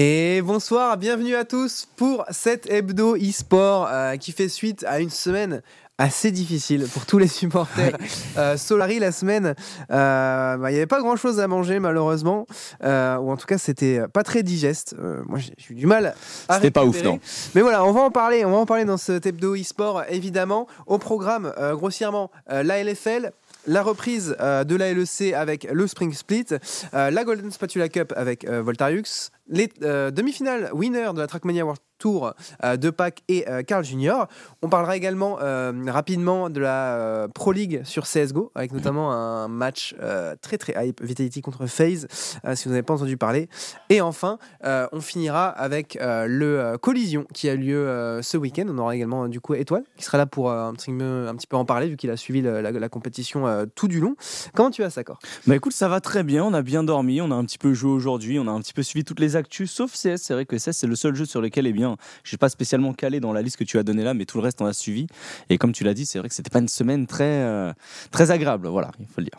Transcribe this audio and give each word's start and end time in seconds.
Et 0.00 0.42
bonsoir, 0.42 0.96
bienvenue 0.96 1.34
à 1.34 1.44
tous 1.44 1.88
pour 1.96 2.24
cet 2.30 2.70
hebdo 2.70 3.16
e-sport 3.16 3.88
euh, 3.90 4.14
qui 4.14 4.30
fait 4.30 4.48
suite 4.48 4.84
à 4.86 5.00
une 5.00 5.10
semaine 5.10 5.60
assez 6.00 6.30
difficile 6.30 6.86
pour 6.86 7.04
tous 7.04 7.18
les 7.18 7.26
supporters. 7.26 7.96
Euh, 8.36 8.56
Solari, 8.56 9.00
la 9.00 9.10
semaine, 9.10 9.56
euh, 9.90 10.56
bah, 10.56 10.70
il 10.70 10.74
n'y 10.74 10.78
avait 10.78 10.86
pas 10.86 11.00
grand 11.00 11.16
chose 11.16 11.40
à 11.40 11.48
manger 11.48 11.80
malheureusement, 11.80 12.46
ou 12.80 12.86
en 12.86 13.36
tout 13.36 13.46
cas 13.46 13.58
c'était 13.58 14.06
pas 14.06 14.22
très 14.22 14.44
digeste. 14.44 14.94
moi 15.26 15.40
j'ai 15.40 15.52
eu 15.70 15.74
du 15.74 15.86
mal 15.86 16.14
C'était 16.48 16.70
pas 16.70 16.84
ouf, 16.84 17.02
non 17.02 17.18
Mais 17.56 17.62
voilà, 17.62 17.84
on 17.84 17.90
va 17.90 18.02
en 18.02 18.12
parler, 18.12 18.44
on 18.44 18.52
va 18.52 18.58
en 18.58 18.66
parler 18.66 18.84
dans 18.84 18.98
cet 18.98 19.26
hebdo 19.26 19.56
e-sport 19.56 20.04
évidemment. 20.08 20.68
Au 20.86 20.98
programme, 20.98 21.52
grossièrement, 21.72 22.30
la 22.48 22.84
LFL, 22.84 23.32
la 23.66 23.82
reprise 23.82 24.36
de 24.38 24.76
la 24.76 24.92
LEC 24.94 25.32
avec 25.34 25.66
le 25.72 25.88
Spring 25.88 26.12
Split, 26.12 26.46
la 26.92 27.24
Golden 27.24 27.50
Spatula 27.50 27.88
Cup 27.88 28.12
avec 28.14 28.48
Voltariux, 28.48 29.32
les 29.48 29.68
euh, 29.82 30.10
demi-finales 30.10 30.70
winner 30.72 31.10
de 31.14 31.20
la 31.20 31.26
Trackmania 31.26 31.64
World 31.64 31.80
Tour 31.98 32.34
euh, 32.64 32.76
de 32.76 32.90
Pac 32.90 33.22
et 33.28 33.48
euh, 33.48 33.62
Carl 33.62 33.84
Junior. 33.84 34.28
On 34.62 34.68
parlera 34.68 34.96
également 34.96 35.38
rapidement 35.86 36.50
de 36.50 36.60
la 36.60 37.28
Pro 37.34 37.52
League 37.52 37.82
sur 37.84 38.04
CSGO, 38.04 38.50
avec 38.54 38.72
notamment 38.72 39.12
un 39.12 39.48
match 39.48 39.94
très 40.42 40.58
très 40.58 40.88
hype, 40.88 41.02
Vitality 41.02 41.42
contre 41.42 41.66
FaZe, 41.66 42.06
si 42.54 42.64
vous 42.64 42.70
n'avez 42.70 42.82
pas 42.82 42.94
entendu 42.94 43.16
parler. 43.16 43.48
Et 43.88 44.00
enfin, 44.00 44.38
on 44.64 45.00
finira 45.00 45.48
avec 45.48 45.98
le 46.00 46.76
Collision 46.80 47.26
qui 47.32 47.48
a 47.48 47.54
lieu 47.54 48.20
ce 48.22 48.36
week-end. 48.36 48.66
On 48.68 48.78
aura 48.78 48.96
également 48.96 49.28
du 49.28 49.40
coup 49.40 49.54
Étoile 49.54 49.84
qui 49.96 50.04
sera 50.04 50.18
là 50.18 50.26
pour 50.26 50.50
un 50.50 50.72
petit, 50.74 50.90
peu, 50.92 51.28
un, 51.28 51.34
petit 51.36 51.46
peu 51.46 51.56
en 51.56 51.64
parler, 51.64 51.88
vu 51.88 51.96
qu'il 51.96 52.10
a 52.10 52.16
suivi 52.16 52.42
la, 52.42 52.88
compétition 52.88 53.66
tout 53.74 53.88
du 53.88 54.00
long. 54.00 54.16
Comment 54.54 54.70
tu 54.70 54.82
vas, 54.82 54.90
Sakor? 54.90 55.18
Bah 55.46 55.56
écoute, 55.56 55.72
ça 55.72 55.88
va 55.88 56.00
très 56.00 56.22
bien, 56.22 56.44
on 56.44 56.54
a 56.54 56.62
bien 56.62 56.82
dormi, 56.82 57.20
on 57.20 57.30
a 57.30 57.34
un 57.34 57.44
petit 57.44 57.58
peu 57.58 57.72
joué 57.72 57.90
aujourd'hui, 57.90 58.38
on 58.38 58.46
a 58.46 58.50
un 58.50 58.60
petit 58.60 58.74
peu 58.74 58.82
suivi 58.82 59.04
toutes 59.04 59.20
les 59.20 59.36
sauf 59.66 59.92
CS. 59.92 60.16
C'est 60.16 60.34
vrai 60.34 60.46
que 60.46 60.56
CS, 60.56 60.72
c'est 60.72 60.86
le 60.86 60.96
seul 60.96 61.14
jeu 61.14 61.24
sur 61.24 61.40
lequel, 61.40 61.66
eh 61.66 61.72
bien, 61.72 61.87
je 62.22 62.28
suis 62.28 62.36
pas 62.36 62.48
spécialement 62.48 62.92
calé 62.92 63.20
dans 63.20 63.32
la 63.32 63.42
liste 63.42 63.56
que 63.56 63.64
tu 63.64 63.78
as 63.78 63.82
donnée 63.82 64.04
là, 64.04 64.14
mais 64.14 64.24
tout 64.24 64.38
le 64.38 64.44
reste, 64.44 64.60
on 64.60 64.66
a 64.66 64.72
suivi. 64.72 65.06
Et 65.50 65.58
comme 65.58 65.72
tu 65.72 65.84
l'as 65.84 65.94
dit, 65.94 66.06
c'est 66.06 66.18
vrai 66.18 66.28
que 66.28 66.34
c'était 66.34 66.50
pas 66.50 66.58
une 66.58 66.68
semaine 66.68 67.06
très, 67.06 67.24
euh, 67.24 67.72
très 68.10 68.30
agréable. 68.30 68.68
Voilà, 68.68 68.90
il 69.00 69.06
faut 69.06 69.20
le 69.20 69.24
dire. 69.24 69.38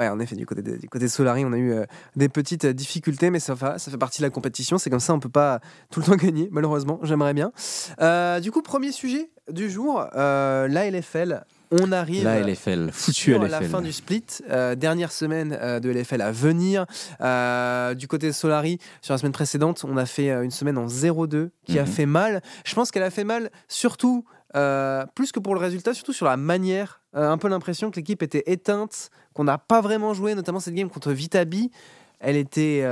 Ouais, 0.00 0.08
en 0.08 0.18
effet, 0.18 0.34
du 0.34 0.44
côté, 0.44 0.62
du 0.62 0.88
côté 0.88 1.06
Solari, 1.06 1.44
on 1.44 1.52
a 1.52 1.56
eu 1.56 1.72
euh, 1.72 1.84
des 2.16 2.28
petites 2.28 2.66
difficultés, 2.66 3.30
mais 3.30 3.38
ça, 3.38 3.54
ça 3.78 3.90
fait 3.90 3.98
partie 3.98 4.22
de 4.22 4.26
la 4.26 4.30
compétition. 4.30 4.76
C'est 4.76 4.90
comme 4.90 4.98
ça, 4.98 5.14
on 5.14 5.20
peut 5.20 5.28
pas 5.28 5.60
tout 5.90 6.00
le 6.00 6.06
temps 6.06 6.16
gagner, 6.24 6.48
malheureusement. 6.50 6.98
J'aimerais 7.02 7.34
bien. 7.34 7.52
Euh, 8.00 8.40
du 8.40 8.50
coup, 8.50 8.62
premier 8.62 8.90
sujet 8.90 9.30
du 9.52 9.70
jour, 9.70 10.04
la 10.14 10.90
LFL 10.90 11.44
on 11.80 11.92
arrive 11.92 12.24
la 12.24 12.40
LFL, 12.40 12.90
sur 12.92 13.42
la 13.42 13.60
fin 13.62 13.82
du 13.82 13.92
split, 13.92 14.24
euh, 14.50 14.74
dernière 14.74 15.10
semaine 15.12 15.56
euh, 15.60 15.80
de 15.80 15.90
LFL 15.90 16.22
à 16.22 16.30
venir. 16.30 16.86
Euh, 17.20 17.94
du 17.94 18.06
côté 18.06 18.28
de 18.28 18.32
Solari, 18.32 18.78
sur 19.02 19.12
la 19.14 19.18
semaine 19.18 19.32
précédente, 19.32 19.84
on 19.88 19.96
a 19.96 20.06
fait 20.06 20.30
une 20.30 20.50
semaine 20.50 20.78
en 20.78 20.86
0-2 20.86 21.50
qui 21.66 21.78
a 21.78 21.82
mhm. 21.82 21.88
fait 21.88 22.06
mal. 22.06 22.42
Je 22.64 22.74
pense 22.74 22.90
qu'elle 22.90 23.02
a 23.02 23.10
fait 23.10 23.24
mal 23.24 23.50
surtout, 23.68 24.24
plus 25.14 25.32
que 25.32 25.40
pour 25.40 25.54
le 25.54 25.60
résultat, 25.60 25.94
surtout 25.94 26.12
sur 26.12 26.26
la 26.26 26.36
manière. 26.36 27.00
un 27.12 27.38
peu 27.38 27.48
l'impression 27.48 27.90
que 27.90 27.96
l'équipe 27.96 28.22
était 28.22 28.44
éteinte, 28.46 29.10
qu'on 29.32 29.44
n'a 29.44 29.58
pas 29.58 29.80
vraiment 29.80 30.14
joué, 30.14 30.34
notamment 30.34 30.60
cette 30.60 30.74
game 30.74 30.88
contre 30.88 31.12
Vitabi. 31.12 31.70
Elle 32.20 32.36
était 32.36 32.84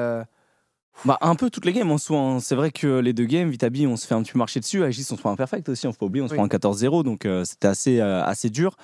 bah, 1.05 1.19
un 1.21 1.35
peu 1.35 1.51
toutes 1.51 1.65
les 1.65 1.73
games 1.73 1.91
en 1.91 1.99
soi. 1.99 2.19
Hein. 2.19 2.41
C'est 2.41 2.55
vrai 2.55 2.71
que 2.71 3.01
les 3.01 3.13
deux 3.13 3.25
games, 3.25 3.51
Vitabi, 3.51 3.87
on 3.87 3.97
se 3.97 4.07
fait 4.07 4.15
un 4.15 4.23
petit 4.23 4.39
marché 4.39 4.61
dessus. 4.61 4.85
Aegis, 4.85 5.07
on 5.11 5.17
se 5.17 5.21
prend 5.21 5.33
un 5.33 5.37
perfect 5.37 5.69
aussi, 5.69 5.87
on 5.87 5.93
faut 5.93 5.99
pas 5.99 6.07
oublier, 6.07 6.23
on 6.23 6.29
se 6.29 6.35
prend 6.35 6.45
un 6.45 6.49
14-0, 6.49 7.03
donc 7.03 7.27
euh, 7.27 7.45
c'était 7.45 7.67
assez, 7.67 8.01
euh, 8.01 8.23
assez 8.25 8.51
dur. 8.51 8.77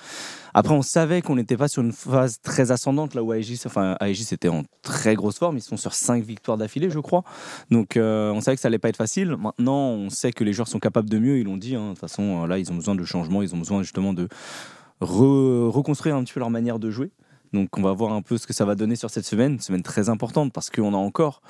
Après, 0.53 0.73
on 0.73 0.81
savait 0.81 1.21
qu'on 1.21 1.35
n'était 1.35 1.55
pas 1.55 1.67
sur 1.67 1.81
une 1.81 1.93
phase 1.93 2.41
très 2.41 2.71
ascendante, 2.71 3.15
là 3.15 3.23
où 3.23 3.33
Aegis, 3.33 3.61
enfin, 3.65 3.95
Aegis 4.01 4.27
était 4.33 4.49
en 4.49 4.63
très 4.81 5.15
grosse 5.15 5.37
forme. 5.37 5.57
Ils 5.57 5.61
sont 5.61 5.77
sur 5.77 5.93
5 5.93 6.23
victoires 6.23 6.57
d'affilée, 6.57 6.89
je 6.89 6.99
crois. 6.99 7.23
Donc, 7.71 7.95
euh, 7.95 8.31
on 8.31 8.41
savait 8.41 8.55
que 8.55 8.61
ça 8.61 8.67
allait 8.67 8.79
pas 8.79 8.89
être 8.89 8.97
facile. 8.97 9.37
Maintenant, 9.37 9.89
on 9.89 10.09
sait 10.09 10.33
que 10.33 10.43
les 10.43 10.51
joueurs 10.51 10.67
sont 10.67 10.79
capables 10.79 11.09
de 11.09 11.19
mieux, 11.19 11.37
ils 11.37 11.45
l'ont 11.45 11.57
dit. 11.57 11.75
Hein. 11.75 11.85
De 11.85 11.89
toute 11.91 11.99
façon, 11.99 12.45
là, 12.45 12.57
ils 12.57 12.71
ont 12.71 12.75
besoin 12.75 12.95
de 12.95 13.03
changement, 13.05 13.41
ils 13.41 13.55
ont 13.55 13.59
besoin 13.59 13.81
justement 13.81 14.13
de 14.13 14.27
reconstruire 14.99 16.15
un 16.15 16.23
petit 16.23 16.33
peu 16.33 16.41
leur 16.41 16.49
manière 16.49 16.79
de 16.79 16.89
jouer. 16.89 17.11
Donc, 17.53 17.77
on 17.77 17.81
va 17.81 17.93
voir 17.93 18.13
un 18.13 18.21
peu 18.21 18.37
ce 18.37 18.45
que 18.45 18.53
ça 18.53 18.65
va 18.65 18.75
donner 18.75 18.95
sur 18.95 19.09
cette 19.09 19.25
semaine. 19.25 19.53
Une 19.53 19.59
semaine 19.59 19.83
très 19.83 20.09
importante 20.09 20.51
parce 20.53 20.69
qu'on 20.69 20.93
a 20.93 20.97
encore 20.97 21.41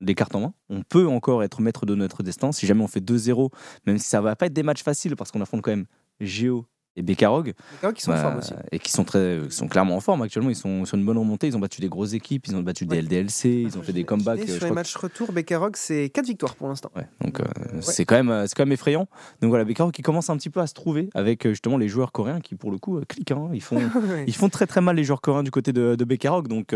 des 0.00 0.14
cartes 0.14 0.34
en 0.34 0.40
main. 0.40 0.54
On 0.68 0.82
peut 0.82 1.06
encore 1.06 1.42
être 1.42 1.60
maître 1.60 1.86
de 1.86 1.94
notre 1.94 2.22
destin. 2.22 2.52
Si 2.52 2.66
jamais 2.66 2.82
on 2.82 2.88
fait 2.88 3.00
2-0, 3.00 3.50
même 3.86 3.98
si 3.98 4.08
ça 4.08 4.20
va 4.20 4.36
pas 4.36 4.46
être 4.46 4.52
des 4.52 4.62
matchs 4.62 4.82
faciles 4.82 5.16
parce 5.16 5.30
qu'on 5.30 5.40
affronte 5.40 5.62
quand 5.62 5.70
même 5.70 5.86
Géo 6.20 6.66
et 6.98 7.02
Bekarog. 7.02 7.54
qui 7.94 8.02
sont 8.02 8.12
en 8.12 8.16
forme 8.16 8.38
aussi. 8.38 8.52
Et 8.72 8.78
qui 8.78 8.90
sont, 8.90 9.04
très, 9.04 9.38
sont 9.50 9.68
clairement 9.68 9.96
en 9.96 10.00
forme 10.00 10.22
actuellement. 10.22 10.50
Ils 10.50 10.56
sont 10.56 10.84
sur 10.84 10.98
une 10.98 11.04
bonne 11.04 11.16
remontée. 11.16 11.46
Ils 11.46 11.56
ont 11.56 11.60
battu 11.60 11.80
des 11.80 11.88
grosses 11.88 12.12
équipes. 12.12 12.46
Ils 12.48 12.56
ont 12.56 12.62
battu 12.62 12.86
des 12.86 13.00
LDLC. 13.00 13.44
Ils 13.44 13.78
ont 13.78 13.82
fait 13.82 13.92
des 13.92 14.04
comebacks. 14.04 14.48
Sur 14.48 14.64
les 14.64 14.72
matchs 14.72 14.96
retour, 14.96 15.32
Bekarog, 15.32 15.76
c'est 15.76 16.10
4 16.10 16.26
victoires 16.26 16.56
pour 16.56 16.68
l'instant. 16.68 16.90
donc 17.20 17.40
euh, 17.40 17.44
c'est 17.80 18.04
quand, 18.04 18.22
même, 18.22 18.46
quand 18.56 18.62
même 18.64 18.72
effrayant. 18.72 19.08
Donc 19.40 19.50
voilà, 19.50 19.64
Bekarog 19.64 19.92
qui 19.92 20.02
commence 20.02 20.28
un 20.28 20.36
petit 20.36 20.50
peu 20.50 20.60
à 20.60 20.66
se 20.66 20.74
trouver 20.74 21.08
avec 21.14 21.46
euh, 21.46 21.50
justement 21.50 21.78
les 21.78 21.88
joueurs 21.88 22.10
coréens 22.10 22.40
qui, 22.40 22.56
pour 22.56 22.72
le 22.72 22.78
coup, 22.78 22.98
euh, 22.98 23.04
cliquent. 23.08 23.32
Hein. 23.32 23.50
Ils, 23.52 23.62
font, 23.62 23.78
ils 24.26 24.34
font 24.34 24.48
très 24.48 24.66
très 24.66 24.80
mal 24.80 24.96
les 24.96 25.04
joueurs 25.04 25.20
coréens 25.20 25.44
du 25.44 25.52
côté 25.52 25.72
de, 25.72 25.94
de 25.94 26.04
Bekarog. 26.04 26.48
Donc 26.48 26.74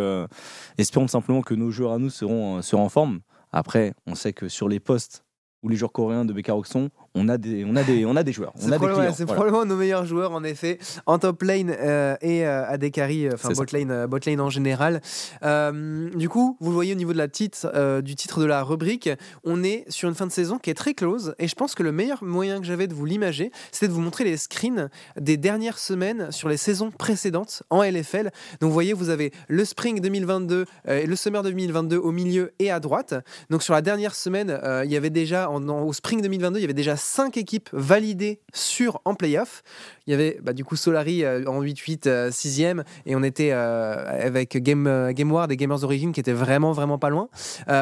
espérons 0.79 1.09
simplement 1.09 1.43
que 1.43 1.55
nos 1.55 1.71
joueurs 1.71 1.93
à 1.93 1.99
nous 1.99 2.11
seront, 2.11 2.63
seront 2.63 2.85
en 2.85 2.89
forme. 2.89 3.21
Après, 3.51 3.93
on 4.07 4.15
sait 4.15 4.33
que 4.33 4.49
sur 4.49 4.69
les 4.69 4.81
postes 4.81 5.25
où 5.63 5.69
les 5.69 5.77
joueurs 5.77 5.93
coréens 5.93 6.25
de 6.25 6.33
Bekaroxon, 6.33 6.91
on 7.15 7.29
a 7.29 7.37
des, 7.37 7.65
on 7.67 7.77
a 7.77 7.83
des, 7.83 8.07
on 8.07 8.17
a 8.17 8.23
des 8.23 8.33
joueurs. 8.33 8.53
C'est 8.57 9.27
probablement, 9.27 9.65
nos 9.65 9.77
meilleurs 9.77 10.07
joueurs 10.07 10.33
en 10.33 10.45
effet 10.45 10.79
en 11.07 11.19
top 11.19 11.43
lane 11.43 11.75
euh, 11.79 12.17
et 12.23 12.47
euh, 12.47 12.67
à 12.67 12.79
Dekari, 12.79 13.27
euh, 13.27 13.33
enfin 13.35 13.51
bot 13.51 13.65
lane, 13.73 14.07
bot 14.07 14.19
lane 14.25 14.41
en 14.41 14.51
général. 14.51 15.01
du 15.43 16.29
coup, 16.29 16.57
vous 16.61 16.71
le 16.71 16.75
voyez 16.75 16.93
au 16.93 16.97
niveau 16.97 17.13
de 17.13 17.19
la 17.19 17.29
titre, 17.29 18.01
du 18.01 18.15
titre 18.15 18.41
de 18.41 18.47
la 18.47 18.63
rubrique, 18.63 19.11
on 19.45 19.63
est 19.63 19.85
sur 19.89 20.09
une 20.09 20.15
fin 20.15 20.27
de 20.27 20.33
saison 20.33 20.59
qui 20.59 20.71
est 20.71 20.75
très 20.75 20.95
close 20.95 21.35
et 21.39 21.49
je 21.49 21.55
pense 21.55 21.75
que 21.75 21.83
le 21.83 21.93
meilleur 21.93 22.25
moyen 22.25 22.61
que 22.61 22.67
j'avais 22.67 22.87
de 22.87 22.95
vous 22.95 23.05
l'imager, 23.05 23.51
c'était 23.71 23.89
de 23.89 23.93
vous 23.93 24.01
montrer 24.01 24.25
les 24.25 24.37
screens 24.37 24.89
des 25.21 25.37
dernières 25.37 25.79
semaines 25.79 26.31
sur 26.33 26.49
les 26.49 26.57
saisons 26.57 26.91
précédentes 26.91 27.63
en 27.71 27.83
LFL. 27.83 28.31
Donc 28.61 28.69
vous 28.69 28.73
voyez, 28.75 28.93
vous 28.93 29.11
avez 29.11 29.33
le 29.49 29.65
Spring 29.65 30.01
2022 30.01 30.65
et 30.89 31.07
le 31.07 31.17
Summer 31.17 31.43
2022 31.43 31.97
au 31.97 32.13
milieu 32.13 32.53
et 32.59 32.71
à 32.71 32.81
droite. 32.81 33.15
Donc 33.51 33.63
sur 33.63 33.75
la 33.75 33.83
dernière 33.83 34.15
semaine, 34.15 34.59
il 34.85 34.91
y 34.91 34.97
avait 34.97 35.11
déjà 35.11 35.51
en, 35.51 35.69
au 35.69 35.93
Spring 35.93 36.23
2022, 36.23 36.59
il 36.59 36.63
y 36.63 36.65
avait 36.65 36.73
déjà 36.73 36.97
5 37.03 37.37
équipes 37.37 37.69
validées 37.73 38.41
sur 38.55 39.01
en 39.05 39.15
playoff. 39.15 39.63
Il 40.07 40.13
y 40.13 40.15
avait 40.15 40.39
bah, 40.43 40.53
du 40.53 40.65
coup 40.65 40.77
Solari 40.77 41.25
euh, 41.25 41.45
en 41.47 41.63
8-8, 41.63 42.31
6e, 42.31 42.79
euh, 42.79 42.83
et 43.07 43.17
on 43.17 43.23
était 43.23 43.51
euh, 43.53 44.27
avec 44.27 44.57
Game, 44.57 45.13
Game 45.13 45.31
Ward 45.31 45.51
et 45.53 45.57
Gamers 45.57 45.85
Origin 45.85 46.13
qui 46.13 46.21
étaient 46.21 46.33
vraiment, 46.33 46.73
vraiment 46.73 46.99
pas 46.99 47.11
loin. 47.11 47.29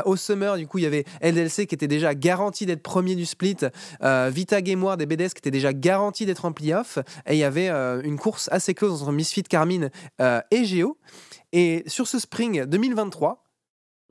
au 0.04 0.16
Summer, 0.16 0.56
du 0.56 0.66
coup, 0.66 0.78
il 0.78 0.84
y 0.84 0.86
avait 0.86 1.04
LDLC 1.22 1.66
qui 1.66 1.74
était 1.74 1.88
déjà 1.88 2.14
garanti 2.14 2.66
d'être 2.66 2.82
premier 2.82 3.14
du 3.14 3.26
split, 3.26 3.56
Vita 4.02 4.62
Game 4.62 4.82
Ward 4.82 5.00
et 5.00 5.06
BDS 5.06 5.28
qui 5.28 5.38
étaient 5.38 5.50
déjà 5.50 5.72
garantis 5.72 6.26
d'être 6.26 6.44
en 6.44 6.52
playoff, 6.52 6.98
et 7.26 7.34
il 7.34 7.38
y 7.38 7.44
avait 7.44 7.68
une 7.68 8.18
course 8.18 8.48
assez 8.52 8.74
close 8.74 9.02
entre 9.02 9.12
Misfit, 9.12 9.42
Carmine 9.42 9.90
et 10.18 10.64
Geo. 10.64 10.98
Et 11.52 11.82
sur 11.86 12.06
ce 12.06 12.18
Spring 12.18 12.64
2023, 12.64 13.49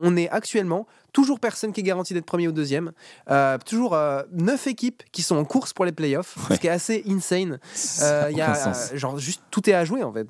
on 0.00 0.16
est 0.16 0.28
actuellement 0.28 0.86
toujours 1.12 1.40
personne 1.40 1.72
qui 1.72 1.80
est 1.80 1.84
garanti 1.84 2.14
d'être 2.14 2.24
premier 2.24 2.48
ou 2.48 2.52
deuxième. 2.52 2.92
Euh, 3.30 3.58
toujours 3.64 3.94
euh, 3.94 4.22
neuf 4.32 4.66
équipes 4.66 5.02
qui 5.12 5.22
sont 5.22 5.36
en 5.36 5.44
course 5.44 5.72
pour 5.72 5.84
les 5.84 5.92
playoffs, 5.92 6.36
ce 6.50 6.58
qui 6.58 6.66
est 6.66 6.70
assez 6.70 7.02
insane. 7.08 7.58
Euh, 8.02 8.30
y 8.30 8.40
a, 8.40 8.72
genre, 8.94 9.18
juste 9.18 9.42
tout 9.50 9.68
est 9.68 9.74
à 9.74 9.84
jouer 9.84 10.02
en 10.02 10.12
fait. 10.12 10.28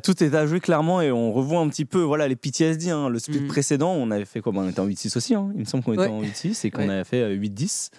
tout 0.00 0.22
est 0.22 0.34
à 0.34 0.46
jouer 0.46 0.60
clairement 0.60 1.00
et 1.00 1.12
on 1.12 1.32
revoit 1.32 1.60
un 1.60 1.68
petit 1.68 1.84
peu 1.84 2.00
voilà 2.00 2.28
les 2.28 2.36
PTSD. 2.36 2.90
Hein. 2.90 3.08
Le 3.08 3.18
split 3.18 3.40
mm. 3.40 3.48
précédent, 3.48 3.92
on 3.92 4.10
avait 4.10 4.24
fait 4.24 4.40
quoi? 4.40 4.52
On 4.54 4.68
était 4.68 4.80
en 4.80 4.86
8-6 4.86 5.16
aussi. 5.16 5.34
Hein. 5.34 5.50
Il 5.54 5.60
me 5.60 5.64
semble 5.64 5.84
qu'on 5.84 5.94
était 5.94 6.06
en 6.06 6.22
8-6 6.22 6.66
et 6.66 6.70
qu'on 6.70 6.88
avait 6.88 7.04
fait 7.04 7.34
8-10. 7.36 7.90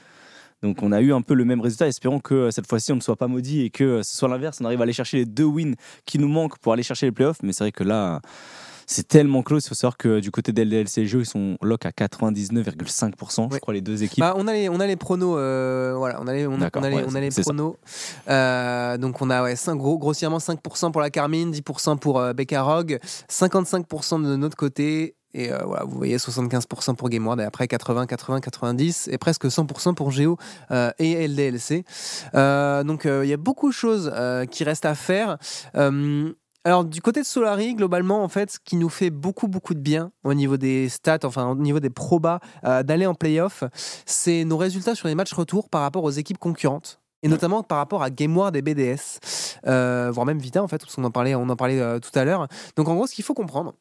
Donc 0.64 0.82
on 0.82 0.92
a 0.92 1.02
eu 1.02 1.14
un 1.14 1.22
peu 1.22 1.34
le 1.34 1.46
même 1.46 1.62
résultat. 1.62 1.88
Espérons 1.88 2.20
que 2.20 2.50
cette 2.52 2.68
fois-ci 2.68 2.92
on 2.92 2.96
ne 2.96 3.02
soit 3.02 3.16
pas 3.16 3.28
maudit 3.28 3.62
et 3.62 3.70
que 3.70 4.02
ce 4.04 4.18
soit 4.18 4.28
l'inverse. 4.28 4.60
On 4.62 4.66
arrive 4.66 4.82
à 4.82 4.84
aller 4.84 4.94
chercher 4.94 5.18
les 5.18 5.26
deux 5.26 5.44
wins 5.44 5.76
qui 6.06 6.18
nous 6.18 6.28
manquent 6.28 6.58
pour 6.60 6.74
aller 6.74 6.84
chercher 6.84 7.06
les 7.06 7.12
playoffs. 7.12 7.38
Mais 7.44 7.54
c'est 7.54 7.64
vrai 7.64 7.72
que 7.72 7.84
là, 7.84 8.22
c'est 8.86 9.08
tellement 9.08 9.44
close. 9.44 9.66
Il 9.66 9.70
faut 9.70 9.76
savoir 9.76 9.98
que 9.98 10.20
du 10.20 10.32
côté 10.32 10.52
des 10.52 10.66
LDLCG, 10.66 11.20
ils 11.20 11.26
sont 11.26 11.58
lock 11.62 11.86
à 11.86 11.90
99,5%, 11.90 13.54
je 13.54 13.60
crois, 13.60 13.74
les 13.74 13.82
deux 13.82 14.04
équipes. 14.04 14.20
Bah, 14.22 14.34
on, 14.38 14.48
a 14.48 14.54
les, 14.54 14.70
on 14.70 14.80
a 14.80 14.88
les 14.88 14.96
pronos. 14.96 15.36
Euh, 15.38 15.94
voilà, 15.98 16.22
on 16.22 16.28
a 16.28 16.34
les, 16.34 16.48
on, 16.48 16.62
a, 16.62 16.70
on 16.76 16.84
a 17.16 17.20
les, 17.20 17.30
pronos. 17.32 17.78
Euh, 18.30 18.98
donc 18.98 19.22
on 19.22 19.30
a 19.30 19.44
ouais, 19.44 19.56
5, 19.56 19.76
gros, 19.76 19.98
grossièrement 19.98 20.38
5% 20.38 20.92
pour 20.92 21.02
la 21.02 21.10
Carmine, 21.10 21.52
10% 21.52 21.98
pour 21.98 22.20
euh, 22.20 22.34
55% 22.34 24.24
de 24.24 24.36
notre 24.36 24.58
côté. 24.58 25.16
Et 25.34 25.52
euh, 25.52 25.58
voilà, 25.66 25.84
vous 25.84 25.98
voyez 25.98 26.16
75% 26.16 26.96
pour 26.96 27.10
GameWard 27.10 27.42
et 27.42 27.44
après 27.44 27.68
80, 27.68 28.06
80, 28.06 28.40
90 28.40 29.10
et 29.12 29.18
presque 29.18 29.46
100% 29.46 29.94
pour 29.94 30.12
Geo 30.12 30.38
et 30.98 31.28
LDLC. 31.28 31.84
donc 32.34 33.04
il 33.06 33.28
y 33.28 33.34
a 33.34 33.38
beaucoup 33.38 33.68
de 33.68 33.74
choses 33.74 34.14
qui 34.52 34.64
restent 34.64 34.86
à 34.86 34.96
faire. 34.96 35.38
Alors 36.68 36.84
du 36.84 37.00
côté 37.00 37.22
de 37.22 37.28
Solari, 37.28 37.76
globalement, 37.76 38.24
en 38.24 38.28
fait, 38.28 38.50
ce 38.50 38.60
qui 38.60 38.76
nous 38.76 38.90
fait 38.90 39.12
beaucoup 39.12 39.48
beaucoup 39.48 39.76
de 39.76 39.80
bien 39.80 40.12
au 40.24 40.34
niveau 40.34 40.58
des 40.58 40.90
stats, 40.90 41.20
enfin 41.24 41.52
au 41.52 41.56
niveau 41.56 41.80
des 41.80 41.92
probas 41.92 42.40
euh, 42.64 42.82
d'aller 42.82 43.06
en 43.06 43.14
playoff, 43.14 43.64
c'est 44.08 44.44
nos 44.46 44.58
résultats 44.58 44.96
sur 44.96 45.08
les 45.08 45.14
matchs 45.14 45.34
retour 45.34 45.70
par 45.70 45.82
rapport 45.82 46.04
aux 46.04 46.10
équipes 46.10 46.40
concurrentes. 46.40 47.00
Et 47.22 47.28
notamment 47.28 47.62
par 47.62 47.78
rapport 47.78 48.02
à 48.02 48.10
GameWard 48.10 48.56
et 48.56 48.64
BDS, 48.64 49.20
euh, 49.68 50.10
voire 50.12 50.26
même 50.26 50.40
Vita 50.40 50.64
en 50.64 50.68
fait, 50.68 50.80
parce 50.80 50.96
qu'on 50.96 51.04
en 51.04 51.12
parlait, 51.12 51.36
on 51.36 51.50
en 51.50 51.56
parlait 51.56 51.80
euh, 51.80 52.00
tout 52.00 52.18
à 52.18 52.26
l'heure. 52.26 52.48
Donc 52.76 52.88
en 52.88 52.96
gros, 52.96 53.06
ce 53.06 53.14
qu'il 53.14 53.24
faut 53.24 53.36
comprendre, 53.36 53.76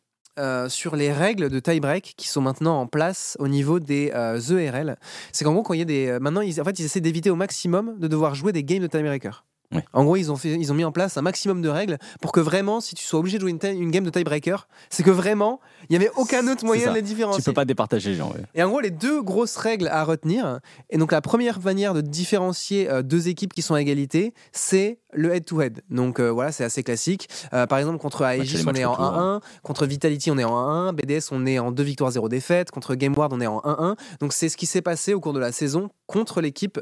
sur 0.68 0.96
les 0.96 1.10
règles 1.10 1.48
de 1.48 1.60
tie-break 1.60 2.14
qui 2.18 2.28
sont 2.28 2.42
maintenant 2.42 2.80
en 2.80 2.86
place 2.86 3.36
au 3.38 3.48
niveau 3.48 3.80
des 3.80 4.08
ERL. 4.08 4.90
E 4.90 4.96
C'est 5.32 5.44
qu'en 5.44 5.54
gros, 5.54 5.62
quand 5.62 5.74
il 5.74 5.78
y 5.78 5.82
a 5.82 5.86
des. 5.86 6.18
Maintenant, 6.20 6.40
ils, 6.42 6.60
en 6.60 6.64
fait, 6.64 6.78
ils 6.80 6.84
essaient 6.84 7.00
d'éviter 7.00 7.30
au 7.30 7.36
maximum 7.36 7.98
de 7.98 8.08
devoir 8.08 8.34
jouer 8.34 8.52
des 8.52 8.64
games 8.64 8.80
de 8.80 8.88
tie-breaker. 8.88 9.44
En 9.92 10.04
gros, 10.04 10.16
ils 10.16 10.30
ont, 10.30 10.36
fait, 10.36 10.50
ils 10.50 10.70
ont 10.70 10.74
mis 10.74 10.84
en 10.84 10.92
place 10.92 11.16
un 11.16 11.22
maximum 11.22 11.62
de 11.62 11.68
règles 11.68 11.98
pour 12.20 12.32
que 12.32 12.40
vraiment, 12.40 12.80
si 12.80 12.94
tu 12.94 13.04
sois 13.04 13.18
obligé 13.18 13.38
de 13.38 13.42
jouer 13.42 13.50
une, 13.50 13.90
game 13.90 14.04
de 14.04 14.10
tiebreaker, 14.10 14.68
c'est 14.90 15.02
que 15.02 15.10
vraiment, 15.10 15.60
il 15.88 15.98
n'y 15.98 16.04
avait 16.04 16.12
aucun 16.16 16.46
autre 16.48 16.64
moyen 16.64 16.90
de 16.90 16.94
les 16.94 17.02
différencier. 17.02 17.42
Tu 17.42 17.50
peux 17.50 17.54
pas 17.54 17.64
départager 17.64 18.10
les 18.10 18.16
gens. 18.16 18.32
Et 18.54 18.62
en 18.62 18.68
gros, 18.68 18.80
les 18.80 18.90
deux 18.90 19.22
grosses 19.22 19.56
règles 19.56 19.88
à 19.88 20.04
retenir, 20.04 20.60
et 20.90 20.98
donc 20.98 21.12
la 21.12 21.20
première 21.20 21.60
manière 21.60 21.94
de 21.94 22.00
différencier 22.00 22.88
euh, 22.90 23.02
deux 23.02 23.28
équipes 23.28 23.52
qui 23.52 23.62
sont 23.62 23.74
à 23.74 23.80
égalité, 23.80 24.34
c'est 24.52 24.98
le 25.12 25.34
head-to-head. 25.34 25.82
Donc 25.90 26.20
euh, 26.20 26.30
voilà, 26.30 26.52
c'est 26.52 26.64
assez 26.64 26.82
classique. 26.82 27.28
Euh, 27.52 27.66
par 27.66 27.78
exemple, 27.78 27.98
contre 27.98 28.22
Aegis, 28.24 28.64
on 28.66 28.74
est 28.74 28.84
en 28.84 28.94
1-1. 28.94 29.40
Contre 29.62 29.86
Vitality, 29.86 30.30
on 30.30 30.38
est 30.38 30.44
en 30.44 30.90
1-1. 30.90 30.92
BDS, 30.92 31.28
on 31.30 31.46
est 31.46 31.58
en 31.58 31.72
2 31.72 31.82
victoires, 31.82 32.10
0 32.10 32.28
défaites. 32.28 32.70
Contre 32.70 32.94
GameWard, 32.94 33.32
on 33.32 33.40
est 33.40 33.46
en 33.46 33.60
1-1. 33.60 33.96
Donc 34.20 34.32
c'est 34.32 34.48
ce 34.48 34.56
qui 34.56 34.66
s'est 34.66 34.82
passé 34.82 35.14
au 35.14 35.20
cours 35.20 35.32
de 35.32 35.40
la 35.40 35.52
saison 35.52 35.90
contre 36.06 36.40
l'équipe 36.40 36.78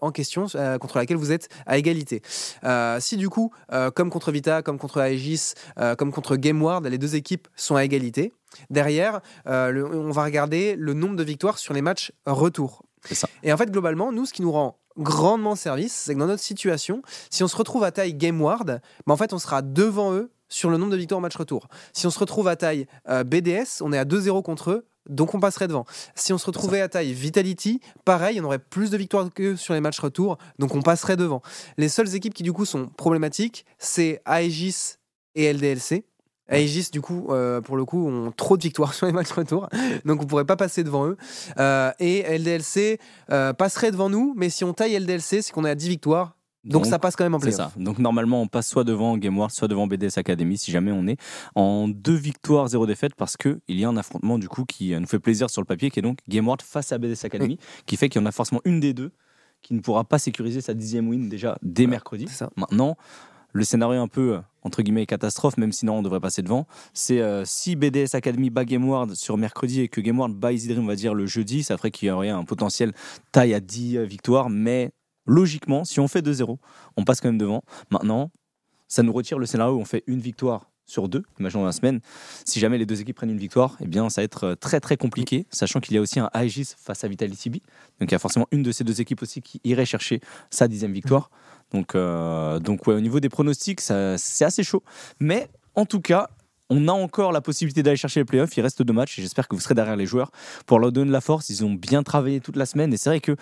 en 0.00 0.10
question, 0.10 0.46
contre 0.80 0.98
laquelle 0.98 1.16
vous 1.16 1.32
êtes 1.32 1.48
à 1.66 1.78
égalité. 1.78 2.22
si 3.00 3.16
du 3.16 3.28
coup, 3.28 3.52
comme 3.94 4.10
contre 4.10 4.32
Vita, 4.32 4.62
comme 4.62 4.78
contre 4.78 5.00
Aegis, 5.00 5.52
comme 5.98 6.12
contre 6.12 6.36
GameWard, 6.36 6.86
les 6.86 6.98
deux 6.98 7.16
équipes 7.16 7.48
sont 7.56 7.76
à 7.76 7.84
égalité, 7.84 8.32
derrière, 8.70 9.20
on 9.46 10.10
va 10.10 10.24
regarder 10.24 10.76
le 10.76 10.94
nombre 10.94 11.16
de 11.16 11.24
victoires 11.24 11.58
sur 11.58 11.74
les 11.74 11.82
matchs 11.82 12.12
retour. 12.26 12.82
Ça. 13.10 13.28
Et 13.42 13.52
en 13.52 13.56
fait, 13.56 13.70
globalement, 13.70 14.12
nous, 14.12 14.26
ce 14.26 14.32
qui 14.32 14.42
nous 14.42 14.52
rend 14.52 14.78
grandement 14.98 15.56
service, 15.56 15.92
c'est 15.92 16.14
que 16.14 16.18
dans 16.18 16.26
notre 16.26 16.42
situation, 16.42 17.02
si 17.30 17.42
on 17.42 17.48
se 17.48 17.56
retrouve 17.56 17.84
à 17.84 17.92
taille 17.92 18.14
GameWard, 18.14 18.80
bah 19.06 19.14
en 19.14 19.16
fait, 19.16 19.32
on 19.32 19.38
sera 19.38 19.62
devant 19.62 20.12
eux 20.12 20.30
sur 20.48 20.70
le 20.70 20.76
nombre 20.76 20.92
de 20.92 20.96
victoires 20.96 21.18
au 21.18 21.22
match 21.22 21.36
retour. 21.36 21.68
Si 21.92 22.06
on 22.06 22.10
se 22.10 22.18
retrouve 22.18 22.48
à 22.48 22.56
taille 22.56 22.86
euh, 23.08 23.24
BDS, 23.24 23.82
on 23.82 23.92
est 23.92 23.98
à 23.98 24.04
2-0 24.04 24.42
contre 24.42 24.70
eux, 24.70 24.86
donc 25.08 25.34
on 25.34 25.40
passerait 25.40 25.68
devant. 25.68 25.86
Si 26.14 26.32
on 26.32 26.38
se 26.38 26.46
retrouvait 26.46 26.80
à 26.80 26.88
taille 26.88 27.12
Vitality, 27.12 27.80
pareil, 28.04 28.40
on 28.40 28.44
aurait 28.44 28.58
plus 28.58 28.90
de 28.90 28.96
victoires 28.96 29.28
que 29.32 29.56
sur 29.56 29.74
les 29.74 29.80
matchs 29.80 30.00
retour, 30.00 30.38
donc 30.58 30.74
on 30.74 30.82
passerait 30.82 31.16
devant. 31.16 31.42
Les 31.76 31.88
seules 31.88 32.14
équipes 32.14 32.34
qui 32.34 32.42
du 32.42 32.52
coup 32.52 32.64
sont 32.64 32.86
problématiques, 32.86 33.64
c'est 33.78 34.22
Aegis 34.26 34.96
et 35.34 35.52
LDLC. 35.52 36.04
Aegis, 36.48 36.90
du 36.92 37.00
coup, 37.00 37.26
euh, 37.30 37.60
pour 37.60 37.76
le 37.76 37.84
coup, 37.84 38.06
ont 38.08 38.30
trop 38.30 38.56
de 38.56 38.62
victoires 38.62 38.94
sur 38.94 39.06
les 39.06 39.12
matchs 39.12 39.32
retour, 39.32 39.68
donc 40.04 40.22
on 40.22 40.26
pourrait 40.26 40.44
pas 40.44 40.56
passer 40.56 40.84
devant 40.84 41.06
eux. 41.06 41.16
Euh, 41.58 41.90
et 41.98 42.22
LDLC 42.22 43.00
euh, 43.30 43.52
passerait 43.52 43.90
devant 43.90 44.08
nous, 44.08 44.34
mais 44.36 44.48
si 44.48 44.64
on 44.64 44.72
taille 44.72 44.96
LDLC, 44.98 45.42
c'est 45.42 45.52
qu'on 45.52 45.64
est 45.64 45.70
à 45.70 45.74
10 45.74 45.88
victoires. 45.88 46.36
Donc, 46.66 46.86
ça 46.86 46.98
passe 46.98 47.16
quand 47.16 47.24
même 47.24 47.34
en 47.34 47.40
play 47.40 47.50
C'est 47.50 47.58
ça. 47.58 47.72
Donc 47.76 47.98
normalement, 47.98 48.42
on 48.42 48.46
passe 48.46 48.68
soit 48.68 48.84
devant 48.84 49.16
GameWars, 49.16 49.50
soit 49.50 49.68
devant 49.68 49.86
BDS 49.86 50.18
Academy, 50.18 50.58
si 50.58 50.70
jamais 50.70 50.92
on 50.92 51.06
est 51.06 51.16
en 51.54 51.88
deux 51.88 52.14
victoires, 52.14 52.68
zéro 52.68 52.86
défaite, 52.86 53.14
parce 53.14 53.36
qu'il 53.36 53.60
y 53.68 53.84
a 53.84 53.88
un 53.88 53.96
affrontement 53.96 54.38
du 54.38 54.48
coup 54.48 54.64
qui 54.64 54.94
nous 54.98 55.06
fait 55.06 55.18
plaisir 55.18 55.48
sur 55.50 55.60
le 55.62 55.66
papier, 55.66 55.90
qui 55.90 56.00
est 56.00 56.02
donc 56.02 56.18
GameWars 56.28 56.58
face 56.62 56.92
à 56.92 56.98
BDS 56.98 57.24
Academy, 57.24 57.58
qui 57.86 57.96
fait 57.96 58.08
qu'il 58.08 58.20
y 58.20 58.24
en 58.24 58.26
a 58.26 58.32
forcément 58.32 58.60
une 58.64 58.80
des 58.80 58.94
deux 58.94 59.12
qui 59.62 59.74
ne 59.74 59.80
pourra 59.80 60.04
pas 60.04 60.18
sécuriser 60.18 60.60
sa 60.60 60.74
dixième 60.74 61.08
win 61.08 61.28
déjà 61.28 61.58
dès 61.62 61.86
mercredi. 61.86 62.28
Ça. 62.28 62.50
Maintenant, 62.56 62.96
le 63.52 63.64
scénario 63.64 64.00
un 64.00 64.08
peu 64.08 64.38
entre 64.62 64.82
guillemets 64.82 65.06
catastrophe, 65.06 65.56
même 65.56 65.72
sinon 65.72 65.98
on 65.98 66.02
devrait 66.02 66.20
passer 66.20 66.42
devant, 66.42 66.66
c'est 66.92 67.20
euh, 67.20 67.44
si 67.44 67.76
BDS 67.76 68.14
Academy 68.14 68.50
bat 68.50 68.64
GameWard 68.64 69.14
sur 69.14 69.36
mercredi 69.36 69.80
et 69.80 69.88
que 69.88 70.00
GameWard 70.00 70.34
bat 70.34 70.52
Easy 70.52 70.68
Dream, 70.68 70.84
on 70.84 70.86
va 70.86 70.96
dire, 70.96 71.14
le 71.14 71.26
jeudi, 71.26 71.62
ça 71.62 71.76
ferait 71.76 71.90
qu'il 71.90 72.08
y 72.08 72.10
aurait 72.10 72.28
un 72.28 72.44
potentiel 72.44 72.92
taille 73.32 73.54
à 73.54 73.60
10 73.60 73.96
euh, 73.96 74.04
victoires, 74.04 74.50
mais 74.50 74.90
logiquement, 75.26 75.84
si 75.84 76.00
on 76.00 76.08
fait 76.08 76.24
2-0, 76.24 76.58
on 76.96 77.04
passe 77.04 77.20
quand 77.20 77.28
même 77.28 77.38
devant. 77.38 77.62
Maintenant, 77.90 78.30
ça 78.88 79.02
nous 79.02 79.12
retire 79.12 79.38
le 79.38 79.46
scénario 79.46 79.74
où 79.74 79.80
on 79.80 79.84
fait 79.84 80.04
une 80.06 80.20
victoire 80.20 80.70
sur 80.86 81.08
deux, 81.08 81.24
imaginons 81.40 81.64
la 81.64 81.72
semaine. 81.72 82.00
Si 82.44 82.60
jamais 82.60 82.78
les 82.78 82.86
deux 82.86 83.00
équipes 83.00 83.16
prennent 83.16 83.30
une 83.30 83.38
victoire, 83.38 83.76
eh 83.80 83.86
bien, 83.86 84.08
ça 84.08 84.20
va 84.20 84.24
être 84.24 84.44
euh, 84.44 84.54
très 84.54 84.78
très 84.78 84.96
compliqué, 84.96 85.46
sachant 85.50 85.80
qu'il 85.80 85.94
y 85.94 85.98
a 85.98 86.00
aussi 86.00 86.20
un 86.20 86.30
Aegis 86.32 86.74
face 86.78 87.02
à 87.02 87.08
Vitality 87.08 87.50
B. 87.50 87.54
Donc 87.98 88.10
il 88.10 88.12
y 88.12 88.14
a 88.14 88.20
forcément 88.20 88.46
une 88.52 88.62
de 88.62 88.70
ces 88.70 88.84
deux 88.84 89.00
équipes 89.00 89.22
aussi 89.22 89.42
qui 89.42 89.60
irait 89.64 89.84
chercher 89.84 90.20
sa 90.50 90.68
dixième 90.68 90.92
victoire. 90.92 91.30
Donc, 91.72 91.96
euh, 91.96 92.60
donc 92.60 92.86
ouais, 92.86 92.94
au 92.94 93.00
niveau 93.00 93.18
des 93.18 93.28
pronostics, 93.28 93.80
c'est 93.80 94.44
assez 94.44 94.62
chaud. 94.62 94.84
Mais 95.18 95.48
en 95.74 95.86
tout 95.86 96.00
cas, 96.00 96.30
on 96.70 96.88
a 96.88 96.92
encore 96.92 97.32
la 97.32 97.40
possibilité 97.40 97.82
d'aller 97.82 97.96
chercher 97.96 98.20
les 98.20 98.24
playoffs. 98.24 98.56
Il 98.56 98.60
reste 98.60 98.82
deux 98.82 98.92
matchs 98.92 99.18
et 99.18 99.22
j'espère 99.22 99.48
que 99.48 99.54
vous 99.54 99.60
serez 99.60 99.74
derrière 99.74 99.96
les 99.96 100.06
joueurs 100.06 100.30
pour 100.66 100.78
leur 100.78 100.92
donner 100.92 101.08
de 101.08 101.12
la 101.12 101.20
force. 101.20 101.50
Ils 101.50 101.64
ont 101.64 101.72
bien 101.72 102.02
travaillé 102.02 102.40
toute 102.40 102.56
la 102.56 102.66
semaine 102.66 102.92
et 102.92 102.96
c'est 102.96 103.10
vrai 103.10 103.20
que 103.20 103.36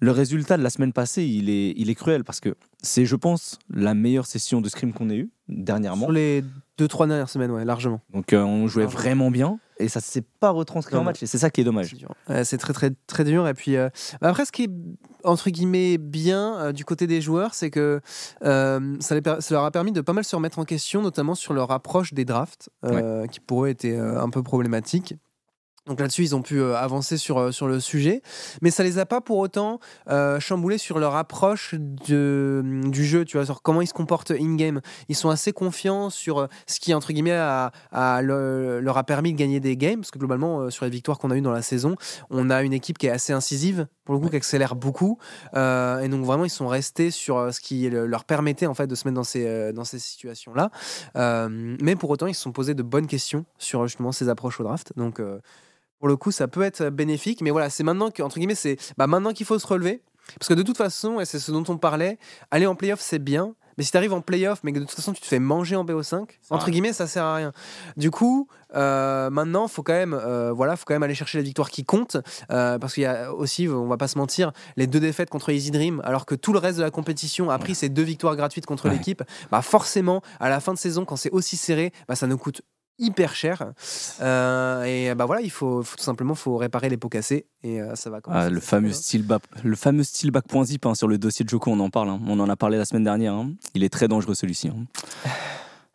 le 0.00 0.10
résultat 0.10 0.56
de 0.56 0.62
la 0.62 0.70
semaine 0.70 0.92
passée, 0.92 1.24
il 1.24 1.50
est, 1.50 1.74
il 1.76 1.90
est 1.90 1.94
cruel 1.94 2.24
parce 2.24 2.40
que 2.40 2.54
c'est, 2.82 3.04
je 3.04 3.16
pense, 3.16 3.58
la 3.68 3.94
meilleure 3.94 4.26
session 4.26 4.60
de 4.60 4.68
scrim 4.68 4.92
qu'on 4.92 5.10
ait 5.10 5.16
eue 5.16 5.30
dernièrement. 5.48 6.06
Sur 6.06 6.12
les 6.12 6.44
deux, 6.78 6.88
trois 6.88 7.06
dernières 7.06 7.28
semaines, 7.28 7.50
ouais, 7.50 7.64
largement. 7.64 8.00
Donc 8.12 8.32
euh, 8.32 8.42
on 8.42 8.66
jouait 8.66 8.86
vraiment 8.86 9.30
bien 9.30 9.58
et 9.78 9.88
ça 9.88 10.00
s'est 10.00 10.24
pas 10.40 10.50
retranscrit 10.50 10.96
en 10.96 11.04
match 11.04 11.22
et 11.22 11.26
c'est 11.26 11.38
ça 11.38 11.50
qui 11.50 11.60
est 11.60 11.64
dommage. 11.64 11.94
C'est 12.44 12.58
très 12.58 12.72
très 12.72 12.90
très 13.06 13.24
dur 13.24 13.46
et 13.48 13.54
puis 13.54 13.76
euh, 13.76 13.90
bah, 14.20 14.28
après 14.28 14.44
ce 14.44 14.52
qui 14.52 14.64
est 14.64 14.70
entre 15.24 15.50
guillemets 15.50 15.98
bien 15.98 16.56
euh, 16.56 16.72
du 16.72 16.84
côté 16.84 17.06
des 17.06 17.20
joueurs, 17.20 17.54
c'est 17.54 17.70
que 17.70 18.00
ça, 18.42 18.80
ça, 19.00 19.54
leur 19.54 19.64
a 19.64 19.70
permis 19.70 19.92
de 19.92 20.00
pas 20.00 20.12
mal 20.12 20.24
se 20.24 20.34
remettre 20.34 20.58
en 20.58 20.64
question, 20.64 21.02
notamment 21.02 21.34
sur 21.34 21.52
leur 21.52 21.70
approche 21.70 22.14
des 22.14 22.24
drafts, 22.24 22.70
qui 23.30 23.40
pour 23.40 23.66
eux 23.66 23.68
était 23.68 23.96
un 23.96 24.30
peu 24.30 24.42
problématique. 24.42 25.14
Donc 25.90 25.98
là-dessus, 25.98 26.22
ils 26.22 26.36
ont 26.36 26.40
pu 26.40 26.60
euh, 26.60 26.76
avancer 26.76 27.16
sur, 27.16 27.38
euh, 27.38 27.50
sur 27.50 27.66
le 27.66 27.80
sujet, 27.80 28.22
mais 28.62 28.70
ça 28.70 28.84
les 28.84 28.98
a 28.98 29.06
pas 29.06 29.20
pour 29.20 29.38
autant 29.38 29.80
euh, 30.08 30.38
chamboulés 30.38 30.78
sur 30.78 31.00
leur 31.00 31.16
approche 31.16 31.74
de, 31.74 32.62
du 32.84 33.04
jeu, 33.04 33.24
tu 33.24 33.36
vois, 33.36 33.44
sur 33.44 33.60
comment 33.60 33.80
ils 33.80 33.88
se 33.88 33.92
comportent 33.92 34.30
in-game. 34.30 34.82
Ils 35.08 35.16
sont 35.16 35.30
assez 35.30 35.52
confiants 35.52 36.08
sur 36.08 36.46
ce 36.68 36.78
qui, 36.78 36.94
entre 36.94 37.12
guillemets, 37.12 37.32
a, 37.32 37.72
leur 38.22 38.98
a 38.98 39.02
permis 39.02 39.32
de 39.32 39.36
gagner 39.36 39.58
des 39.58 39.76
games, 39.76 39.98
parce 39.98 40.12
que 40.12 40.20
globalement, 40.20 40.70
sur 40.70 40.84
les 40.84 40.92
victoires 40.92 41.18
qu'on 41.18 41.32
a 41.32 41.36
eues 41.36 41.40
dans 41.40 41.50
la 41.50 41.62
saison, 41.62 41.96
on 42.30 42.50
a 42.50 42.62
une 42.62 42.72
équipe 42.72 42.96
qui 42.96 43.08
est 43.08 43.10
assez 43.10 43.32
incisive, 43.32 43.88
pour 44.04 44.14
le 44.14 44.20
coup, 44.20 44.28
qui 44.28 44.36
accélère 44.36 44.76
beaucoup, 44.76 45.18
et 45.54 46.08
donc 46.08 46.24
vraiment, 46.24 46.44
ils 46.44 46.50
sont 46.50 46.68
restés 46.68 47.10
sur 47.10 47.52
ce 47.52 47.60
qui 47.60 47.90
leur 47.90 48.24
permettait 48.24 48.66
en 48.66 48.74
fait 48.74 48.86
de 48.86 48.94
se 48.94 49.08
mettre 49.08 49.16
dans 49.16 49.24
ces, 49.24 49.72
dans 49.72 49.84
ces 49.84 49.98
situations-là. 49.98 50.70
mais 51.16 51.96
pour 51.96 52.10
autant, 52.10 52.28
ils 52.28 52.34
se 52.34 52.42
sont 52.42 52.52
posés 52.52 52.74
de 52.74 52.84
bonnes 52.84 53.08
questions 53.08 53.44
sur 53.58 53.88
justement 53.88 54.12
ces 54.12 54.28
approches 54.28 54.60
au 54.60 54.62
draft. 54.62 54.92
Donc 54.96 55.20
pour 56.00 56.08
le 56.08 56.16
coup, 56.16 56.32
ça 56.32 56.48
peut 56.48 56.62
être 56.62 56.88
bénéfique. 56.88 57.42
Mais 57.42 57.50
voilà, 57.50 57.70
c'est 57.70 57.84
maintenant 57.84 58.10
que, 58.10 58.22
entre 58.22 58.38
guillemets, 58.38 58.56
c'est 58.56 58.76
bah, 58.96 59.06
maintenant 59.06 59.32
qu'il 59.32 59.46
faut 59.46 59.58
se 59.58 59.66
relever. 59.66 60.02
Parce 60.38 60.48
que 60.48 60.54
de 60.54 60.62
toute 60.62 60.76
façon, 60.76 61.20
et 61.20 61.24
c'est 61.24 61.38
ce 61.38 61.52
dont 61.52 61.64
on 61.68 61.76
parlait, 61.76 62.18
aller 62.50 62.66
en 62.66 62.74
playoff, 62.74 63.00
c'est 63.00 63.18
bien. 63.18 63.54
Mais 63.76 63.84
si 63.84 63.92
tu 63.92 63.96
arrives 63.96 64.12
en 64.12 64.20
playoff, 64.20 64.60
mais 64.62 64.72
que 64.72 64.78
de 64.78 64.84
toute 64.84 64.94
façon 64.94 65.12
tu 65.12 65.22
te 65.22 65.26
fais 65.26 65.38
manger 65.38 65.74
en 65.74 65.84
BO5, 65.84 66.26
entre 66.50 66.70
guillemets, 66.70 66.92
ça 66.92 67.06
sert 67.06 67.24
à 67.24 67.36
rien. 67.36 67.52
Du 67.96 68.10
coup, 68.10 68.46
euh, 68.74 69.30
maintenant, 69.30 69.68
faut 69.68 69.82
quand 69.82 69.94
même, 69.94 70.12
euh, 70.12 70.52
voilà, 70.52 70.76
faut 70.76 70.84
quand 70.86 70.94
même 70.94 71.02
aller 71.02 71.14
chercher 71.14 71.38
la 71.38 71.44
victoire 71.44 71.70
qui 71.70 71.84
compte, 71.84 72.18
euh, 72.50 72.78
parce 72.78 72.94
qu'il 72.94 73.04
y 73.04 73.06
a 73.06 73.32
aussi, 73.32 73.68
on 73.68 73.86
va 73.86 73.96
pas 73.96 74.08
se 74.08 74.18
mentir, 74.18 74.52
les 74.76 74.86
deux 74.86 75.00
défaites 75.00 75.30
contre 75.30 75.50
Easy 75.50 75.70
Dream, 75.70 76.02
alors 76.04 76.26
que 76.26 76.34
tout 76.34 76.52
le 76.52 76.58
reste 76.58 76.76
de 76.78 76.82
la 76.82 76.90
compétition 76.90 77.48
a 77.50 77.58
pris 77.58 77.74
ces 77.74 77.88
deux 77.88 78.02
victoires 78.02 78.36
gratuites 78.36 78.66
contre 78.66 78.88
l'équipe. 78.88 79.22
Bah 79.50 79.62
forcément, 79.62 80.20
à 80.40 80.50
la 80.50 80.60
fin 80.60 80.74
de 80.74 80.78
saison, 80.78 81.04
quand 81.04 81.16
c'est 81.16 81.30
aussi 81.30 81.56
serré, 81.56 81.92
bah 82.06 82.16
ça 82.16 82.26
nous 82.26 82.38
coûte 82.38 82.62
hyper 83.00 83.34
cher. 83.34 83.72
Euh, 84.20 84.84
et 84.84 85.14
bah 85.14 85.24
voilà, 85.24 85.40
il 85.40 85.50
faut, 85.50 85.82
tout 85.82 86.02
simplement 86.02 86.34
faut 86.34 86.56
réparer 86.56 86.88
les 86.88 86.96
pots 86.96 87.08
cassés 87.08 87.46
et 87.64 87.80
euh, 87.80 87.94
ça 87.96 88.10
va 88.10 88.20
ah, 88.28 88.48
le, 88.48 88.60
fameux 88.60 88.92
style 88.92 89.22
back, 89.26 89.42
le 89.64 89.74
fameux 89.74 90.04
style 90.04 90.30
back.zip 90.30 90.86
hein, 90.86 90.94
sur 90.94 91.08
le 91.08 91.18
dossier 91.18 91.44
de 91.44 91.50
Joko, 91.50 91.70
on 91.72 91.80
en 91.80 91.90
parle. 91.90 92.10
Hein. 92.10 92.20
On 92.28 92.38
en 92.38 92.48
a 92.48 92.56
parlé 92.56 92.78
la 92.78 92.84
semaine 92.84 93.04
dernière. 93.04 93.32
Hein. 93.32 93.52
Il 93.74 93.82
est 93.82 93.88
très 93.88 94.06
dangereux 94.06 94.34
celui-ci. 94.34 94.68
Hein. 94.68 94.86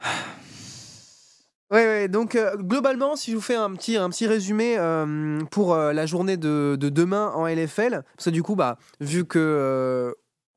Oui, 1.71 1.79
ouais, 1.79 2.07
donc 2.07 2.35
euh, 2.35 2.55
globalement, 2.57 3.15
si 3.15 3.31
je 3.31 3.35
vous 3.35 3.41
fais 3.41 3.55
un 3.55 3.73
petit, 3.73 3.97
un 3.97 4.11
petit 4.11 4.27
résumé 4.27 4.77
pour 5.49 5.75
la 5.75 6.05
journée 6.05 6.37
de, 6.37 6.77
de, 6.79 6.89
demain 6.89 7.31
en 7.35 7.47
LFL, 7.47 8.03
parce 8.15 8.25
que 8.25 8.29
du 8.29 8.43
coup, 8.43 8.55
bah, 8.55 8.77
vu 8.99 9.25
que 9.25 10.15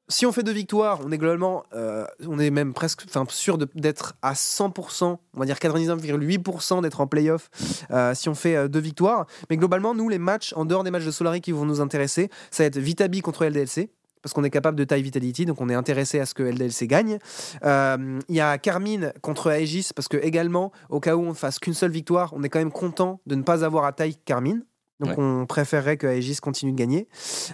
si 0.09 0.25
on 0.25 0.33
fait 0.33 0.43
deux 0.43 0.53
victoires, 0.53 1.01
on 1.05 1.13
est 1.13 1.19
globalement, 1.19 1.65
euh, 1.75 2.07
on 2.27 2.39
est 2.39 2.51
même 2.51 2.73
presque 2.73 3.03
sûr 3.29 3.59
d'être 3.59 4.15
à 4.23 4.33
100%, 4.33 5.05
on 5.35 5.39
va 5.39 5.45
dire 5.45 5.57
99,8% 5.57 6.83
d'être 6.83 7.01
en 7.01 7.07
playoff 7.07 7.51
euh, 7.91 8.15
si 8.15 8.29
on 8.29 8.35
fait 8.35 8.57
euh, 8.57 8.69
deux 8.69 8.81
victoires. 8.81 9.27
Mais 9.51 9.57
globalement, 9.57 9.95
nous, 9.95 10.09
les 10.09 10.19
matchs, 10.19 10.55
en 10.57 10.65
dehors 10.65 10.83
des 10.83 10.91
matchs 10.91 11.05
de 11.05 11.11
Solari 11.11 11.41
qui 11.41 11.53
vont 11.53 11.67
nous 11.67 11.81
intéresser, 11.81 12.31
ça 12.51 12.63
va 12.63 12.69
être 12.69 12.79
Vitabi 12.79 13.21
contre 13.21 13.45
LDLC. 13.45 13.91
Parce 14.21 14.33
qu'on 14.33 14.43
est 14.43 14.51
capable 14.51 14.77
de 14.77 14.83
taille 14.83 15.03
Vitality, 15.03 15.47
donc 15.47 15.61
on 15.61 15.69
est 15.69 15.77
intéressé 15.77 16.19
à 16.19 16.27
ce 16.27 16.35
que 16.35 16.43
LDLC 16.43 16.89
gagne. 16.89 17.19
Il 17.63 18.35
y 18.35 18.41
a 18.41 18.59
Carmine 18.59 19.13
contre 19.23 19.53
Aegis, 19.53 19.91
parce 19.95 20.09
que 20.09 20.17
également, 20.17 20.73
au 20.89 20.99
cas 20.99 21.15
où 21.15 21.23
on 21.23 21.29
ne 21.29 21.35
fasse 21.35 21.61
qu'une 21.61 21.73
seule 21.73 21.93
victoire, 21.93 22.33
on 22.35 22.43
est 22.43 22.49
quand 22.49 22.59
même 22.59 22.73
content 22.73 23.21
de 23.27 23.37
ne 23.37 23.43
pas 23.43 23.65
avoir 23.65 23.85
à 23.85 23.93
taille 23.93 24.17
Carmine. 24.25 24.65
Donc 25.01 25.17
on 25.19 25.47
préférerait 25.47 25.97
que 25.97 26.07
Aegis 26.07 26.37
continue 26.37 26.73
de 26.73 26.77
gagner. 26.77 27.09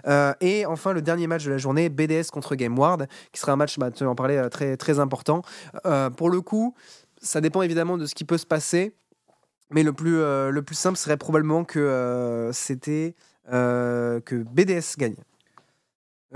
Euh, 0.07 0.33
et 0.41 0.67
enfin, 0.67 0.93
le 0.93 1.03
dernier 1.03 1.27
match 1.27 1.45
de 1.45 1.51
la 1.51 1.59
journée, 1.59 1.89
BDS 1.89 2.31
contre 2.33 2.55
GameWard, 2.55 3.07
qui 3.33 3.41
sera 3.41 3.53
un 3.53 3.57
match, 3.57 3.79
bah, 3.79 3.91
tu 3.91 4.05
en 4.05 4.15
parlais, 4.15 4.39
euh, 4.39 4.49
très, 4.49 4.77
très 4.77 4.99
important. 4.99 5.43
Euh, 5.85 6.11
pour 6.11 6.31
le 6.31 6.41
coup, 6.41 6.75
ça 7.21 7.41
dépend 7.41 7.63
évidemment 7.63 7.99
de 7.99 8.07
ce 8.07 8.15
qui 8.15 8.25
peut 8.25 8.39
se 8.39 8.47
passer. 8.47 8.95
Mais 9.71 9.83
le 9.83 9.93
plus, 9.93 10.19
le 10.19 10.61
plus 10.61 10.75
simple 10.75 10.97
serait 10.97 11.17
probablement 11.17 11.65
que 11.65 12.51
c'était 12.53 13.17
que 13.51 14.43
BDS 14.43 14.97
gagne. 14.99 15.17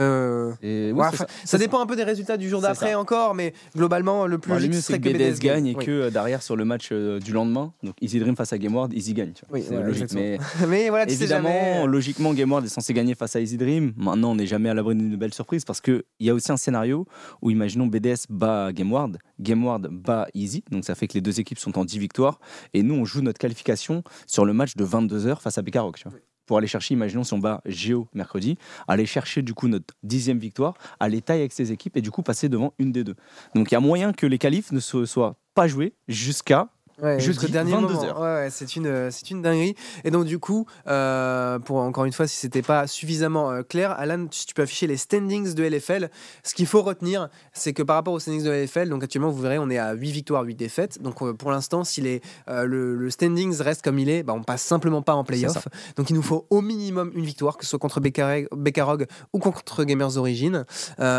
Euh, 0.01 0.53
Et 0.63 0.93
ouais, 0.93 1.01
ouais, 1.03 1.09
ça, 1.45 1.59
dépend 1.59 1.81
un 1.81 1.87
peu 1.87 1.97
des 1.97 2.05
résultats 2.05 2.37
du 2.37 2.49
jour 2.49 2.61
d'après 2.61 2.95
encore, 2.95 3.35
mais 3.35 3.53
globalement, 3.77 4.27
le 4.27 4.39
plus 4.39 4.49
Bon, 4.51 4.55
le 4.55 4.61
logique 4.61 4.75
mieux, 4.75 4.81
serait 4.81 4.95
c'est 4.95 5.01
que 5.01 5.09
que 5.09 5.31
BDS 5.33 5.39
gagne 5.41 5.67
et 5.67 5.75
Oui. 5.77 5.85
que 5.85 5.91
euh, 5.91 6.11
derrière, 6.11 6.43
sur 6.43 6.55
le 6.57 6.65
match 6.65 6.91
euh, 6.93 7.19
du 7.19 7.33
lendemain, 7.33 7.73
donc 7.83 7.95
Easy 8.01 8.19
Dream 8.21 8.37
face 8.37 8.53
à 8.53 8.59
Gameward, 8.59 8.93
Easy 8.93 9.13
gagne. 9.15 9.33
tu 9.33 9.45
vois. 9.49 9.59
Oui, 9.59 9.65
c'est 9.67 9.75
voilà, 9.75 9.89
logique. 9.89 10.13
Mais 10.15 10.39
mais 10.69 10.89
voilà, 10.89 11.07
tu 11.07 11.15
sais 11.15 11.23
évidemment, 11.25 11.49
jamais. 11.49 11.87
logiquement, 11.87 12.33
Gameward 12.33 12.65
est 12.65 12.69
censé 12.69 12.95
gagner 12.95 13.15
face 13.15 13.35
à 13.37 13.41
Easy 13.41 13.57
Dream. 13.57 13.93
Maintenant, 13.97 14.31
on 14.33 14.37
n'est 14.37 14.47
jamais 14.47 14.69
à 14.69 14.75
l'abri 14.75 14.95
d'une 14.95 15.17
belle 15.17 15.35
surprise 15.35 15.65
parce 15.65 15.81
qu'il 15.81 16.03
y 16.21 16.31
a 16.31 16.35
aussi 16.35 16.53
un 16.53 16.57
scénario 16.57 17.07
où, 17.43 17.51
imaginons, 17.51 17.87
BDS 17.87 18.27
bat 18.31 18.73
Gameward, 18.73 19.19
Gameward 19.41 19.89
bat 19.91 20.29
Easy, 20.35 20.63
donc 20.71 20.85
ça 20.85 20.95
fait 20.95 21.09
que 21.09 21.15
les 21.15 21.21
deux 21.21 21.41
équipes 21.41 21.59
sont 21.59 21.79
en 21.79 21.85
10 21.85 21.99
victoires. 21.99 22.39
Et 22.75 22.83
nous, 22.83 22.95
on 22.95 23.05
joue 23.05 23.21
notre 23.23 23.39
qualification 23.39 24.03
sur 24.27 24.45
le 24.45 24.53
match 24.53 24.77
de 24.77 24.85
22h 24.85 25.41
face 25.41 25.59
à 25.59 25.63
Bekarok. 25.63 25.97
tu 25.99 26.09
vois. 26.09 26.19
Pour 26.49 26.57
aller 26.57 26.67
chercher, 26.67 26.95
imaginons 26.95 27.25
si 27.25 27.35
on 27.35 27.41
Géo 27.67 28.09
mercredi, 28.15 28.57
aller 28.89 29.05
chercher 29.05 29.43
du 29.43 29.53
coup 29.53 29.69
notre 29.69 29.95
dixième 30.03 30.39
victoire, 30.39 30.75
aller 30.99 31.21
tailler 31.21 31.43
avec 31.43 31.53
ses 31.53 31.73
équipes 31.73 31.97
et 31.99 32.01
du 32.01 32.11
coup 32.11 32.23
passer 32.23 32.49
devant 32.49 32.73
une 32.79 32.91
des 32.91 33.05
deux. 33.05 33.17
Donc 33.55 33.71
il 33.71 33.75
y 33.75 33.77
a 33.77 33.81
moyen 33.81 34.15
que 34.15 34.27
les 34.27 34.39
qualifs 34.39 34.73
ne 34.73 34.81
soient 34.81 35.37
pas 35.55 35.69
joués 35.69 35.93
jusqu'à 36.09 36.69
Ouais, 37.03 37.21
jusqu'au 37.21 37.47
dernier 37.47 37.73
22 37.73 37.87
moment. 37.87 38.05
heures. 38.05 38.21
Ouais, 38.21 38.35
ouais, 38.35 38.49
c'est 38.51 38.75
une, 38.75 38.87
euh, 38.87 39.11
c'est 39.13 39.31
une 39.31 39.41
dinguerie. 39.41 39.77
Et 40.03 40.11
donc, 40.11 40.25
du 40.25 40.39
coup, 40.39 40.67
euh, 40.89 41.59
pour 41.61 41.77
encore 41.77 42.05
une 42.05 42.13
fois, 42.13 42.27
si 42.27 42.37
c'était 42.37 42.63
pas 42.63 42.87
suffisamment 42.89 43.53
euh, 43.53 43.63
clair, 43.63 43.93
Alan, 43.93 44.27
tu, 44.27 44.47
tu 44.47 44.55
peux 44.55 44.63
afficher 44.63 44.89
les 44.89 44.97
standings 44.97 45.55
de 45.55 45.63
LFL. 45.63 46.11
Ce 46.43 46.55
qu'il 46.55 46.67
faut 46.67 46.83
retenir, 46.83 47.29
c'est 47.53 47.73
que 47.73 47.85
par 47.85 47.97
rapport 47.97 48.15
aux 48.15 48.19
standings 48.19 48.43
de 48.43 48.51
LFL, 48.51 48.89
donc 48.89 49.05
actuellement, 49.05 49.31
vous 49.31 49.41
verrez, 49.41 49.59
on 49.59 49.71
est 49.71 49.79
à 49.79 49.93
8 49.93 50.11
victoires, 50.11 50.43
8 50.43 50.57
défaites. 50.57 51.01
Donc, 51.01 51.23
euh, 51.23 51.33
pour 51.35 51.53
l'instant, 51.53 51.85
si 51.85 52.01
les, 52.01 52.21
le, 52.49 52.97
le 52.97 53.11
standings 53.11 53.61
reste 53.61 53.83
comme 53.83 53.99
il 53.99 54.09
est, 54.09 54.25
bah, 54.25 54.33
on 54.35 54.43
passe 54.43 54.63
simplement 54.63 55.03
pas 55.03 55.15
en 55.15 55.23
playoff. 55.23 55.69
Donc, 55.97 56.11
il 56.11 56.15
nous 56.15 56.23
faut 56.23 56.47
au 56.51 56.63
minimum 56.63 57.13
une 57.15 57.25
victoire, 57.25 57.57
que 57.57 57.65
ce 57.65 57.71
soit 57.71 57.79
contre 57.79 58.01
Bekarog 58.01 59.07
ou 59.33 59.39
contre 59.39 59.85
Gamers 59.85 60.17
Origin. 60.17 60.65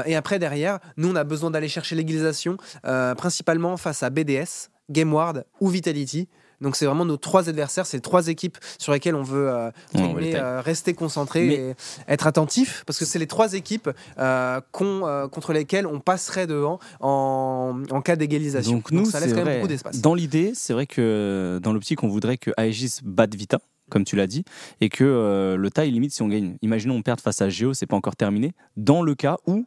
Et 0.05 0.15
après, 0.15 0.39
derrière, 0.39 0.79
nous, 0.97 1.09
on 1.09 1.15
a 1.15 1.23
besoin 1.23 1.51
d'aller 1.51 1.69
chercher 1.69 1.95
l'égalisation, 1.95 2.57
principalement 2.83 3.77
face 3.77 4.03
à 4.03 4.09
BDS, 4.09 4.69
Gameward 4.89 5.45
ou 5.59 5.67
Vitality. 5.69 6.27
Donc 6.61 6.75
c'est 6.75 6.85
vraiment 6.85 7.05
nos 7.05 7.15
trois 7.15 7.47
adversaires, 7.47 7.85
c'est 7.85 7.95
les 7.95 8.01
trois 8.01 8.27
équipes 8.27 8.57
sur 8.77 8.91
lesquelles 8.91 9.15
on 9.15 9.23
veut, 9.23 9.49
euh, 9.49 9.71
on 9.93 10.13
veut 10.13 10.19
tailler. 10.19 10.35
euh, 10.35 10.59
rester 10.59 10.93
concentré 10.93 11.45
Mais- 11.47 11.53
et 11.55 11.75
être 12.09 12.27
attentif, 12.27 12.83
parce 12.85 12.99
que 12.99 13.05
c'est 13.05 13.17
les 13.17 13.27
trois 13.27 13.53
équipes 13.53 13.89
euh, 14.17 14.59
contre 14.71 15.53
lesquelles 15.53 15.87
on 15.87 16.01
passerait 16.01 16.47
devant 16.47 16.79
en, 16.99 17.81
en 17.89 18.01
cas 18.01 18.17
d'égalisation. 18.17 18.73
Donc 18.73 18.91
nous, 18.91 19.05
ça 19.05 19.21
laisse 19.21 19.33
quand 19.33 19.45
même 19.45 19.59
beaucoup 19.59 19.69
d'espace. 19.69 20.01
Dans 20.01 20.13
l'idée, 20.13 20.51
c'est 20.53 20.73
vrai 20.73 20.85
que 20.85 21.61
dans 21.63 21.71
l'optique, 21.71 22.03
on 22.03 22.09
voudrait 22.09 22.37
que 22.37 22.51
Aegis 22.57 22.97
batte 23.05 23.35
Vita, 23.35 23.59
comme 23.89 24.03
tu 24.03 24.17
l'as 24.17 24.27
dit, 24.27 24.43
et 24.81 24.89
que 24.89 25.55
le 25.57 25.71
taille 25.71 25.91
limite 25.91 26.11
si 26.11 26.21
on 26.23 26.27
gagne. 26.27 26.57
Imaginons 26.61 26.95
on 26.95 27.01
perd 27.03 27.21
face 27.21 27.41
à 27.41 27.47
Geo, 27.47 27.73
c'est 27.73 27.85
pas 27.87 27.95
encore 27.95 28.17
terminé. 28.17 28.51
Dans 28.75 29.01
le 29.01 29.15
cas 29.15 29.37
où 29.47 29.65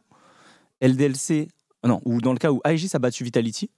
LDLC, 0.81 1.47
non, 1.83 2.01
ou 2.05 2.21
dans 2.21 2.33
le 2.33 2.39
cas 2.39 2.51
où 2.51 2.61
Aegis 2.65 2.91
a 2.93 2.99
battu 2.99 3.23
Vitality, 3.23 3.71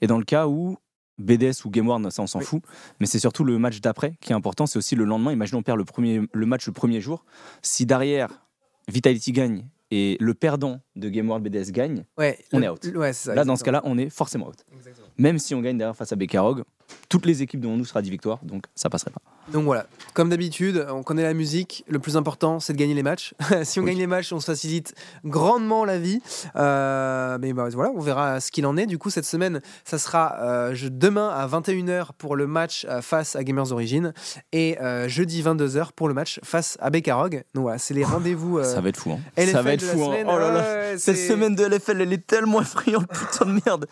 et 0.00 0.06
dans 0.06 0.18
le 0.18 0.24
cas 0.24 0.46
où 0.46 0.76
BDS 1.20 1.64
ou 1.64 1.70
Gameward, 1.70 2.10
ça 2.10 2.22
on 2.22 2.26
s'en 2.26 2.38
Oui. 2.40 2.44
fout, 2.44 2.62
mais 2.98 3.06
c'est 3.06 3.18
surtout 3.18 3.44
le 3.44 3.58
match 3.58 3.80
d'après 3.80 4.14
qui 4.20 4.32
est 4.32 4.34
important. 4.36 4.66
C'est 4.66 4.78
aussi 4.78 4.96
le 4.96 5.04
lendemain. 5.04 5.32
Imaginons 5.32 5.58
on 5.60 5.62
perd 5.62 5.78
le 5.78 5.84
premier, 5.84 6.22
le 6.32 6.46
match 6.46 6.66
le 6.66 6.72
premier 6.72 7.00
jour. 7.00 7.24
Si 7.62 7.86
derrière 7.86 8.44
Vitality 8.88 9.32
gagne 9.32 9.66
et 9.90 10.16
le 10.20 10.34
perdant 10.34 10.80
de 10.96 11.08
Gameward 11.08 11.42
BDS 11.42 11.70
gagne, 11.72 12.04
Ouais, 12.18 12.38
on 12.52 12.58
le- 12.58 12.64
est 12.64 12.68
out. 12.68 12.84
Ouais, 12.94 13.12
c'est 13.12 13.28
ça, 13.30 13.34
là 13.34 13.44
dans 13.44 13.56
ce 13.56 13.64
cas-là, 13.64 13.80
on 13.84 13.96
est 13.98 14.10
forcément 14.10 14.48
out 14.48 14.56
Exactement. 14.76 15.06
même 15.18 15.38
si 15.38 15.54
on 15.54 15.60
gagne 15.60 15.78
derrière 15.78 15.96
face 15.96 16.12
à 16.12 16.16
Bekarog, 16.16 16.64
toutes 17.08 17.26
les 17.26 17.42
équipes 17.42 17.60
devant 17.60 17.76
nous 17.76 17.84
sera 17.84 18.02
10 18.02 18.10
victoires, 18.10 18.40
donc 18.42 18.64
ça 18.74 18.90
passerait 18.90 19.12
pas. 19.12 19.20
Donc 19.52 19.64
voilà, 19.64 19.86
comme 20.14 20.28
d'habitude, 20.28 20.86
on 20.90 21.02
connaît 21.04 21.22
la 21.22 21.34
musique. 21.34 21.84
Le 21.88 21.98
plus 22.00 22.16
important, 22.16 22.58
c'est 22.60 22.72
de 22.72 22.78
gagner 22.78 22.94
les 22.94 23.02
matchs. 23.04 23.34
si 23.64 23.78
on 23.78 23.82
Oui. 23.84 23.90
gagne 23.90 23.98
les 23.98 24.06
matchs, 24.08 24.32
on 24.32 24.40
se 24.40 24.46
facilite 24.46 24.94
grandement 25.24 25.84
la 25.84 25.98
vie. 25.98 26.20
Euh, 26.56 27.38
mais 27.40 27.52
bah, 27.52 27.68
voilà, 27.72 27.90
on 27.94 28.00
verra 28.00 28.40
ce 28.40 28.50
qu'il 28.50 28.66
en 28.66 28.76
est. 28.76 28.86
Du 28.86 28.98
coup, 28.98 29.10
cette 29.10 29.24
semaine, 29.24 29.60
ça 29.84 29.98
sera 29.98 30.36
euh, 30.40 30.74
je- 30.74 30.88
demain 30.88 31.28
à 31.28 31.46
21h 31.46 32.12
pour 32.16 32.36
le 32.36 32.46
match 32.46 32.86
euh, 32.88 33.00
face 33.02 33.34
à 33.36 33.44
Gamers 33.44 33.72
Origin 33.72 34.12
et 34.52 34.76
jeudi 35.06 35.42
22h 35.42 35.92
pour 35.92 36.08
le 36.08 36.14
match 36.14 36.40
face 36.42 36.76
à 36.80 36.90
Bekarog. 36.90 37.42
Donc 37.54 37.62
voilà, 37.62 37.78
c'est 37.78 37.94
les 37.94 38.04
rendez-vous. 38.04 38.58
euh, 38.58 38.64
ça 38.64 38.80
va 38.80 38.88
être 38.88 38.96
fou. 38.98 39.12
Hein. 39.12 39.20
Ça 39.46 39.62
va 39.62 39.72
être 39.72 39.82
fou. 39.82 40.04
hein. 40.10 40.16
Oh 40.26 40.38
là 40.38 40.52
là. 40.52 40.89
Ouais, 40.92 40.98
Cette 40.98 41.16
semaine 41.16 41.54
de 41.54 41.64
LFL, 41.64 42.00
elle 42.00 42.12
est 42.12 42.26
tellement 42.26 42.60
effrayante, 42.60 43.08
putain 43.12 43.46
de 43.46 43.60
merde. 43.64 43.86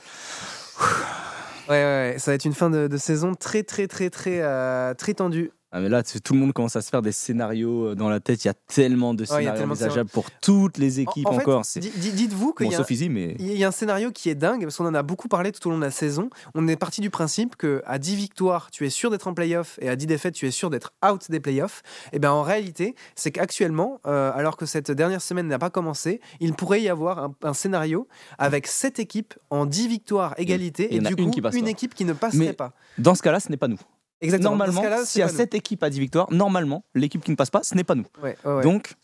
Ouais, 1.68 1.74
ouais, 1.74 2.12
ouais, 2.12 2.16
ça 2.18 2.30
va 2.30 2.34
être 2.34 2.44
une 2.44 2.54
fin 2.54 2.70
de, 2.70 2.86
de 2.88 2.96
saison 2.96 3.34
très, 3.34 3.62
très, 3.62 3.86
très, 3.86 4.10
très, 4.10 4.40
euh, 4.40 4.94
très 4.94 5.14
tendue. 5.14 5.50
Ah 5.70 5.80
mais 5.80 5.90
là, 5.90 6.02
tout 6.02 6.32
le 6.32 6.38
monde 6.40 6.54
commence 6.54 6.76
à 6.76 6.80
se 6.82 6.88
faire 6.88 7.02
des 7.02 7.12
scénarios 7.12 7.88
euh, 7.88 7.94
dans 7.94 8.08
la 8.08 8.20
tête. 8.20 8.42
Il 8.42 8.48
y 8.48 8.50
a 8.50 8.54
tellement 8.54 9.12
de 9.12 9.20
Ouais, 9.22 9.26
scénarios 9.26 9.66
de 9.66 9.70
envisageables 9.70 10.08
pour 10.08 10.30
toutes 10.40 10.78
les 10.78 11.00
équipes 11.00 11.26
En- 11.26 11.30
en 11.30 11.34
fait, 11.34 11.42
encore. 11.42 11.62
Dites-vous 11.62 12.54
qu'il 12.54 12.66
bon, 12.66 12.72
y 12.72 12.74
a. 12.74 13.10
mais 13.10 13.36
y 13.38 13.64
un 13.64 13.70
scénario 13.70 14.10
qui 14.10 14.30
est 14.30 14.34
dingue 14.34 14.62
parce 14.62 14.76
qu'on 14.78 14.86
en 14.86 14.94
a 14.94 15.02
beaucoup 15.02 15.28
parlé 15.28 15.52
tout 15.52 15.66
au 15.68 15.70
long 15.70 15.76
de 15.76 15.82
la 15.84 15.90
saison. 15.90 16.30
On 16.54 16.66
est 16.68 16.76
parti 16.76 17.02
du 17.02 17.10
principe 17.10 17.54
que 17.56 17.82
à 17.84 17.98
10 17.98 18.16
victoires, 18.16 18.70
tu 18.70 18.86
es 18.86 18.90
sûr 18.90 19.10
d'être 19.10 19.28
en 19.28 19.34
playoff 19.34 19.78
et 19.82 19.90
à 19.90 19.96
10 19.96 20.06
défaites, 20.06 20.34
tu 20.34 20.46
es 20.46 20.50
sûr 20.50 20.70
d'être 20.70 20.94
out 21.06 21.30
des 21.30 21.38
playoffs. 21.40 21.82
Et 22.12 22.18
bien 22.18 22.32
en 22.32 22.42
réalité, 22.42 22.94
c'est 23.14 23.30
qu'actuellement, 23.30 24.00
euh, 24.06 24.32
alors 24.34 24.56
que 24.56 24.64
cette 24.64 24.90
dernière 24.90 25.20
semaine 25.20 25.48
n'a 25.48 25.58
pas 25.58 25.70
commencé, 25.70 26.22
il 26.40 26.54
pourrait 26.54 26.80
y 26.80 26.88
avoir 26.88 27.18
un, 27.18 27.34
un 27.42 27.52
scénario 27.52 28.08
avec 28.38 28.66
7 28.66 29.00
équipes 29.00 29.34
en 29.50 29.66
10 29.66 29.88
victoires 29.88 30.34
égalité 30.38 30.94
et 30.94 31.00
du 31.00 31.10
une 31.12 31.26
coup 31.26 31.30
qui 31.30 31.58
une 31.58 31.68
équipe 31.68 31.94
qui 31.94 32.06
ne 32.06 32.14
passerait 32.14 32.38
Mais 32.38 32.52
pas. 32.54 32.72
dans 32.96 33.14
ce 33.14 33.22
cas-là, 33.22 33.38
ce 33.40 33.50
n'est 33.50 33.56
pas 33.58 33.68
nous. 33.68 33.78
Exactement. 34.20 34.50
Normalement, 34.50 34.80
s'il 35.04 35.20
y 35.20 35.22
a 35.22 35.28
c'est 35.28 35.32
pas 35.34 35.38
7 35.38 35.54
équipes 35.54 35.82
à 35.82 35.90
10 35.90 36.00
victoires, 36.00 36.26
normalement, 36.32 36.84
l'équipe 36.94 37.22
qui 37.24 37.30
ne 37.30 37.36
passe 37.36 37.50
pas, 37.50 37.62
ce 37.62 37.74
n'est 37.74 37.84
pas 37.84 37.94
nous. 37.94 38.06
Ouais, 38.22 38.36
ouais. 38.44 38.62
Donc, 38.62 38.94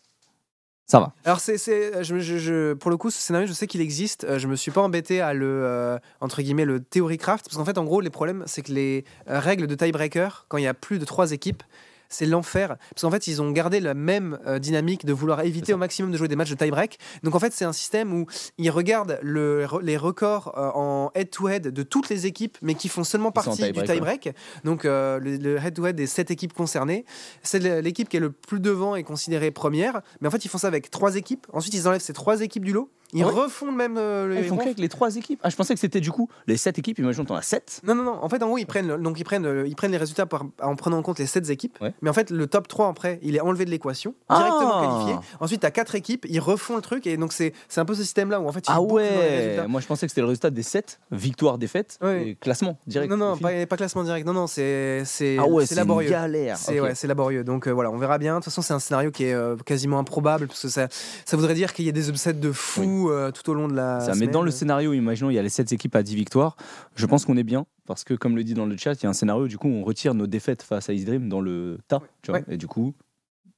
ça 0.87 1.00
va. 1.00 1.12
Alors 1.25 1.40
c'est, 1.40 1.56
c'est- 1.56 2.04
je, 2.04 2.18
je- 2.18 2.37
je- 2.38 2.73
pour 2.75 2.90
le 2.90 2.97
coup, 2.99 3.11
ce 3.11 3.18
scénario, 3.18 3.47
je 3.47 3.52
sais 3.54 3.66
qu'il 3.66 3.80
existe. 3.80 4.25
Euh, 4.25 4.38
je 4.38 4.47
me 4.49 4.54
suis 4.56 4.71
pas 4.71 4.83
embêté 4.83 5.21
à 5.23 5.33
le 5.33 5.47
euh, 5.47 5.99
entre 6.21 6.42
guillemets 6.42 6.66
le 6.66 6.80
theory 6.80 7.16
craft 7.16 7.47
parce 7.47 7.56
qu'en 7.56 7.64
fait, 7.64 7.78
en 7.78 7.85
gros, 7.85 8.00
les 8.02 8.11
problèmes, 8.11 8.42
c'est 8.47 8.61
que 8.62 8.73
les 8.73 9.04
euh, 9.30 9.40
règles 9.40 9.66
de 9.66 9.75
tiebreaker, 9.75 10.44
quand 10.49 10.59
il 10.59 10.64
y 10.64 10.66
a 10.66 10.75
plus 10.75 10.99
de 10.99 11.04
trois 11.06 11.33
équipes, 11.33 11.62
c'est 12.08 12.26
l'enfer. 12.26 12.76
Parce 12.90 13.02
qu'en 13.02 13.11
fait, 13.11 13.26
ils 13.26 13.40
ont 13.42 13.50
gardé 13.50 13.80
la 13.80 13.94
même 13.94 14.38
euh, 14.46 14.58
dynamique 14.58 15.04
de 15.04 15.12
vouloir 15.12 15.40
éviter 15.42 15.73
au 15.75 15.76
maximum 15.76 16.11
de 16.12 16.16
jouer 16.16 16.28
des 16.28 16.37
matchs 16.37 16.50
de 16.50 16.54
tie-break. 16.56 16.99
Donc 17.23 17.34
en 17.34 17.38
fait, 17.38 17.52
c'est 17.52 17.64
un 17.64 17.73
système 17.73 18.12
où 18.12 18.26
ils 18.58 18.70
regardent 18.70 19.18
le- 19.23 19.66
les 19.82 19.96
records 19.96 20.54
euh, 20.56 20.70
en 20.75 21.11
head-to-head 21.14 21.68
de 21.68 21.82
toutes 21.82 22.08
les 22.08 22.26
équipes, 22.26 22.56
mais 22.62 22.75
qui 22.75 22.88
font 22.88 23.04
seulement 23.04 23.32
partie 23.32 23.50
du 23.73 23.80
tie-break. 23.94 24.34
Donc 24.64 24.84
euh, 24.84 25.18
le, 25.20 25.56
head-to-head 25.58 25.96
des 25.96 26.06
sept 26.06 26.30
équipes 26.30 26.52
concernées. 26.52 27.04
C'est 27.42 27.58
l'équipe 27.82 28.08
qui 28.08 28.16
est 28.16 28.20
le 28.20 28.30
plus 28.32 28.61
devant 28.61 28.94
et 28.96 29.02
considérée 29.02 29.50
première. 29.50 30.00
Mais 30.20 30.28
en 30.28 30.30
fait, 30.30 30.44
ils 30.44 30.49
font 30.49 30.58
ça 30.58 30.66
avec 30.68 30.90
trois 30.90 31.16
équipes. 31.16 31.46
Ensuite, 31.52 31.75
ils 31.75 31.88
enlèvent 31.88 32.00
ces 32.00 32.12
trois 32.12 32.40
équipes 32.40 32.64
du 32.64 32.73
lot. 32.73 32.90
Ils 33.14 33.23
Ah 33.23 33.28
ouais 33.28 33.33
refont 33.33 33.66
le 33.66 33.73
même. 33.76 33.97
euh, 33.97 34.26
le- 34.26 34.37
Ah, 34.37 34.40
ils 34.40 34.47
font 34.49 34.56
qu'avec 34.56 34.78
les 34.78 34.88
3 34.88 35.16
équipes. 35.16 35.40
Ah, 35.42 35.49
je 35.50 35.56
pensais 35.56 35.73
que 35.73 35.80
c'était 35.80 36.00
du 36.00 36.11
coup 36.11 36.28
les 36.47 36.56
7 36.56 36.78
équipes. 36.78 36.99
Imaginons, 36.99 37.25
t'en 37.25 37.37
as 37.37 37.42
7. 37.42 37.80
Non, 37.87 37.94
non, 37.94 38.02
non. 38.02 38.18
En 38.23 38.28
fait, 38.28 38.42
en 38.42 38.49
gros, 38.49 38.59
ils 38.59 38.66
prennent, 38.66 38.97
donc 39.00 39.18
ils 39.21 39.25
prennent, 39.25 39.47
euh, 39.47 39.66
ils 39.66 39.76
prennent 39.76 39.92
les 39.92 39.97
résultats 39.99 40.26
par- 40.26 40.44
en 40.61 40.76
prenant 40.76 40.99
en 40.99 41.02
compte 41.02 41.18
les 41.18 41.26
7 41.26 41.49
équipes. 41.50 41.78
Ouais. 41.80 41.94
Mais 42.02 42.11
en 42.11 42.12
fait, 42.12 42.30
le 42.30 42.47
top 42.47 42.68
3 42.68 42.88
après, 42.88 43.18
il 43.23 43.37
est 43.37 43.40
enlevé 43.40 43.64
de 43.64 43.71
l'équation, 43.71 44.14
Ah. 44.28 44.38
directement 44.38 44.80
qualifié. 45.04 45.28
Ensuite, 45.40 45.61
tu 45.61 45.66
as 45.66 45.71
4 45.71 45.94
équipes, 45.94 46.26
ils 46.28 46.40
refont 46.40 46.76
le 46.76 46.83
truc. 46.83 47.06
Et 47.06 47.16
donc, 47.16 47.33
c'est 47.33 47.52
un 47.76 47.85
peu 47.85 47.94
ce 47.94 48.02
système-là 48.02 48.40
où 48.40 48.49
en 48.49 48.52
fait, 48.52 48.66
ils 48.68 48.73
Ah 48.73 48.80
ouais. 48.83 49.64
Moi 49.68 49.80
je 49.80 49.87
pensais 49.87 50.06
que 50.06 50.11
c'était 50.11 50.21
le 50.21 50.26
résultat 50.26 50.50
des 50.50 50.62
7 50.62 50.99
victoires, 51.12 51.56
défaites 51.59 51.99
Ouais. 52.02 52.28
et 52.28 52.35
classement 52.35 52.78
direct. 52.87 53.11
Non, 53.11 53.16
non, 53.16 53.37
pas, 53.37 53.50
pas 53.66 53.76
classement 53.76 54.02
direct. 54.02 54.26
Non, 54.26 54.33
non, 54.33 54.47
c'est 54.49 55.04
Ah 55.38 55.47
ouais, 55.47 55.64
laborieux. 55.76 56.11
galère. 56.11 56.56
C'est 56.56 56.80
Ok. 56.80 56.87
ouais, 56.87 56.94
c'est 56.94 57.06
laborieux. 57.06 57.44
Donc 57.44 57.68
euh, 57.68 57.71
voilà, 57.71 57.90
on 57.90 57.99
verra 57.99 58.18
bien. 58.18 58.35
De 58.35 58.38
toute 58.38 58.47
façon, 58.47 58.62
c'est 58.62 58.75
un 58.75 58.78
scénario 58.78 59.11
qui 59.11 59.25
est 59.25 59.35
euh, 59.35 59.56
quasiment 59.64 59.99
improbable 59.99 60.47
parce 60.49 60.62
que 60.62 60.68
ça, 60.68 60.88
ça 61.25 61.37
voudrait 61.37 61.54
dire 61.54 61.73
qu'il 61.73 61.85
y 61.85 61.88
a 61.88 61.92
des 61.92 62.09
upsets 62.09 62.33
de 62.35 62.52
fou 62.52 63.03
euh, 63.11 63.30
tout 63.30 63.49
au 63.50 63.54
long 63.54 63.68
de 63.68 63.75
la. 63.75 64.00
Ça, 64.00 64.08
mais 64.08 64.14
semaine. 64.14 64.30
dans 64.30 64.42
le 64.42 64.50
scénario, 64.50 64.92
imaginons, 64.92 65.30
il 65.30 65.34
y 65.34 65.38
a 65.38 65.42
les 65.42 65.49
7 65.49 65.73
équipes 65.73 65.94
à 65.96 66.02
10 66.02 66.14
victoires. 66.16 66.56
Je 66.96 67.06
pense 67.06 67.25
qu'on 67.25 67.37
est 67.37 67.42
bien 67.44 67.66
parce 67.87 68.04
que, 68.04 68.14
comme 68.14 68.37
le 68.37 68.44
dit 68.44 68.54
dans 68.54 68.66
le 68.66 68.76
chat, 68.76 68.94
il 68.94 69.02
y 69.02 69.06
a 69.06 69.11
un 69.11 69.14
scénario, 69.14 69.46
du 69.49 69.58
coup, 69.58 69.68
on 69.68 69.82
retire 69.84 70.14
nos 70.14 70.26
défaites 70.26 70.62
face 70.62 70.88
à 70.88 70.92
Ice 70.92 71.04
Dream 71.04 71.28
dans 71.28 71.40
le 71.40 71.78
tas. 71.88 72.00
tu 72.23 72.30
vois. 72.30 72.40
Ouais. 72.40 72.46
Et 72.54 72.56
du 72.56 72.66
coup, 72.66 72.94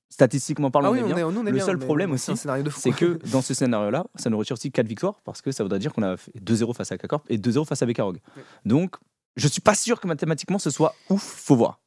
statistiquement 0.08 0.70
parlant, 0.70 0.88
Ah 0.88 0.90
on 0.90 0.94
oui, 0.94 1.00
est 1.00 1.02
on 1.02 1.06
bien. 1.06 1.16
est, 1.28 1.32
nous, 1.32 1.40
on 1.40 1.46
est 1.46 1.50
Le 1.50 1.56
bien, 1.56 1.64
seul 1.66 1.76
mais 1.76 1.84
problème 1.84 2.12
aussi. 2.12 2.32
C'est 2.36 2.92
que 2.92 3.18
dans 3.30 3.42
ce 3.42 3.54
scénario-là, 3.54 4.06
ça 4.16 4.30
nous 4.30 4.38
retire 4.38 4.54
aussi 4.54 4.70
4 4.70 4.86
victoires 4.86 5.20
parce 5.24 5.42
que 5.42 5.50
ça 5.52 5.62
voudrait 5.62 5.78
dire 5.78 5.92
qu'on 5.92 6.02
a 6.02 6.16
fait 6.16 6.32
2-0 6.40 6.74
face 6.74 6.92
à 6.92 6.98
K-Corp 6.98 7.24
et 7.28 7.38
2-0 7.38 7.64
face 7.66 7.82
à 7.82 7.86
Bekarog. 7.86 8.18
Oui. 8.36 8.42
Donc, 8.64 8.96
je 9.36 9.48
suis 9.48 9.60
pas 9.60 9.74
sûr 9.74 10.00
que 10.00 10.06
mathématiquement 10.08 10.58
ce 10.58 10.70
soit 10.70 10.94
ouf, 11.10 11.22
faut 11.22 11.56
voir. 11.56 11.80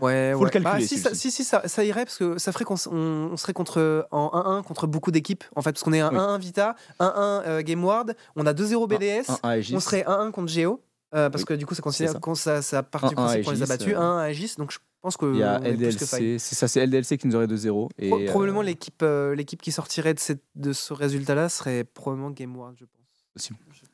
Ouais, 0.00 0.30
Faut 0.32 0.38
ouais. 0.40 0.44
le 0.46 0.50
calculer, 0.50 0.80
Bah, 0.80 0.86
si, 0.86 0.98
ça, 0.98 1.14
si, 1.14 1.30
si, 1.30 1.44
ça, 1.44 1.66
ça 1.66 1.84
irait 1.84 2.04
parce 2.04 2.18
que 2.18 2.38
ça 2.38 2.52
ferait 2.52 2.64
qu'on 2.64 2.76
on, 2.90 3.30
on 3.32 3.36
serait 3.36 3.52
contre, 3.52 4.06
en 4.10 4.60
1-1 4.60 4.62
contre 4.64 4.86
beaucoup 4.86 5.10
d'équipes 5.10 5.44
en 5.56 5.62
fait, 5.62 5.72
parce 5.72 5.82
qu'on 5.82 5.92
est 5.92 6.00
un 6.00 6.10
Oui. 6.10 6.16
1-1 6.18 6.38
Vita, 6.38 6.74
1-1 6.98 7.42
euh, 7.46 7.62
Gameward, 7.62 8.14
on 8.36 8.46
a 8.46 8.52
2-0 8.52 8.86
BDS, 8.88 9.30
Un, 9.30 9.38
un 9.48 9.52
Aegis. 9.52 9.74
on 9.74 9.80
serait 9.80 10.02
1-1 10.06 10.30
contre 10.30 10.48
Geo. 10.48 10.80
euh, 11.14 11.28
parce 11.28 11.42
Oui. 11.42 11.46
que 11.48 11.54
du 11.54 11.66
coup, 11.66 11.74
ça 11.74 11.82
considère 11.82 12.20
qu'on 12.20 12.34
ça, 12.34 12.62
ça 12.62 12.82
part 12.82 13.08
du 13.08 13.14
1-1 13.14 13.16
principe 13.16 13.44
qu'on 13.44 13.50
les 13.50 13.62
a 13.62 13.66
battus, 13.66 13.94
euh, 13.94 13.98
1 14.00 14.18
à 14.20 14.30
Aegis, 14.30 14.54
donc 14.58 14.70
je 14.70 14.78
pense 15.02 15.16
que 15.16 15.32
Il 15.32 15.38
y 15.38 15.42
a. 15.42 15.58
LDLC, 15.58 16.38
c'est 16.38 16.54
ça, 16.54 16.68
c'est 16.68 16.80
LDLC 16.86 17.18
qui 17.18 17.26
nous 17.26 17.34
aurait 17.36 17.46
2-0. 17.48 17.88
Et, 17.98 18.08
Pro- 18.10 18.20
probablement 18.26 18.60
euh, 18.60 18.64
l'équipe 18.64 19.02
euh, 19.02 19.34
l'équipe 19.34 19.60
qui 19.60 19.72
sortirait 19.72 20.14
de, 20.14 20.20
cette, 20.20 20.42
de 20.54 20.72
ce 20.72 20.92
résultat-là 20.92 21.48
serait 21.48 21.84
probablement 21.84 22.30
Gameward, 22.30 22.74
je 22.78 22.84
pense. 22.84 23.00
Possible. 23.34 23.58
Je 23.72 23.80
pense. 23.80 23.89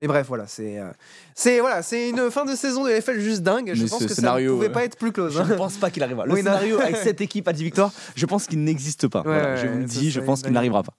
Mais 0.00 0.08
bref, 0.08 0.26
voilà, 0.28 0.46
c'est 0.46 0.78
euh, 0.78 0.90
c'est 1.34 1.58
voilà, 1.60 1.82
c'est 1.82 2.10
une 2.10 2.30
fin 2.30 2.44
de 2.44 2.54
saison 2.54 2.84
de 2.84 2.90
LFL 2.90 3.18
juste 3.18 3.42
dingue. 3.42 3.72
Je 3.74 3.82
Mais 3.82 3.88
pense 3.88 4.02
ce 4.02 4.06
que 4.06 4.14
scénario, 4.14 4.50
ça 4.50 4.52
ne 4.52 4.56
pouvait 4.56 4.68
euh, 4.68 4.72
pas 4.72 4.84
être 4.84 4.96
plus 4.96 5.10
close. 5.10 5.34
Je 5.34 5.40
hein. 5.40 5.46
ne 5.48 5.54
pense 5.54 5.76
pas 5.76 5.90
qu'il 5.90 6.02
arrivera. 6.04 6.24
Le 6.24 6.32
Oui, 6.32 6.38
scénario 6.38 6.80
avec 6.80 6.96
cette 7.02 7.20
équipe 7.20 7.48
à 7.48 7.52
10 7.52 7.64
victoires, 7.64 7.92
je 8.14 8.26
pense 8.26 8.46
qu'il 8.46 8.62
n'existe 8.62 9.08
pas. 9.08 9.20
Ouais, 9.20 9.24
Voilà, 9.26 9.54
ouais, 9.54 9.56
je 9.56 9.66
vous 9.66 9.78
le 9.78 9.84
dis, 9.84 10.10
je 10.12 10.20
pense 10.20 10.42
qu'il 10.42 10.52
n'arrivera 10.52 10.84
pas. 10.84 10.94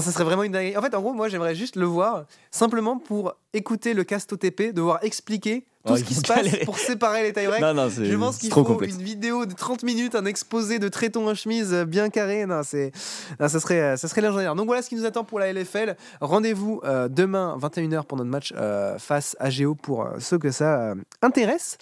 Ça 0.00 0.12
serait 0.12 0.24
vraiment 0.24 0.42
une 0.42 0.52
dinguerie. 0.52 0.76
En 0.76 0.82
fait, 0.82 0.94
en 0.94 1.00
gros, 1.00 1.12
moi, 1.12 1.28
j'aimerais 1.28 1.54
juste 1.54 1.76
le 1.76 1.86
voir 1.86 2.24
simplement 2.50 2.98
pour 2.98 3.34
écouter 3.52 3.94
le 3.94 4.04
cast 4.04 4.32
OTP, 4.32 4.72
devoir 4.72 5.02
expliquer 5.02 5.66
tout 5.86 5.96
ce 5.96 6.04
qui 6.04 6.14
se 6.14 6.22
passe 6.22 6.64
pour 6.64 6.78
séparer 6.78 7.22
les 7.22 7.32
tie. 7.32 7.44
Je 7.44 8.16
pense 8.16 8.38
qu'il 8.38 8.50
faut 8.50 8.82
une 8.82 9.02
vidéo 9.02 9.46
de 9.46 9.54
30 9.54 9.82
minutes, 9.82 10.14
un 10.14 10.24
exposé 10.24 10.78
de 10.78 10.88
traitons 10.88 11.28
en 11.28 11.34
chemise 11.34 11.72
bien 11.86 12.08
carré. 12.10 12.46
Non, 12.46 12.62
c'est, 12.64 12.92
ça 13.38 13.60
serait, 13.60 13.96
ça 13.96 14.08
serait 14.08 14.22
légendaire. 14.22 14.54
Donc 14.54 14.66
voilà 14.66 14.82
ce 14.82 14.88
qui 14.88 14.96
nous 14.96 15.04
attend 15.04 15.24
pour 15.24 15.38
la 15.38 15.52
LFL. 15.52 15.96
Rendez-vous 16.20 16.80
euh, 16.84 17.08
demain 17.08 17.56
21h 17.60 18.04
pour 18.04 18.18
notre 18.18 18.30
match 18.30 18.52
euh, 18.56 18.98
face 18.98 19.36
à 19.38 19.50
Géo 19.50 19.74
pour 19.74 20.06
euh, 20.06 20.18
ceux 20.20 20.38
que 20.38 20.50
ça 20.50 20.94
intéresse. 21.22 21.76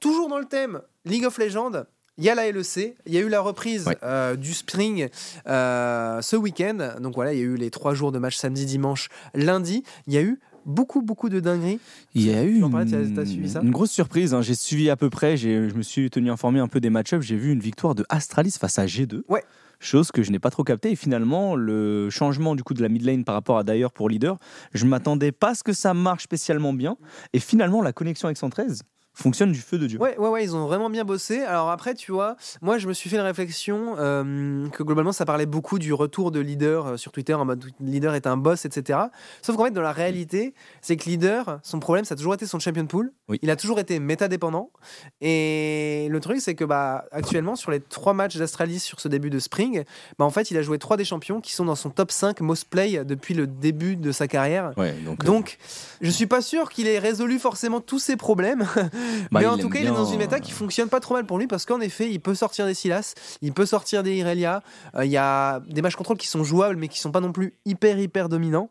Toujours 0.00 0.28
dans 0.28 0.38
le 0.38 0.46
thème 0.46 0.80
League 1.04 1.24
of 1.24 1.36
Legends. 1.38 1.84
Il 2.20 2.26
y 2.26 2.28
a 2.28 2.34
la 2.34 2.52
LEC, 2.52 2.96
il 3.06 3.14
y 3.14 3.16
a 3.16 3.20
eu 3.20 3.30
la 3.30 3.40
reprise 3.40 3.86
euh, 4.02 4.36
du 4.36 4.52
Spring 4.52 5.08
euh, 5.46 6.20
ce 6.20 6.36
week-end. 6.36 6.96
Donc 7.00 7.14
voilà, 7.14 7.32
il 7.32 7.38
y 7.38 7.42
a 7.42 7.46
eu 7.46 7.56
les 7.56 7.70
trois 7.70 7.94
jours 7.94 8.12
de 8.12 8.18
match 8.18 8.36
samedi, 8.36 8.66
dimanche, 8.66 9.08
lundi. 9.32 9.84
Il 10.06 10.12
y 10.12 10.18
a 10.18 10.22
eu 10.22 10.38
beaucoup, 10.66 11.00
beaucoup 11.00 11.30
de 11.30 11.40
dingueries. 11.40 11.80
Il 12.14 12.26
y 12.26 12.34
a 12.34 12.42
eu 12.42 12.60
une, 12.60 13.70
grosse 13.70 13.90
surprise. 13.90 14.34
Hein. 14.34 14.42
J'ai 14.42 14.54
suivi 14.54 14.90
à 14.90 14.96
peu 14.96 15.08
près, 15.08 15.38
je 15.38 15.74
me 15.74 15.82
suis 15.82 16.10
tenu 16.10 16.30
informé 16.30 16.60
un 16.60 16.68
peu 16.68 16.78
des 16.78 16.90
match-ups. 16.90 17.24
J'ai 17.24 17.36
vu 17.36 17.52
une 17.52 17.60
victoire 17.60 17.94
de 17.94 18.04
Astralis 18.10 18.56
face 18.60 18.78
à 18.78 18.84
G2. 18.84 19.22
Ouais 19.30 19.42
chose 19.82 20.12
que 20.12 20.22
je 20.22 20.30
n'ai 20.30 20.38
pas 20.38 20.50
trop 20.50 20.62
capté. 20.62 20.92
Et 20.92 20.96
finalement, 20.96 21.56
le 21.56 22.10
changement 22.10 22.54
du 22.54 22.62
coup 22.62 22.74
de 22.74 22.82
la 22.82 22.88
mid 22.88 23.02
lane 23.02 23.24
par 23.24 23.34
rapport 23.34 23.56
à 23.56 23.64
d'ailleurs 23.64 23.92
pour 23.92 24.10
leader, 24.10 24.38
je 24.74 24.84
m'attendais 24.84 25.32
pas 25.32 25.50
à 25.50 25.54
ce 25.54 25.64
que 25.64 25.72
ça 25.72 25.94
marche 25.94 26.24
spécialement 26.24 26.72
bien. 26.72 26.96
Et 27.32 27.40
finalement, 27.40 27.80
la 27.82 27.92
connexion 27.92 28.28
avec 28.28 28.36
113, 28.36 28.82
fonctionne 29.12 29.52
du 29.52 29.60
feu 29.60 29.78
de 29.78 29.86
Dieu. 29.86 29.98
Ouais, 29.98 30.16
ouais, 30.18 30.28
ouais, 30.28 30.44
ils 30.44 30.54
ont 30.54 30.66
vraiment 30.66 30.88
bien 30.90 31.04
bossé. 31.04 31.42
Alors 31.42 31.70
après, 31.70 31.94
tu 31.94 32.12
vois, 32.12 32.36
moi, 32.62 32.78
je 32.78 32.88
me 32.88 32.92
suis 32.92 33.10
fait 33.10 33.16
la 33.16 33.24
réflexion 33.24 33.96
euh, 33.98 34.68
que 34.68 34.82
globalement, 34.82 35.12
ça 35.12 35.24
parlait 35.24 35.46
beaucoup 35.46 35.78
du 35.78 35.92
retour 35.92 36.30
de 36.30 36.40
leader 36.40 36.86
euh, 36.86 36.96
sur 36.96 37.12
Twitter 37.12 37.34
en 37.34 37.44
mode 37.44 37.64
leader 37.80 38.14
est 38.14 38.26
un 38.26 38.36
boss, 38.36 38.64
etc. 38.64 38.98
Sauf 39.42 39.56
qu'en 39.56 39.64
fait, 39.64 39.70
dans 39.72 39.82
la 39.82 39.92
réalité, 39.92 40.54
c'est 40.80 40.96
que 40.96 41.08
leader, 41.08 41.60
son 41.62 41.80
problème, 41.80 42.04
ça 42.04 42.14
a 42.14 42.16
toujours 42.16 42.34
été 42.34 42.46
son 42.46 42.58
champion 42.58 42.86
pool. 42.86 43.12
Il 43.42 43.50
a 43.50 43.56
toujours 43.56 43.78
été 43.78 43.98
méta 44.00 44.28
dépendant. 44.28 44.70
Et 45.20 46.08
le 46.10 46.20
truc, 46.20 46.40
c'est 46.40 46.54
que 46.54 46.64
bah, 46.64 47.04
actuellement, 47.12 47.56
sur 47.56 47.70
les 47.70 47.80
trois 47.80 48.14
matchs 48.14 48.36
d'Astralis 48.36 48.80
sur 48.80 49.00
ce 49.00 49.08
début 49.08 49.30
de 49.30 49.38
Spring, 49.38 49.84
bah, 50.18 50.24
en 50.24 50.30
fait, 50.30 50.50
il 50.50 50.56
a 50.56 50.62
joué 50.62 50.78
trois 50.78 50.96
des 50.96 51.04
champions 51.04 51.40
qui 51.40 51.52
sont 51.52 51.64
dans 51.64 51.74
son 51.74 51.90
top 51.90 52.10
5 52.10 52.40
most 52.40 52.68
play 52.68 53.04
depuis 53.04 53.34
le 53.34 53.46
début 53.46 53.96
de 53.96 54.12
sa 54.12 54.28
carrière. 54.28 54.72
donc, 55.04 55.24
donc 55.24 55.58
je 56.00 56.10
suis 56.10 56.26
pas 56.26 56.40
sûr 56.40 56.70
qu'il 56.70 56.86
ait 56.86 56.98
résolu 56.98 57.38
forcément 57.38 57.80
tous 57.80 57.98
ses 57.98 58.16
problèmes. 58.16 58.66
Bah, 59.30 59.40
mais 59.40 59.46
en 59.46 59.58
tout 59.58 59.68
cas, 59.68 59.78
il 59.80 59.86
est 59.86 59.90
dans 59.90 60.04
une 60.04 60.18
méta 60.18 60.40
qui 60.40 60.52
fonctionne 60.52 60.88
pas 60.88 61.00
trop 61.00 61.14
mal 61.14 61.24
pour 61.24 61.38
lui 61.38 61.46
parce 61.46 61.66
qu'en 61.66 61.80
effet, 61.80 62.10
il 62.10 62.20
peut 62.20 62.34
sortir 62.34 62.66
des 62.66 62.74
Silas, 62.74 63.14
il 63.42 63.52
peut 63.52 63.66
sortir 63.66 64.02
des 64.02 64.14
Irelia. 64.16 64.62
Euh, 64.96 65.04
il 65.04 65.10
y 65.10 65.16
a 65.16 65.60
des 65.68 65.82
matchs 65.82 65.96
contrôle 65.96 66.16
qui 66.16 66.26
sont 66.26 66.44
jouables 66.44 66.76
mais 66.76 66.88
qui 66.88 66.98
sont 66.98 67.12
pas 67.12 67.20
non 67.20 67.32
plus 67.32 67.54
hyper 67.64 67.98
hyper 67.98 68.28
dominants. 68.28 68.70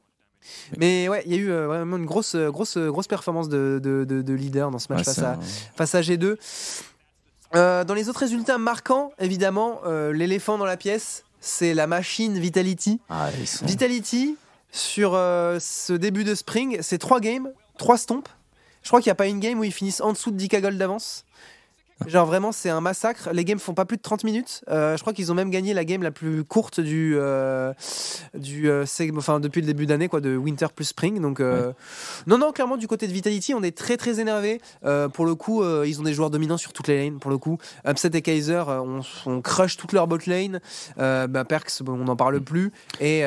Mais 0.78 1.10
ouais, 1.10 1.22
il 1.26 1.34
y 1.34 1.36
a 1.36 1.38
eu 1.38 1.52
euh, 1.52 1.68
vraiment 1.68 1.98
une 1.98 2.06
grosse, 2.06 2.36
grosse, 2.36 2.78
grosse 2.78 3.08
performance 3.08 3.50
de, 3.50 3.80
de, 3.84 4.06
de, 4.06 4.34
leader 4.34 4.72
dans 4.72 4.80
ce 4.80 4.92
match 4.92 5.04
face, 5.04 5.20
à, 5.20 5.38
face 5.76 5.96
à 5.96 6.02
G2. 6.02 6.38
Euh, 7.56 7.84
dans 7.84 7.94
les 7.94 8.10
autres 8.10 8.22
résultats 8.22 8.58
marquants, 8.58 9.12
évidemment, 9.20 9.82
l'éléphant 10.14 10.58
dans 10.58 10.66
la 10.66 10.78
pièce, 10.78 11.26
c'est 11.42 11.74
la 11.74 11.88
machine 11.88 12.40
Vitality. 12.40 13.02
Ah, 13.10 13.30
Vitality, 13.64 14.38
sur 14.72 15.12
ce 15.12 15.94
début 15.94 16.24
de 16.24 16.36
spring, 16.36 16.78
c'est 16.82 17.00
3 17.00 17.20
games, 17.20 17.52
3 17.78 17.98
stomps. 17.98 18.39
Je 18.84 18.88
crois 18.88 19.02
qu'il 19.02 19.10
n'y 19.10 19.14
a 19.14 19.16
pas 19.16 19.28
une 19.28 19.40
game 19.40 19.60
où 19.60 19.64
ils 19.64 19.74
finissent 19.74 20.02
en 20.02 20.14
dessous 20.14 20.32
de 20.32 20.38
10 20.38 20.48
gold 20.48 20.78
d'avance. 20.78 21.26
Genre 22.08 22.26
vraiment, 22.26 22.52
c'est 22.52 22.70
un 22.70 22.82
massacre. 22.82 23.30
Les 23.34 23.44
games 23.44 23.60
font 23.60 23.74
pas 23.74 23.86
plus 23.86 23.98
de 23.98 24.02
30 24.02 24.24
minutes. 24.24 24.62
Euh, 24.70 24.96
je 24.96 25.02
crois 25.02 25.14
qu'ils 25.14 25.32
ont 25.32 25.36
même 25.36 25.50
gagné 25.50 25.74
la 25.74 25.84
game 25.84 26.02
la 26.02 26.12
plus 26.12 26.44
courte 26.44 26.80
du, 26.80 27.14
euh, 27.16 27.74
du 28.34 28.70
euh, 28.70 28.86
enfin 29.18 29.40
depuis 29.40 29.62
le 29.62 29.68
début 29.68 29.86
d'année 29.86 30.08
quoi, 30.08 30.22
de 30.22 30.38
Winter 30.38 30.68
plus 30.74 30.86
Spring. 30.86 31.20
Donc 31.22 31.40
non 31.40 32.38
non, 32.38 32.52
clairement 32.52 32.78
du 32.78 32.88
côté 32.88 33.08
de 33.08 33.12
Vitality, 33.12 33.54
on 33.54 33.64
est 33.64 33.78
très 33.78 33.98
très 33.98 34.20
énervé. 34.20 34.62
pour 35.14 35.26
le 35.26 35.36
coup, 35.36 35.64
ils 35.84 36.00
ont 36.00 36.04
des 36.04 36.14
joueurs 36.14 36.30
dominants 36.30 36.58
sur 36.58 36.74
toutes 36.74 36.88
les 36.88 37.04
lanes. 37.04 37.20
Pour 37.20 37.32
le 37.32 37.38
coup, 37.38 37.58
Upset 37.88 38.12
et 38.14 38.22
Kaiser, 38.22 38.64
on, 38.68 39.02
on, 39.26 39.42
crush 39.42 39.78
toute 39.78 39.94
leur 39.94 40.08
bot 40.08 40.20
lane. 40.26 40.60
bah, 40.98 41.46
Perks, 41.48 41.82
on 41.86 41.98
n'en 41.98 42.16
parle 42.16 42.40
plus. 42.42 42.72
Et 43.00 43.24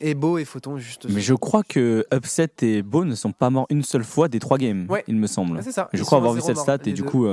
et 0.00 0.14
Beau 0.14 0.38
et 0.38 0.44
Photon 0.44 0.78
juste. 0.78 1.06
Mais 1.10 1.20
je 1.20 1.34
crois 1.34 1.62
que 1.62 2.06
Upset 2.12 2.50
et 2.62 2.82
Beau 2.82 3.04
ne 3.04 3.14
sont 3.14 3.32
pas 3.32 3.50
morts 3.50 3.66
une 3.70 3.82
seule 3.82 4.04
fois 4.04 4.28
des 4.28 4.38
trois 4.38 4.58
games. 4.58 4.86
Il 5.06 5.16
me 5.16 5.26
semble. 5.26 5.62
c'est 5.62 5.72
ça. 5.72 5.88
Je 5.92 6.02
crois 6.02 6.18
avoir 6.18 6.32
vu 6.32 6.40
cette 6.40 6.58
stat 6.58 6.78
et 6.86 6.92
du 6.92 7.02
coup 7.02 7.26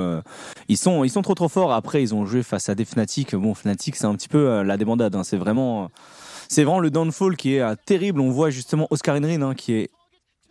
ils 0.70 0.78
sont, 0.78 1.04
ils 1.04 1.10
sont 1.10 1.22
trop 1.22 1.36
trop 1.36 1.50
forts. 1.50 1.74
Après, 1.74 2.02
ils 2.02 2.14
ont 2.14 2.26
joué 2.26 2.44
face 2.44 2.70
à 2.70 2.76
des 2.76 2.86
Fnatic. 2.86 3.36
Bon, 3.36 3.54
Fnatic, 3.54 3.96
c'est 3.96 4.06
un 4.06 4.16
petit 4.16 4.30
peu 4.30 4.50
euh, 4.50 4.64
la 4.64 4.78
débandade. 4.78 5.16
Hein. 5.16 5.24
C'est 5.24 5.38
vraiment, 5.38 5.90
c'est 6.48 6.64
vraiment 6.64 6.80
le 6.80 6.90
downfall 6.90 7.36
qui 7.36 7.56
est 7.56 7.62
euh, 7.62 7.76
terrible. 7.86 8.20
On 8.20 8.30
voit 8.30 8.50
justement 8.50 8.88
Oscar 8.90 9.16
Henry 9.16 9.36
hein, 9.36 9.54
qui 9.56 9.74
est 9.74 9.90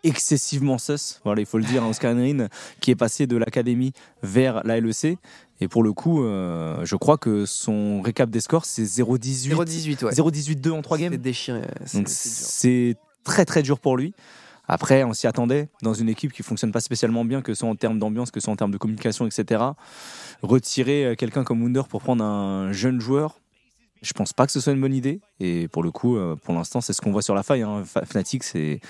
excessivement 0.05 0.79
sus. 0.79 1.21
Voilà, 1.25 1.41
il 1.41 1.47
faut 1.47 1.59
le 1.59 1.65
dire, 1.65 1.83
hein, 1.83 1.89
Oscar 1.89 2.13
Henry 2.13 2.37
qui 2.81 2.91
est 2.91 2.97
passé 2.97 3.27
de 3.27 3.37
l'académie 3.37 3.93
vers 4.23 4.63
la 4.65 4.81
LEC. 4.81 5.19
Et 5.61 5.69
pour 5.69 5.85
le 5.85 5.93
coup, 5.93 6.25
euh, 6.25 6.85
je 6.85 6.97
crois 6.97 7.19
que 7.19 7.47
son 7.47 8.03
récap 8.03 8.29
des 8.31 8.41
scores, 8.41 8.65
c'est 8.65 8.83
0-18. 8.83 9.55
0-18, 9.55 10.05
ouais. 10.05 10.13
0-18-2 10.13 10.71
en 10.71 10.83
3 10.83 10.99
games. 10.99 11.13
C'est 11.13 11.19
déchiré. 11.19 11.63
Donc 11.95 12.09
c'est 12.09 12.97
très 13.23 13.45
très 13.45 13.63
dur 13.63 13.79
pour 13.79 13.97
lui. 13.97 14.13
Après, 14.73 15.05
on 15.05 15.13
s'y 15.13 15.27
attendait 15.27 15.69
dans 15.83 15.93
une 15.93 16.09
équipe 16.09 16.33
qui 16.33 16.43
fonctionne 16.43 16.73
pas 16.73 16.81
spécialement 16.81 17.27
bien, 17.27 17.43
que 17.43 17.53
ce 17.53 17.61
soit 17.61 17.69
en 17.69 17.77
termes 17.77 17.99
d'ambiance, 17.99 18.31
que 18.31 18.41
ce 18.41 18.45
soit 18.45 18.55
en 18.55 18.57
termes 18.57 18.71
de 18.71 18.79
communication, 18.79 19.27
etc. 19.27 19.63
Retirer 20.41 21.05
euh, 21.05 21.15
quelqu'un 21.15 21.45
comme 21.45 21.63
Wunder 21.63 21.83
pour 21.91 22.01
prendre 22.01 22.25
un 22.25 22.73
jeune 22.73 22.99
joueur, 22.99 23.39
je 24.01 24.15
pense 24.15 24.33
pas 24.33 24.47
que 24.47 24.53
ce 24.53 24.61
soit 24.61 24.73
une 24.73 24.81
bonne 24.81 24.95
idée. 24.95 25.21
Et 25.41 25.69
pour 25.69 25.83
le 25.83 25.91
coup, 25.91 26.17
euh, 26.17 26.37
pour 26.43 26.55
l'instant, 26.55 26.81
c'est 26.81 26.95
ce 26.95 27.03
qu'on 27.03 27.13
voit 27.13 27.21
sur 27.21 27.35
la 27.35 27.43
faille. 27.43 27.61
Hein. 27.61 27.83
Fnatic, 27.85 28.45
c'est, 28.45 28.81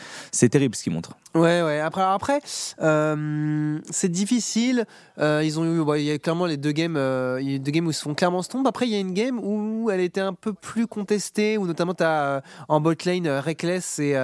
terrible 0.49 0.77
ce 0.77 0.85
qu'ils 0.85 0.92
montrent. 0.92 1.16
Ouais, 1.35 1.62
ouais. 1.62 1.81
Après, 1.81 2.03
après 2.03 2.40
euh, 2.81 3.81
c'est 3.90 4.09
difficile. 4.09 4.87
ils 5.18 5.59
ont 5.59 5.64
eu, 5.64 5.99
il 5.99 6.05
y 6.05 6.12
a 6.12 6.18
clairement 6.18 6.47
les 6.47 6.59
deux 6.59 6.71
games, 6.71 6.95
deux 6.95 7.73
games 7.73 7.88
où 7.88 7.90
ils 7.90 7.95
se 7.95 8.03
font 8.03 8.14
clairement 8.14 8.42
stomp. 8.42 8.68
Après, 8.68 8.87
il 8.87 8.92
y 8.92 8.95
a 8.95 9.01
une 9.01 9.14
game 9.14 9.40
où 9.42 9.90
elle 9.90 10.01
était 10.01 10.21
un 10.21 10.33
peu 10.33 10.53
plus 10.53 10.87
contestée, 10.87 11.59
où 11.59 11.66
notamment 11.66 11.95
tu 11.95 12.05
as 12.05 12.40
en 12.68 12.81
bot 12.81 12.95
lane 13.05 13.27
Reckless 13.27 13.99
et 13.99 14.14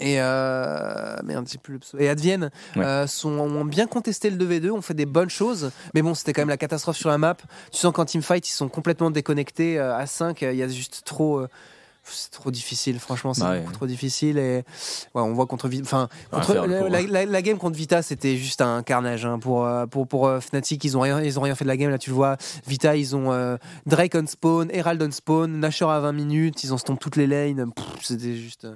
et 0.00 0.16
euh, 0.18 1.16
petit 1.42 1.58
peu 1.58 1.78
et 1.98 2.08
Advienne 2.08 2.50
euh, 2.76 3.06
sont, 3.06 3.30
ont 3.38 3.64
bien 3.64 3.86
contesté 3.86 4.30
le 4.30 4.36
2v2, 4.36 4.70
ont 4.70 4.82
fait 4.82 4.94
des 4.94 5.06
bonnes 5.06 5.30
choses, 5.30 5.70
mais 5.94 6.02
bon, 6.02 6.14
c'était 6.14 6.32
quand 6.32 6.42
même 6.42 6.48
la 6.48 6.56
catastrophe 6.56 6.96
sur 6.96 7.10
la 7.10 7.18
map. 7.18 7.36
Tu 7.72 7.78
sens 7.78 7.92
qu'en 7.92 8.04
teamfight, 8.04 8.48
ils 8.48 8.52
sont 8.52 8.68
complètement 8.68 9.10
déconnectés 9.10 9.78
euh, 9.78 9.96
à 9.96 10.06
5, 10.06 10.42
il 10.42 10.54
y 10.54 10.62
a 10.62 10.68
juste 10.68 11.02
trop. 11.04 11.40
Euh, 11.40 11.48
c'est 12.02 12.30
trop 12.30 12.50
difficile, 12.50 12.98
franchement, 12.98 13.34
c'est 13.34 13.44
beaucoup 13.60 13.74
trop 13.74 13.86
difficile. 13.86 14.38
Et 14.38 14.64
ouais, 15.14 15.22
on 15.22 15.34
voit 15.34 15.46
contre, 15.46 15.70
enfin, 15.82 16.08
contre 16.30 16.54
la, 16.54 17.42
game 17.42 17.58
contre 17.58 17.76
Vita, 17.76 18.00
c'était 18.02 18.36
juste 18.36 18.62
un 18.62 18.82
carnage 18.82 19.26
hein, 19.26 19.38
pour 19.38 19.68
pour 19.90 20.08
pour 20.08 20.32
Fnatic. 20.40 20.82
Ils 20.82 20.96
ont 20.96 21.00
rien, 21.00 21.20
ils 21.20 21.38
ont 21.38 21.42
rien 21.42 21.54
fait 21.54 21.64
de 21.64 21.68
la 21.68 21.76
game. 21.76 21.90
Là, 21.90 21.98
tu 21.98 22.10
le 22.10 22.16
vois, 22.16 22.36
Vita, 22.66 22.96
ils 22.96 23.14
ont 23.14 23.58
Drake 23.86 24.14
on 24.16 24.26
spawn, 24.26 24.70
Herald 24.72 25.00
on 25.02 25.10
spawn, 25.10 25.60
Nashor 25.60 25.90
à 25.90 26.00
20 26.00 26.12
minutes, 26.12 26.64
ils 26.64 26.72
ont 26.72 26.78
stomp 26.78 26.98
toutes 26.98 27.16
les 27.16 27.26
lanes. 27.26 27.70
C'était 28.02 28.34
juste. 28.34 28.66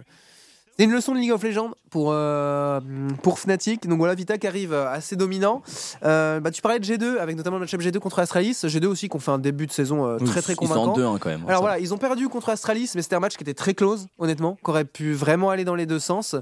C'est 0.76 0.84
une 0.84 0.92
leçon 0.92 1.14
de 1.14 1.18
League 1.18 1.30
of 1.30 1.42
Legends 1.42 1.70
pour, 1.90 2.10
euh, 2.10 2.80
pour 3.22 3.38
Fnatic. 3.38 3.86
Donc 3.86 3.98
voilà, 3.98 4.16
Vita 4.16 4.38
qui 4.38 4.48
arrive 4.48 4.72
euh, 4.72 4.90
assez 4.90 5.14
dominant. 5.14 5.62
Euh, 6.04 6.40
bah, 6.40 6.50
tu 6.50 6.62
parlais 6.62 6.80
de 6.80 6.84
G2, 6.84 7.18
avec 7.18 7.36
notamment 7.36 7.58
le 7.58 7.60
match 7.60 7.74
G2 7.74 7.98
contre 8.00 8.18
Astralis. 8.18 8.54
G2 8.54 8.86
aussi 8.86 9.08
qui 9.08 9.14
ont 9.14 9.20
fait 9.20 9.30
un 9.30 9.38
début 9.38 9.68
de 9.68 9.72
saison 9.72 10.16
très 10.18 10.42
très 10.42 10.56
convaincant. 10.56 10.94
Ils 10.96 11.00
sont 11.00 11.06
en 11.06 11.12
2 11.14 11.18
quand 11.20 11.28
même. 11.28 11.44
Alors 11.46 11.60
voilà, 11.60 11.78
ils 11.78 11.94
ont 11.94 11.98
perdu 11.98 12.28
contre 12.28 12.48
Astralis, 12.48 12.90
mais 12.96 13.02
c'était 13.02 13.14
un 13.14 13.20
match 13.20 13.36
qui 13.36 13.44
était 13.44 13.54
très 13.54 13.74
close, 13.74 14.08
honnêtement, 14.18 14.56
qui 14.64 14.70
aurait 14.70 14.84
pu 14.84 15.12
vraiment 15.12 15.50
aller 15.50 15.64
dans 15.64 15.76
les 15.76 15.86
deux 15.86 16.00
sens. 16.00 16.34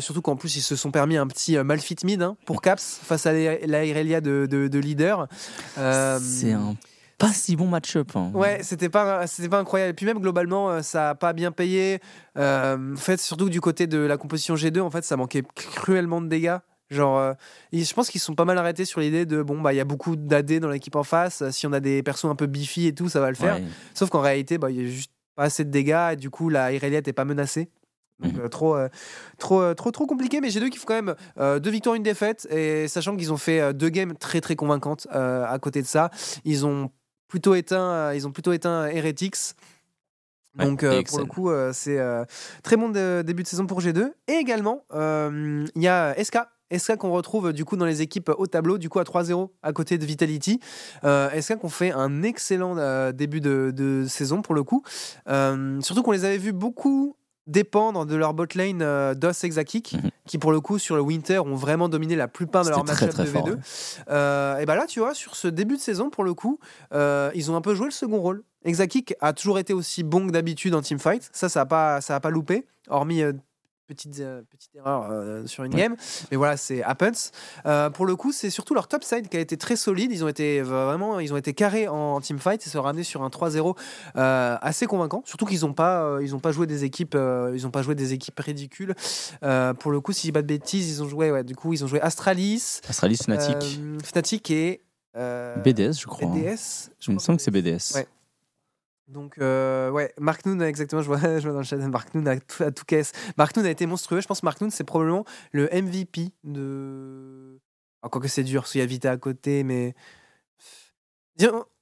surtout 0.00 0.22
qu'en 0.22 0.36
plus, 0.36 0.56
ils 0.56 0.62
se 0.62 0.74
sont 0.74 0.90
permis 0.90 1.16
un 1.16 1.28
petit 1.28 1.56
malfit 1.58 1.96
mid 2.04 2.20
hein, 2.20 2.36
pour 2.46 2.62
Caps 2.62 3.00
face 3.02 3.26
à 3.26 3.32
la 3.32 3.84
Irelia 3.84 4.20
de, 4.20 4.48
de, 4.50 4.66
de 4.66 4.78
leader. 4.80 5.28
C'est 5.76 6.52
un 6.52 6.74
pas 7.22 7.32
si 7.32 7.54
bon 7.54 7.68
match-up. 7.68 8.10
Hein. 8.16 8.32
Ouais, 8.34 8.58
c'était 8.62 8.88
pas, 8.88 9.28
c'était 9.28 9.48
pas 9.48 9.60
incroyable. 9.60 9.90
Et 9.90 9.94
puis 9.94 10.06
même 10.06 10.18
globalement, 10.18 10.70
euh, 10.70 10.82
ça 10.82 11.10
a 11.10 11.14
pas 11.14 11.32
bien 11.32 11.52
payé. 11.52 12.00
Euh, 12.36 12.94
en 12.94 12.96
fait, 12.96 13.20
surtout 13.20 13.48
du 13.48 13.60
côté 13.60 13.86
de 13.86 13.98
la 13.98 14.16
composition 14.16 14.56
G2, 14.56 14.80
en 14.80 14.90
fait, 14.90 15.04
ça 15.04 15.16
manquait 15.16 15.44
cruellement 15.54 16.20
de 16.20 16.26
dégâts. 16.26 16.58
Genre, 16.90 17.16
euh, 17.16 17.32
je 17.72 17.92
pense 17.94 18.10
qu'ils 18.10 18.20
sont 18.20 18.34
pas 18.34 18.44
mal 18.44 18.58
arrêtés 18.58 18.84
sur 18.84 19.00
l'idée 19.00 19.24
de 19.24 19.40
bon 19.40 19.60
bah 19.60 19.72
il 19.72 19.76
y 19.76 19.80
a 19.80 19.84
beaucoup 19.84 20.16
d'AD 20.16 20.58
dans 20.58 20.68
l'équipe 20.68 20.96
en 20.96 21.04
face. 21.04 21.48
Si 21.50 21.66
on 21.66 21.72
a 21.72 21.80
des 21.80 22.02
persos 22.02 22.24
un 22.24 22.34
peu 22.34 22.46
biffy 22.46 22.88
et 22.88 22.94
tout, 22.94 23.08
ça 23.08 23.20
va 23.20 23.30
le 23.30 23.36
faire. 23.36 23.60
Sauf 23.94 24.10
qu'en 24.10 24.20
réalité, 24.20 24.58
bah 24.58 24.70
il 24.70 24.82
y 24.82 24.84
a 24.84 24.90
juste 24.90 25.12
pas 25.36 25.44
assez 25.44 25.64
de 25.64 25.70
dégâts 25.70 26.10
et 26.12 26.16
du 26.16 26.28
coup 26.28 26.48
la 26.50 26.72
Irelia 26.72 26.98
est 26.98 27.12
pas 27.12 27.24
menacée. 27.24 27.70
Donc, 28.20 28.34
mhm. 28.34 28.48
trop, 28.50 28.76
trop, 29.38 29.74
trop, 29.74 29.90
trop 29.90 30.06
compliqué. 30.06 30.40
Mais 30.42 30.48
G2 30.48 30.68
qui 30.68 30.78
font 30.78 30.86
quand 30.86 31.02
même 31.02 31.60
deux 31.60 31.70
victoires, 31.70 31.94
une 31.94 32.02
défaite. 32.02 32.46
Et 32.50 32.88
sachant 32.88 33.16
qu'ils 33.16 33.32
ont 33.32 33.38
fait 33.38 33.72
deux 33.72 33.88
games 33.88 34.14
très, 34.14 34.42
très 34.42 34.56
convaincantes 34.56 35.06
à 35.12 35.58
côté 35.62 35.80
de 35.80 35.86
ça, 35.86 36.10
ils 36.44 36.66
ont 36.66 36.90
plutôt 37.32 37.54
éteint, 37.54 37.92
euh, 37.92 38.14
ils 38.14 38.26
ont 38.26 38.30
plutôt 38.30 38.52
éteint 38.52 38.84
Heretics. 38.88 39.54
Donc 40.54 40.82
euh, 40.82 41.02
pour 41.08 41.18
le 41.18 41.24
coup, 41.24 41.48
euh, 41.50 41.72
c'est 41.72 41.98
très 42.62 42.76
bon 42.76 42.90
début 42.90 43.42
de 43.42 43.48
saison 43.48 43.66
pour 43.66 43.80
G2. 43.80 44.12
Et 44.28 44.34
également, 44.34 44.84
il 44.92 45.82
y 45.82 45.88
a 45.88 46.14
SK 46.22 46.40
SK 46.76 46.96
qu'on 46.96 47.10
retrouve 47.10 47.54
du 47.54 47.64
coup 47.64 47.76
dans 47.76 47.86
les 47.86 48.02
équipes 48.02 48.30
au 48.36 48.46
tableau, 48.46 48.76
du 48.76 48.90
coup 48.90 48.98
à 48.98 49.04
3-0 49.04 49.48
à 49.62 49.72
côté 49.72 49.96
de 49.96 50.04
Vitality. 50.04 50.60
SK 51.02 51.56
qu'on 51.56 51.70
fait 51.70 51.90
un 51.90 52.22
excellent 52.22 52.74
début 53.12 53.40
de, 53.40 54.04
saison 54.06 54.42
pour 54.42 54.54
le 54.54 54.62
coup. 54.62 54.82
Surtout 55.26 56.02
qu'on 56.02 56.12
les 56.12 56.26
avait 56.26 56.36
vus 56.36 56.52
beaucoup 56.52 57.16
dépendre 57.46 58.06
de 58.06 58.16
leur 58.16 58.34
botlane 58.34 58.82
euh, 58.82 59.14
DOS 59.14 59.44
Exakik, 59.44 59.94
mhm. 59.94 60.10
qui 60.26 60.38
pour 60.38 60.52
le 60.52 60.60
coup 60.60 60.78
sur 60.78 60.96
le 60.96 61.02
Winter 61.02 61.38
ont 61.38 61.54
vraiment 61.54 61.88
dominé 61.88 62.16
la 62.16 62.28
plupart 62.28 62.64
de 62.64 62.70
leurs 62.70 62.84
matchs 62.84 63.00
de 63.00 63.24
V2. 63.24 63.58
Euh, 64.08 64.58
et 64.58 64.66
bah 64.66 64.76
là, 64.76 64.86
tu 64.86 65.00
vois, 65.00 65.14
sur 65.14 65.36
ce 65.36 65.48
début 65.48 65.76
de 65.76 65.80
saison, 65.80 66.10
pour 66.10 66.24
le 66.24 66.34
coup, 66.34 66.58
euh, 66.94 67.30
ils 67.34 67.50
ont 67.50 67.56
un 67.56 67.60
peu 67.60 67.74
joué 67.74 67.86
le 67.86 67.92
second 67.92 68.20
rôle. 68.20 68.44
Exakik 68.64 69.14
a 69.20 69.32
toujours 69.32 69.58
été 69.58 69.72
aussi 69.72 70.04
bon 70.04 70.26
que 70.26 70.32
d'habitude 70.32 70.74
en 70.74 70.82
teamfight, 70.82 71.28
ça, 71.32 71.48
ça 71.48 71.60
n'a 71.60 71.66
pas, 71.66 72.00
ça 72.00 72.14
a 72.14 72.20
pas 72.20 72.30
loupé, 72.30 72.64
hormis 72.88 73.22
petite, 73.94 74.20
euh, 74.20 74.42
petite 74.50 74.74
erreur 74.74 75.08
euh, 75.10 75.46
sur 75.46 75.64
une 75.64 75.74
game. 75.74 75.96
Mais 76.30 76.36
voilà, 76.36 76.56
c'est 76.56 76.82
happens. 76.82 77.30
Euh, 77.66 77.90
pour 77.90 78.06
le 78.06 78.16
coup, 78.16 78.32
c'est 78.32 78.50
surtout 78.50 78.74
leur 78.74 78.88
top 78.88 79.04
side 79.04 79.28
qui 79.28 79.36
a 79.36 79.40
été 79.40 79.56
très 79.56 79.76
solide. 79.76 80.12
Ils 80.12 80.24
ont 80.24 80.28
été 80.28 80.60
vraiment, 80.62 81.20
ils 81.20 81.32
ont 81.32 81.36
été 81.36 81.54
carrés 81.54 81.88
en, 81.88 82.20
team 82.20 82.38
fight 82.38 82.64
et 82.66 82.70
se 82.70 82.78
ramener 82.78 83.02
sur 83.02 83.22
un 83.22 83.28
3-0 83.28 83.76
assez 84.14 84.86
convaincant. 84.86 85.22
Surtout 85.24 85.46
qu'ils 85.46 85.60
n'ont 85.60 85.72
pas, 85.72 86.18
ils 86.20 86.34
ont 86.34 86.40
pas 86.40 86.52
joué 86.52 86.66
des 86.66 86.84
équipes, 86.84 87.16
ils 87.54 87.66
ont 87.66 87.70
pas 87.70 87.82
joué 87.82 87.94
des 87.94 88.12
équipes 88.12 88.38
ridicules. 88.38 88.94
pour 89.40 89.90
le 89.90 90.00
coup, 90.00 90.12
si 90.12 90.22
je 90.22 90.26
dis 90.28 90.32
pas 90.32 90.42
de 90.42 90.46
bêtises, 90.46 90.88
ils 90.90 91.02
ont 91.02 91.08
joué, 91.08 91.30
ouais, 91.30 91.44
du 91.44 91.54
coup, 91.54 91.72
ils 91.72 91.84
ont 91.84 91.86
joué 91.86 92.00
Astralis, 92.00 92.80
Astralis, 92.88 93.18
Fnatic, 93.18 93.80
Fnatic 94.04 94.50
et 94.50 94.82
BDS, 95.14 96.00
je 96.00 96.06
crois. 96.06 96.28
BDS, 96.28 96.90
je 97.00 97.10
me 97.10 97.18
sens 97.18 97.36
que 97.36 97.42
c'est 97.42 97.50
BDS. 97.50 97.94
Ouais. 97.94 98.06
Donc, 99.08 99.38
euh, 99.38 99.90
ouais, 99.90 100.12
Mark 100.18 100.46
Noon, 100.46 100.60
exactement, 100.60 101.02
je 101.02 101.06
vois, 101.06 101.18
je 101.38 101.42
vois 101.42 101.52
dans 101.52 101.58
le 101.58 101.64
chat, 101.64 101.76
Mark 101.76 102.14
Noon 102.14 102.26
à 102.26 102.38
tout, 102.38 102.62
à 102.62 102.70
tout 102.70 102.84
caisse. 102.84 103.12
Mark 103.36 103.56
Noon 103.56 103.66
a 103.66 103.70
été 103.70 103.86
monstrueux. 103.86 104.20
Je 104.20 104.26
pense 104.26 104.40
que 104.40 104.46
Mark 104.46 104.60
Noon, 104.60 104.70
c'est 104.70 104.84
probablement 104.84 105.24
le 105.52 105.68
MVP 105.72 106.30
de. 106.44 107.60
Encore 108.02 108.22
que 108.22 108.28
c'est 108.28 108.42
dur, 108.42 108.62
parce 108.62 108.72
qu'il 108.72 108.80
y 108.80 108.84
a 108.84 108.86
Vita 108.86 109.10
à 109.10 109.16
côté, 109.16 109.64
mais. 109.64 109.94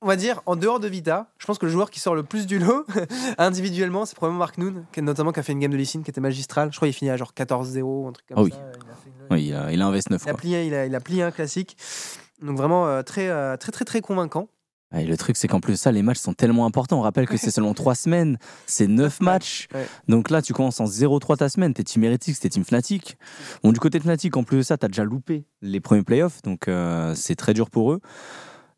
On 0.00 0.06
va 0.06 0.16
dire, 0.16 0.40
en 0.46 0.56
dehors 0.56 0.80
de 0.80 0.88
Vita, 0.88 1.32
je 1.38 1.44
pense 1.44 1.58
que 1.58 1.66
le 1.66 1.72
joueur 1.72 1.90
qui 1.90 2.00
sort 2.00 2.14
le 2.14 2.22
plus 2.22 2.46
du 2.46 2.58
lot, 2.58 2.86
individuellement, 3.38 4.06
c'est 4.06 4.14
probablement 4.14 4.38
Mark 4.38 4.56
Noon, 4.56 4.86
qui, 4.92 5.02
notamment 5.02 5.32
qui 5.32 5.40
a 5.40 5.42
fait 5.42 5.52
une 5.52 5.58
game 5.58 5.72
de 5.72 5.76
Lee 5.76 5.86
qui 5.86 5.98
était 5.98 6.20
magistrale. 6.20 6.70
Je 6.72 6.76
crois 6.76 6.88
qu'il 6.88 6.94
finit 6.94 7.10
à 7.10 7.16
genre 7.16 7.32
14-0, 7.36 8.08
un 8.08 8.12
truc 8.12 8.26
comme 8.28 8.38
oh 8.38 8.44
oui. 8.44 8.52
ça. 8.52 8.58
Il 8.58 8.80
a, 8.80 9.34
oui, 9.34 9.46
il 9.46 9.54
a, 9.54 9.72
il 9.72 9.82
a 9.82 9.86
un 9.86 9.90
vs 9.92 10.08
9. 10.08 10.22
Il 10.24 10.30
a, 10.30 10.34
plié, 10.34 10.66
il, 10.66 10.74
a, 10.74 10.86
il 10.86 10.94
a 10.94 11.00
plié 11.00 11.22
un 11.22 11.30
classique. 11.30 11.76
Donc 12.40 12.56
vraiment 12.56 12.86
euh, 12.86 13.02
très, 13.02 13.28
euh, 13.28 13.56
très, 13.56 13.72
très, 13.72 13.84
très 13.84 14.00
convaincant. 14.00 14.48
Et 14.96 15.04
le 15.04 15.16
truc, 15.16 15.36
c'est 15.36 15.46
qu'en 15.46 15.60
plus 15.60 15.72
de 15.74 15.78
ça, 15.78 15.92
les 15.92 16.02
matchs 16.02 16.18
sont 16.18 16.32
tellement 16.32 16.66
importants. 16.66 16.98
On 16.98 17.02
rappelle 17.02 17.28
que 17.28 17.36
c'est 17.36 17.52
seulement 17.52 17.74
3 17.74 17.94
semaines, 17.94 18.38
c'est 18.66 18.88
9 18.88 19.20
matchs. 19.20 19.68
Donc 20.08 20.30
là, 20.30 20.42
tu 20.42 20.52
commences 20.52 20.80
en 20.80 20.86
0-3 20.86 21.36
ta 21.36 21.48
semaine. 21.48 21.72
T'es 21.74 21.84
Team 21.84 22.02
Heretics, 22.02 22.40
t'es 22.40 22.48
Team 22.48 22.64
Fnatic. 22.64 23.16
Bon, 23.62 23.72
du 23.72 23.78
côté 23.78 23.98
de 23.98 24.04
Fnatic, 24.04 24.36
en 24.36 24.42
plus 24.42 24.58
de 24.58 24.62
ça, 24.62 24.76
t'as 24.76 24.88
déjà 24.88 25.04
loupé 25.04 25.44
les 25.62 25.80
premiers 25.80 26.02
playoffs. 26.02 26.42
Donc 26.42 26.66
euh, 26.66 27.14
c'est 27.14 27.36
très 27.36 27.54
dur 27.54 27.70
pour 27.70 27.92
eux. 27.92 28.00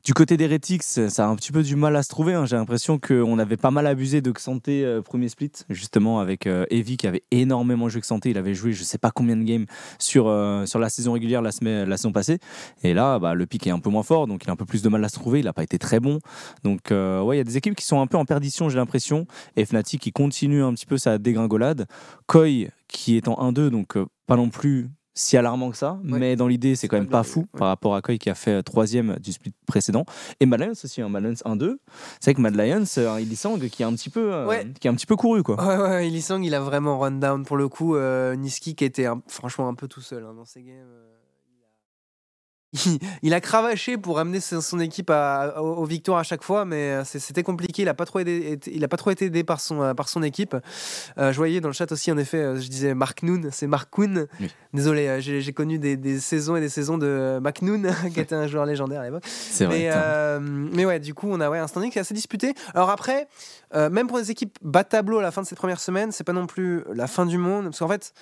Du 0.04 0.14
côté 0.14 0.36
d'Heretics, 0.36 0.82
ça 0.82 1.26
a 1.26 1.28
un 1.28 1.36
petit 1.36 1.52
peu 1.52 1.62
du 1.62 1.76
mal 1.76 1.94
à 1.94 2.02
se 2.02 2.08
trouver. 2.08 2.34
Hein. 2.34 2.44
J'ai 2.44 2.56
l'impression 2.56 2.98
qu'on 2.98 3.38
avait 3.38 3.56
pas 3.56 3.70
mal 3.70 3.86
abusé 3.86 4.20
de 4.20 4.32
Xanté 4.32 4.84
euh, 4.84 5.00
premier 5.00 5.28
split, 5.28 5.52
justement 5.70 6.18
avec 6.18 6.48
euh, 6.48 6.66
Evie 6.70 6.96
qui 6.96 7.06
avait 7.06 7.22
énormément 7.30 7.88
joué 7.88 8.00
Xanté. 8.00 8.30
Il 8.30 8.36
avait 8.36 8.52
joué 8.52 8.72
je 8.72 8.82
sais 8.82 8.98
pas 8.98 9.12
combien 9.12 9.36
de 9.36 9.44
games 9.44 9.66
sur, 10.00 10.26
euh, 10.26 10.66
sur 10.66 10.80
la 10.80 10.88
saison 10.88 11.12
régulière 11.12 11.40
la, 11.40 11.52
semaine, 11.52 11.88
la 11.88 11.96
saison 11.96 12.10
passée. 12.10 12.40
Et 12.82 12.94
là, 12.94 13.20
bah, 13.20 13.34
le 13.34 13.46
pic 13.46 13.64
est 13.68 13.70
un 13.70 13.78
peu 13.78 13.90
moins 13.90 14.02
fort, 14.02 14.26
donc 14.26 14.42
il 14.42 14.50
a 14.50 14.52
un 14.52 14.56
peu 14.56 14.64
plus 14.64 14.82
de 14.82 14.88
mal 14.88 15.04
à 15.04 15.08
se 15.08 15.14
trouver. 15.14 15.38
Il 15.38 15.44
n'a 15.44 15.52
pas 15.52 15.62
été 15.62 15.78
très 15.78 16.00
bon. 16.00 16.18
Donc 16.64 16.90
ouais, 16.90 17.36
il 17.36 17.38
y 17.38 17.40
a 17.40 17.44
des 17.44 17.56
équipes 17.56 17.76
qui 17.76 17.84
sont 17.84 18.00
un 18.00 18.08
peu 18.08 18.16
en 18.16 18.24
perdition, 18.24 18.68
j'ai 18.68 18.78
l'impression. 18.78 19.28
Et 19.54 19.64
Fnatic 19.64 20.00
qui 20.00 20.10
continue 20.10 20.64
un 20.64 20.74
petit 20.74 20.86
peu 20.86 20.98
sa 20.98 21.18
dégringolade. 21.18 21.86
Koi 22.26 22.72
qui 22.88 23.16
est 23.16 23.28
en 23.28 23.52
1-2, 23.52 23.68
donc 23.68 23.96
pas 24.26 24.34
non 24.34 24.48
plus 24.48 24.90
si 25.14 25.36
alarmant 25.36 25.70
que 25.70 25.76
ça, 25.76 25.98
mais 26.02 26.36
dans 26.36 26.48
l'idée, 26.48 26.74
c'est 26.74 26.88
quand 26.88 26.96
même 26.96 27.08
pas 27.08 27.22
fou 27.22 27.46
par 27.58 27.68
rapport 27.68 27.94
à 27.94 28.02
Koi 28.02 28.16
qui 28.16 28.30
a 28.30 28.34
fait 28.34 28.52
euh, 28.52 28.62
troisième 28.62 29.16
du 29.18 29.32
split 29.32 29.52
précédent. 29.66 30.04
Et 30.40 30.46
Mad 30.46 30.60
Lions 30.60 30.72
aussi, 30.72 31.02
hein, 31.02 31.08
Mad 31.08 31.22
Lions 31.24 31.32
1-2. 31.32 31.76
C'est 32.20 32.30
vrai 32.30 32.34
que 32.34 32.40
Mad 32.40 32.56
Lions, 32.56 32.84
un 32.96 33.20
Illisang 33.20 33.58
qui 33.68 33.82
est 33.82 33.86
un 33.86 33.92
petit 33.92 34.10
peu, 34.10 34.32
euh, 34.32 34.64
qui 34.80 34.88
est 34.88 34.90
un 34.90 34.94
petit 34.94 35.06
peu 35.06 35.16
couru 35.16 35.42
quoi. 35.42 35.62
Ouais, 35.62 35.82
ouais, 35.82 36.08
Illisang, 36.08 36.42
il 36.42 36.54
a 36.54 36.60
vraiment 36.60 36.98
run 36.98 37.12
down 37.12 37.44
pour 37.44 37.56
le 37.56 37.68
coup. 37.68 37.96
Euh, 37.96 38.34
Niski 38.36 38.74
qui 38.74 38.84
était 38.84 39.06
franchement 39.28 39.68
un 39.68 39.74
peu 39.74 39.88
tout 39.88 40.00
seul 40.00 40.24
hein, 40.24 40.34
dans 40.34 40.44
ces 40.44 40.62
games 40.62 40.86
il, 43.22 43.34
a 43.34 43.40
cravaché 43.40 43.98
pour 43.98 44.18
amener 44.18 44.40
son 44.40 44.80
équipe 44.80 45.10
à, 45.10 45.60
aux, 45.62 45.84
victoires 45.84 46.18
à 46.18 46.22
chaque 46.22 46.42
fois, 46.42 46.64
mais 46.64 46.92
euh, 46.92 47.04
c'était 47.04 47.42
compliqué. 47.42 47.82
Il 47.82 47.84
n'a 47.84 47.94
pas 47.94 48.06
trop 48.06 48.20
été, 48.20 48.58
il 48.72 48.82
a 48.82 48.88
pas 48.88 48.96
trop 48.96 49.10
été 49.10 49.26
aidé 49.26 49.44
par 49.44 49.60
son, 49.60 49.82
euh, 49.82 49.94
par 49.94 50.08
son 50.08 50.22
équipe. 50.22 50.56
Euh, 51.18 51.32
je 51.32 51.36
voyais 51.36 51.60
dans 51.60 51.68
le 51.68 51.74
chat 51.74 51.92
aussi, 51.92 52.10
en 52.10 52.16
effet, 52.16 52.60
je 52.60 52.68
disais 52.68 52.94
Mark 52.94 53.22
Noon, 53.22 53.48
c'est 53.50 53.66
Mark 53.66 53.90
Kuhn. 53.90 54.26
Désolé, 54.72 55.20
j'ai 55.20 55.52
connu 55.52 55.78
des, 55.78 56.18
saisons 56.18 56.56
et 56.56 56.60
des 56.60 56.70
saisons 56.70 56.96
de 56.96 57.38
Mark 57.42 57.60
Noon, 57.60 57.82
qui 58.14 58.20
était 58.20 58.34
un 58.34 58.46
joueur 58.46 58.64
légendaire 58.64 59.02
à 59.02 59.04
l'époque. 59.04 59.24
C'est 59.26 59.66
vrai. 59.66 59.90
Mais, 60.40 60.86
ouais, 60.86 60.98
du 60.98 61.12
coup, 61.12 61.28
on 61.30 61.40
a 61.40 61.50
ouais, 61.50 61.58
un 61.58 61.66
standing 61.66 61.90
qui 61.90 61.98
est 61.98 62.00
assez 62.00 62.14
disputé. 62.14 62.54
Alors 62.74 62.88
après, 62.88 63.28
même 63.74 64.06
pour 64.06 64.16
les 64.16 64.30
équipes 64.30 64.56
bas 64.62 64.84
tableau 64.84 65.18
à 65.18 65.22
la 65.22 65.30
fin 65.30 65.42
de 65.42 65.46
cette 65.46 65.58
première 65.58 65.80
semaine, 65.80 66.10
c'est 66.10 66.24
pas 66.24 66.32
non 66.32 66.46
plus 66.46 66.84
la 66.94 67.06
fin 67.06 67.26
du 67.26 67.36
monde, 67.36 67.66
parce 67.66 67.80
qu'en 67.80 67.88
fait, 67.88 68.14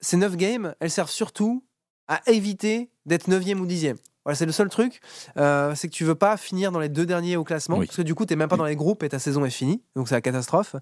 ces 0.00 0.16
9 0.16 0.36
games, 0.36 0.74
elles 0.78 0.90
servent 0.90 1.10
surtout 1.10 1.64
à 2.06 2.20
éviter 2.26 2.90
d'être 3.06 3.28
9e 3.28 3.60
ou 3.60 3.66
10e. 3.66 3.96
Voilà, 4.26 4.34
c'est 4.34 4.44
le 4.44 4.50
seul 4.50 4.68
truc, 4.68 5.00
euh, 5.36 5.72
c'est 5.76 5.86
que 5.86 5.92
tu 5.92 6.02
veux 6.02 6.16
pas 6.16 6.36
finir 6.36 6.72
dans 6.72 6.80
les 6.80 6.88
deux 6.88 7.06
derniers 7.06 7.36
au 7.36 7.44
classement, 7.44 7.76
parce 7.76 7.94
que 7.94 8.02
du 8.02 8.16
coup, 8.16 8.26
tu 8.26 8.32
n'es 8.32 8.36
même 8.36 8.48
pas 8.48 8.56
dans 8.56 8.64
les 8.64 8.74
groupes 8.74 9.04
et 9.04 9.08
ta 9.08 9.20
saison 9.20 9.44
est 9.44 9.50
finie, 9.50 9.82
donc 9.94 10.08
c'est 10.08 10.16
la 10.16 10.20
catastrophe. 10.20 10.74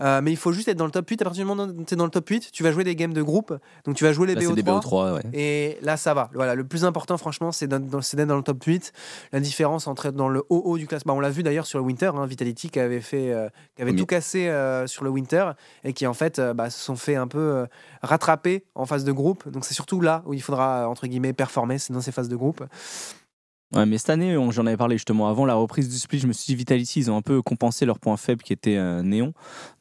Euh, 0.00 0.22
mais 0.22 0.30
il 0.30 0.38
faut 0.38 0.50
juste 0.50 0.68
être 0.68 0.78
dans 0.78 0.86
le 0.86 0.90
top 0.90 1.06
8. 1.06 1.20
À 1.20 1.24
partir 1.26 1.44
du 1.44 1.46
moment 1.46 1.64
où 1.64 1.84
tu 1.84 1.92
es 1.92 1.96
dans 1.98 2.06
le 2.06 2.10
top 2.10 2.26
8, 2.26 2.52
tu 2.52 2.62
vas 2.62 2.72
jouer 2.72 2.84
des 2.84 2.96
games 2.96 3.12
de 3.12 3.20
groupe, 3.20 3.54
donc 3.84 3.96
tu 3.96 4.04
vas 4.04 4.14
jouer 4.14 4.26
les 4.28 4.34
BO3. 4.34 5.20
Et 5.34 5.76
là, 5.82 5.98
ça 5.98 6.14
va. 6.14 6.30
Voilà, 6.32 6.54
le 6.54 6.64
plus 6.64 6.86
important, 6.86 7.18
franchement, 7.18 7.52
c'est 7.52 7.66
d'être 7.66 7.86
dans, 7.86 7.98
le 8.36 8.42
top 8.42 8.64
8. 8.64 8.94
La 9.32 9.40
différence 9.40 9.86
entre 9.88 10.06
être 10.06 10.16
dans 10.16 10.30
le 10.30 10.42
haut 10.48 10.62
haut 10.64 10.78
du 10.78 10.86
classement, 10.86 11.16
on 11.16 11.20
l'a 11.20 11.28
vu 11.28 11.42
d'ailleurs 11.42 11.66
sur 11.66 11.78
le 11.78 11.84
Winter, 11.84 12.12
hein, 12.14 12.24
Vitality 12.24 12.70
qui 12.70 12.80
avait, 12.80 13.02
fait, 13.02 13.30
euh, 13.30 13.50
qui 13.76 13.82
avait 13.82 13.94
tout 13.94 14.06
cassé 14.06 14.50
sur 14.86 15.04
le 15.04 15.10
Winter 15.10 15.50
et 15.84 15.92
qui 15.92 16.06
en 16.06 16.14
fait 16.14 16.40
bah, 16.40 16.70
se 16.70 16.82
sont 16.82 16.96
fait 16.96 17.16
un 17.16 17.28
peu 17.28 17.66
rattraper 18.00 18.64
en 18.74 18.86
phase 18.86 19.04
de 19.04 19.12
groupe. 19.12 19.46
Donc 19.50 19.66
c'est 19.66 19.74
surtout 19.74 20.00
là 20.00 20.22
où 20.24 20.32
il 20.32 20.40
faudra, 20.40 20.88
entre 20.88 21.06
guillemets, 21.06 21.34
performer, 21.34 21.76
c'est 21.76 21.92
dans 21.92 22.00
ces 22.00 22.12
phases 22.12 22.30
de 22.30 22.36
groupe. 22.36 22.64
Ouais, 23.74 23.84
mais 23.84 23.98
cette 23.98 24.10
année, 24.10 24.36
j'en 24.50 24.66
avais 24.66 24.76
parlé 24.76 24.96
justement 24.96 25.28
avant 25.28 25.44
la 25.44 25.54
reprise 25.54 25.88
du 25.88 25.98
split. 25.98 26.20
Je 26.20 26.26
me 26.26 26.32
suis 26.32 26.46
dit, 26.46 26.54
Vitality, 26.54 27.00
ils 27.00 27.10
ont 27.10 27.16
un 27.16 27.22
peu 27.22 27.42
compensé 27.42 27.84
leur 27.84 27.98
point 27.98 28.16
faible 28.16 28.42
qui 28.42 28.52
était 28.52 28.76
euh, 28.76 29.02
Néon. 29.02 29.32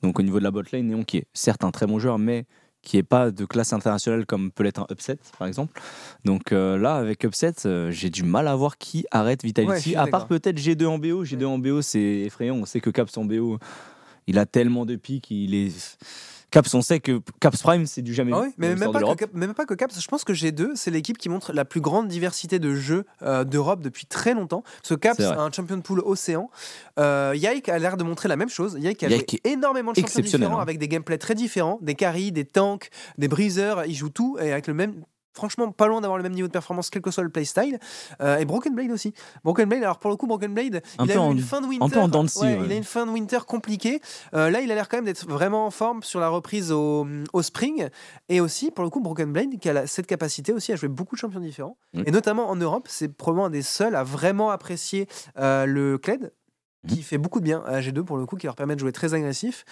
Donc 0.01 0.19
au 0.19 0.23
niveau 0.23 0.39
de 0.39 0.43
la 0.43 0.51
botlane, 0.51 0.87
Néon 0.87 1.03
qui 1.03 1.17
est 1.17 1.27
certes 1.33 1.63
un 1.63 1.71
très 1.71 1.85
bon 1.85 1.99
joueur, 1.99 2.17
mais 2.17 2.45
qui 2.81 2.97
n'est 2.97 3.03
pas 3.03 3.31
de 3.31 3.45
classe 3.45 3.73
internationale 3.73 4.25
comme 4.25 4.51
peut 4.51 4.63
l'être 4.63 4.79
un 4.79 4.87
Upset 4.91 5.17
par 5.37 5.47
exemple. 5.47 5.79
Donc 6.23 6.51
euh, 6.51 6.77
là, 6.77 6.95
avec 6.95 7.23
Upset, 7.23 7.53
euh, 7.65 7.91
j'ai 7.91 8.09
du 8.09 8.23
mal 8.23 8.47
à 8.47 8.55
voir 8.55 8.77
qui 8.77 9.05
arrête 9.11 9.43
Vitality, 9.43 9.95
à 9.95 10.07
part 10.07 10.27
peut-être 10.27 10.57
G2 10.57 10.85
en 10.85 10.97
BO. 10.97 11.23
G2 11.23 11.45
en 11.45 11.59
BO, 11.59 11.81
c'est 11.81 11.99
effrayant. 11.99 12.55
On 12.55 12.65
sait 12.65 12.79
que 12.79 12.89
Caps 12.89 13.17
en 13.17 13.25
BO, 13.25 13.59
il 14.27 14.39
a 14.39 14.45
tellement 14.45 14.85
de 14.85 14.95
pics, 14.95 15.29
il 15.29 15.53
est 15.53 15.97
Caps, 16.55 16.73
on 16.73 16.81
sait 16.81 17.01
que 17.01 17.21
Caps 17.41 17.61
Prime, 17.61 17.85
c'est 17.85 18.01
du 18.01 18.13
jamais 18.13 18.31
ah 18.33 18.45
mais 18.57 18.75
même 18.75 18.93
pas, 18.93 19.01
que, 19.01 19.25
même 19.33 19.53
pas, 19.53 19.65
que, 19.65 19.73
Caps. 19.73 19.99
Je 19.99 20.07
pense 20.07 20.23
que 20.23 20.31
G2, 20.31 20.71
c'est 20.75 20.89
l'équipe 20.89 21.17
qui 21.17 21.27
montre 21.27 21.51
la 21.51 21.65
plus 21.65 21.81
grande 21.81 22.07
diversité 22.07 22.59
de 22.59 22.73
jeux 22.75 23.05
euh, 23.23 23.43
d'Europe 23.43 23.81
depuis 23.81 24.05
très 24.05 24.33
longtemps. 24.33 24.63
Que 24.87 24.95
Caps 24.95 25.19
a 25.19 25.41
un 25.41 25.51
champion 25.51 25.81
pool 25.81 25.99
océan. 25.99 26.49
Euh, 26.97 27.33
Yike 27.35 27.67
a 27.67 27.77
l'air 27.77 27.97
de 27.97 28.05
montrer 28.05 28.29
la 28.29 28.37
même 28.37 28.47
chose. 28.47 28.77
Yike 28.79 29.03
a 29.03 29.09
énormément 29.43 29.91
de 29.91 29.99
champions 29.99 30.21
différents 30.21 30.59
hein. 30.59 30.61
avec 30.61 30.79
des 30.79 30.87
gameplays 30.87 31.17
très 31.17 31.35
différents, 31.35 31.77
des 31.81 31.95
carries, 31.95 32.31
des 32.31 32.45
tanks, 32.45 32.89
des 33.17 33.27
briseurs. 33.27 33.83
Il 33.85 33.93
joue 33.93 34.09
tout 34.09 34.37
et 34.39 34.53
avec 34.53 34.67
le 34.67 34.73
même 34.73 35.03
franchement 35.35 35.71
pas 35.71 35.87
loin 35.87 36.01
d'avoir 36.01 36.17
le 36.17 36.23
même 36.23 36.33
niveau 36.33 36.47
de 36.47 36.53
performance 36.53 36.89
quel 36.89 37.01
que 37.01 37.11
soit 37.11 37.23
le 37.23 37.29
playstyle. 37.29 37.79
Euh, 38.21 38.37
et 38.37 38.45
Broken 38.45 38.73
Blade 38.73 38.91
aussi. 38.91 39.13
Broken 39.43 39.67
Blade 39.67 39.83
alors 39.83 39.99
pour 39.99 40.09
le 40.09 40.15
coup 40.15 40.27
Broken 40.27 40.53
Blade 40.53 40.81
il 41.03 41.11
a 41.11 41.15
une 41.15 41.39
fin 41.39 41.61
de 41.61 41.67
winter. 41.67 41.85
il 42.65 42.71
a 42.71 42.75
une 42.75 42.83
fin 42.83 43.05
de 43.05 43.11
winter 43.11 43.39
compliquée. 43.45 44.01
Euh, 44.33 44.49
là 44.49 44.61
il 44.61 44.71
a 44.71 44.75
l'air 44.75 44.89
quand 44.89 44.97
même 44.97 45.05
d'être 45.05 45.27
vraiment 45.27 45.65
en 45.65 45.71
forme 45.71 46.01
sur 46.03 46.19
la 46.19 46.29
reprise 46.29 46.71
au, 46.71 47.05
au, 47.33 47.41
spring. 47.41 47.89
Et 48.29 48.39
aussi 48.39 48.71
pour 48.71 48.83
le 48.83 48.89
coup 48.89 49.01
Broken 49.01 49.31
Blade 49.31 49.59
qui 49.59 49.69
a 49.69 49.85
cette 49.85 50.07
capacité 50.07 50.53
aussi 50.53 50.71
à 50.71 50.75
jouer 50.75 50.89
beaucoup 50.89 51.15
de 51.15 51.19
champions 51.19 51.41
différents. 51.41 51.77
Et 52.05 52.11
notamment 52.11 52.49
en 52.49 52.55
Europe 52.55 52.87
c'est 52.89 53.09
probablement 53.09 53.47
un 53.47 53.51
des 53.51 53.61
seuls 53.61 53.95
à 53.95 54.03
vraiment 54.03 54.49
apprécier 54.51 55.07
euh, 55.37 55.65
le 55.65 55.97
Kled 55.97 56.31
qui 56.87 56.97
mhm. 56.97 57.01
fait 57.01 57.17
beaucoup 57.17 57.39
de 57.39 57.45
bien 57.45 57.63
à 57.65 57.81
G2 57.81 58.03
pour 58.03 58.17
le 58.17 58.27
coup, 58.27 58.37
qui 58.37 58.45
leur 58.45 58.55
permet 58.55 58.75
de 58.75 58.79
jouer 58.79 58.91
très 58.91 59.15
agressif. 59.15 59.65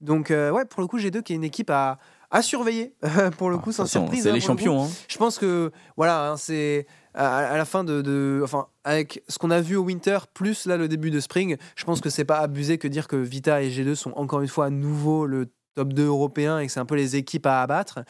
Donc 0.00 0.30
ouais, 0.30 0.64
pour 0.64 0.80
le 0.80 0.86
coup 0.86 0.98
G2 0.98 1.22
qui 1.22 1.32
est 1.32 1.36
une 1.36 1.44
équipe 1.44 1.68
à, 1.68 1.98
à 2.30 2.42
surveiller 2.42 2.94
pour 3.38 3.50
le 3.50 3.56
ah, 3.58 3.62
coup 3.62 3.72
sans 3.72 3.86
surprise. 3.86 4.22
C'est 4.22 4.30
hein, 4.30 4.34
les 4.34 4.40
champions. 4.40 4.84
Hein. 4.84 4.88
Je 5.08 5.18
pense 5.18 5.38
que 5.38 5.70
voilà, 5.96 6.30
hein, 6.30 6.36
c'est 6.36 6.86
à, 7.14 7.56
la 7.56 7.64
fin 7.64 7.84
de, 7.84 8.40
enfin 8.44 8.68
avec 8.84 9.22
ce 9.28 9.38
qu'on 9.38 9.50
a 9.50 9.60
vu 9.60 9.76
au 9.76 9.82
Winter 9.82 10.18
plus 10.32 10.66
là 10.66 10.76
le 10.76 10.88
début 10.88 11.10
de 11.10 11.20
Spring, 11.20 11.56
je 11.76 11.84
pense 11.84 12.00
que 12.00 12.10
c'est 12.10 12.24
pas 12.24 12.38
abusé 12.38 12.78
que 12.78 12.88
dire 12.88 13.08
que 13.08 13.16
Vita 13.16 13.62
et 13.62 13.70
G2 13.70 13.94
sont 13.94 14.12
encore 14.12 14.40
une 14.42 14.48
fois 14.48 14.66
à 14.66 14.70
nouveau 14.70 15.26
le 15.26 15.48
top 15.74 15.92
2 15.92 16.06
européen 16.06 16.58
et 16.58 16.66
que 16.66 16.72
c'est 16.72 16.80
un 16.80 16.86
peu 16.86 16.96
les 16.96 17.16
équipes 17.16 17.46
à 17.46 17.62
abattre. 17.62 18.00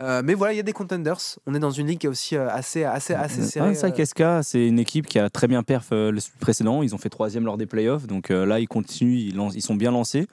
Euh, 0.00 0.22
mais 0.24 0.34
voilà, 0.34 0.52
il 0.52 0.56
y 0.56 0.60
a 0.60 0.64
des 0.64 0.72
contenders. 0.72 1.18
On 1.46 1.54
est 1.54 1.58
dans 1.58 1.70
une 1.70 1.86
ligue 1.86 1.98
qui 1.98 2.06
est 2.06 2.10
aussi 2.10 2.36
euh, 2.36 2.48
assez, 2.48 2.84
assez, 2.84 3.14
assez 3.14 3.42
serrée. 3.42 3.74
ça, 3.74 3.88
euh. 3.88 4.42
c'est 4.42 4.66
une 4.66 4.78
équipe 4.78 5.06
qui 5.06 5.18
a 5.18 5.30
très 5.30 5.48
bien 5.48 5.62
perf 5.62 5.88
le 5.90 6.18
précédent. 6.40 6.82
Ils 6.82 6.94
ont 6.94 6.98
fait 6.98 7.10
troisième 7.10 7.44
lors 7.44 7.56
des 7.56 7.66
playoffs. 7.66 8.06
Donc 8.06 8.30
là, 8.30 8.60
ils 8.60 8.68
continuent, 8.68 9.18
ils, 9.18 9.38
ils 9.54 9.62
sont 9.62 9.74
bien 9.74 9.90
lancés. 9.90 10.26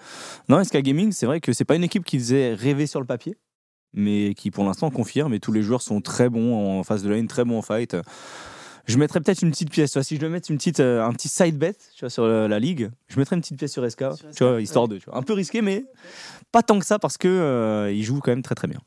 Non, 0.50 0.64
SK 0.64 0.78
Gaming, 0.78 1.12
c'est 1.12 1.26
vrai 1.26 1.42
que 1.42 1.54
c'est 1.54 1.66
pas 1.66 1.76
une 1.76 1.84
équipe 1.84 2.06
qui 2.06 2.20
faisait 2.20 2.54
rêver 2.54 2.88
sur 2.88 3.00
le 3.00 3.06
papier. 3.06 3.36
mais 3.94 4.34
qui 4.36 4.52
pour 4.52 4.64
l'instant 4.64 4.90
confirme. 4.92 5.34
Et 5.34 5.40
tous 5.40 5.52
les 5.52 5.62
joueurs 5.62 5.82
sont 5.82 6.02
très 6.02 6.30
bons 6.30 6.80
en 6.80 6.84
face 6.84 7.04
de 7.04 7.10
lane, 7.10 7.28
très 7.28 7.46
bons 7.46 7.58
en 7.58 7.62
fight. 7.62 7.96
Je 8.88 8.98
mettrais 8.98 9.20
peut-être 9.20 9.42
une 9.42 9.52
petite 9.52 9.72
pièce. 9.72 10.00
si 10.02 10.16
je 10.16 10.20
dois 10.20 10.30
mettre 10.30 10.52
une 10.52 10.58
petite, 10.58 10.80
euh, 10.80 11.04
un 11.04 11.12
petit 11.12 11.28
side 11.28 11.58
bet 11.58 11.74
tu 11.74 12.02
vois, 12.02 12.10
sur 12.10 12.28
la, 12.28 12.60
ligue, 12.60 12.92
je 13.08 13.18
mettrais 13.18 13.36
une 13.36 13.42
petite 13.42 13.58
pièce 13.58 13.72
sur 13.72 13.90
SK, 13.90 14.04
tu 14.36 14.44
vois, 14.44 14.62
histoire 14.62 14.88
de. 14.88 14.98
Tu 14.98 15.06
vois, 15.06 15.18
un 15.18 15.24
peu 15.24 15.34
risqué, 15.34 15.62
mais 15.62 15.86
pas 16.52 16.64
tant 16.64 16.80
que 16.80 16.86
ça 16.86 17.00
parce 17.00 17.18
que 17.18 17.28
euh, 17.28 17.92
il 17.92 18.04
joue 18.04 18.20
quand 18.20 18.32
même 18.32 18.42
très 18.44 18.56
très 18.56 18.68
bien. 18.68 18.80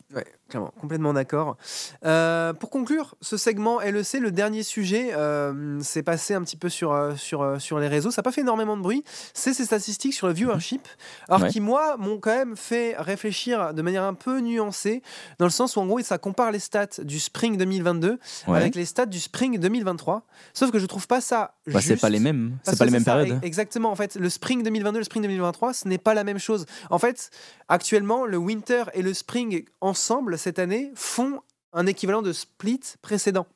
Clairement, 0.49 0.73
complètement 0.81 1.13
d'accord. 1.13 1.57
Euh, 2.05 2.53
pour 2.53 2.71
conclure 2.71 3.15
ce 3.21 3.37
segment 3.37 3.81
LEC, 3.81 4.15
le 4.21 4.31
dernier 4.31 4.63
sujet, 4.63 5.11
euh, 5.15 5.79
c'est 5.83 6.03
passé 6.03 6.35
un 6.35 6.43
petit 6.43 6.57
peu 6.57 6.69
sur, 6.69 6.97
sur, 7.17 7.61
sur 7.61 7.79
les 7.79 7.89
réseaux. 7.89 8.11
Ça 8.11 8.21
n'a 8.21 8.25
pas 8.25 8.33
fait 8.33 8.41
énormément 8.41 8.77
de 8.77 8.83
bruit. 8.83 9.05
C'est 9.35 9.55
ces 9.55 9.65
statistiques 9.65 10.15
sur 10.15 10.27
le 10.27 10.33
viewership, 10.33 10.87
alors 11.29 11.49
qui, 11.49 11.61
moi, 11.61 11.97
m'ont 11.97 12.19
quand 12.19 12.35
même 12.35 12.57
fait 12.57 12.97
réfléchir 12.99 13.75
de 13.75 13.83
manière 13.83 14.05
un 14.05 14.15
peu 14.15 14.41
nuancée, 14.41 15.03
dans 15.39 15.47
le 15.47 15.51
sens 15.51 15.77
où, 15.77 15.81
en 15.81 15.87
gros, 15.87 16.01
ça 16.01 16.19
compare 16.19 16.53
les 16.53 16.59
stats 16.59 17.03
du 17.03 17.21
Spring 17.21 17.57
2022 17.57 18.19
avec 18.47 18.75
les 18.75 18.85
stats 18.85 19.07
du 19.07 19.21
Spring 19.21 19.59
2023. 19.59 20.27
Sauf 20.55 20.71
que 20.71 20.79
je 20.79 20.87
trouve 20.87 21.07
pas 21.07 21.21
ça. 21.21 21.55
Bah, 21.67 21.81
c'est 21.81 21.97
pas 21.97 22.09
les 22.09 22.21
mêmes. 22.21 22.59
C'est 22.63 22.79
pas 22.79 22.85
les 22.85 22.91
mêmes 22.91 23.05
périodes. 23.05 23.41
Exactement. 23.43 23.91
En 23.91 23.97
fait, 23.97 24.17
le 24.17 24.31
Spring 24.31 24.63
2022 24.63 24.99
le 24.99 25.05
Spring 25.05 25.23
2023, 25.23 25.73
ce 25.75 25.89
n'est 25.89 25.99
pas 25.99 26.15
la 26.15 26.25
même 26.25 26.39
chose. 26.39 26.67
En 26.91 26.99
fait, 26.99 27.31
Actuellement, 27.71 28.25
le 28.25 28.39
Winter 28.39 28.85
et 28.95 29.03
le 29.03 29.13
Spring 29.13 29.63
ensemble 29.83 30.38
cette 30.39 30.59
année 30.59 30.93
font 30.95 31.41
un 31.73 31.87
équivalent 31.87 32.23
de 32.23 32.33
split 32.33 32.81
précédent. 33.03 33.47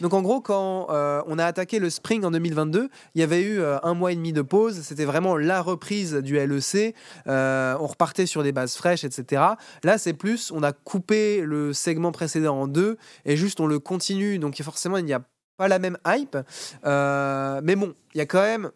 Donc 0.00 0.14
en 0.14 0.22
gros, 0.22 0.40
quand 0.40 0.88
euh, 0.90 1.22
on 1.26 1.38
a 1.38 1.44
attaqué 1.44 1.78
le 1.78 1.90
Spring 1.90 2.24
en 2.24 2.30
2022, 2.30 2.88
il 3.14 3.20
y 3.20 3.24
avait 3.24 3.42
eu 3.42 3.60
euh, 3.60 3.78
un 3.82 3.94
mois 3.94 4.12
et 4.12 4.16
demi 4.16 4.32
de 4.32 4.42
pause. 4.42 4.80
C'était 4.82 5.04
vraiment 5.04 5.36
la 5.36 5.62
reprise 5.62 6.14
du 6.14 6.34
LEC. 6.34 6.94
Euh, 7.28 7.76
on 7.78 7.86
repartait 7.86 8.26
sur 8.26 8.42
des 8.42 8.52
bases 8.52 8.74
fraîches, 8.74 9.04
etc. 9.04 9.42
Là, 9.84 9.98
c'est 9.98 10.12
plus, 10.12 10.50
on 10.50 10.62
a 10.62 10.72
coupé 10.72 11.42
le 11.42 11.72
segment 11.72 12.10
précédent 12.10 12.62
en 12.62 12.66
deux 12.66 12.98
et 13.24 13.36
juste 13.36 13.60
on 13.60 13.66
le 13.66 13.78
continue. 13.78 14.38
Donc 14.38 14.60
forcément, 14.62 14.96
il 14.96 15.04
n'y 15.04 15.14
a 15.14 15.22
pas 15.56 15.68
la 15.68 15.78
même 15.78 15.98
hype. 16.06 16.36
mais 16.84 17.76
bon, 17.76 17.94
il 18.14 18.18
y 18.18 18.20
a 18.20 18.26
quand 18.26 18.42
même 18.42 18.70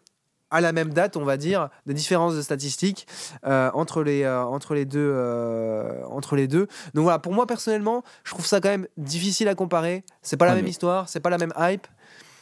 à 0.51 0.61
la 0.61 0.71
même 0.71 0.93
date, 0.93 1.17
on 1.17 1.25
va 1.25 1.37
dire, 1.37 1.69
des 1.85 1.93
différences 1.93 2.35
de 2.35 2.41
statistiques 2.41 3.07
euh, 3.45 3.69
entre, 3.73 4.03
les, 4.03 4.23
euh, 4.23 4.43
entre, 4.43 4.73
les 4.73 4.85
deux, 4.85 5.11
euh, 5.13 6.03
entre 6.09 6.35
les 6.35 6.47
deux. 6.47 6.67
Donc 6.93 7.03
voilà, 7.03 7.19
pour 7.19 7.33
moi 7.33 7.47
personnellement, 7.47 8.03
je 8.23 8.31
trouve 8.31 8.45
ça 8.45 8.61
quand 8.61 8.69
même 8.69 8.87
difficile 8.97 9.47
à 9.47 9.55
comparer. 9.55 10.03
C'est 10.21 10.37
pas 10.37 10.45
la 10.45 10.55
même 10.55 10.67
histoire, 10.67 11.09
c'est 11.09 11.19
pas 11.19 11.29
la 11.29 11.37
même 11.37 11.53
hype. 11.57 11.87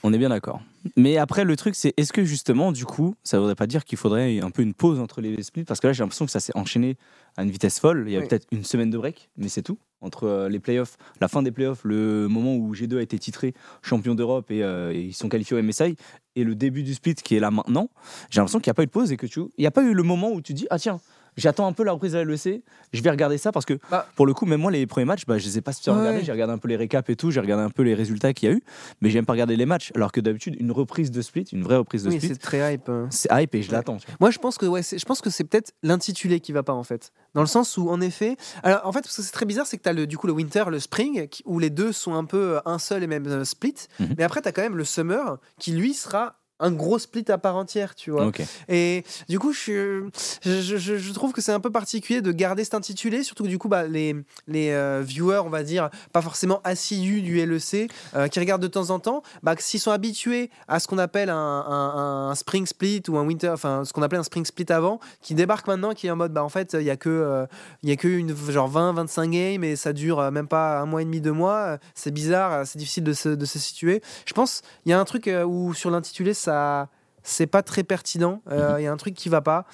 On 0.08 0.14
est 0.14 0.20
bien 0.20 0.30
d'accord. 0.30 0.62
Mais 0.96 1.18
après, 1.18 1.46
le 1.46 1.56
truc, 1.56 1.74
c'est 1.74 1.92
est-ce 1.98 2.14
que 2.14 2.24
justement, 2.24 2.72
du 2.72 2.86
coup, 2.86 3.16
ça 3.24 3.40
voudrait 3.40 3.56
pas 3.56 3.66
dire 3.66 3.86
qu'il 3.86 3.98
faudrait 3.98 4.40
un 4.40 4.52
peu 4.52 4.62
une 4.62 4.76
pause 4.76 5.00
entre 5.00 5.20
les 5.20 5.42
splits? 5.42 5.64
Parce 5.64 5.80
que 5.80 5.88
là, 5.88 5.94
j'ai 5.94 6.04
l'impression 6.04 6.26
que 6.26 6.32
ça 6.32 6.40
s'est 6.40 6.56
enchaîné 6.56 6.96
à 7.38 7.42
une 7.42 7.50
vitesse 7.50 7.80
folle. 7.80 8.04
Il 8.06 8.14
y 8.14 8.16
a 8.16 8.22
peut-être 8.22 8.46
une 8.52 8.64
semaine 8.64 8.92
de 8.92 9.00
break, 9.00 9.32
mais 9.36 9.50
c'est 9.50 9.64
tout. 9.64 9.80
Entre 10.02 10.48
les 10.48 10.60
playoffs, 10.60 10.98
la 11.22 11.28
fin 11.28 11.42
des 11.42 11.50
playoffs, 11.50 11.84
le 11.86 12.28
moment 12.28 12.56
où 12.56 12.76
G2 12.76 13.00
a 13.00 13.02
été 13.02 13.18
titré 13.18 13.56
champion 13.82 14.14
d'Europe 14.14 14.52
et, 14.52 14.60
et, 14.60 15.02
ils 15.02 15.16
sont 15.16 15.28
qualifiés 15.28 15.58
au 15.58 15.64
MSI, 15.64 15.96
et 16.36 16.44
le 16.44 16.54
début 16.54 16.84
du 16.84 16.94
split 16.94 17.16
qui 17.16 17.36
est 17.36 17.40
là 17.40 17.50
maintenant, 17.50 17.90
j'ai 18.30 18.40
l'impression 18.40 18.60
qu'il 18.60 18.70
n'y 18.70 18.74
a 18.74 18.76
pas 18.76 18.84
eu 18.84 18.88
de 18.88 18.92
pause 18.92 19.12
et 19.12 19.18
que 19.18 19.26
tu. 19.26 19.40
Il 19.58 19.62
n'y 19.62 19.66
a 19.66 19.72
pas 19.72 19.82
eu 19.82 19.96
le 19.96 20.04
moment 20.04 20.32
où 20.32 20.40
tu 20.40 20.54
dis 20.54 20.68
Ah 20.70 20.78
tiens, 20.78 21.00
j'attends 21.38 21.68
un 21.68 21.74
peu 21.74 21.84
la 21.84 21.92
reprise 21.92 22.14
de 22.14 22.18
la 22.20 22.24
LEC, 22.24 22.64
je 22.94 23.02
vais 23.02 23.10
regarder 23.10 23.38
ça 23.38 23.52
parce 23.52 23.66
que 23.66 23.80
bah. 23.92 24.08
pour 24.16 24.26
le 24.26 24.34
coup, 24.34 24.46
même 24.46 24.62
moi, 24.62 24.72
les 24.72 24.86
premiers 24.86 25.06
matchs, 25.06 25.26
bah, 25.26 25.38
je 25.38 25.46
les 25.46 25.58
ai 25.58 25.62
pas 25.62 25.74
super 25.74 25.98
regardés. 25.98 26.24
J'ai 26.24 26.32
regardé 26.32 26.54
un 26.54 26.58
peu 26.58 26.68
les 26.68 26.76
récaps 26.76 27.10
et 27.10 27.16
tout, 27.16 27.32
j'ai 27.32 27.40
regardé 27.40 27.64
un 27.64 27.70
peu 27.70 27.84
les 27.84 27.94
résultats 27.94 28.34
qu'il 28.34 28.50
y 28.50 28.52
a 28.52 28.56
eu, 28.56 28.64
mais 29.02 29.10
j'aime 29.10 29.26
pas 29.26 29.34
regarder 29.34 29.56
les 29.56 29.66
matchs. 29.66 29.92
Alors 29.96 30.12
que 30.12 30.22
d'habitude, 30.22 30.56
une 30.60 30.72
reprise 30.72 31.12
de 31.12 31.22
split, 31.22 31.46
une 31.52 31.64
vraie 31.64 31.78
reprise 31.78 32.04
de 32.04 32.12
split, 32.12 32.28
c'est 32.28 32.38
très 32.38 32.74
hype. 32.74 32.90
Hein. 32.90 33.08
C'est 33.12 33.30
hype 33.32 33.54
et 33.56 33.62
je 33.62 33.72
l'attends. 33.72 33.98
Moi, 34.20 34.32
je 34.32 34.40
pense 34.40 34.58
que 34.58 34.66
ouais, 34.66 34.82
je 34.84 35.06
pense 35.06 35.22
que 35.22 35.30
c'est 35.30 35.44
peut-être 35.44 35.74
l'intitulé 35.84 36.40
qui 36.40 36.52
va 36.52 36.64
pas 36.64 36.74
en 36.74 36.84
fait, 36.84 37.12
dans 37.34 37.42
le 37.42 37.48
sens 37.48 37.78
où 37.78 37.90
en 37.90 38.02
effet, 38.02 38.38
alors 38.64 38.82
en 38.86 38.92
fait, 38.92 39.02
parce 39.02 39.16
que 39.16 39.22
c'est 39.22 39.32
très 39.32 39.46
bizarre, 39.46 39.68
c'est 39.68 39.78
que 39.78 39.84
tu 39.84 39.90
as 39.90 39.94
le, 39.94 40.08
du 40.08 40.18
coup 40.18 40.28
le 40.28 40.34
winter, 40.34 40.66
le 40.70 40.80
spring, 40.80 41.28
où 41.46 41.60
les 41.60 41.70
deux 41.70 41.92
sont 41.92 42.14
un 42.14 42.26
peu 42.26 42.56
euh, 42.56 42.60
un 42.66 42.80
seul 42.80 43.04
et 43.04 43.08
même 43.08 43.28
euh, 43.28 43.46
split, 43.46 43.76
mhm. 44.00 44.16
mais 44.18 44.24
après 44.24 44.42
tu 44.42 44.48
as 44.48 44.52
quand 44.52 44.62
même 44.62 44.78
le 44.78 44.86
summer 44.86 45.38
qui 45.60 45.72
lui 45.72 45.94
sera 45.94 46.36
un 46.60 46.72
gros 46.72 47.00
split 47.00 47.26
à 47.30 47.38
part 47.38 47.58
entière, 47.58 47.96
tu 47.96 48.12
vois. 48.12 48.32
Et 48.70 49.04
du 49.28 49.40
coup, 49.40 49.52
je, 49.52 50.08
je, 50.44 50.78
je, 50.78 51.14
trouve 51.14 51.34
que 51.34 51.42
c'est 51.42 51.52
un 51.52 51.60
peu 51.60 51.72
particulier 51.72 52.22
de 52.22 52.32
garder 52.32 52.64
cet 52.64 52.76
intitulé, 52.76 53.24
surtout 53.24 53.44
que 53.44 53.50
du 53.50 53.58
coup, 53.58 53.68
bah, 53.68 53.86
les, 53.88 54.16
les 54.48 54.72
euh, 54.72 55.02
viewers, 55.06 55.42
on 55.46 55.50
va 55.50 55.64
dire, 55.64 55.90
pas 56.14 56.22
forcément 56.22 56.62
assidus 56.64 57.22
du 57.22 57.46
LEC, 57.46 57.92
euh, 58.16 58.28
qui 58.28 58.40
regardent 58.40 58.62
de 58.62 58.68
temps 58.68 58.90
en 58.90 59.00
temps, 59.00 59.22
bah, 59.44 59.56
s'ils 59.58 59.82
sont 59.82 59.92
habitués 59.92 60.50
à 60.68 60.80
ce 60.80 60.88
qu'on 60.88 60.98
appelle 60.98 61.30
un, 61.30 61.36
un, 62.30 62.36
spring 62.36 62.66
split 62.66 63.04
ou 63.10 63.18
un 63.18 63.26
winter, 63.26 63.50
enfin, 63.50 63.84
ce 63.84 63.92
qu'on 63.92 64.02
appelait 64.02 64.20
un 64.20 64.24
spring 64.24 64.46
split 64.46 64.68
avant, 64.70 65.00
qui 65.22 65.36
débarque 65.36 65.68
maintenant, 65.68 65.94
qui 65.94 66.08
est 66.08 66.12
en 66.12 66.16
mode, 66.16 66.32
bah, 66.32 66.44
en 66.44 66.50
fait, 66.50 66.76
il 66.80 66.86
y 66.86 66.90
a 66.90 66.98
que, 66.98 67.10
euh, 67.10 67.46
il 67.84 67.90
y 67.90 67.92
a 67.92 67.98
que 67.98 68.08
une, 68.08 68.34
genre 68.50 68.70
20, 68.70 68.94
25 68.94 69.30
games 69.30 69.64
et 69.64 69.76
ça 69.76 69.92
dure 69.92 70.32
même 70.32 70.48
pas 70.48 70.80
un 70.80 70.86
mois 70.86 71.02
et 71.02 71.06
demi, 71.06 71.20
deux 71.20 71.34
mois. 71.34 71.78
C'est 71.96 72.12
bizarre, 72.12 72.66
c'est 72.66 72.78
difficile 72.78 73.04
de 73.04 73.14
se, 73.14 73.30
de 73.30 73.46
se 73.46 73.60
situer. 73.60 74.02
Je 74.26 74.34
pense, 74.34 74.62
il 74.86 74.92
y 74.92 74.94
a 74.94 75.00
un 75.00 75.06
truc 75.06 75.30
où 75.46 75.74
sur 75.74 75.92
l'intitulé, 75.92 76.34
ça 76.46 76.90
c'est 77.26 77.48
pas 77.48 77.64
très 77.64 77.84
pertinent. 77.84 78.42
Euh, 78.50 78.74
mhm. 78.74 78.80
Il 78.80 78.84
y 78.84 78.88
a 78.88 78.92
un 78.92 78.98
truc 78.98 79.16
qui 79.16 79.28
va 79.28 79.42
pas. 79.42 79.66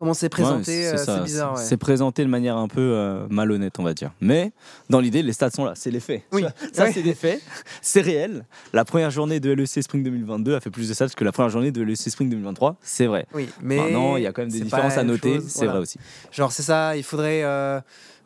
Comment 0.00 0.12
c'est 0.12 0.28
présenté, 0.28 0.88
euh, 0.88 0.96
c'est 0.98 1.22
bizarre. 1.22 1.56
C'est 1.56 1.78
présenté 1.78 2.24
de 2.24 2.28
manière 2.28 2.58
un 2.58 2.68
peu 2.68 2.80
euh, 2.80 3.26
malhonnête, 3.30 3.78
on 3.78 3.84
va 3.84 3.94
dire. 3.94 4.10
Mais 4.20 4.52
dans 4.90 5.00
l'idée, 5.00 5.22
les 5.22 5.32
stats 5.32 5.50
sont 5.50 5.64
là, 5.64 5.72
c'est 5.76 5.90
les 5.90 6.00
faits. 6.00 6.24
Oui. 6.32 6.44
Ça, 6.72 6.92
c'est 6.92 7.02
des 7.02 7.14
faits, 7.14 7.40
c'est 7.80 8.02
réel. 8.02 8.44
La 8.74 8.84
première 8.84 9.10
journée 9.10 9.40
de 9.40 9.50
LEC 9.52 9.82
Spring 9.82 10.02
2022 10.02 10.56
a 10.56 10.60
fait 10.60 10.68
plus 10.68 10.88
de 10.88 10.94
stats 10.94 11.08
que 11.08 11.24
la 11.24 11.32
première 11.32 11.48
journée 11.48 11.70
de 11.70 11.80
LEC 11.80 11.96
Spring 11.96 12.28
2023, 12.28 12.76
c'est 12.82 13.06
vrai. 13.06 13.26
Oui, 13.32 13.48
mais 13.62 13.76
maintenant, 13.76 14.16
il 14.16 14.24
y 14.24 14.26
a 14.26 14.32
quand 14.32 14.42
même 14.42 14.50
des 14.50 14.60
différences 14.60 14.98
à 14.98 15.04
noter, 15.04 15.40
c'est 15.40 15.66
vrai 15.66 15.78
aussi. 15.78 15.98
Genre, 16.32 16.52
c'est 16.52 16.64
ça, 16.64 16.96
il 16.96 17.04
faudrait 17.04 17.42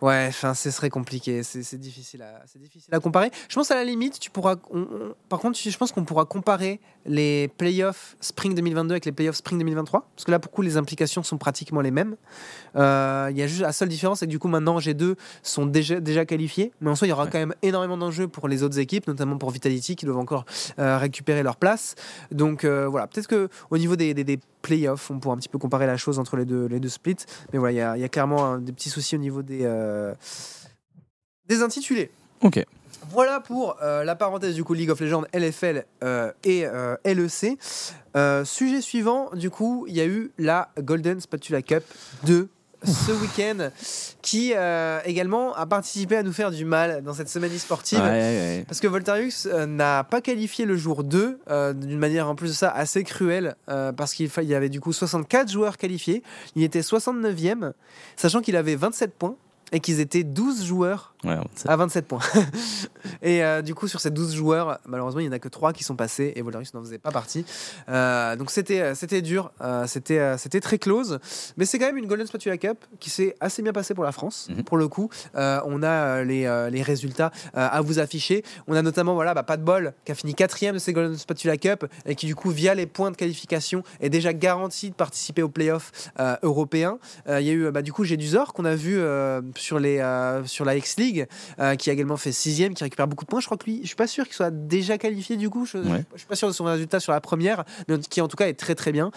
Ouais, 0.00 0.26
enfin, 0.28 0.54
ce 0.54 0.70
serait 0.70 0.90
compliqué. 0.90 1.42
C'est 1.42 1.78
difficile, 1.78 2.22
à, 2.22 2.44
difficile 2.56 2.94
à 2.94 3.00
comparer. 3.00 3.30
Je 3.48 3.54
pense 3.56 3.70
à 3.72 3.74
la 3.74 3.84
limite, 3.84 4.20
tu 4.20 4.30
pourras. 4.30 4.54
par 5.28 5.40
contre, 5.40 5.58
je 5.58 5.76
pense 5.76 5.90
qu'on 5.90 6.04
pourra 6.04 6.24
comparer 6.24 6.80
les 7.04 7.48
playoffs 7.48 8.16
Spring 8.20 8.54
2022 8.54 8.92
avec 8.92 9.06
les 9.06 9.12
playoffs 9.12 9.36
Spring 9.36 9.58
2023. 9.58 10.08
Parce 10.14 10.24
que 10.24 10.30
là, 10.30 10.38
pour 10.38 10.52
coup, 10.52 10.62
les 10.62 10.76
implications 10.76 11.24
sont 11.24 11.36
pratiquement 11.36 11.80
les 11.80 11.90
mêmes. 11.90 12.16
Euh, 12.76 13.28
il 13.30 13.38
y 13.38 13.42
a 13.42 13.48
juste 13.48 13.62
la 13.62 13.72
seule 13.72 13.88
différence, 13.88 14.20
c'est 14.20 14.26
que 14.26 14.30
du 14.30 14.38
coup, 14.38 14.48
maintenant, 14.48 14.78
G2 14.78 15.16
sont 15.42 15.66
déjà, 15.66 15.98
déjà 15.98 16.24
qualifiés. 16.24 16.72
Mais 16.80 16.90
en 16.90 16.94
soi, 16.94 17.08
il 17.08 17.10
y 17.10 17.12
aura 17.12 17.26
quand 17.26 17.38
même 17.38 17.54
énormément 17.62 17.96
d'enjeux 17.96 18.28
pour 18.28 18.46
les 18.46 18.62
autres 18.62 18.78
équipes, 18.78 19.08
notamment 19.08 19.36
pour 19.36 19.50
Vitality 19.50 19.96
qui 19.96 20.04
doivent 20.04 20.18
encore 20.18 20.44
euh, 20.78 20.98
récupérer 20.98 21.42
leur 21.42 21.56
place. 21.56 21.96
Donc 22.30 22.64
euh, 22.64 22.86
voilà, 22.86 23.08
peut-être 23.08 23.28
qu'au 23.28 23.78
niveau 23.78 23.96
des, 23.96 24.14
des, 24.14 24.38
playoffs, 24.60 25.12
on 25.12 25.20
pourra 25.20 25.36
un 25.36 25.38
petit 25.38 25.48
peu 25.48 25.56
comparer 25.56 25.86
la 25.86 25.96
chose 25.96 26.18
entre 26.18 26.36
les 26.36 26.44
deux, 26.44 26.66
les 26.66 26.80
deux 26.80 26.88
splits. 26.88 27.16
Mais 27.52 27.58
voilà, 27.60 27.94
il 27.96 27.98
y, 27.98 28.02
y, 28.02 28.04
a 28.04 28.08
clairement 28.08 28.58
des 28.58 28.72
petits 28.72 28.90
soucis 28.90 29.14
au 29.14 29.18
niveau 29.18 29.40
des 29.40 29.64
des 31.48 31.62
intitulés. 31.62 32.10
Ok. 32.42 32.64
Voilà 33.10 33.40
pour 33.40 33.76
euh, 33.82 34.04
la 34.04 34.14
parenthèse 34.16 34.54
du 34.54 34.64
coup 34.64 34.74
League 34.74 34.90
of 34.90 35.00
Legends, 35.00 35.24
LFL 35.32 35.84
euh, 36.04 36.32
et 36.44 36.66
LEC. 37.04 37.58
sujet 38.44 38.80
suivant, 38.80 39.30
du 39.34 39.50
coup, 39.50 39.86
il 39.88 39.96
y 39.96 40.00
a 40.00 40.06
eu 40.06 40.30
la 40.38 40.70
Golden 40.78 41.20
Spatula 41.20 41.62
Cup 41.62 41.84
de 42.24 42.48
ce 42.84 43.10
week-end 43.10 43.70
qui 44.22 44.52
également 45.04 45.52
a 45.54 45.66
participé 45.66 46.16
à 46.16 46.22
nous 46.22 46.32
faire 46.32 46.52
du 46.52 46.64
mal 46.64 47.02
dans 47.02 47.12
cette 47.12 47.28
semaine 47.28 47.52
e-sportive 47.52 47.98
parce 48.68 48.78
que 48.78 48.86
Voltarius 48.86 49.46
n'a 49.46 50.04
pas 50.04 50.20
qualifié 50.20 50.64
le 50.64 50.76
jour 50.76 51.02
2 51.02 51.40
d'une 51.74 51.98
manière 51.98 52.28
en 52.28 52.36
plus 52.36 52.50
de 52.50 52.54
ça 52.54 52.70
assez 52.70 53.02
cruelle 53.02 53.56
parce 53.66 54.14
qu'il 54.14 54.30
y 54.42 54.54
avait 54.54 54.68
du 54.68 54.80
coup 54.80 54.92
64 54.92 55.50
joueurs 55.50 55.76
qualifiés 55.76 56.22
il 56.54 56.62
était 56.62 56.82
69e 56.82 57.72
sachant 58.14 58.40
qu'il 58.42 58.54
avait 58.54 58.76
27 58.76 59.12
points 59.12 59.34
et 59.72 59.80
qu'ils 59.80 60.00
étaient 60.00 60.24
12 60.24 60.64
joueurs 60.64 61.14
à 61.24 61.76
27 61.76 62.06
points. 62.06 62.20
et 63.22 63.42
euh, 63.42 63.62
du 63.62 63.74
coup, 63.74 63.88
sur 63.88 64.00
ces 64.00 64.10
12 64.10 64.34
joueurs, 64.34 64.78
malheureusement, 64.86 65.20
il 65.20 65.24
n'y 65.24 65.28
en 65.28 65.32
a 65.32 65.38
que 65.38 65.48
3 65.48 65.72
qui 65.72 65.82
sont 65.82 65.96
passés 65.96 66.32
et 66.36 66.42
Volarus 66.42 66.72
n'en 66.74 66.80
faisait 66.82 66.98
pas 66.98 67.10
partie. 67.10 67.44
Euh, 67.88 68.36
donc 68.36 68.50
c'était, 68.50 68.80
euh, 68.80 68.94
c'était 68.94 69.22
dur, 69.22 69.50
c'était, 69.86 70.38
c'était 70.38 70.60
très 70.60 70.78
close, 70.78 71.18
mais 71.56 71.64
c'est 71.64 71.78
quand 71.78 71.86
même 71.86 71.96
une 71.96 72.06
Golden 72.06 72.26
Spatula 72.26 72.56
Cup 72.56 72.84
qui 73.00 73.10
s'est 73.10 73.34
assez 73.40 73.62
bien 73.62 73.72
passée 73.72 73.94
pour 73.94 74.04
la 74.04 74.12
France, 74.12 74.48
mhm. 74.50 74.62
pour 74.62 74.76
le 74.76 74.88
coup. 74.88 75.10
on 75.34 75.82
a 75.82 76.22
les, 76.22 76.68
les 76.70 76.82
résultats 76.82 77.32
à 77.54 77.80
vous 77.80 77.98
afficher. 77.98 78.44
On 78.66 78.74
a 78.74 78.82
notamment, 78.82 79.14
voilà, 79.14 79.34
bah, 79.34 79.42
pas 79.42 79.56
de 79.56 79.62
bol, 79.62 79.94
qui 80.04 80.12
a 80.12 80.14
fini 80.14 80.34
quatrième 80.34 80.74
de 80.74 80.78
ces 80.78 80.92
Golden 80.92 81.16
Spatula 81.16 81.56
Cup 81.56 81.86
et 82.06 82.14
qui, 82.14 82.26
du 82.26 82.34
coup, 82.34 82.50
via 82.50 82.74
les 82.74 82.86
points 82.86 83.10
de 83.10 83.16
qualification, 83.16 83.82
est 84.00 84.10
déjà 84.10 84.32
garanti 84.32 84.90
de 84.90 84.94
participer 84.94 85.42
aux 85.42 85.48
playoffs 85.48 86.10
européens. 86.42 86.98
Il 87.28 87.40
y 87.40 87.50
a 87.50 87.52
eu, 87.52 87.70
bah, 87.70 87.82
du 87.82 87.92
coup, 87.92 88.04
j'ai 88.04 88.16
du 88.16 88.28
Zor 88.28 88.52
qu'on 88.52 88.64
a 88.64 88.74
vu 88.74 89.00
sur, 89.56 89.78
les, 89.78 90.02
sur 90.46 90.64
la 90.64 90.76
X-League 90.76 91.07
euh, 91.60 91.76
qui 91.76 91.90
a 91.90 91.92
également 91.92 92.16
fait 92.16 92.32
sixième, 92.32 92.74
qui 92.74 92.84
récupère 92.84 93.08
beaucoup 93.08 93.24
de 93.24 93.30
points. 93.30 93.40
Je 93.40 93.46
crois 93.46 93.56
que 93.56 93.64
lui, 93.64 93.80
je 93.82 93.86
suis 93.86 93.96
pas 93.96 94.06
sûr 94.06 94.24
qu'il 94.24 94.34
soit 94.34 94.50
déjà 94.50 94.98
qualifié 94.98 95.36
du 95.36 95.50
coup. 95.50 95.66
Je, 95.66 95.78
ne 95.78 96.02
suis 96.16 96.26
pas 96.28 96.36
sûr 96.36 96.48
de 96.48 96.52
son 96.52 96.64
résultat 96.64 97.00
sur 97.00 97.12
la 97.12 97.20
première, 97.20 97.64
mais 97.88 97.98
qui 97.98 98.20
en 98.20 98.28
tout 98.28 98.36
cas 98.36 98.48
est 98.48 98.58
très 98.58 98.74
très 98.74 98.92
bien. 98.92 99.10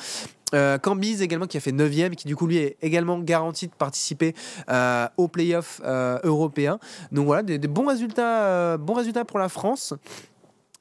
Euh, 0.53 0.77
Cambiz 0.77 1.21
également 1.21 1.47
qui 1.47 1.57
a 1.57 1.59
fait 1.59 1.71
9ème, 1.71 2.15
qui 2.15 2.27
du 2.27 2.35
coup 2.35 2.47
lui 2.47 2.57
est 2.57 2.77
également 2.81 3.19
garanti 3.19 3.67
de 3.67 3.73
participer 3.73 4.35
euh, 4.69 5.07
aux 5.17 5.27
playoffs 5.27 5.81
euh, 5.85 6.19
européens. 6.23 6.79
Donc 7.11 7.25
voilà, 7.25 7.43
des, 7.43 7.59
bons 7.59 7.87
résultats, 7.87 8.77
bons 8.77 8.93
résultats 8.93 9.25
pour 9.25 9.39
la 9.39 9.49
France. 9.49 9.93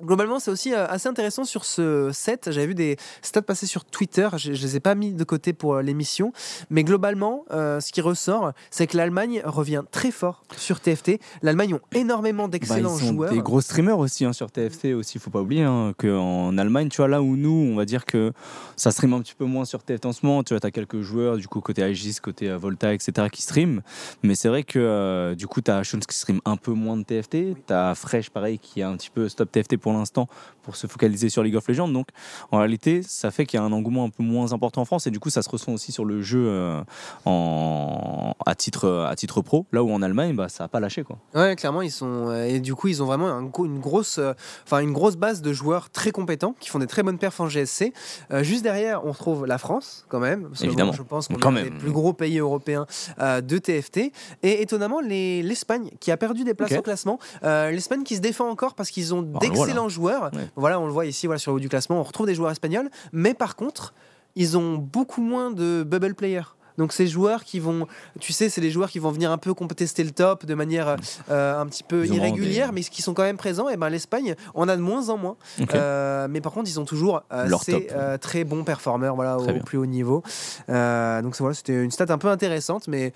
Globalement, 0.03 0.39
c'est 0.41 0.51
aussi 0.51 0.73
euh, 0.73 0.87
assez 0.87 1.09
intéressant 1.09 1.45
sur 1.45 1.65
ce 1.65 2.11
set. 2.13 2.51
J'avais 2.51 2.67
vu 2.67 2.75
des 2.75 2.97
stats 3.23 3.43
passer 3.43 3.67
sur 3.67 3.85
Twitter. 3.85 4.29
Je, 4.37 4.51
ne 4.51 4.57
les 4.57 4.77
ai 4.77 4.81
pas 4.81 4.95
mis 4.95 5.13
de 5.13 5.25
côté 5.25 5.53
pour 5.53 5.75
euh, 5.75 5.83
l'émission, 5.83 6.33
mais 6.71 6.85
globalement, 6.85 7.45
euh, 7.51 7.81
ce 7.81 7.93
qui 7.93 8.01
ressort, 8.01 8.53
c'est 8.71 8.87
que 8.87 8.97
l'Allemagne 8.97 9.43
revient 9.45 9.83
très 9.91 10.11
fort 10.11 10.43
sur 10.57 10.81
TFT. 10.81 11.21
L'Allemagne 11.43 11.75
ont 11.75 11.81
énormément 11.93 12.45
bah, 12.45 12.53
d'excellents 12.53 12.97
bah, 12.97 13.05
joueurs. 13.05 13.33
Des 13.33 13.41
gros 13.41 13.61
streamers 13.61 13.99
aussi 13.99 14.25
hein, 14.25 14.33
sur 14.33 14.51
TFT 14.51 14.87
aussi. 14.95 15.19
Faut 15.19 15.31
pas 15.31 15.41
oublier 15.41 15.65
hein, 15.65 15.93
qu'en 15.99 16.57
Allemagne, 16.57 16.89
tu 16.89 16.99
vois 16.99 17.09
là 17.09 17.21
où 17.21 17.37
nous, 17.37 17.71
on 17.73 17.77
va 17.77 17.85
dire 17.85 18.07
que 18.07 18.33
ça 18.77 18.91
stream 18.91 19.13
un 19.13 19.21
petit 19.21 19.35
peu 19.35 19.45
moins 19.45 19.65
sur 19.65 19.83
TFT 19.83 20.07
en 20.07 20.13
ce 20.13 20.25
moment. 20.25 20.43
Tu 20.43 20.55
vois, 20.55 20.65
as 20.65 20.71
quelques 20.71 21.01
joueurs 21.01 21.37
du 21.37 21.49
coup 21.49 21.61
côté 21.61 21.83
Aegis, 21.83 22.17
côté 22.23 22.51
Volta, 22.55 22.95
etc. 22.95 23.29
qui 23.31 23.43
stream. 23.43 23.83
Mais 24.23 24.35
c'est 24.35 24.49
vrai 24.49 24.63
que 24.63 25.35
du 25.37 25.47
coup, 25.47 25.61
tu 25.61 25.71
as 25.71 25.83
Shones 25.83 26.01
qui 26.01 26.17
stream 26.17 26.41
un 26.45 26.57
peu 26.57 26.73
moins 26.73 26.97
de 26.97 27.03
TFT. 27.03 27.57
Tu 27.67 27.73
as 27.73 27.95
Fresh 27.95 28.31
pareil 28.31 28.59
qui 28.59 28.83
a 28.83 28.89
un 28.89 28.97
petit 28.97 29.11
peu 29.11 29.29
stop 29.29 29.51
TFT 29.51 29.77
pour 29.77 29.90
l'instant 29.93 30.29
pour 30.63 30.77
se 30.77 30.87
focaliser 30.87 31.29
sur 31.29 31.43
League 31.43 31.57
of 31.57 31.67
Legends. 31.69 31.89
Donc 31.89 32.09
en 32.51 32.59
réalité, 32.59 33.03
ça 33.03 33.31
fait 33.31 33.47
qu'il 33.47 33.59
y 33.59 33.63
a 33.63 33.65
un 33.65 33.73
engouement 33.73 34.05
un 34.05 34.11
peu 34.11 34.23
moins 34.23 34.53
important 34.53 34.83
en 34.83 34.85
France 34.85 35.07
et 35.07 35.11
du 35.11 35.21
coup, 35.21 35.31
ça 35.31 35.43
se 35.43 35.49
ressent 35.49 35.73
aussi 35.73 35.93
sur 35.93 36.05
le 36.05 36.23
jeu 36.23 36.45
euh, 36.47 36.83
en, 37.25 38.35
à, 38.47 38.55
titre, 38.55 39.07
à 39.09 39.15
titre 39.17 39.41
pro. 39.43 39.67
Là 39.73 39.83
où 39.83 39.91
en 39.91 40.03
Allemagne, 40.03 40.35
bah, 40.35 40.49
ça 40.49 40.65
n'a 40.65 40.69
pas 40.69 40.81
lâché. 40.81 41.03
Quoi. 41.03 41.19
Ouais, 41.35 41.57
clairement, 41.57 41.83
ils 41.83 41.91
sont. 41.91 42.29
Euh, 42.29 42.45
et 42.45 42.61
du 42.61 42.75
coup, 42.75 42.89
ils 42.89 43.03
ont 43.03 43.07
vraiment 43.07 43.29
une, 43.39 43.81
grosse, 43.81 44.19
euh, 44.19 44.33
enfin 44.65 44.81
une 44.81 44.93
grosse 44.93 45.17
base 45.17 45.43
de 45.43 45.53
joueurs 45.53 45.91
très 45.91 46.11
compétents 46.11 46.55
qui 46.61 46.69
font 46.69 46.79
des 46.79 46.87
très 46.87 47.03
bonnes 47.03 47.19
perfs 47.19 47.41
en 47.41 47.49
GSC. 47.49 47.93
juste 48.43 48.63
derrière, 48.63 49.05
on 49.05 49.13
retrouve 49.13 49.47
la 49.47 49.59
France 49.59 50.05
quand 50.09 50.21
même. 50.21 50.51
Évidemment. 50.63 50.93
je 50.93 51.03
pense 51.03 51.29
qu'on 51.29 51.57
est 51.57 51.61
un 51.61 51.65
des 51.65 51.71
plus 51.71 51.93
gros 51.93 52.13
pays 52.13 52.39
européens 52.39 52.87
de 53.19 53.59
TFT. 53.59 54.13
Et 54.43 54.63
étonnamment, 54.63 55.01
l'Espagne 55.01 55.91
qui 56.01 56.11
a 56.11 56.17
perdu 56.17 56.45
des 56.45 56.55
places 56.55 56.73
au 56.73 56.83
classement. 56.83 57.19
L'Espagne 57.43 58.03
qui 58.03 58.17
se 58.17 58.21
défend 58.21 58.49
encore 58.49 58.75
parce 58.75 58.91
qu'ils 58.91 59.15
ont 59.15 59.23
bah, 59.23 59.41
joueurs. 59.89 60.31
Voilà, 60.57 60.81
on 60.81 60.87
le 60.87 60.93
voit 60.93 61.07
ici 61.07 61.27
voilà, 61.27 61.39
sur 61.39 61.53
le 61.53 61.57
haut 61.57 61.61
du 61.61 61.69
classement, 61.69 62.01
on 62.01 62.03
retrouve 62.03 62.27
des 62.27 62.35
joueurs 62.35 62.51
espagnols, 62.51 62.91
mais 63.13 63.35
par 63.35 63.57
contre, 63.57 63.95
ils 64.37 64.57
ont 64.57 64.77
beaucoup 64.77 65.23
moins 65.23 65.51
de 65.51 65.83
bubble 65.83 66.15
players. 66.15 66.55
Donc 66.79 66.95
ces 66.95 67.07
joueurs 67.07 67.45
qui 67.45 67.61
vont, 67.61 67.87
tu 68.21 68.33
sais, 68.33 68.49
c'est 68.49 68.63
les 68.63 68.71
joueurs 68.71 68.89
qui 68.89 68.99
vont 68.99 69.11
venir 69.11 69.31
un 69.31 69.37
peu 69.37 69.53
contester 69.53 70.03
le 70.03 70.13
top 70.13 70.47
de 70.47 70.55
manière 70.55 70.97
euh, 71.31 71.61
un 71.61 71.67
petit 71.67 71.83
peu 71.83 72.07
irrégulière, 72.07 72.73
mais 72.73 72.81
qui 72.81 73.03
sont 73.03 73.13
quand 73.13 73.23
même 73.23 73.37
présents. 73.37 73.69
Et 73.69 73.77
ben 73.77 73.91
l'Espagne, 73.91 74.35
on 74.55 74.67
a 74.67 74.77
de 74.77 74.81
moins 74.81 75.11
en 75.11 75.19
moins. 75.19 75.37
Euh, 75.75 76.27
mais 76.31 76.41
par 76.41 76.53
contre, 76.53 76.71
ils 76.71 76.81
ont 76.81 76.87
toujours 76.87 77.23
euh, 77.33 77.51
ces 77.63 77.89
très 78.21 78.45
bons 78.45 78.65
performeurs, 78.65 79.15
voilà, 79.15 79.37
au, 79.37 79.61
plus 79.61 79.77
haut 79.77 79.87
niveau. 79.87 80.23
donc 80.69 81.37
voilà, 81.39 81.55
c'était 81.55 81.85
une 81.85 81.91
stat 81.91 82.07
un 82.09 82.19
peu 82.19 82.29
intéressante, 82.29 82.89
mais 82.89 83.13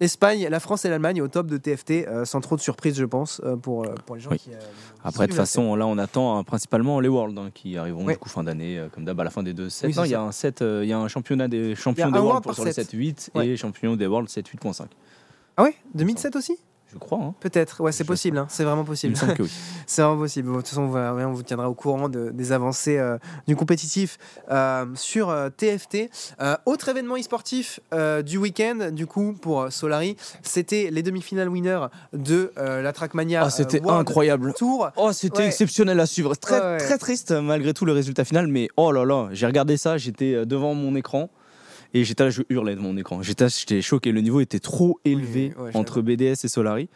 L'Espagne, 0.00 0.46
la 0.48 0.60
France 0.60 0.84
et 0.84 0.88
l'Allemagne 0.88 1.20
au 1.20 1.28
top 1.28 1.48
de 1.48 1.56
TFT, 1.56 2.06
euh, 2.06 2.24
sans 2.24 2.40
trop 2.40 2.54
de 2.54 2.60
surprise, 2.60 2.96
je 2.96 3.04
pense, 3.04 3.40
euh, 3.44 3.56
pour, 3.56 3.84
euh, 3.84 3.94
pour 4.06 4.14
les 4.14 4.22
gens 4.22 4.30
qui. 4.30 4.50
Après, 5.02 5.26
de 5.26 5.32
toute 5.32 5.36
façon, 5.36 5.74
là, 5.74 5.86
on 5.86 5.98
attend 5.98 6.44
principalement 6.44 7.00
les 7.00 7.08
Worlds 7.08 7.38
hein, 7.38 7.50
qui 7.52 7.76
arriveront 7.76 8.06
du 8.06 8.16
coup 8.16 8.28
fin 8.28 8.44
d'année, 8.44 8.80
comme 8.92 9.04
d'hab 9.04 9.18
à 9.20 9.24
la 9.24 9.30
fin 9.30 9.42
des 9.42 9.54
deux 9.54 9.68
sets. 9.68 9.90
il 9.90 10.10
y 10.10 10.14
a 10.14 10.22
un 10.22 10.32
set, 10.32 10.60
il 10.60 10.86
y 10.88 10.92
a 10.92 10.98
un 10.98 11.08
championnat 11.08 11.48
des 11.48 11.74
champions 11.74 12.10
des 12.10 12.18
Worlds 12.18 12.52
sur 12.54 12.64
7-8 12.64 13.42
et 13.42 13.56
champion 13.56 13.96
des 13.96 14.06
Worlds 14.06 14.28
7-8.5. 14.30 14.86
Ah 15.56 15.64
ouais? 15.64 15.74
2007 15.94 16.36
aussi? 16.36 16.56
Je 16.92 16.98
crois. 16.98 17.18
Hein. 17.18 17.34
Peut-être, 17.40 17.82
ouais, 17.82 17.92
c'est 17.92 18.04
possible, 18.04 18.38
hein. 18.38 18.46
c'est 18.48 18.64
vraiment 18.64 18.84
possible. 18.84 19.14
c'est 19.86 20.02
vraiment 20.02 20.18
possible. 20.18 20.50
de 20.50 20.56
toute 20.56 20.68
façon, 20.68 20.82
on, 20.82 21.32
vous 21.32 21.42
tiendra 21.42 21.68
au 21.68 21.74
courant 21.74 22.08
des 22.08 22.52
avancées 22.52 22.98
euh, 22.98 23.18
du 23.46 23.56
compétitif 23.56 24.18
euh, 24.50 24.86
sur 24.94 25.34
TFT. 25.56 26.10
Euh, 26.40 26.56
autre 26.66 26.88
événement 26.88 27.16
e-sportif 27.16 27.80
du 28.24 28.38
week-end, 28.38 28.90
du 28.92 29.06
coup, 29.06 29.34
pour 29.34 29.70
Solari, 29.70 30.16
c'était 30.42 30.88
les 30.90 31.02
demi-finales 31.02 31.48
winners 31.48 31.86
de 32.12 32.52
la 32.56 32.92
Trackmania. 32.92 33.42
Ah, 33.44 33.50
c'était 33.50 33.82
incroyable. 33.86 34.54
Tour. 34.54 34.90
Oh, 34.96 35.12
c'était 35.12 35.46
exceptionnel 35.46 36.00
à 36.00 36.06
suivre. 36.06 36.34
Très, 36.34 36.78
très 36.78 36.98
triste 36.98 37.32
malgré 37.32 37.74
tout 37.74 37.84
le 37.84 37.92
résultat 37.92 38.24
final, 38.24 38.46
mais 38.48 38.68
oh 38.76 38.92
là 38.92 39.04
là, 39.04 39.28
j'ai 39.32 39.46
regardé 39.46 39.76
ça, 39.76 39.98
j'étais 39.98 40.46
devant 40.46 40.74
mon 40.74 40.94
écran. 40.94 41.30
Et 41.94 42.04
j'étais 42.04 42.24
là, 42.24 42.30
je 42.30 42.42
hurlais 42.50 42.74
de 42.74 42.80
mon 42.80 42.96
écran. 42.96 43.22
J'étais, 43.22 43.80
choqué. 43.80 44.12
Le 44.12 44.20
niveau 44.20 44.40
était 44.40 44.58
trop 44.58 45.00
élevé 45.04 45.54
entre 45.74 46.02
BDS 46.02 46.44
et 46.44 46.48
Solari. 46.48 46.88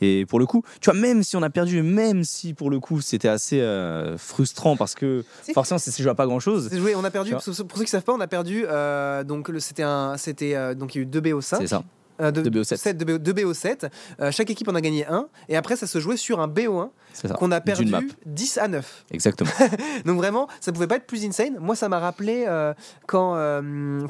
Et 0.00 0.26
pour 0.26 0.38
le 0.38 0.46
coup, 0.46 0.62
tu 0.80 0.90
vois, 0.90 0.98
même 0.98 1.22
si 1.22 1.36
on 1.36 1.42
a 1.42 1.50
perdu, 1.50 1.82
même 1.82 2.24
si 2.24 2.54
pour 2.54 2.70
le 2.70 2.80
coup 2.80 3.00
c'était 3.00 3.28
assez 3.28 3.60
euh, 3.60 4.18
frustrant 4.18 4.76
parce 4.76 4.94
que 4.94 5.24
forcément, 5.54 5.78
ça 5.78 5.90
se 5.90 6.02
joue 6.02 6.08
à 6.08 6.14
pas 6.14 6.26
grand 6.26 6.40
chose. 6.40 6.68
Joué, 6.72 6.94
on 6.94 7.04
a 7.04 7.10
perdu. 7.10 7.32
Pour 7.32 7.42
ceux 7.42 7.84
qui 7.84 7.90
savent 7.90 8.02
pas, 8.02 8.14
on 8.14 8.20
a 8.20 8.26
perdu. 8.26 8.64
Euh, 8.66 9.24
donc 9.24 9.50
c'était 9.58 9.82
un, 9.82 10.16
c'était 10.16 10.54
euh, 10.54 10.74
donc 10.74 10.94
il 10.94 10.98
y 10.98 11.00
a 11.00 11.02
eu 11.02 11.06
2 11.06 11.20
BO5. 11.20 11.58
C'est 11.58 11.66
ça. 11.66 11.84
Euh, 12.20 12.30
de, 12.30 12.50
BO7. 12.50 12.96
de, 12.96 13.32
BO, 13.32 13.54
7 13.54 13.86
euh, 14.20 14.30
chaque 14.30 14.50
équipe 14.50 14.68
en 14.68 14.74
a 14.74 14.80
gagné 14.80 15.06
un. 15.06 15.28
Et 15.48 15.56
après, 15.56 15.76
ça 15.76 15.86
se 15.86 15.98
jouait 16.00 16.16
sur 16.16 16.40
un 16.40 16.48
BO1 16.48 16.90
qu'on 17.38 17.50
a 17.50 17.60
perdu 17.60 17.92
10 18.26 18.58
à 18.58 18.68
9. 18.68 19.04
Exactement. 19.10 19.50
Donc 20.04 20.16
vraiment, 20.16 20.48
ça 20.60 20.72
pouvait 20.72 20.86
pas 20.86 20.96
être 20.96 21.06
plus 21.06 21.24
insane. 21.24 21.56
Moi, 21.60 21.76
ça 21.76 21.88
m'a 21.88 21.98
rappelé 21.98 22.44
euh, 22.46 22.74
quand 23.06 23.34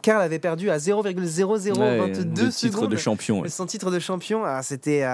Karl 0.03 0.23
avait 0.23 0.39
perdu 0.39 0.71
à 0.71 0.79
0,0022 0.79 2.51
secondes. 2.51 2.91
de 2.91 2.97
champion. 2.97 3.43
Son 3.49 3.67
titre 3.67 3.91
de 3.91 3.99
champion, 3.99 4.45
ah, 4.45 4.63
c'était 4.63 5.07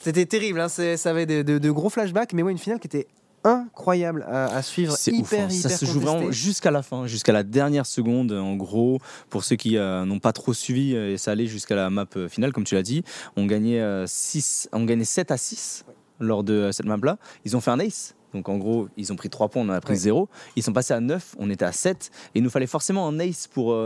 c'était 0.00 0.26
terrible. 0.26 0.60
Hein. 0.60 0.68
Ça 0.68 1.10
avait 1.10 1.26
de, 1.26 1.42
de, 1.42 1.70
gros 1.70 1.90
flashbacks. 1.90 2.32
Mais 2.32 2.42
ouais, 2.42 2.52
une 2.52 2.58
finale 2.58 2.80
qui 2.80 2.86
était 2.86 3.06
incroyable 3.44 4.24
à, 4.28 4.62
suivre. 4.62 4.96
C'est 4.96 5.12
hyper, 5.12 5.46
ouf, 5.46 5.52
hein. 5.52 5.68
Ça 5.68 5.68
se 5.68 5.84
joue 5.84 6.00
vraiment 6.00 6.30
jusqu'à 6.32 6.70
la 6.70 6.82
fin, 6.82 7.06
jusqu'à 7.06 7.32
la 7.32 7.42
dernière 7.42 7.86
seconde, 7.86 8.32
en 8.32 8.56
gros. 8.56 8.98
Pour 9.28 9.44
ceux 9.44 9.56
qui 9.56 9.76
euh, 9.76 10.04
n'ont 10.04 10.18
pas 10.18 10.32
trop 10.32 10.54
suivi, 10.54 10.94
euh, 10.94 11.12
et 11.12 11.18
ça 11.18 11.32
allait 11.32 11.46
jusqu'à 11.46 11.76
la 11.76 11.90
map 11.90 12.06
euh, 12.16 12.28
finale, 12.28 12.52
comme 12.52 12.64
tu 12.64 12.74
l'as 12.74 12.82
dit. 12.82 13.04
On 13.36 13.46
gagnait, 13.46 13.82
6, 14.06 14.70
on 14.72 14.84
gagnait 14.84 15.04
7 15.04 15.30
à 15.30 15.36
6 15.36 15.84
lors 16.20 16.42
de 16.42 16.70
cette 16.72 16.86
map-là. 16.86 17.18
Ils 17.44 17.56
ont 17.56 17.60
fait 17.60 17.70
un 17.70 17.78
ace. 17.78 18.14
Donc 18.32 18.48
en 18.48 18.56
gros, 18.56 18.88
ils 18.96 19.12
ont 19.12 19.16
pris 19.16 19.30
3 19.30 19.48
points, 19.48 19.62
on 19.62 19.68
en 19.68 19.72
a 19.72 19.80
pris 19.80 19.96
0. 19.96 20.28
Ils 20.56 20.62
sont 20.62 20.72
passés 20.72 20.92
à 20.92 20.98
9, 20.98 21.36
on 21.38 21.50
était 21.50 21.64
à 21.64 21.70
7. 21.70 22.10
Et 22.34 22.38
il 22.38 22.42
nous 22.42 22.50
fallait 22.50 22.66
forcément 22.66 23.06
un 23.06 23.20
ace 23.20 23.46
pour, 23.46 23.76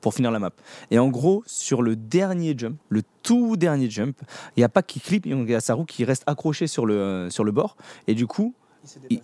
pour 0.00 0.14
finir 0.14 0.30
la 0.30 0.38
map. 0.38 0.52
Et 0.90 0.98
en 0.98 1.08
gros, 1.08 1.42
sur 1.46 1.82
le 1.82 1.94
dernier 1.94 2.54
jump, 2.56 2.78
le 2.88 3.02
tout 3.22 3.56
dernier 3.58 3.90
jump, 3.90 4.16
il 4.56 4.60
n'y 4.60 4.64
a 4.64 4.70
pas 4.70 4.82
qui 4.82 5.00
clip, 5.00 5.26
il 5.26 5.50
y 5.50 5.54
a 5.54 5.60
sa 5.60 5.74
roue 5.74 5.84
qui 5.84 6.04
reste 6.04 6.22
accrochée 6.26 6.66
sur 6.66 6.86
le, 6.86 7.28
sur 7.30 7.44
le 7.44 7.52
bord. 7.52 7.76
Et 8.06 8.14
du 8.14 8.26
coup, 8.26 8.54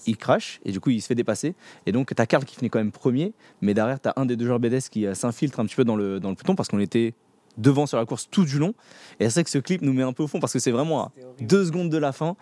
il, 0.06 0.16
crache 0.16 0.60
et 0.64 0.72
du 0.72 0.80
coup 0.80 0.90
il 0.90 1.00
se 1.00 1.06
fait 1.06 1.14
dépasser. 1.14 1.54
Et 1.86 1.92
donc 1.92 2.14
tu 2.14 2.20
as 2.20 2.26
Karl 2.26 2.44
qui 2.44 2.56
finit 2.56 2.70
quand 2.70 2.78
même 2.78 2.92
premier, 2.92 3.32
mais 3.60 3.74
derrière 3.74 4.00
tu 4.00 4.08
as 4.08 4.14
un 4.16 4.26
des 4.26 4.36
deux 4.36 4.46
joueurs 4.46 4.60
BDS 4.60 4.88
qui 4.90 5.06
euh, 5.06 5.14
s'infiltre 5.14 5.60
un 5.60 5.66
petit 5.66 5.76
peu 5.76 5.84
dans 5.84 5.96
le, 5.96 6.20
dans 6.20 6.30
le 6.30 6.34
peloton 6.34 6.54
parce 6.54 6.68
qu'on 6.68 6.80
était 6.80 7.14
devant 7.58 7.86
sur 7.86 7.98
la 7.98 8.06
course 8.06 8.28
tout 8.30 8.44
du 8.44 8.58
long. 8.58 8.74
Et 9.18 9.24
c'est 9.24 9.34
vrai 9.34 9.44
que 9.44 9.50
ce 9.50 9.58
clip 9.58 9.82
nous 9.82 9.92
met 9.92 10.02
un 10.02 10.12
peu 10.12 10.22
au 10.22 10.26
fond 10.26 10.40
parce 10.40 10.52
que 10.52 10.58
c'est 10.58 10.70
vraiment 10.70 11.04
à 11.04 11.12
deux 11.40 11.64
secondes 11.64 11.90
de 11.90 11.98
la 11.98 12.12
fin. 12.12 12.36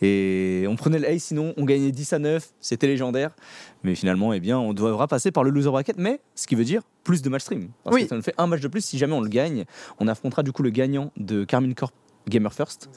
Et 0.00 0.64
on 0.68 0.76
prenait 0.76 0.98
le 0.98 1.18
sinon 1.18 1.54
on 1.56 1.64
gagnait 1.64 1.92
10 1.92 2.12
à 2.14 2.18
9, 2.18 2.52
c'était 2.60 2.86
légendaire. 2.86 3.34
Mais 3.82 3.94
finalement, 3.94 4.32
eh 4.32 4.40
bien, 4.40 4.58
on 4.58 4.72
devra 4.72 5.06
passer 5.08 5.30
par 5.30 5.44
le 5.44 5.50
loser 5.50 5.70
bracket, 5.70 5.96
mais 5.98 6.20
ce 6.34 6.46
qui 6.46 6.54
veut 6.54 6.64
dire 6.64 6.82
plus 7.04 7.22
de 7.22 7.28
match 7.28 7.42
stream. 7.42 7.68
Parce 7.84 7.96
que 7.96 8.06
ça 8.06 8.16
nous 8.16 8.22
fait 8.22 8.34
un 8.38 8.46
match 8.46 8.60
de 8.60 8.68
plus 8.68 8.84
si 8.84 8.98
jamais 8.98 9.14
on 9.14 9.20
le 9.20 9.28
gagne. 9.28 9.64
On 9.98 10.08
affrontera 10.08 10.42
du 10.42 10.52
coup 10.52 10.62
le 10.62 10.70
gagnant 10.70 11.10
de 11.16 11.44
Carmine 11.44 11.74
Corp 11.74 11.92
Gamer 12.28 12.52
First. 12.52 12.88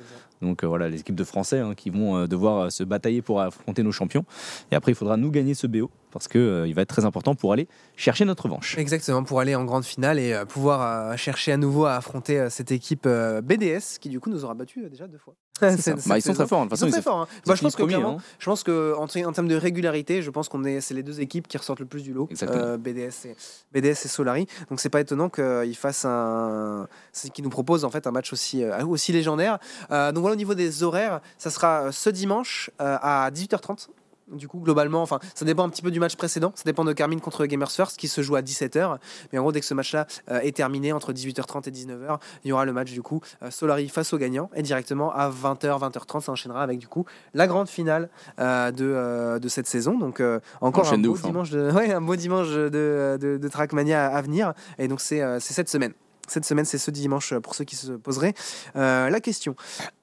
Donc 0.41 0.63
euh, 0.63 0.67
voilà, 0.67 0.89
les 0.89 0.99
équipes 0.99 1.15
de 1.15 1.23
Français 1.23 1.59
hein, 1.59 1.73
qui 1.75 1.89
vont 1.89 2.17
euh, 2.17 2.27
devoir 2.27 2.65
euh, 2.65 2.69
se 2.69 2.83
batailler 2.83 3.21
pour 3.21 3.41
affronter 3.41 3.83
nos 3.83 3.91
champions. 3.91 4.25
Et 4.71 4.75
après, 4.75 4.91
il 4.91 4.95
faudra 4.95 5.17
nous 5.17 5.31
gagner 5.31 5.53
ce 5.53 5.67
BO 5.67 5.89
parce 6.11 6.27
qu'il 6.27 6.65
il 6.67 6.73
va 6.73 6.81
être 6.81 6.89
très 6.89 7.05
important 7.05 7.35
pour 7.35 7.53
aller 7.53 7.67
chercher 7.95 8.25
notre 8.25 8.43
revanche. 8.43 8.77
Exactement, 8.77 9.23
pour 9.23 9.39
aller 9.39 9.55
en 9.55 9.65
grande 9.65 9.85
finale 9.85 10.19
et 10.19 10.43
pouvoir 10.47 11.17
chercher 11.17 11.51
à 11.51 11.57
nouveau 11.57 11.85
à 11.85 11.95
affronter 11.95 12.49
cette 12.49 12.71
équipe 12.71 13.05
BDS 13.05 13.99
qui 13.99 14.09
du 14.09 14.21
coup 14.21 14.29
nous 14.29 14.45
aura 14.45 14.53
battu 14.53 14.89
déjà 14.89 15.07
deux 15.07 15.17
fois. 15.17 15.35
Bah, 15.61 15.71
ils 16.17 16.21
sont 16.21 16.33
très 16.33 16.47
forts. 16.47 16.61
Hein, 16.61 16.65
de 16.65 16.73
ils 16.73 16.77
sont 16.77 16.89
très 16.89 17.01
forts. 17.01 17.21
Hein. 17.21 17.27
Bah, 17.45 17.55
je 17.55 17.61
pense 17.61 17.75
que 17.75 17.83
hein. 17.83 18.17
je 18.39 18.45
pense 18.45 18.63
que 18.63 18.93
en, 18.97 19.07
termes 19.07 19.47
de 19.47 19.55
régularité, 19.55 20.21
je 20.21 20.29
pense 20.29 20.49
qu'on 20.49 20.63
est, 20.65 20.81
c'est 20.81 20.93
les 20.93 21.03
deux 21.03 21.21
équipes 21.21 21.47
qui 21.47 21.57
ressortent 21.57 21.79
le 21.79 21.85
plus 21.85 22.03
du 22.03 22.13
lot. 22.13 22.27
BDS 22.27 23.27
et 23.27 23.35
BDS 23.73 24.05
et 24.05 24.07
Solari. 24.07 24.47
Donc 24.69 24.79
c'est 24.79 24.89
pas 24.89 24.99
étonnant 24.99 25.29
qu'ils 25.29 25.77
fassent 25.77 26.05
un, 26.05 26.87
qui 27.33 27.41
nous 27.41 27.49
propose 27.49 27.85
en 27.85 27.89
fait 27.89 28.05
un 28.07 28.11
match 28.11 28.33
aussi 28.33 28.63
aussi 28.87 29.13
légendaire. 29.13 29.59
donc 29.89 30.17
voilà 30.17 30.33
au 30.33 30.37
niveau 30.37 30.55
des 30.55 30.83
horaires, 30.83 31.21
ça 31.37 31.49
sera 31.49 31.91
ce 31.91 32.09
dimanche 32.09 32.69
à 32.79 33.29
18h30 33.31 33.87
du 34.31 34.47
coup, 34.47 34.59
globalement, 34.59 35.01
enfin, 35.01 35.19
ça 35.35 35.45
dépend 35.45 35.63
un 35.63 35.69
petit 35.69 35.81
peu 35.81 35.91
du 35.91 35.99
match 35.99 36.15
précédent. 36.15 36.51
Ça 36.55 36.63
dépend 36.65 36.83
de 36.83 36.93
Carmine 36.93 37.21
contre 37.21 37.45
Gamers 37.45 37.71
First 37.71 37.97
qui 37.97 38.07
se 38.07 38.21
joue 38.21 38.35
à 38.35 38.41
17h. 38.41 38.97
Mais 39.31 39.39
en 39.39 39.43
gros, 39.43 39.51
dès 39.51 39.59
que 39.59 39.65
ce 39.65 39.73
match-là 39.73 40.07
euh, 40.31 40.39
est 40.39 40.55
terminé, 40.55 40.91
entre 40.93 41.13
18h30 41.13 41.67
et 41.67 41.71
19h, 41.71 42.19
il 42.43 42.49
y 42.49 42.51
aura 42.51 42.65
le 42.65 42.73
match 42.73 42.91
du 42.91 43.01
coup 43.01 43.21
euh, 43.43 43.51
Solari 43.51 43.87
face 43.87 44.13
au 44.13 44.17
gagnant. 44.17 44.49
Et 44.55 44.63
directement 44.63 45.13
à 45.13 45.29
20h, 45.29 45.79
20h30, 45.79 46.21
ça 46.21 46.31
enchaînera 46.31 46.63
avec 46.63 46.79
du 46.79 46.87
coup 46.87 47.05
la 47.33 47.45
grande 47.45 47.69
finale 47.69 48.09
euh, 48.39 48.71
de, 48.71 49.39
de 49.39 49.47
cette 49.47 49.67
saison. 49.67 49.97
Donc, 49.97 50.21
encore 50.61 50.91
un 50.91 50.97
beau, 50.97 51.15
hein. 51.15 51.21
dimanche 51.23 51.51
de, 51.51 51.71
ouais, 51.75 51.93
un 51.93 52.01
beau 52.01 52.15
dimanche 52.15 52.49
de, 52.49 53.17
de, 53.19 53.47
Trackmania 53.47 54.07
à 54.07 54.21
venir. 54.21 54.53
Et 54.79 54.87
donc, 54.87 55.01
c'est 55.01 55.39
cette 55.39 55.69
semaine. 55.69 55.93
Cette 56.27 56.45
semaine, 56.45 56.65
c'est 56.65 56.79
ce 56.79 56.89
dimanche 56.89 57.35
pour 57.35 57.53
ceux 57.53 57.65
qui 57.65 57.75
se 57.75 57.91
poseraient 57.91 58.33
la 58.73 59.19
question. 59.19 59.55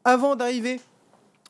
Avant 0.04 0.36
d'arriver 0.36 0.80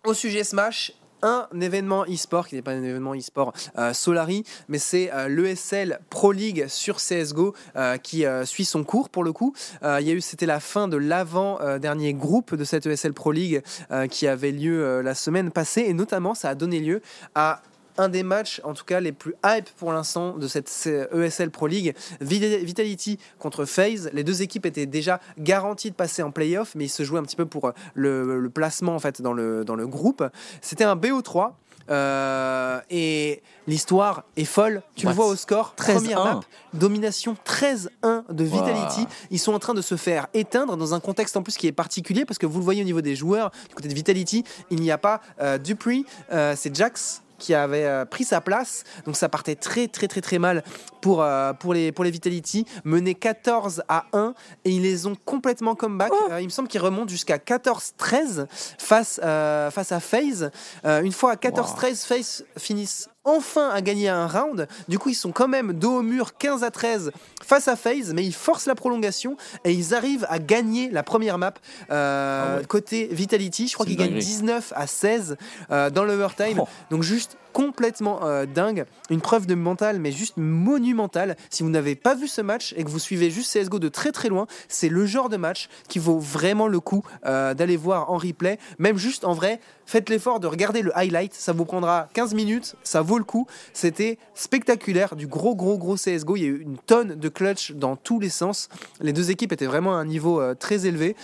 au 0.05 0.15
sujet 0.15 0.43
Smash, 0.43 0.93
un 1.23 1.49
événement 1.61 2.05
e-sport 2.05 2.49
qui 2.49 2.55
n'est 2.55 2.63
pas 2.63 2.73
un 2.73 2.83
événement 2.83 3.15
e-sport 3.15 3.53
Solari, 3.93 4.45
mais 4.69 4.79
c'est 4.79 5.11
l'ESL 5.29 6.01
Pro 6.11 6.33
League 6.33 6.67
sur 6.69 6.97
CSGO 6.97 7.55
qui 8.03 8.25
suit 8.45 8.65
son 8.65 8.85
cours 8.85 9.09
pour 9.09 9.25
le 9.25 9.33
coup. 9.33 9.55
Il 9.83 10.07
y 10.07 10.11
a 10.11 10.15
eu, 10.15 10.21
c'était 10.21 10.47
la 10.47 10.61
fin 10.61 10.89
de 10.89 10.97
l'avant-dernier 10.97 12.15
groupe 12.15 12.55
de 12.55 12.65
cette 12.65 12.87
ESL 12.87 13.13
Pro 13.13 13.33
League 13.33 13.63
qui 14.11 14.27
avait 14.27 14.53
lieu 14.53 15.01
la 15.01 15.15
semaine 15.15 15.51
passée 15.51 15.83
et 15.83 15.95
notamment 15.95 16.35
ça 16.35 16.51
a 16.51 16.55
donné 16.55 16.81
lieu 16.81 17.03
à 17.35 17.63
un 17.99 18.09
des 18.09 18.23
matchs, 18.23 18.61
en 18.65 18.75
tout 18.75 18.85
cas 18.85 19.01
les 19.01 19.13
plus 19.13 19.35
hype 19.45 19.69
pour 19.77 19.93
l'instant 19.93 20.37
de 20.37 20.49
cette 20.49 20.71
ESL 21.13 21.51
Pro 21.51 21.67
League, 21.67 21.95
Vitality 22.21 23.19
contre 23.39 23.65
FaZe. 23.65 24.11
Les 24.13 24.25
deux 24.25 24.43
équipes 24.43 24.67
étaient 24.67 24.87
déjà 24.87 25.21
garanties 25.39 25.91
de 25.91 25.97
passer 25.97 26.23
en 26.23 26.31
playoff, 26.31 26.75
mais 26.75 26.85
ils 26.85 26.91
se 26.91 27.03
jouaient 27.03 27.21
un 27.21 27.25
petit 27.25 27.37
peu 27.37 27.47
pour 27.47 27.67
euh, 27.69 27.73
le, 27.95 28.51
placement 28.51 28.95
en 28.95 28.99
fait 28.99 29.23
dans 29.23 29.33
le, 29.33 29.65
dans 29.65 29.77
le 29.77 29.87
groupe. 29.87 30.25
C'était 30.61 30.85
un 30.85 30.97
BO3. 30.97 31.53
Euh, 31.91 32.81
et 32.91 33.43
l'histoire 33.67 34.23
est 34.37 34.45
folle. 34.45 34.83
Tu 34.95 35.07
le 35.07 35.13
vois 35.13 35.27
au 35.27 35.35
score. 35.35 35.75
13 35.75 35.97
première 35.97 36.25
map, 36.25 36.41
domination 36.75 37.37
13-1 37.45 38.33
de 38.33 38.45
Vitality. 38.45 39.05
Ils 39.33 39.41
sont 39.41 39.53
en 39.53 39.59
train 39.59 39.75
de 39.75 39.83
se 39.83 39.97
faire 39.97 40.29
éteindre 40.33 40.77
dans 40.77 40.95
un 40.95 41.01
contexte 41.01 41.37
en 41.37 41.43
plus 41.43 41.57
qui 41.57 41.67
est 41.67 41.73
particulier 41.73 42.25
parce 42.25 42.39
que 42.39 42.47
vous 42.47 42.59
le 42.61 42.65
voyez 42.65 42.83
au 42.83 42.85
niveau 42.85 43.01
des 43.01 43.17
joueurs. 43.17 43.51
Du 43.69 43.75
côté 43.75 43.89
de 43.89 43.95
Vitality, 43.95 44.45
il 44.71 44.81
n'y 44.81 44.93
a 44.93 44.99
pas 44.99 45.21
euh, 45.41 45.59
Dupree, 45.59 46.07
c'est 46.31 46.75
Jax 46.75 47.23
qui 47.43 47.55
avait 47.55 47.85
euh, 47.85 48.05
pris 48.05 48.25
sa 48.25 48.41
place. 48.41 48.85
Donc 49.05 49.17
ça 49.17 49.29
partait 49.29 49.57
très 49.57 49.89
très 49.89 50.07
très 50.07 50.21
très 50.21 50.39
mal 50.39 50.63
pour, 51.01 51.23
euh, 51.23 51.53
pour, 51.53 51.75
les, 51.75 51.91
pour 51.91 52.05
les 52.05 52.13
Vitality. 52.13 52.65
Mené 52.85 53.17
14 53.17 53.83
à 53.89 54.05
1 54.13 54.35
et 54.65 54.71
ils 54.71 54.83
les 54.83 55.07
ont 55.07 55.17
complètement 55.25 55.75
comeback. 55.75 56.13
Oh. 56.13 56.29
Euh, 56.31 56.41
il 56.41 56.45
me 56.45 56.51
semble 56.51 56.69
qu'ils 56.69 56.81
remontent 56.81 57.09
jusqu'à 57.09 57.39
14-13 57.39 58.47
face, 58.79 59.21
face 59.21 59.93
à 59.93 60.01
FaZe. 60.01 60.51
une 60.85 61.13
fois 61.13 61.33
à 61.33 61.35
14-13, 61.35 62.07
FaZe 62.07 62.45
finissent 62.57 63.09
enfin 63.25 63.71
à 63.71 63.81
gagner 63.81 64.09
un 64.09 64.27
round. 64.27 64.69
Du 64.89 64.99
coup, 64.99 65.11
ils 65.11 65.15
sont 65.15 65.33
quand 65.33 65.49
même 65.49 65.73
dos 65.73 65.99
au 65.99 66.03
mur 66.03 66.37
15 66.37 66.65
à 66.65 66.71
13 66.71 67.13
face 67.43 67.69
à 67.69 67.77
FaZe, 67.77 68.13
mais 68.15 68.25
ils 68.25 68.35
forcent 68.35 68.67
la 68.67 68.75
prolongation 68.75 69.37
et 69.65 69.73
ils 69.73 69.95
arrivent 69.95 70.27
à 70.29 70.39
gagner 70.39 70.91
la 70.91 71.03
première 71.03 71.39
map 71.39 71.55
euh, 71.91 72.59
ah 72.61 72.65
côté 72.67 73.09
Vitality. 73.11 73.69
Je 73.69 73.75
crois 73.75 73.87
qu'ils 73.87 73.97
gagnent 73.97 74.19
19 74.19 74.73
à 74.75 74.87
16 74.87 75.37
euh, 75.71 75.91
dans 75.91 76.05
l'overtime. 76.05 76.61
Oh. 76.61 76.69
Donc 76.91 77.03
juste 77.03 77.37
complètement 77.53 78.25
euh, 78.25 78.47
dingue, 78.47 78.85
une 79.11 79.21
preuve 79.21 79.47
de 79.47 79.55
mental, 79.55 79.99
mais 79.99 80.13
juste 80.13 80.37
monumentale. 80.37 81.37
Si 81.51 81.63
vous 81.63 81.71
n'avez 81.71 81.95
pas 81.95 82.15
vu 82.15 82.29
ce 82.29 82.41
match 82.41 82.75
et 82.77 82.85
que 82.85 82.89
vous 82.89 82.99
suivez 82.99 83.31
juste 83.31 83.53
CSGO 83.53 83.79
de 83.79 83.89
très 83.89 84.13
très 84.13 84.29
loin, 84.29 84.47
c'est 84.69 84.89
le 84.89 85.07
genre 85.07 85.29
de 85.29 85.37
match 85.37 85.69
qui 85.89 85.99
vaut 85.99 86.19
vraiment 86.19 86.69
le 86.69 86.81
coup 86.81 87.03
d'aller 87.25 87.77
voir 87.77 88.11
en 88.11 88.17
replay. 88.17 88.59
Même 88.79 88.97
juste 88.97 89.25
en 89.25 89.33
vrai, 89.33 89.61
faites 89.87 90.09
l'effort 90.09 90.41
de 90.41 90.47
regarder 90.47 90.83
le 90.83 90.97
highlight, 90.97 91.35
ça 91.35 91.53
vous 91.53 91.65
prendra 91.65 92.09
15 92.15 92.35
minutes, 92.35 92.77
ça 92.83 93.03
vaut 93.03 93.19
le 93.19 93.25
coup. 93.25 93.47
C'était 93.73 94.19
spectaculaire, 94.35 95.17
du 95.17 95.27
gros 95.27 95.55
gros 95.55 95.79
gros 95.79 95.97
CSGO, 95.97 96.37
il 96.37 96.43
y 96.43 96.45
a 96.45 96.49
eu 96.49 96.61
une 96.61 96.79
tonne 96.79 97.15
de 97.15 97.29
clutch 97.29 97.73
dans 97.73 97.97
tous 97.97 98.21
les 98.21 98.31
sens. 98.31 98.69
Les 99.01 99.13
deux 99.13 99.31
équipes 99.31 99.53
étaient 99.53 99.67
vraiment 99.67 99.95
à 99.95 99.99
un 99.99 100.05
niveau 100.05 100.41
euh, 100.41 100.55
très 100.55 100.87
élevé, 100.87 101.17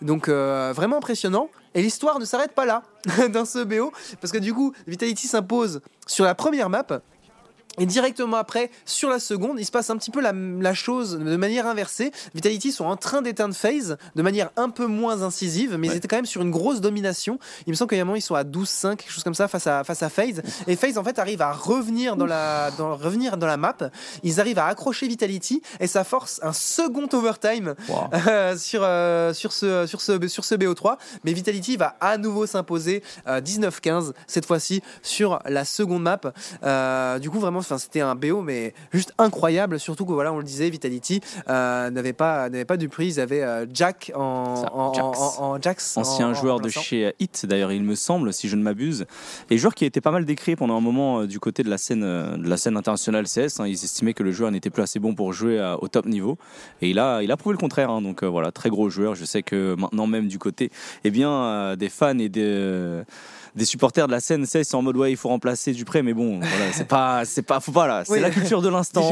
donc 0.00 0.28
euh, 0.28 0.72
vraiment 0.74 0.98
impressionnant. 0.98 1.48
Et 1.74 1.82
l'histoire 1.82 2.18
ne 2.18 2.24
s'arrête 2.24 2.52
pas 2.52 2.66
là, 2.66 2.82
dans 3.30 3.44
ce 3.44 3.64
BO, 3.64 3.92
parce 4.20 4.32
que 4.32 4.38
du 4.38 4.52
coup, 4.52 4.72
Vitality 4.86 5.26
s'impose 5.26 5.80
sur 6.06 6.24
la 6.24 6.34
première 6.34 6.68
map, 6.68 6.84
et 7.78 7.86
directement 7.86 8.36
après, 8.36 8.70
sur 8.84 9.08
la 9.08 9.18
seconde, 9.18 9.58
il 9.58 9.64
se 9.64 9.70
passe 9.70 9.88
un 9.90 9.96
petit 9.96 10.10
peu 10.10 10.20
la, 10.20 10.74
chose 10.74 11.18
de 11.18 11.36
manière 11.36 11.66
inversée. 11.66 12.12
Vitality 12.34 12.72
sont 12.72 12.84
en 12.84 12.96
train 12.96 13.22
d'éteindre 13.22 13.54
FaZe 13.54 13.96
de 14.14 14.22
manière 14.22 14.50
un 14.56 14.68
peu 14.68 14.86
moins 14.86 15.22
incisive, 15.22 15.76
mais 15.78 15.88
ils 15.88 15.96
étaient 15.96 16.08
quand 16.08 16.16
même 16.16 16.26
sur 16.26 16.42
une 16.42 16.50
grosse 16.50 16.80
domination. 16.80 17.38
Il 17.66 17.70
me 17.70 17.76
semble 17.76 17.90
qu'à 17.90 17.96
un 17.96 18.04
moment, 18.04 18.16
ils 18.16 18.22
sont 18.22 18.34
à 18.34 18.44
12-5, 18.44 18.96
quelque 18.96 19.10
chose 19.10 19.24
comme 19.24 19.34
ça, 19.34 19.48
face 19.48 19.66
à, 19.66 19.84
face 19.84 20.02
à 20.02 20.10
FaZe. 20.10 20.42
Et 20.66 20.76
FaZe, 20.76 20.98
en 20.98 21.04
fait, 21.04 21.18
arrive 21.18 21.40
à 21.40 21.52
revenir 21.52 22.16
dans, 22.16 22.26
la, 22.26 22.70
dans, 22.72 22.94
revenir 22.96 23.36
dans 23.36 23.46
la 23.46 23.56
map. 23.56 23.76
Ils 24.22 24.40
arrivent 24.40 24.58
à 24.58 24.66
accrocher 24.66 25.08
Vitality 25.08 25.62
et 25.80 25.86
ça 25.86 26.04
force 26.04 26.40
un 26.42 26.52
second 26.52 27.08
overtime 27.12 27.74
euh, 28.12 28.56
sur, 28.56 28.82
euh, 28.84 29.32
sur, 29.32 29.52
ce, 29.52 29.86
sur, 29.86 30.00
ce, 30.00 30.28
sur 30.28 30.44
ce 30.44 30.54
BO3. 30.54 30.96
Mais 31.24 31.32
Vitality 31.32 31.76
va 31.76 31.96
à 32.00 32.18
nouveau 32.18 32.46
s'imposer 32.46 33.02
19-15, 33.26 33.88
euh, 33.88 34.12
cette 34.26 34.46
fois-ci, 34.46 34.82
sur 35.02 35.40
la 35.46 35.64
seconde 35.64 36.02
map. 36.02 37.18
du 37.18 37.30
coup, 37.30 37.38
vraiment, 37.38 37.61
c'était 37.62 38.00
un 38.00 38.14
BO, 38.14 38.42
mais 38.42 38.74
juste 38.92 39.12
incroyable. 39.18 39.78
Surtout 39.78 40.04
que 40.04 40.12
voilà, 40.12 40.32
on 40.32 40.38
le 40.38 40.44
disait, 40.44 40.70
Vitality 40.70 41.20
euh, 41.48 41.90
n'avait 41.90 42.12
pas 42.12 42.48
n'avait 42.48 42.64
pas 42.64 42.76
du 42.76 42.88
prix. 42.88 43.06
Ils 43.06 43.20
avaient 43.20 43.42
euh, 43.42 43.66
Jack 43.72 44.12
en, 44.14 44.64
en, 44.72 45.60
Jax. 45.60 45.96
ancien 45.96 46.32
joueur 46.34 46.60
de 46.60 46.68
chez 46.68 47.12
Hit 47.18 47.46
d'ailleurs, 47.46 47.72
il 47.72 47.82
me 47.82 47.94
semble, 47.94 48.32
si 48.32 48.48
je 48.48 48.56
ne 48.56 48.62
m'abuse, 48.62 49.06
et 49.50 49.58
joueur 49.58 49.74
qui 49.74 49.84
a 49.84 49.86
été 49.86 50.00
pas 50.00 50.10
mal 50.10 50.24
décrit 50.24 50.56
pendant 50.56 50.76
un 50.76 50.80
moment 50.80 51.20
euh, 51.20 51.26
du 51.26 51.40
côté 51.40 51.62
de 51.62 51.70
la 51.70 51.78
scène 51.78 52.02
de 52.02 52.48
la 52.48 52.56
scène 52.56 52.76
internationale 52.76 53.26
CS. 53.26 53.60
Hein. 53.60 53.66
ils 53.66 53.84
estimaient 53.84 54.14
que 54.14 54.22
le 54.22 54.32
joueur 54.32 54.50
n'était 54.50 54.70
plus 54.70 54.82
assez 54.82 54.98
bon 54.98 55.14
pour 55.14 55.32
jouer 55.32 55.74
au 55.80 55.88
top 55.88 56.06
niveau, 56.06 56.38
et 56.80 56.90
il 56.90 56.98
a 56.98 57.22
il 57.22 57.30
a 57.30 57.36
prouvé 57.36 57.54
le 57.54 57.58
contraire. 57.58 57.90
Hein. 57.90 58.02
donc 58.02 58.24
voilà, 58.24 58.52
très 58.52 58.70
gros 58.70 58.88
joueur. 58.90 59.14
Je 59.14 59.24
sais 59.24 59.42
que 59.42 59.74
maintenant 59.78 60.06
même 60.06 60.28
du 60.28 60.38
côté, 60.38 60.70
eh 61.04 61.10
bien, 61.10 61.76
des 61.76 61.88
fans 61.88 62.18
et 62.18 62.28
des 62.28 63.02
des 63.54 63.64
supporters 63.64 64.06
de 64.06 64.12
la 64.12 64.20
scène, 64.20 64.46
c'est 64.46 64.74
en 64.74 64.82
mode 64.82 64.96
ouais, 64.96 65.10
il 65.10 65.16
faut 65.16 65.28
remplacer 65.28 65.72
Dupré, 65.72 66.02
mais 66.02 66.14
bon, 66.14 66.38
voilà, 66.38 66.72
c'est 66.72 66.86
pas, 66.86 67.24
c'est 67.24 67.42
pas, 67.42 67.60
faut 67.60 67.72
pas 67.72 67.86
là, 67.86 68.04
c'est 68.04 68.20
la 68.20 68.30
culture 68.30 68.62
de 68.62 68.68
l'instant, 68.68 69.08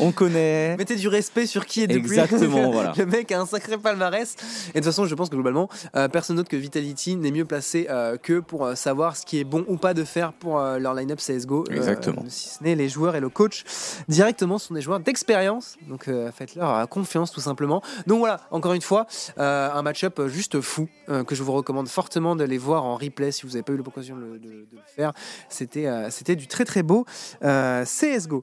on 0.00 0.12
connaît. 0.12 0.76
Mettez 0.76 0.96
du 0.96 1.08
respect 1.08 1.46
sur 1.46 1.66
qui 1.66 1.82
est 1.82 1.86
Dupré. 1.86 2.18
Exactement, 2.18 2.70
voilà. 2.70 2.92
Le 2.98 3.06
mec 3.06 3.30
a 3.32 3.40
un 3.40 3.46
sacré 3.46 3.78
palmarès. 3.78 4.36
Et 4.68 4.68
de 4.68 4.72
toute 4.74 4.84
façon, 4.84 5.06
je 5.06 5.14
pense 5.14 5.28
que 5.28 5.34
globalement, 5.34 5.68
euh, 5.96 6.08
personne 6.08 6.36
d'autre 6.36 6.48
que 6.48 6.56
Vitality 6.56 7.16
n'est 7.16 7.30
mieux 7.30 7.44
placé 7.44 7.86
euh, 7.90 8.16
que 8.16 8.40
pour 8.40 8.64
euh, 8.64 8.74
savoir 8.74 9.16
ce 9.16 9.26
qui 9.26 9.38
est 9.38 9.44
bon 9.44 9.64
ou 9.68 9.76
pas 9.76 9.94
de 9.94 10.04
faire 10.04 10.32
pour 10.32 10.58
leur 10.60 10.94
line-up 10.94 11.18
CSGO. 11.18 11.64
Exactement. 11.70 12.24
si 12.28 12.50
ce 12.50 12.64
n'est 12.64 12.74
les 12.74 12.88
joueurs 12.88 13.16
et 13.16 13.20
le 13.20 13.28
coach 13.28 13.64
directement 14.08 14.58
sont 14.58 14.74
des 14.74 14.80
joueurs 14.80 15.00
d'expérience. 15.00 15.76
Donc 15.88 16.08
faites-leur 16.34 16.88
confiance 16.88 17.32
tout 17.32 17.40
simplement. 17.40 17.82
Donc 18.06 18.20
voilà, 18.20 18.40
encore 18.50 18.72
une 18.72 18.82
fois, 18.82 19.06
un 19.36 19.82
match-up 19.82 20.20
juste 20.26 20.60
fou 20.60 20.88
que 21.26 21.34
je 21.34 21.42
vous 21.42 21.52
recommande 21.52 21.88
fortement 21.88 22.36
d'aller 22.36 22.58
voir 22.58 22.84
en 22.84 22.96
replay 22.96 23.32
si 23.32 23.42
vous 23.42 23.50
n'avez 23.50 23.62
pas 23.62 23.72
eu 23.72 23.76
l'occasion 23.82 24.16
de, 24.16 24.40
le 24.42 24.66
faire. 24.94 25.12
C'était 25.48 25.86
euh, 25.86 26.10
c'était 26.10 26.36
du 26.36 26.46
très 26.46 26.64
très 26.64 26.82
beau 26.82 27.04
euh, 27.42 27.84
CSGO. 27.84 28.42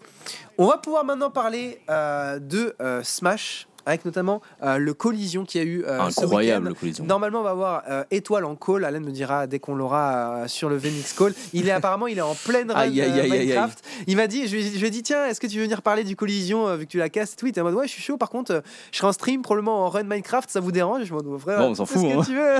On 0.57 0.67
va 0.67 0.77
pouvoir 0.77 1.05
maintenant 1.05 1.31
parler 1.31 1.79
euh, 1.89 2.39
de 2.39 2.75
Smash 3.03 3.68
avec 3.89 4.05
notamment 4.05 4.41
euh, 4.63 4.77
le 4.77 4.93
collision 4.93 5.45
qui 5.45 5.59
a 5.59 5.63
eu 5.63 5.83
euh, 5.83 5.99
incroyable 6.01 6.73
collision. 6.75 7.05
Normalement, 7.05 7.39
on 7.39 7.43
va 7.43 7.49
avoir 7.49 7.83
euh, 7.89 8.03
étoile 8.11 8.45
en 8.45 8.55
call. 8.55 8.85
Alain 8.85 8.99
me 8.99 9.11
dira 9.11 9.47
dès 9.47 9.59
qu'on 9.59 9.75
l'aura 9.75 10.47
sur 10.47 10.69
le 10.69 10.77
Venix 10.77 11.13
call. 11.13 11.33
Il 11.53 11.67
est 11.67 11.71
apparemment 11.71 12.07
il 12.07 12.17
est 12.17 12.21
en 12.21 12.35
pleine 12.35 12.71
run 12.71 12.87
Minecraft. 12.89 13.83
il 14.07 14.15
m'a 14.15 14.27
dit, 14.27 14.47
je 14.47 14.55
lui, 14.55 14.85
ai 14.85 14.89
dit 14.89 15.03
tiens, 15.03 15.25
est-ce 15.25 15.39
que 15.39 15.47
tu 15.47 15.57
veux 15.57 15.63
venir 15.63 15.81
parler 15.81 16.03
du 16.03 16.15
collision 16.15 16.75
vu 16.75 16.85
que 16.85 16.91
tu 16.91 16.97
la 16.97 17.09
casses 17.09 17.33
et. 17.33 17.49
Il 17.49 17.49
était 17.49 17.61
en 17.61 17.63
mode 17.63 17.73
ouais, 17.73 17.87
je 17.87 17.93
suis 17.93 18.03
chaud. 18.03 18.17
Par 18.17 18.29
contre, 18.29 18.61
je 18.91 18.97
serai 18.97 19.07
en 19.07 19.11
stream 19.11 19.41
probablement 19.41 19.85
en 19.85 19.89
run 19.89 20.03
Minecraft. 20.03 20.49
Ça 20.49 20.59
vous 20.59 20.71
dérange? 20.71 21.05
Je 21.05 21.13
me 21.13 21.37
frère, 21.39 21.61
on 21.61 21.73
s'en 21.73 21.85
fout. 21.85 22.05
Hein. 22.05 22.21
Tu 22.25 22.35
veux 22.35 22.57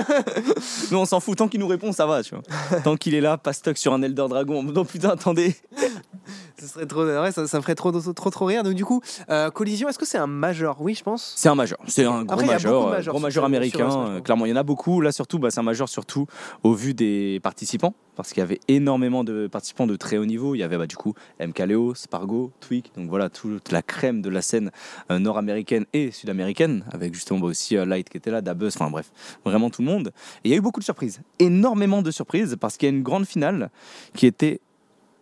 nous 0.90 0.98
on 0.98 1.06
s'en 1.06 1.20
fout. 1.20 1.38
Tant 1.38 1.48
qu'il 1.48 1.60
nous 1.60 1.68
répond, 1.68 1.92
ça 1.92 2.06
va. 2.06 2.22
Tu 2.22 2.34
vois. 2.34 2.80
Tant 2.80 2.96
qu'il 2.96 3.14
est 3.14 3.20
là, 3.20 3.38
pas 3.38 3.52
stock 3.52 3.78
sur 3.78 3.92
un 3.92 4.02
Elder 4.02 4.26
Dragon. 4.28 4.62
Non 4.62 4.84
putain, 4.84 5.10
attendez. 5.10 5.54
Ce 6.58 6.66
serait 6.66 6.86
trop, 6.86 7.04
ouais, 7.04 7.32
ça, 7.32 7.46
ça, 7.46 7.56
me 7.56 7.62
ferait 7.62 7.74
trop, 7.74 7.92
trop, 7.92 8.30
trop 8.30 8.44
rire. 8.44 8.62
Donc, 8.62 8.74
du 8.74 8.84
coup, 8.84 9.00
euh, 9.30 9.50
Collision, 9.50 9.88
est-ce 9.88 9.98
que 9.98 10.06
c'est 10.06 10.18
un 10.18 10.26
major? 10.26 10.76
Oui, 10.80 10.94
je 10.94 11.02
pense. 11.02 11.32
C'est 11.36 11.48
un 11.48 11.54
major. 11.54 11.78
C'est 11.86 12.04
un 12.04 12.24
gros 12.24 12.44
major, 12.44 13.00
gros 13.06 13.18
major 13.18 13.44
américain. 13.44 13.88
Euh, 13.90 14.20
clairement, 14.20 14.46
il 14.46 14.50
y 14.50 14.52
en 14.52 14.56
a 14.56 14.62
beaucoup. 14.62 15.00
Là, 15.00 15.12
surtout, 15.12 15.38
bah, 15.38 15.50
c'est 15.50 15.60
un 15.60 15.64
major 15.64 15.88
surtout 15.88 16.26
au 16.62 16.74
vu 16.74 16.94
des 16.94 17.40
participants. 17.42 17.94
Parce 18.16 18.30
qu'il 18.30 18.40
y 18.40 18.42
avait 18.42 18.60
énormément 18.68 19.24
de 19.24 19.46
participants 19.46 19.86
de 19.86 19.96
très 19.96 20.18
haut 20.18 20.26
niveau. 20.26 20.54
Il 20.54 20.58
y 20.58 20.62
avait 20.62 20.76
bah, 20.76 20.86
du 20.86 20.96
coup 20.96 21.14
MKLeo, 21.40 21.94
Spargo, 21.94 22.52
Tweak. 22.60 22.92
Donc 22.94 23.08
voilà, 23.08 23.30
toute 23.30 23.72
la 23.72 23.80
crème 23.80 24.20
de 24.20 24.28
la 24.28 24.42
scène 24.42 24.70
euh, 25.10 25.18
nord-américaine 25.18 25.86
et 25.94 26.10
sud-américaine. 26.10 26.84
Avec 26.92 27.14
justement 27.14 27.40
bah, 27.40 27.46
aussi 27.46 27.76
Light 27.76 28.10
qui 28.10 28.18
était 28.18 28.30
là, 28.30 28.42
Dabus. 28.42 28.66
Enfin 28.68 28.90
bref, 28.90 29.10
vraiment 29.44 29.70
tout 29.70 29.80
le 29.80 29.88
monde. 29.88 30.12
Et 30.44 30.48
il 30.48 30.50
y 30.50 30.54
a 30.54 30.58
eu 30.58 30.60
beaucoup 30.60 30.80
de 30.80 30.84
surprises. 30.84 31.22
Énormément 31.38 32.02
de 32.02 32.10
surprises 32.10 32.56
parce 32.60 32.76
qu'il 32.76 32.90
y 32.90 32.92
a 32.92 32.94
une 32.94 33.02
grande 33.02 33.24
finale 33.24 33.70
qui 34.14 34.26
était 34.26 34.60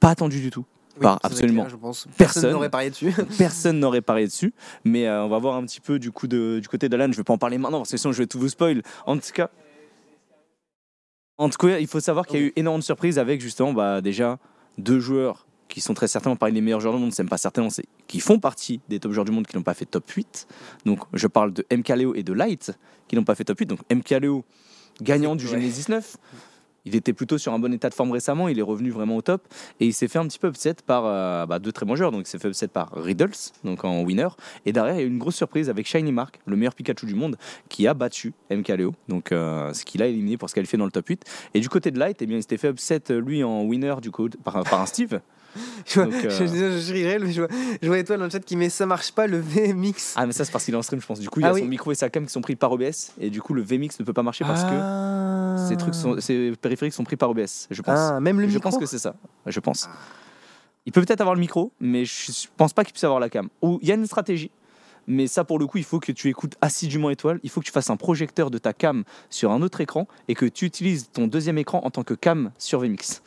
pas 0.00 0.10
attendue 0.10 0.40
du 0.40 0.50
tout 0.50 0.64
absolument 1.04 1.66
personne 2.16 2.52
n'aurait 2.52 2.70
parié 2.70 2.90
dessus. 2.90 3.14
personne 3.38 3.78
n'aurait 3.80 4.00
parié 4.00 4.26
dessus. 4.26 4.52
Mais 4.84 5.06
euh, 5.06 5.24
on 5.24 5.28
va 5.28 5.38
voir 5.38 5.56
un 5.56 5.64
petit 5.64 5.80
peu 5.80 5.98
du 5.98 6.10
coup 6.10 6.26
du 6.26 6.62
côté 6.68 6.88
d'Alan. 6.88 7.10
Je 7.12 7.16
vais 7.16 7.24
pas 7.24 7.32
en 7.32 7.38
parler 7.38 7.58
maintenant 7.58 7.78
parce 7.78 7.90
que 7.90 7.96
sinon 7.96 8.12
je 8.12 8.18
vais 8.18 8.26
tout 8.26 8.38
vous 8.38 8.48
spoil. 8.48 8.82
En 9.06 9.16
tout 9.16 9.30
cas, 9.32 9.50
en 11.38 11.48
tout 11.48 11.58
cas, 11.58 11.78
il 11.78 11.86
faut 11.86 12.00
savoir 12.00 12.26
qu'il 12.26 12.40
y 12.40 12.42
a 12.42 12.46
eu 12.46 12.52
énormément 12.56 12.80
de 12.80 12.84
surprises 12.84 13.18
avec 13.18 13.40
justement 13.40 13.72
bah, 13.72 14.00
déjà 14.00 14.38
deux 14.76 14.98
joueurs 14.98 15.46
qui 15.68 15.80
sont 15.80 15.94
très 15.94 16.08
certainement 16.08 16.36
parmi 16.36 16.54
les 16.54 16.60
meilleurs 16.60 16.80
joueurs 16.80 16.94
du 16.94 17.00
monde, 17.00 17.12
c'est 17.12 17.24
pas 17.24 17.36
certainement, 17.36 17.70
c'est 17.70 17.84
qui 18.06 18.20
font 18.20 18.38
partie 18.38 18.80
des 18.88 18.98
top 18.98 19.12
joueurs 19.12 19.24
du 19.24 19.32
monde 19.32 19.46
qui 19.46 19.54
n'ont 19.56 19.62
pas 19.62 19.74
fait 19.74 19.84
top 19.84 20.08
8. 20.10 20.48
Donc 20.86 21.00
je 21.12 21.26
parle 21.26 21.52
de 21.52 21.64
MKLeo 21.70 22.14
et 22.14 22.22
de 22.22 22.32
Light 22.32 22.72
qui 23.06 23.16
n'ont 23.16 23.24
pas 23.24 23.34
fait 23.34 23.44
top 23.44 23.58
8. 23.58 23.66
Donc 23.66 23.80
MKLeo, 23.92 24.44
gagnant 25.02 25.36
du 25.36 25.46
Genesis 25.46 25.90
9, 25.90 26.16
il 26.84 26.96
était 26.96 27.12
plutôt 27.12 27.38
sur 27.38 27.52
un 27.52 27.58
bon 27.58 27.72
état 27.72 27.88
de 27.88 27.94
forme 27.94 28.10
récemment, 28.10 28.48
il 28.48 28.58
est 28.58 28.62
revenu 28.62 28.90
vraiment 28.90 29.16
au 29.16 29.22
top 29.22 29.46
et 29.80 29.86
il 29.86 29.92
s'est 29.92 30.08
fait 30.08 30.18
un 30.18 30.26
petit 30.26 30.38
peu 30.38 30.48
upset 30.48 30.74
par 30.86 31.04
euh, 31.06 31.46
bah, 31.46 31.58
deux 31.58 31.72
très 31.72 31.86
bons 31.86 31.96
joueurs. 31.96 32.10
Donc 32.10 32.22
il 32.26 32.30
s'est 32.30 32.38
fait 32.38 32.48
upset 32.48 32.68
par 32.68 32.92
Riddles, 32.94 33.52
donc 33.64 33.84
en 33.84 34.02
winner. 34.02 34.28
Et 34.66 34.72
derrière, 34.72 34.94
il 34.94 34.98
y 34.98 35.02
a 35.02 35.04
eu 35.04 35.08
une 35.08 35.18
grosse 35.18 35.36
surprise 35.36 35.68
avec 35.70 35.86
Shiny 35.86 36.12
Mark, 36.12 36.40
le 36.46 36.56
meilleur 36.56 36.74
Pikachu 36.74 37.06
du 37.06 37.14
monde, 37.14 37.36
qui 37.68 37.86
a 37.86 37.94
battu 37.94 38.32
MKLeo, 38.50 38.94
donc 39.08 39.32
euh, 39.32 39.72
ce 39.72 39.84
qu'il 39.84 40.02
a 40.02 40.06
éliminé 40.06 40.36
pour 40.36 40.48
se 40.48 40.54
qualifier 40.54 40.78
dans 40.78 40.86
le 40.86 40.90
top 40.90 41.08
8. 41.08 41.24
Et 41.54 41.60
du 41.60 41.68
côté 41.68 41.90
de 41.90 41.98
Light, 41.98 42.20
eh 42.20 42.26
bien, 42.26 42.36
il 42.36 42.42
s'était 42.42 42.58
fait 42.58 42.70
upset 42.70 43.00
lui 43.10 43.44
en 43.44 43.62
winner 43.62 43.94
du 44.00 44.10
coup 44.10 44.28
par, 44.44 44.62
par 44.64 44.80
un 44.80 44.86
Steve. 44.86 45.20
Je, 45.86 46.00
Donc, 46.00 46.12
euh... 46.14 46.30
je, 46.30 46.46
je, 46.46 46.78
je, 46.78 46.92
rirais, 46.92 47.18
je, 47.30 47.42
je 47.82 47.86
vois 47.88 47.98
Étoile 47.98 48.18
dans 48.18 48.24
le 48.26 48.30
chat 48.30 48.40
qui 48.40 48.56
met 48.56 48.68
ça 48.68 48.86
marche 48.86 49.12
pas 49.12 49.26
le 49.26 49.38
VMix. 49.38 50.14
Ah, 50.16 50.26
mais 50.26 50.32
ça, 50.32 50.44
c'est 50.44 50.52
parce 50.52 50.64
qu'il 50.64 50.74
est 50.74 50.76
en 50.76 50.82
stream, 50.82 51.00
je 51.00 51.06
pense. 51.06 51.20
Du 51.20 51.28
coup, 51.28 51.40
il 51.40 51.42
y 51.42 51.46
a 51.46 51.50
Ah 51.50 51.54
oui. 51.54 51.60
son 51.60 51.66
micro 51.66 51.92
et 51.92 51.94
sa 51.94 52.10
cam 52.10 52.24
qui 52.26 52.32
sont 52.32 52.40
pris 52.40 52.56
par 52.56 52.72
OBS. 52.72 53.12
Et 53.20 53.30
du 53.30 53.40
coup, 53.42 53.54
le 53.54 53.62
VMix 53.62 53.98
ne 53.98 54.04
peut 54.04 54.12
pas 54.12 54.22
marcher 54.22 54.44
parce 54.44 54.62
que 54.64 54.70
Ah. 54.72 55.56
ces, 55.68 55.76
trucs 55.76 55.94
sont, 55.94 56.20
ces 56.20 56.52
périphériques 56.60 56.94
sont 56.94 57.04
pris 57.04 57.16
par 57.16 57.30
OBS, 57.30 57.66
je 57.70 57.82
pense. 57.82 57.98
Ah, 57.98 58.20
même 58.20 58.40
le 58.40 58.48
je 58.48 58.54
micro 58.54 58.70
pense 58.70 58.78
que 58.78 58.86
c'est 58.86 58.98
ça. 58.98 59.14
Je 59.46 59.60
pense. 59.60 59.88
Il 60.86 60.92
peut 60.92 61.02
peut-être 61.02 61.20
avoir 61.20 61.34
le 61.34 61.40
micro, 61.40 61.72
mais 61.80 62.04
je 62.04 62.46
pense 62.56 62.72
pas 62.72 62.84
qu'il 62.84 62.92
puisse 62.92 63.04
avoir 63.04 63.20
la 63.20 63.28
cam. 63.28 63.48
Ou 63.62 63.78
il 63.82 63.88
y 63.88 63.92
a 63.92 63.94
une 63.94 64.06
stratégie. 64.06 64.50
Mais 65.10 65.26
ça, 65.26 65.42
pour 65.42 65.58
le 65.58 65.66
coup, 65.66 65.78
il 65.78 65.84
faut 65.84 66.00
que 66.00 66.12
tu 66.12 66.28
écoutes 66.28 66.54
assidûment 66.60 67.08
Étoile. 67.08 67.40
Il 67.42 67.48
faut 67.48 67.60
que 67.60 67.66
tu 67.66 67.72
fasses 67.72 67.88
un 67.88 67.96
projecteur 67.96 68.50
de 68.50 68.58
ta 68.58 68.74
cam 68.74 69.04
sur 69.30 69.50
un 69.52 69.62
autre 69.62 69.80
écran 69.80 70.06
et 70.28 70.34
que 70.34 70.44
tu 70.44 70.66
utilises 70.66 71.08
ton 71.10 71.26
deuxième 71.26 71.56
écran 71.56 71.80
en 71.82 71.90
tant 71.90 72.04
que 72.04 72.12
cam 72.12 72.50
sur 72.58 72.80
VMix. 72.80 73.22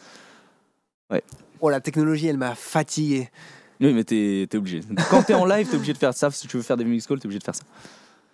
Oh, 1.61 1.69
la 1.69 1.79
technologie, 1.79 2.27
elle 2.27 2.37
m'a 2.37 2.55
fatigué. 2.55 3.29
Oui, 3.79 3.93
mais 3.93 4.03
t'es 4.03 4.43
es 4.51 4.55
obligé. 4.55 4.81
Quand 5.09 5.23
t'es 5.23 5.33
en 5.35 5.45
live, 5.45 5.67
t'es 5.69 5.75
obligé 5.75 5.93
de 5.93 5.97
faire 5.97 6.13
ça. 6.13 6.29
Si 6.31 6.47
tu 6.47 6.57
veux 6.57 6.63
faire 6.63 6.75
des 6.77 6.83
VMix 6.83 7.05
calls, 7.07 7.19
t'es 7.19 7.27
obligé 7.27 7.39
de 7.39 7.43
faire 7.43 7.55
ça. 7.55 7.63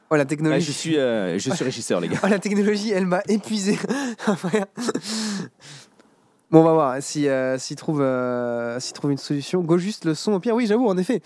Oh, 0.09 0.15
la 0.15 0.21
Ouais, 0.21 0.25
technologie. 0.25 0.65
je, 0.65 0.71
suis, 0.71 0.97
euh, 0.97 1.37
je 1.37 1.51
suis 1.51 1.63
régisseur, 1.65 1.99
les 1.99 2.07
gars. 2.07 2.19
Oh, 2.23 2.27
la 2.27 2.39
technologie, 2.39 2.91
elle 2.91 3.05
m'a 3.05 3.21
épuisé. 3.27 3.77
bon, 6.51 6.59
on 6.61 6.63
va 6.63 6.73
voir 6.73 6.95
si, 7.01 7.27
euh, 7.27 7.57
s'il 7.57 7.75
trouve, 7.75 7.99
euh, 8.01 8.79
trouve 8.93 9.11
une 9.11 9.17
solution. 9.17 9.61
Go 9.61 9.77
juste 9.77 10.05
le 10.05 10.15
son. 10.15 10.33
Au 10.33 10.39
pire, 10.39 10.55
oui, 10.55 10.65
j'avoue, 10.67 10.87
en 10.87 10.97
effet. 10.97 11.21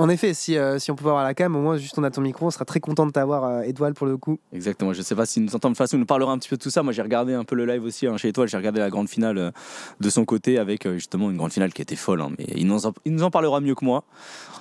En 0.00 0.08
effet, 0.08 0.32
si, 0.32 0.56
euh, 0.56 0.78
si 0.78 0.92
on 0.92 0.94
peut 0.94 1.06
avoir 1.06 1.24
la 1.24 1.34
cam, 1.34 1.56
au 1.56 1.60
moins, 1.60 1.76
juste 1.76 1.98
on 1.98 2.04
a 2.04 2.10
ton 2.12 2.20
micro, 2.20 2.46
on 2.46 2.50
sera 2.52 2.64
très 2.64 2.78
content 2.78 3.04
de 3.04 3.10
t'avoir, 3.10 3.42
euh, 3.44 3.62
Étoile, 3.62 3.94
pour 3.94 4.06
le 4.06 4.16
coup. 4.16 4.38
Exactement, 4.52 4.92
je 4.92 5.02
sais 5.02 5.16
pas 5.16 5.26
s'il 5.26 5.42
nous 5.42 5.56
entend 5.56 5.70
de 5.70 5.74
toute 5.74 5.78
façon, 5.78 5.96
il 5.96 6.00
nous 6.00 6.06
parlera 6.06 6.30
un 6.30 6.38
petit 6.38 6.48
peu 6.48 6.56
de 6.56 6.62
tout 6.62 6.70
ça. 6.70 6.84
Moi 6.84 6.92
j'ai 6.92 7.02
regardé 7.02 7.34
un 7.34 7.42
peu 7.42 7.56
le 7.56 7.66
live 7.66 7.82
aussi 7.82 8.06
hein, 8.06 8.16
chez 8.16 8.28
Étoile, 8.28 8.46
j'ai 8.48 8.56
regardé 8.56 8.78
la 8.78 8.90
grande 8.90 9.08
finale 9.08 9.38
euh, 9.38 9.50
de 9.98 10.08
son 10.08 10.24
côté 10.24 10.58
avec 10.58 10.86
euh, 10.86 10.94
justement 10.94 11.30
une 11.30 11.36
grande 11.36 11.52
finale 11.52 11.72
qui 11.72 11.82
était 11.82 11.96
folle, 11.96 12.20
hein, 12.20 12.30
mais 12.38 12.46
il 12.54 12.66
nous, 12.68 12.86
en, 12.86 12.92
il 13.04 13.12
nous 13.12 13.24
en 13.24 13.30
parlera 13.32 13.60
mieux 13.60 13.74
que 13.74 13.84
moi. 13.84 14.04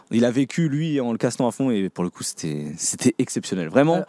Il 0.10 0.26
a 0.26 0.32
vécu 0.32 0.70
lui 0.70 1.00
en 1.00 1.12
le 1.12 1.18
castant 1.20 1.48
à 1.48 1.52
fond 1.52 1.70
et 1.70 1.90
pour 1.90 2.04
le 2.04 2.10
coup 2.10 2.24
c'était 2.24 2.72
c'était 2.78 3.14
exceptionnel. 3.20 3.68
Vraiment, 3.70 4.04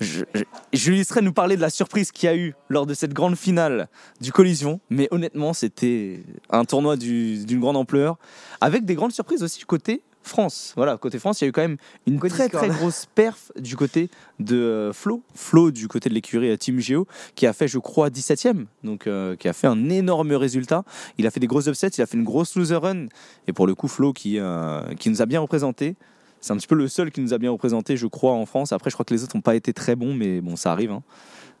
je, 0.00 0.24
je, 0.34 0.42
je 0.74 0.90
lui 0.90 0.98
laisserai 0.98 1.22
nous 1.22 1.32
parler 1.32 1.56
de 1.56 1.62
la 1.62 1.70
surprise 1.70 2.12
qu'il 2.12 2.26
y 2.28 2.30
a 2.32 2.36
eu 2.36 2.54
lors 2.68 2.84
de 2.84 2.92
cette 2.92 3.14
grande 3.14 3.36
finale 3.36 3.88
du 4.20 4.30
Collision, 4.30 4.80
mais 4.90 5.08
honnêtement 5.10 5.54
c'était 5.54 6.22
un 6.50 6.66
tournoi 6.66 6.96
du- 6.96 7.46
d'une 7.46 7.60
grande 7.60 7.76
ampleur 7.78 8.18
avec 8.60 8.84
des 8.84 8.94
grandes 8.94 9.12
surprises 9.12 9.42
aussi 9.42 9.58
du 9.60 9.64
côté 9.66 10.02
France. 10.26 10.72
Voilà, 10.76 10.96
côté 10.96 11.18
France, 11.18 11.40
il 11.40 11.44
y 11.44 11.46
a 11.46 11.48
eu 11.48 11.52
quand 11.52 11.62
même 11.62 11.76
une 12.06 12.18
Côté 12.18 12.34
très 12.34 12.48
très 12.48 12.68
grosse 12.68 13.06
perf 13.14 13.52
du 13.58 13.76
côté 13.76 14.10
de 14.40 14.56
euh, 14.56 14.92
Flo, 14.92 15.22
Flo 15.34 15.70
du 15.70 15.88
côté 15.88 16.08
de 16.08 16.14
l'écurie 16.14 16.50
euh, 16.50 16.56
Team 16.56 16.80
Geo, 16.80 17.06
qui 17.34 17.46
a 17.46 17.52
fait, 17.52 17.68
je 17.68 17.78
crois, 17.78 18.08
17ème, 18.10 18.66
donc 18.84 19.06
euh, 19.06 19.36
qui 19.36 19.48
a 19.48 19.52
fait 19.52 19.66
un 19.66 19.88
énorme 19.88 20.32
résultat. 20.32 20.84
Il 21.18 21.26
a 21.26 21.30
fait 21.30 21.40
des 21.40 21.46
gros 21.46 21.68
upsets, 21.68 21.88
il 21.98 22.02
a 22.02 22.06
fait 22.06 22.16
une 22.16 22.24
grosse 22.24 22.56
loser 22.56 22.76
run, 22.76 23.06
et 23.46 23.52
pour 23.52 23.66
le 23.66 23.74
coup, 23.74 23.88
Flo 23.88 24.12
qui, 24.12 24.38
euh, 24.38 24.82
qui 24.94 25.10
nous 25.10 25.22
a 25.22 25.26
bien 25.26 25.40
représenté. 25.40 25.96
C'est 26.40 26.52
un 26.52 26.56
petit 26.56 26.66
peu 26.66 26.74
le 26.76 26.86
seul 26.86 27.10
qui 27.10 27.20
nous 27.20 27.32
a 27.34 27.38
bien 27.38 27.50
représenté, 27.50 27.96
je 27.96 28.06
crois, 28.06 28.32
en 28.32 28.46
France. 28.46 28.72
Après, 28.72 28.90
je 28.90 28.94
crois 28.94 29.04
que 29.04 29.14
les 29.14 29.24
autres 29.24 29.36
n'ont 29.36 29.42
pas 29.42 29.56
été 29.56 29.72
très 29.72 29.96
bons, 29.96 30.14
mais 30.14 30.40
bon, 30.40 30.54
ça 30.56 30.70
arrive. 30.70 30.90
hein. 30.92 31.02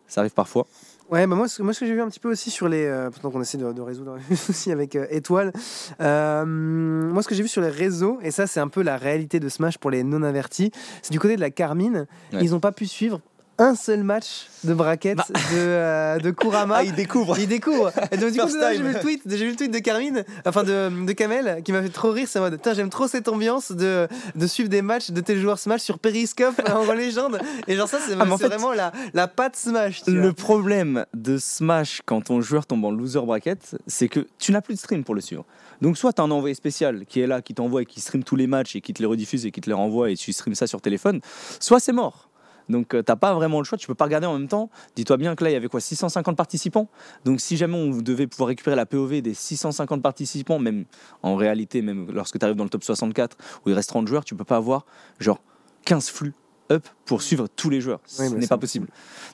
Ça 0.06 0.20
arrive 0.20 0.34
parfois. 0.34 0.66
Ouais, 1.10 1.26
bah 1.28 1.36
moi, 1.36 1.46
ce, 1.48 1.62
moi, 1.62 1.72
ce 1.72 1.80
que 1.80 1.86
j'ai 1.86 1.94
vu 1.94 2.00
un 2.00 2.08
petit 2.08 2.18
peu 2.18 2.28
aussi 2.30 2.50
sur 2.50 2.68
les. 2.68 2.84
Euh, 2.84 3.10
pendant 3.10 3.30
qu'on 3.32 3.40
essaie 3.40 3.58
de, 3.58 3.72
de 3.72 3.80
résoudre 3.80 4.16
le 4.30 4.36
souci 4.36 4.72
avec 4.72 4.96
euh, 4.96 5.06
Étoile, 5.10 5.52
euh, 6.00 6.44
moi, 6.44 7.22
ce 7.22 7.28
que 7.28 7.34
j'ai 7.34 7.42
vu 7.42 7.48
sur 7.48 7.62
les 7.62 7.68
réseaux, 7.70 8.18
et 8.22 8.30
ça, 8.32 8.46
c'est 8.46 8.60
un 8.60 8.68
peu 8.68 8.82
la 8.82 8.96
réalité 8.96 9.38
de 9.38 9.48
Smash 9.48 9.78
pour 9.78 9.90
les 9.90 10.02
non-avertis, 10.02 10.72
c'est 11.02 11.12
du 11.12 11.20
côté 11.20 11.36
de 11.36 11.40
la 11.40 11.50
Carmine, 11.50 12.06
Ouais. 12.32 12.40
ils 12.42 12.50
n'ont 12.50 12.60
pas 12.60 12.72
pu 12.72 12.86
suivre 12.86 13.20
un 13.58 13.74
seul 13.74 14.02
match 14.02 14.46
de 14.64 14.74
bracket 14.74 15.16
Bah. 15.16 15.24
de, 15.30 15.56
euh, 15.56 16.18
de 16.18 16.30
Kurama. 16.30 16.82
il 16.84 16.92
découvre 16.94 17.38
Il 17.38 17.46
découvre. 17.48 17.92
Et 18.10 18.16
donc, 18.16 18.32
du 18.32 18.38
coup, 18.40 18.48
j'ai 18.48 18.78
vu 18.82 18.92
le 18.92 19.00
tweet, 19.00 19.22
j'ai 19.26 19.36
vu 19.44 19.50
le 19.50 19.56
tweet 19.56 19.70
de 19.72 19.78
Carmine, 19.78 20.24
enfin 20.44 20.62
de, 20.64 20.90
de 21.06 21.12
Kamel, 21.12 21.62
qui 21.64 21.72
m'a 21.72 21.82
fait 21.82 21.88
trop 21.88 22.10
rire. 22.10 22.26
C'est 22.28 22.40
mode, 22.40 22.60
j'aime 22.74 22.90
trop 22.90 23.08
cette 23.08 23.28
ambiance 23.28 23.72
de, 23.72 24.08
de 24.34 24.46
suivre 24.46 24.68
des 24.68 24.82
matchs 24.82 25.10
de 25.10 25.20
tes 25.20 25.36
joueurs 25.38 25.58
Smash 25.58 25.80
sur 25.82 25.98
Periscope 25.98 26.60
en 26.70 26.92
légende. 26.92 27.38
Et 27.66 27.76
genre 27.76 27.88
ça, 27.88 27.98
c'est 28.06 28.14
Ah, 28.18 28.30
en 28.30 28.38
fait, 28.38 28.48
vraiment 28.48 28.72
la, 28.72 28.92
la 29.14 29.28
patte 29.28 29.56
Smash. 29.56 30.02
Tu 30.02 30.10
Le 30.12 30.20
vois. 30.22 30.32
problème 30.34 31.06
de 31.14 31.38
Smash 31.38 32.02
quand 32.04 32.22
ton 32.22 32.40
joueur 32.40 32.66
tombe 32.66 32.84
en 32.84 32.90
loser 32.90 33.20
bracket, 33.20 33.76
c'est 33.86 34.08
que 34.08 34.26
tu 34.38 34.52
n'as 34.52 34.60
plus 34.60 34.74
de 34.74 34.78
stream 34.80 35.04
pour 35.04 35.14
le 35.14 35.20
suivre. 35.20 35.44
Donc 35.82 35.98
soit 35.98 36.12
tu 36.12 36.20
as 36.22 36.24
un 36.24 36.30
envoyé 36.30 36.54
spécial 36.54 37.04
qui 37.06 37.20
est 37.20 37.26
là, 37.26 37.42
qui 37.42 37.52
t'envoie 37.54 37.82
et 37.82 37.86
qui 37.86 38.00
stream 38.00 38.24
tous 38.24 38.36
les 38.36 38.46
matchs 38.46 38.76
et 38.76 38.80
qui 38.80 38.94
te 38.94 39.00
les 39.00 39.06
rediffuse 39.06 39.44
et 39.46 39.50
qui 39.50 39.60
te 39.60 39.68
les 39.68 39.74
renvoie 39.74 40.10
et 40.10 40.16
tu 40.16 40.32
streams 40.32 40.54
ça 40.54 40.66
sur 40.66 40.80
téléphone, 40.80 41.20
soit 41.60 41.80
c'est 41.80 41.92
mort. 41.92 42.25
Donc 42.68 42.94
euh, 42.94 43.02
t'as 43.02 43.16
pas 43.16 43.34
vraiment 43.34 43.58
le 43.58 43.64
choix, 43.64 43.78
tu 43.78 43.86
peux 43.86 43.94
pas 43.94 44.04
regarder 44.04 44.26
en 44.26 44.38
même 44.38 44.48
temps. 44.48 44.70
Dis-toi 44.94 45.16
bien 45.16 45.34
que 45.34 45.44
là 45.44 45.50
il 45.50 45.52
y 45.52 45.56
avait 45.56 45.68
quoi 45.68 45.80
650 45.80 46.36
participants. 46.36 46.88
Donc 47.24 47.40
si 47.40 47.56
jamais 47.56 47.76
on 47.76 47.90
devait 47.90 48.26
pouvoir 48.26 48.48
récupérer 48.48 48.76
la 48.76 48.86
POV 48.86 49.22
des 49.22 49.34
650 49.34 50.02
participants, 50.02 50.58
même 50.58 50.84
en 51.22 51.36
réalité, 51.36 51.82
même 51.82 52.08
lorsque 52.12 52.38
tu 52.38 52.44
arrives 52.44 52.56
dans 52.56 52.64
le 52.64 52.70
top 52.70 52.84
64 52.84 53.36
où 53.64 53.70
il 53.70 53.74
reste 53.74 53.88
30 53.90 54.08
joueurs, 54.08 54.24
tu 54.24 54.34
peux 54.34 54.44
pas 54.44 54.56
avoir 54.56 54.86
genre 55.18 55.40
15 55.84 56.10
flux 56.10 56.34
up 56.70 56.86
pour 57.04 57.22
suivre 57.22 57.46
tous 57.48 57.70
les 57.70 57.80
joueurs. 57.80 58.00
Ce 58.06 58.22
Oui, 58.22 58.30
n'est 58.40 58.46
pas 58.46 58.58
possible. 58.58 58.88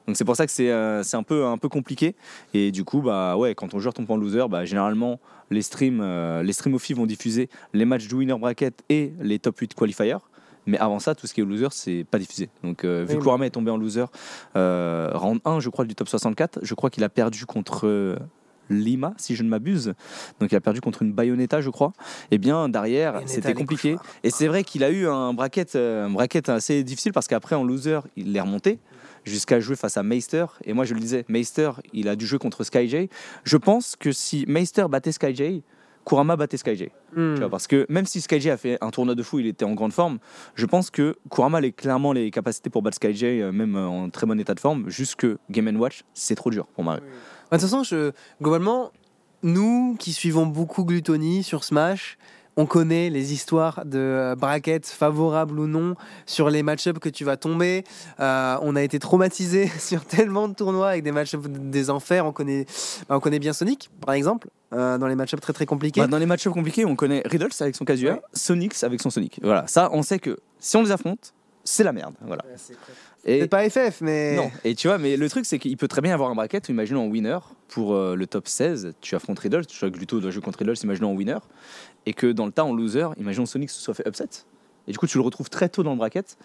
Donc 0.07 0.16
c'est 0.16 0.24
pour 0.24 0.37
ça 0.37 0.47
que 0.47 0.53
c'est 0.53 0.70
euh, 0.70 1.03
c'est 1.03 1.16
un 1.16 1.22
peu 1.22 1.47
un 1.47 1.59
peu 1.59 1.68
compliqué 1.68 2.14
et 2.55 2.70
du 2.72 2.85
coup 2.85 3.01
bah 3.01 3.37
ouais 3.37 3.55
quand 3.55 3.68
ton 3.68 3.78
joueur 3.78 3.95
tombe 3.95 4.11
en 4.11 4.16
loser 4.16 4.47
bah 4.49 4.64
généralement 4.64 5.20
les 5.51 5.62
streams 5.62 6.01
euh, 6.03 6.43
les 6.43 6.53
streams 6.53 6.76
vont 6.76 7.07
diffuser 7.07 7.49
les 7.72 7.85
matchs 7.85 8.09
du 8.09 8.14
winner 8.14 8.37
bracket 8.39 8.83
et 8.89 9.12
les 9.20 9.39
top 9.39 9.59
8 9.59 9.74
qualifiers 9.74 10.16
mais 10.66 10.78
avant 10.78 10.98
ça 10.98 11.14
tout 11.14 11.26
ce 11.26 11.34
qui 11.34 11.40
est 11.40 11.44
loser 11.44 11.68
c'est 11.70 12.04
pas 12.10 12.18
diffusé 12.18 12.48
donc 12.62 12.84
euh, 12.84 13.04
vu 13.08 13.16
Oui, 13.16 13.24
que 13.24 13.44
est 13.44 13.50
tombé 13.50 13.70
en 13.70 13.76
loser 13.76 14.04
euh, 14.56 15.10
round 15.14 15.40
1 15.44 15.60
je 15.60 15.68
crois 15.68 15.84
du 15.84 15.94
top 15.94 16.08
64 16.08 16.60
je 16.62 16.74
crois 16.74 16.90
qu'il 16.90 17.04
a 17.04 17.08
perdu 17.08 17.46
contre 17.46 17.86
euh, 17.86 18.16
Lima 18.70 19.14
si 19.16 19.34
je 19.34 19.42
ne 19.42 19.48
m'abuse 19.48 19.94
donc 20.40 20.52
il 20.52 20.56
a 20.56 20.60
perdu 20.60 20.80
contre 20.80 21.02
une 21.02 21.12
Bayonetta 21.12 21.60
je 21.60 21.70
crois 21.70 21.92
et 22.30 22.38
bien 22.38 22.68
derrière 22.68 23.20
c'était 23.26 23.54
compliqué 23.54 23.92
cauchemars. 23.92 24.14
et 24.22 24.30
c'est 24.30 24.46
vrai 24.46 24.64
qu'il 24.64 24.84
a 24.84 24.90
eu 24.90 25.06
un 25.06 25.32
bracket, 25.34 25.74
euh, 25.76 26.06
un 26.06 26.10
bracket 26.10 26.48
assez 26.48 26.82
difficile 26.84 27.12
parce 27.12 27.28
qu'après 27.28 27.56
en 27.56 27.64
loser, 27.64 28.00
il 28.16 28.36
est 28.36 28.40
remonté 28.40 28.78
jusqu'à 29.24 29.60
jouer 29.60 29.76
face 29.76 29.96
à 29.96 30.02
Meister. 30.02 30.46
Et 30.64 30.72
moi 30.72 30.84
je 30.84 30.94
le 30.94 31.00
disais, 31.00 31.24
Meister, 31.28 31.70
il 31.92 32.08
a 32.08 32.16
dû 32.16 32.26
jouer 32.26 32.38
contre 32.38 32.64
SkyJ. 32.64 33.08
Je 33.44 33.56
pense 33.56 33.96
que 33.96 34.12
si 34.12 34.44
Meister 34.48 34.86
battait 34.88 35.12
SkyJ, 35.12 35.62
Kurama 36.05 36.36
battait 36.36 36.57
SkyJ. 36.57 36.88
Hmm. 37.14 37.34
Tu 37.34 37.40
vois, 37.40 37.50
parce 37.50 37.66
que 37.66 37.86
même 37.88 38.07
si 38.07 38.20
SkyJ 38.20 38.48
a 38.48 38.57
fait 38.57 38.78
un 38.80 38.90
tournoi 38.90 39.14
de 39.14 39.22
fou, 39.22 39.38
il 39.38 39.46
était 39.46 39.64
en 39.64 39.72
grande 39.72 39.92
forme, 39.92 40.18
je 40.55 40.66
pense 40.66 40.90
que 40.90 41.16
Kurama 41.30 41.59
a 41.59 41.70
clairement 41.70 42.12
les 42.12 42.30
capacités 42.30 42.70
pour 42.70 42.82
battre 42.82 42.96
SkyJ, 42.96 43.24
euh, 43.24 43.53
même 43.53 43.76
euh, 43.76 43.86
en 43.86 44.11
très 44.11 44.26
bon 44.26 44.38
état 44.40 44.55
de 44.55 44.61
forme. 44.61 44.88
Juste 44.88 45.16
que 45.16 45.38
Game 45.50 45.74
Watch, 45.76 46.03
c'est 46.14 46.34
trop 46.34 46.50
dur 46.50 46.66
pour 46.66 46.84
Mario. 46.84 47.03
Bah, 47.03 47.57
De 47.57 47.62
toute 47.62 47.70
façon, 47.70 47.82
je, 47.84 48.12
globalement, 48.40 48.90
nous 49.42 49.96
qui 49.98 50.12
suivons 50.12 50.46
beaucoup 50.46 50.84
Gluttony 50.84 51.42
sur 51.42 51.64
Smash, 51.64 52.18
on 52.57 52.66
connaît 52.66 53.11
les 53.11 53.32
histoires 53.32 53.84
de 53.84 53.98
euh, 53.98 54.34
brackets 54.36 54.86
favorables 54.86 55.59
ou 55.59 55.66
non 55.66 55.94
sur 56.26 56.50
les 56.50 56.62
match-ups 56.62 56.98
que 56.98 57.09
tu 57.09 57.24
vas 57.24 57.36
tomber. 57.36 57.84
Euh, 58.20 58.57
on 58.62 58.76
a 58.76 58.82
été 58.82 58.98
traumatisé 58.98 59.68
sur 59.78 60.05
tellement 60.05 60.48
de 60.48 60.55
tournois 60.55 60.90
avec 60.90 61.03
des 61.03 61.12
match-ups 61.12 61.48
des 61.48 61.90
enfers. 61.90 62.26
On 62.26 62.32
connaît, 62.32 62.66
bah, 63.09 63.16
on 63.16 63.20
connaît 63.20 63.38
bien 63.38 63.53
Sonic, 63.53 63.90
par 64.05 64.14
exemple, 64.14 64.48
euh, 64.72 64.98
dans 64.98 65.07
les 65.07 65.14
match-ups 65.14 65.40
très 65.40 65.53
très 65.53 65.66
compliqués. 65.66 66.00
Bah, 66.00 66.07
dans 66.07 66.18
les 66.18 66.26
matchs 66.26 66.48
compliqués, 66.48 66.84
on 66.84 66.96
connaît 66.96 67.22
Riddles 67.24 67.48
avec 67.61 67.74
son 67.74 67.84
Kazuya, 67.84 68.14
Ouais. 68.14 68.20
Sonics 68.34 68.82
avec 68.84 69.00
son 69.00 69.11
Sonic. 69.11 69.40
Voilà, 69.42 69.66
ça, 69.66 69.88
on 69.92 70.03
sait 70.03 70.18
que 70.18 70.38
si 70.59 70.76
on 70.76 70.82
les 70.82 70.90
affronte, 70.92 71.32
c'est 71.64 71.84
la 71.84 71.92
merde. 71.92 72.14
Voilà. 72.20 72.42
Et 73.25 73.41
C'est 73.43 73.49
pas 73.49 73.68
FF, 73.68 74.01
mais. 74.01 74.35
non. 74.37 74.51
Et 74.64 74.75
tu 74.75 74.89
vois, 74.89 74.99
mais 74.99 75.16
le 75.16 75.29
truc, 75.31 75.47
c'est 75.47 75.59
qu'il 75.61 75.77
peut 75.77 75.87
très 75.89 76.01
bien 76.01 76.11
y 76.11 76.14
avoir 76.14 76.31
un 76.31 76.35
bracket. 76.35 76.68
Imaginons 76.68 77.03
en 77.05 77.07
winner 77.07 77.39
pour 77.68 77.95
euh, 77.95 78.16
le 78.16 78.27
top 78.27 78.49
16, 78.49 78.95
tu 79.01 79.14
affrontes 79.14 79.39
Riddles. 79.39 79.66
Tu 79.66 79.79
vois 79.79 79.91
que 79.91 79.97
Gluto 79.97 80.18
doit 80.20 80.31
jouer 80.33 80.43
contre 80.43 80.59
Riddles, 80.59 80.75
imaginons 80.83 81.11
en 81.11 81.14
winner. 81.14 81.39
Et 82.07 82.14
que 82.14 82.27
dans 82.33 82.47
le 82.47 82.53
tas, 82.53 82.64
en 82.64 82.75
loser, 82.75 83.07
imaginons 83.18 83.47
Sonic 83.47 83.70
se 83.70 83.81
soit 83.81 83.95
fait 83.95 84.07
upset. 84.09 84.29
Et 84.89 84.93
du 84.93 84.99
coup, 84.99 85.07
tu 85.07 85.18
le 85.18 85.23
retrouves 85.23 85.49
très 85.51 85.68
tôt 85.68 85.85
dans 85.85 85.93
le 85.93 85.99
bracket. 85.99 86.37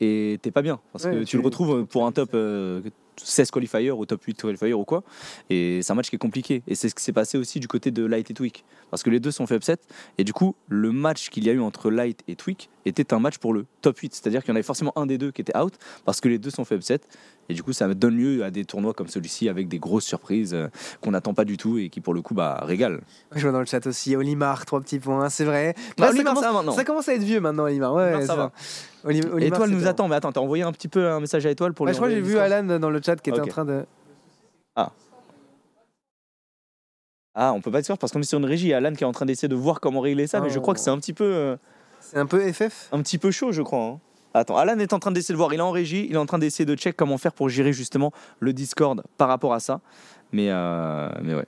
Et 0.00 0.38
t'es 0.42 0.50
pas 0.50 0.62
bien. 0.62 0.80
Parce 0.92 1.04
Ouais, 1.04 1.10
que 1.12 1.18
tu- 1.20 1.24
tu 1.26 1.36
le 1.36 1.42
retrouves 1.42 1.84
pour 1.84 2.06
un 2.06 2.12
top 2.12 2.30
euh, 2.34 2.80
16 3.16 3.50
qualifier 3.50 3.90
ou 3.90 4.04
top 4.06 4.22
8 4.22 4.42
qualifier 4.42 4.72
ou 4.72 4.84
quoi. 4.84 5.02
Et 5.50 5.80
c'est 5.82 5.92
un 5.92 5.94
match 5.94 6.10
qui 6.10 6.16
est 6.16 6.18
compliqué. 6.18 6.62
Et 6.66 6.74
c'est 6.74 6.88
ce 6.88 6.94
qui 6.94 7.02
s'est 7.02 7.12
passé 7.12 7.38
aussi 7.38 7.60
du 7.60 7.68
côté 7.68 7.90
de 7.90 8.04
Light 8.04 8.30
et 8.30 8.34
Tweak. 8.34 8.64
Parce 8.90 9.02
que 9.02 9.10
les 9.10 9.20
deux 9.20 9.30
sont 9.30 9.46
fait 9.46 9.56
upset. 9.56 9.78
Et 10.18 10.24
du 10.24 10.32
coup, 10.32 10.54
le 10.68 10.92
match 10.92 11.30
qu'il 11.30 11.44
y 11.44 11.50
a 11.50 11.52
eu 11.52 11.60
entre 11.60 11.90
Light 11.90 12.22
et 12.28 12.36
Tweak 12.36 12.70
était 12.84 13.14
un 13.14 13.18
match 13.18 13.38
pour 13.38 13.52
le 13.52 13.66
top 13.80 13.98
8. 13.98 14.14
C'est-à-dire 14.14 14.42
qu'il 14.42 14.48
y 14.48 14.52
en 14.52 14.56
avait 14.56 14.62
forcément 14.62 14.92
un 14.96 15.06
des 15.06 15.18
deux 15.18 15.30
qui 15.30 15.40
était 15.40 15.56
out 15.56 15.74
parce 16.04 16.20
que 16.20 16.28
les 16.28 16.38
deux 16.38 16.50
sont 16.50 16.64
fait 16.64 16.76
upset. 16.76 17.00
Et 17.48 17.54
du 17.54 17.62
coup, 17.62 17.72
ça 17.72 17.92
donne 17.92 18.16
lieu 18.16 18.44
à 18.44 18.50
des 18.50 18.64
tournois 18.64 18.94
comme 18.94 19.08
celui-ci 19.08 19.48
avec 19.48 19.68
des 19.68 19.78
grosses 19.78 20.04
surprises 20.04 20.54
euh, 20.54 20.68
qu'on 21.02 21.10
n'attend 21.10 21.34
pas 21.34 21.44
du 21.44 21.56
tout 21.56 21.76
et 21.76 21.90
qui, 21.90 22.00
pour 22.00 22.14
le 22.14 22.22
coup, 22.22 22.34
bah, 22.34 22.60
régalent. 22.62 23.00
Je 23.34 23.42
vois 23.42 23.52
dans 23.52 23.60
le 23.60 23.66
chat 23.66 23.84
aussi. 23.86 24.14
Olimar, 24.16 24.64
trois 24.64 24.80
petits 24.80 24.98
points, 25.00 25.28
c'est 25.28 25.44
vrai. 25.44 25.74
Bah, 25.98 26.06
Là, 26.06 26.12
ça, 26.16 26.22
commence, 26.22 26.40
ça 26.40 26.46
va 26.52 26.58
maintenant. 26.58 26.72
ça 26.72 26.84
commence 26.84 27.08
à 27.08 27.14
être 27.14 27.22
vieux 27.22 27.40
maintenant, 27.40 27.64
Olimar. 27.64 27.92
Ouais, 27.94 28.12
Non, 28.20 28.26
ça 28.26 28.36
va. 28.36 28.52
Oli- 29.04 29.22
Olimar, 29.26 29.42
Étoile 29.58 29.70
nous 29.70 29.86
attend. 29.86 30.08
Mais 30.08 30.14
attends, 30.16 30.32
t'as 30.32 30.40
envoyé 30.40 30.62
un 30.62 30.72
petit 30.72 30.88
peu 30.88 31.08
un 31.08 31.20
message 31.20 31.44
à 31.44 31.50
Étoile 31.50 31.74
pour 31.74 31.86
lui 31.86 31.92
je 31.92 31.98
crois 31.98 32.08
que 32.08 32.14
j'ai 32.14 32.20
vu 32.20 32.38
Alan 32.38 32.78
dans 32.78 32.90
le 32.90 33.00
chat 33.04 33.16
qui 33.16 33.30
était 33.30 33.40
en 33.40 33.46
train 33.46 33.64
de. 33.64 33.84
Ah, 37.34 37.52
on 37.54 37.62
peut 37.62 37.70
pas 37.70 37.78
être 37.78 37.86
sûr 37.86 37.96
parce 37.96 38.12
qu'on 38.12 38.20
est 38.20 38.24
sur 38.24 38.38
une 38.38 38.44
régie. 38.44 38.74
Alan 38.74 38.92
qui 38.92 39.04
est 39.04 39.06
en 39.06 39.12
train 39.12 39.24
d'essayer 39.24 39.48
de 39.48 39.54
voir 39.54 39.80
comment 39.80 40.00
régler 40.00 40.26
ça, 40.26 40.40
mais 40.40 40.50
je 40.50 40.58
crois 40.58 40.74
que 40.74 40.80
c'est 40.80 40.90
un 40.90 40.98
petit 40.98 41.14
peu. 41.14 41.24
Euh, 41.24 41.56
c'est 42.00 42.18
un 42.18 42.26
peu 42.26 42.40
FF 42.52 42.88
Un 42.92 43.00
petit 43.00 43.16
peu 43.16 43.30
chaud, 43.30 43.52
je 43.52 43.62
crois. 43.62 43.82
Hein. 43.84 44.00
Attends, 44.34 44.56
Alan 44.56 44.78
est 44.78 44.92
en 44.92 44.98
train 44.98 45.12
d'essayer 45.12 45.34
de 45.34 45.38
voir. 45.38 45.52
Il 45.52 45.58
est 45.58 45.62
en 45.62 45.70
régie. 45.70 46.06
Il 46.08 46.14
est 46.14 46.18
en 46.18 46.26
train 46.26 46.38
d'essayer 46.38 46.64
de 46.64 46.74
check 46.74 46.96
comment 46.96 47.18
faire 47.18 47.32
pour 47.32 47.48
gérer 47.48 47.72
justement 47.72 48.12
le 48.40 48.52
Discord 48.52 49.02
par 49.18 49.28
rapport 49.28 49.54
à 49.54 49.60
ça. 49.60 49.80
Mais, 50.32 50.48
euh, 50.50 51.10
mais 51.22 51.34
ouais. 51.34 51.44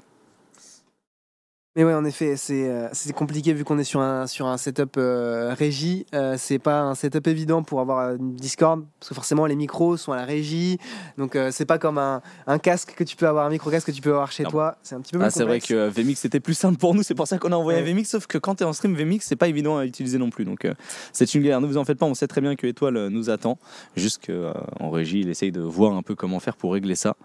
Mais 1.76 1.82
ouais, 1.82 1.94
en 1.94 2.04
effet, 2.04 2.36
c'est 2.36 2.68
euh, 2.68 2.88
compliqué 3.16 3.52
vu 3.52 3.64
qu'on 3.64 3.80
est 3.80 3.84
sur 3.84 3.98
un, 4.00 4.28
sur 4.28 4.46
un 4.46 4.56
setup 4.58 4.96
euh, 4.96 5.54
régie. 5.54 6.06
Euh, 6.14 6.36
c'est 6.38 6.60
pas 6.60 6.82
un 6.82 6.94
setup 6.94 7.26
évident 7.26 7.64
pour 7.64 7.80
avoir 7.80 8.14
une 8.14 8.36
Discord, 8.36 8.84
parce 9.00 9.08
que 9.08 9.14
forcément 9.14 9.46
les 9.46 9.56
micros 9.56 9.96
sont 9.96 10.12
à 10.12 10.16
la 10.16 10.24
régie. 10.24 10.78
Donc 11.18 11.36
c'est 11.50 11.64
pas 11.64 11.78
comme 11.78 11.98
un, 11.98 12.22
un, 12.46 12.58
casque 12.58 12.94
que 12.94 13.02
tu 13.02 13.16
peux 13.16 13.26
avoir, 13.26 13.46
un 13.46 13.50
micro-casque 13.50 13.88
que 13.88 13.92
tu 13.92 14.02
peux 14.02 14.10
avoir 14.10 14.30
chez 14.30 14.44
toi. 14.44 14.76
C'est 14.84 14.94
un 14.94 15.00
petit 15.00 15.12
peu 15.12 15.22
ah, 15.22 15.30
C'est 15.30 15.44
vrai 15.44 15.60
que 15.60 15.88
VMix 15.88 16.20
c'était 16.20 16.40
plus 16.40 16.54
simple 16.54 16.78
pour 16.78 16.94
nous, 16.94 17.02
c'est 17.02 17.14
pour 17.14 17.26
ça 17.26 17.38
qu'on 17.38 17.50
a 17.50 17.56
envoyé 17.56 17.80
un 17.80 17.82
VMix. 17.82 18.08
Sauf 18.08 18.28
que 18.28 18.38
quand 18.38 18.56
tu 18.56 18.62
es 18.62 18.66
en 18.66 18.72
stream, 18.72 18.94
VMix 18.94 19.26
c'est 19.26 19.36
pas 19.36 19.48
évident 19.48 19.76
à 19.78 19.84
utiliser 19.84 20.18
non 20.18 20.30
plus. 20.30 20.44
Donc 20.44 20.68
c'est 21.12 21.34
une 21.34 21.42
galère. 21.42 21.60
Ne 21.60 21.66
vous 21.66 21.76
en 21.76 21.84
faites 21.84 21.98
pas, 21.98 22.06
on 22.06 22.14
sait 22.14 22.28
très 22.28 22.40
bien 22.40 22.54
que 22.54 22.68
Étoile 22.68 23.08
nous 23.08 23.30
attend. 23.30 23.58
Juste 23.96 24.24
qu'en 24.26 24.90
régie, 24.90 25.20
il 25.20 25.28
essaye 25.28 25.50
de 25.50 25.60
voir 25.60 25.94
un 25.94 26.02
peu 26.02 26.14
comment 26.14 26.38
faire 26.38 26.56
pour 26.56 26.72
régler 26.72 26.94
ça. 26.94 27.16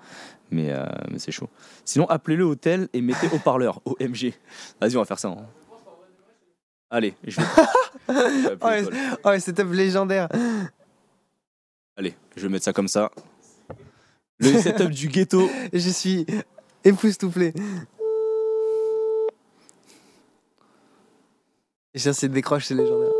Mais, 0.51 0.71
euh, 0.71 0.85
mais 1.11 1.19
c'est 1.19 1.31
chaud. 1.31 1.49
Sinon, 1.85 2.05
appelez-le 2.07 2.43
hôtel 2.43 2.89
et 2.93 3.01
mettez 3.01 3.27
haut-parleur, 3.33 3.81
OMG. 3.85 4.33
Vas-y, 4.81 4.95
on 4.95 4.99
va 4.99 5.05
faire 5.05 5.19
ça. 5.19 5.29
Hein. 5.29 5.45
Allez, 6.89 7.13
je 7.23 7.39
vais. 7.39 7.47
oh, 8.61 8.65
ouais, 8.65 8.83
oh, 9.23 9.39
setup 9.39 9.71
légendaire. 9.71 10.27
Allez, 11.95 12.15
je 12.35 12.41
vais 12.41 12.49
mettre 12.49 12.65
ça 12.65 12.73
comme 12.73 12.87
ça. 12.87 13.11
Le 14.39 14.57
setup 14.59 14.89
du 14.89 15.07
ghetto. 15.09 15.49
Je 15.73 15.89
suis 15.89 16.25
époustouflé. 16.83 17.53
Et 21.93 21.99
ça, 21.99 22.13
c'est 22.13 22.29
décroche, 22.29 22.65
c'est 22.65 22.75
légendaire. 22.75 23.11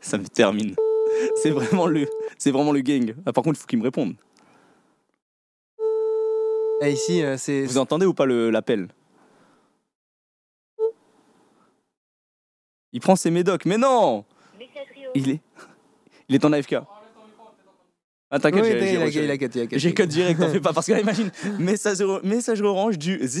ça 0.00 0.18
me 0.18 0.26
termine. 0.26 0.74
C'est 1.42 1.50
vraiment 1.50 1.86
le, 1.86 2.06
c'est 2.38 2.50
vraiment 2.50 2.72
le 2.72 2.80
gang. 2.80 3.14
Ah, 3.26 3.32
par 3.32 3.44
contre, 3.44 3.58
il 3.58 3.60
faut 3.60 3.66
qu'il 3.66 3.78
me 3.78 3.84
réponde. 3.84 4.14
Et 6.80 6.92
ici, 6.92 7.22
euh, 7.22 7.36
c'est. 7.36 7.64
Vous 7.64 7.78
entendez 7.78 8.06
ou 8.06 8.14
pas 8.14 8.26
l'appel? 8.26 8.88
Il 12.92 13.00
prend 13.00 13.16
ses 13.16 13.30
médocs, 13.30 13.66
mais 13.66 13.76
non 13.76 14.24
Il 15.14 15.30
est, 15.30 15.40
il 16.28 16.34
est 16.36 16.44
en 16.44 16.52
AFK. 16.52 16.76
Ah, 18.30 18.38
t'inquiète, 18.38 18.66
j'ai, 18.66 19.78
j'ai, 19.78 19.94
code 19.94 20.08
direct, 20.08 20.38
t'en 20.38 20.50
fais 20.50 20.60
pas. 20.60 20.74
Parce 20.74 20.86
que 20.86 20.92
là, 20.92 21.00
imagine, 21.00 21.30
message, 21.58 22.04
message 22.22 22.60
orange 22.60 22.98
du 22.98 23.18
06. 23.26 23.40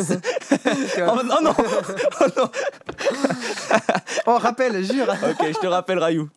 oh, 0.96 1.22
non, 1.22 1.42
non, 1.42 1.54
oh 1.54 2.24
non. 2.38 2.50
oh, 4.26 4.38
rappelle, 4.38 4.82
jure. 4.84 5.08
ok, 5.10 5.48
je 5.48 5.58
te 5.58 5.66
rappelle, 5.66 5.98
Rayou. 5.98 6.30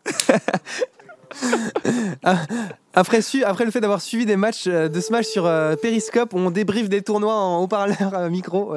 après, 2.93 3.19
après 3.43 3.65
le 3.65 3.71
fait 3.71 3.81
d'avoir 3.81 4.01
suivi 4.01 4.25
des 4.25 4.35
matchs 4.35 4.67
euh, 4.67 4.87
de 4.89 4.99
Smash 4.99 5.25
sur 5.25 5.45
euh, 5.45 5.75
Periscope, 5.75 6.33
on 6.33 6.51
débriefe 6.51 6.89
des 6.89 7.01
tournois 7.01 7.35
en 7.35 7.61
haut-parleur 7.61 8.13
euh, 8.13 8.29
micro. 8.29 8.75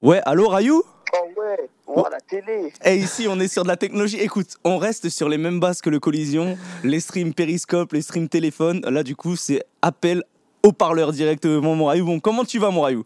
Ouais, 0.00 0.20
allô 0.24 0.48
Rayou? 0.48 0.82
Oh 1.12 1.40
ouais, 1.40 1.68
oh, 1.86 2.06
la 2.10 2.20
télé. 2.20 2.72
Et 2.84 2.96
ici, 2.96 3.26
on 3.28 3.40
est 3.40 3.48
sur 3.48 3.62
de 3.62 3.68
la 3.68 3.76
technologie. 3.76 4.20
Écoute, 4.20 4.56
on 4.62 4.78
reste 4.78 5.08
sur 5.08 5.28
les 5.28 5.38
mêmes 5.38 5.58
bases 5.58 5.80
que 5.80 5.90
le 5.90 5.98
Collision, 5.98 6.56
les 6.84 7.00
streams 7.00 7.34
Periscope, 7.34 7.92
les 7.92 8.02
streams 8.02 8.28
téléphone. 8.28 8.80
Là, 8.88 9.02
du 9.02 9.16
coup, 9.16 9.36
c'est 9.36 9.64
appel 9.82 10.22
haut-parleur 10.62 11.12
directement, 11.12 11.74
mon 11.74 11.86
Rayou. 11.86 12.04
Bon, 12.04 12.20
comment 12.20 12.44
tu 12.44 12.58
vas, 12.58 12.70
mon 12.70 12.82
Rayou? 12.82 13.04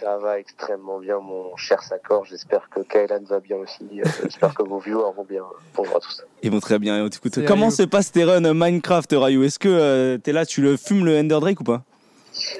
Ça 0.00 0.18
va 0.18 0.38
extrêmement 0.38 0.98
bien, 0.98 1.18
mon 1.20 1.56
cher 1.56 1.82
Sakor. 1.82 2.24
J'espère 2.26 2.68
que 2.68 2.80
Kailan 2.80 3.22
va 3.24 3.40
bien 3.40 3.56
aussi. 3.56 3.84
Euh, 3.92 4.04
j'espère 4.22 4.54
que 4.54 4.62
vos 4.62 4.78
viewers 4.78 5.12
vont 5.16 5.24
bien. 5.24 5.42
Bonjour 5.74 5.96
à 5.96 6.00
tous. 6.00 6.22
Ils 6.42 6.50
vont 6.50 6.60
très 6.60 6.78
bien. 6.78 7.06
Écoute, 7.06 7.44
comment 7.46 7.70
se 7.70 7.82
passe 7.82 8.12
tes 8.12 8.24
runs 8.24 8.52
Minecraft, 8.52 9.14
Rayou 9.16 9.42
Est-ce 9.44 9.58
que 9.58 9.68
euh, 9.68 10.18
tu 10.22 10.30
es 10.30 10.32
là, 10.32 10.44
tu 10.44 10.60
le 10.60 10.76
fumes 10.76 11.04
le 11.04 11.18
Ender 11.18 11.38
Drake 11.40 11.60
ou 11.60 11.64
pas 11.64 11.82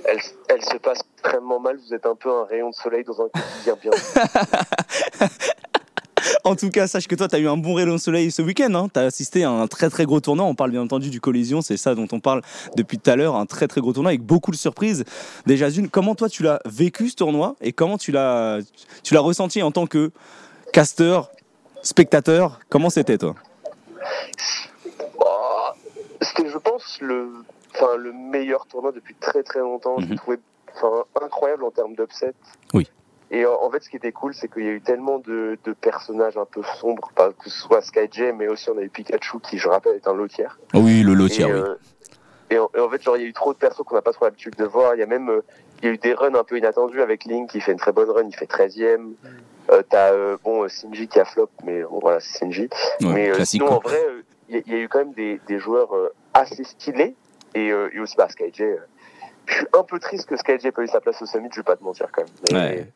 elle, 0.07 0.19
elle, 0.49 0.65
se 0.65 0.79
passe 0.79 1.01
extrêmement 1.15 1.61
mal. 1.61 1.77
Vous 1.77 1.93
êtes 1.93 2.07
un 2.07 2.15
peu 2.15 2.31
un 2.31 2.45
rayon 2.47 2.71
de 2.71 2.75
soleil 2.75 3.05
dans 3.05 3.21
un 3.21 3.29
quotidien 3.29 3.77
bien. 3.83 3.91
en 6.45 6.57
tout 6.57 6.71
cas, 6.71 6.87
sache 6.87 7.09
que 7.09 7.15
toi, 7.15 7.29
tu 7.29 7.37
as 7.37 7.39
eu 7.39 7.49
un 7.49 7.57
bon 7.57 7.75
rayon 7.75 7.95
de 7.95 7.99
soleil 7.99 8.31
ce 8.31 8.43
week-end. 8.43 8.75
Hein. 8.75 8.89
Tu 8.93 9.01
as 9.01 9.05
assisté 9.05 9.45
à 9.45 9.51
un 9.51 9.67
très 9.67 9.91
très 9.91 10.05
gros 10.05 10.21
tournoi. 10.21 10.47
On 10.47 10.55
parle 10.55 10.71
bien 10.71 10.83
entendu 10.83 11.11
du 11.11 11.21
Collision, 11.21 11.63
c'est 11.63 11.77
ça 11.77 11.95
dont 11.95 12.09
on 12.13 12.21
parle 12.21 12.43
depuis 12.77 12.99
tout 12.99 13.11
à 13.11 13.17
l'heure. 13.17 13.37
Un 13.37 13.47
très 13.47 13.69
très 13.69 13.81
gros 13.81 13.93
tournoi 13.93 14.11
avec 14.11 14.23
beaucoup 14.23 14.51
de 14.51 14.57
surprises. 14.57 15.05
Déjà, 15.47 15.71
Zune, 15.71 15.89
comment 15.89 16.15
toi 16.15 16.29
tu 16.29 16.43
l'as 16.43 16.61
vécu 16.65 17.09
ce 17.09 17.17
tournoi 17.17 17.57
et 17.61 17.73
comment 17.73 17.99
tu 17.99 18.13
l'as, 18.13 18.61
tu 19.03 19.15
l'as 19.15 19.21
ressenti 19.21 19.63
en 19.63 19.71
tant 19.71 19.87
que 19.87 20.11
caster, 20.73 21.21
spectateur? 21.83 22.61
Comment 22.69 22.91
c'était 22.91 23.19
toi? 23.19 23.35
Bah, 25.19 25.75
C'était, 26.21 26.49
je 26.49 26.59
pense, 26.59 26.99
le, 27.01 27.29
enfin, 27.75 27.97
le 27.97 28.13
meilleur 28.13 28.67
tournoi 28.67 28.93
depuis 28.93 29.15
très 29.21 29.43
très 29.43 29.61
longtemps. 29.61 29.99
Je 29.99 30.07
mhm. 30.07 30.17
trouvé 30.17 30.39
incroyable 31.21 31.65
en 31.65 31.71
termes 31.71 31.95
d'upset. 31.95 32.35
Oui. 32.75 32.89
Et 33.31 33.45
en 33.45 33.69
fait, 33.71 33.83
ce 33.83 33.91
qui 33.91 33.97
était 33.97 34.13
cool, 34.13 34.35
c'est 34.35 34.49
qu'il 34.49 34.65
y 34.65 34.69
a 34.69 34.73
eu 34.73 34.81
tellement 34.81 35.19
de, 35.19 35.59
de, 35.65 35.73
personnages 35.73 36.37
un 36.37 36.45
peu 36.45 36.63
sombres, 36.79 37.11
pas 37.17 37.33
que 37.33 37.51
ce 37.51 37.59
soit 37.59 37.83
Sky 37.83 38.09
mais 38.37 38.47
aussi 38.47 38.71
on 38.71 38.79
a 38.79 38.83
eu 38.83 38.89
Pikachu, 38.89 39.41
qui, 39.41 39.59
je 39.59 39.69
rappelle, 39.69 39.97
est 39.97 40.07
un 40.07 40.15
lotier. 40.15 40.47
Oui, 40.75 41.03
le 41.03 41.13
lotier, 41.13 41.45
oui. 41.45 41.51
Euh, 41.51 41.75
et, 42.51 42.59
en, 42.59 42.89
fait, 42.89 43.03
genre, 43.03 43.17
il 43.17 43.23
y 43.23 43.27
a 43.27 43.29
eu 43.29 43.33
trop 43.33 43.53
de 43.53 43.59
persos 43.59 43.83
qu'on 43.85 43.97
n'a 43.97 44.03
pas 44.03 44.13
trop 44.13 44.27
l'habitude 44.27 44.55
de 44.55 44.65
voir. 44.65 44.95
Il 44.95 45.01
y 45.01 45.03
a 45.03 45.07
même 45.07 45.29
euh, 45.29 45.45
il 45.83 45.87
y 45.87 45.89
a 45.89 45.95
eu 45.95 45.99
des 45.99 46.15
runs 46.15 46.35
un 46.35 46.45
peu 46.45 46.57
inattendus 46.57 47.03
avec 47.03 47.25
Link, 47.25 47.51
qui 47.51 47.61
fait 47.61 47.73
une 47.73 47.79
très 47.79 47.93
bonne 47.93 48.09
run, 48.09 48.29
il 48.29 48.37
fait 48.37 48.47
13ème. 48.47 48.99
Mm. 48.99 49.17
Euh, 49.73 49.83
T'as 49.89 50.13
euh, 50.13 50.37
bon 50.45 50.69
Shinji 50.69 51.09
qui 51.09 51.19
a 51.19 51.25
flop, 51.25 51.51
mais 51.65 51.83
bon, 51.83 51.99
voilà, 52.01 52.21
c'est 52.21 52.39
Shinji. 52.39 52.69
mais 53.01 53.45
sinon, 53.45 53.67
en 53.67 53.81
vrai, 53.81 54.01
il 54.49 54.63
y, 54.65 54.75
a 54.75 54.79
eu 54.79 54.89
quand 54.89 55.01
même 55.01 55.13
des, 55.13 55.41
des 55.49 55.59
joueurs 55.59 55.91
assez 56.35 56.63
stylés. 56.63 57.17
Et, 57.55 57.69
et 57.69 58.01
aussi, 58.01 58.15
bah, 58.17 58.29
SkyJ. 58.29 58.63
je 59.47 59.55
suis 59.55 59.67
un 59.73 59.83
peu 59.83 59.99
triste 59.99 60.29
que 60.29 60.37
SkyJ 60.37 60.67
ait 60.67 60.73
pas 60.73 60.83
eu 60.83 60.89
sa 60.89 61.01
place 61.01 61.21
au 61.23 61.27
Summit, 61.27 61.49
je 61.51 61.61
vais 61.61 61.65
pas 61.65 61.77
te 61.77 61.83
mentir 61.83 62.09
quand 62.13 62.23
même. 62.23 62.63
ouais. 62.63 62.93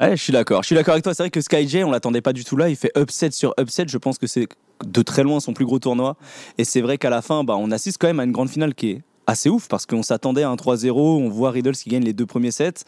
Ouais, 0.00 0.16
je 0.16 0.22
suis 0.22 0.32
d'accord. 0.32 0.62
Je 0.62 0.66
suis 0.66 0.74
d'accord 0.74 0.92
avec 0.92 1.04
toi. 1.04 1.14
C'est 1.14 1.22
vrai 1.22 1.30
que 1.30 1.40
SkyJ, 1.40 1.76
on 1.84 1.90
l'attendait 1.90 2.20
pas 2.20 2.34
du 2.34 2.44
tout 2.44 2.56
là. 2.56 2.68
Il 2.68 2.76
fait 2.76 2.92
upset 2.98 3.30
sur 3.30 3.54
upset. 3.58 3.86
Je 3.88 3.96
pense 3.96 4.18
que 4.18 4.26
c'est 4.26 4.46
de 4.84 5.02
très 5.02 5.22
loin 5.22 5.40
son 5.40 5.54
plus 5.54 5.64
gros 5.64 5.78
tournoi. 5.78 6.16
Et 6.58 6.64
c'est 6.64 6.82
vrai 6.82 6.98
qu'à 6.98 7.08
la 7.08 7.22
fin, 7.22 7.44
bah, 7.44 7.56
on 7.58 7.70
assiste 7.70 7.96
quand 7.98 8.06
même 8.06 8.20
à 8.20 8.24
une 8.24 8.32
grande 8.32 8.50
finale 8.50 8.74
qui 8.74 8.90
est 8.90 9.02
assez 9.26 9.48
ouf 9.48 9.68
parce 9.68 9.86
qu'on 9.86 10.02
s'attendait 10.02 10.42
à 10.42 10.50
un 10.50 10.56
3-0. 10.56 10.90
On 10.92 11.30
voit 11.30 11.50
Riddles 11.50 11.72
qui 11.72 11.88
gagne 11.88 12.04
les 12.04 12.12
deux 12.12 12.26
premiers 12.26 12.50
sets. 12.50 12.84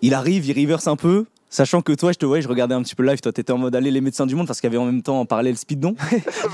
Il 0.00 0.14
arrive, 0.14 0.46
il 0.46 0.60
reverse 0.60 0.86
un 0.86 0.96
peu. 0.96 1.26
Sachant 1.52 1.82
que 1.82 1.92
toi, 1.92 2.12
je 2.12 2.16
te 2.16 2.24
voyais, 2.24 2.40
je 2.40 2.48
regardais 2.48 2.74
un 2.74 2.80
petit 2.80 2.94
peu 2.94 3.02
live, 3.02 3.20
toi, 3.20 3.30
t'étais 3.30 3.52
en 3.52 3.58
mode 3.58 3.76
aller 3.76 3.90
les 3.90 4.00
médecins 4.00 4.24
du 4.24 4.34
monde 4.34 4.46
parce 4.46 4.58
qu'il 4.58 4.72
y 4.72 4.74
avait 4.74 4.82
en 4.82 4.86
même 4.86 5.02
temps 5.02 5.20
en 5.20 5.26
parallèle 5.26 5.58
Speedon. 5.58 5.94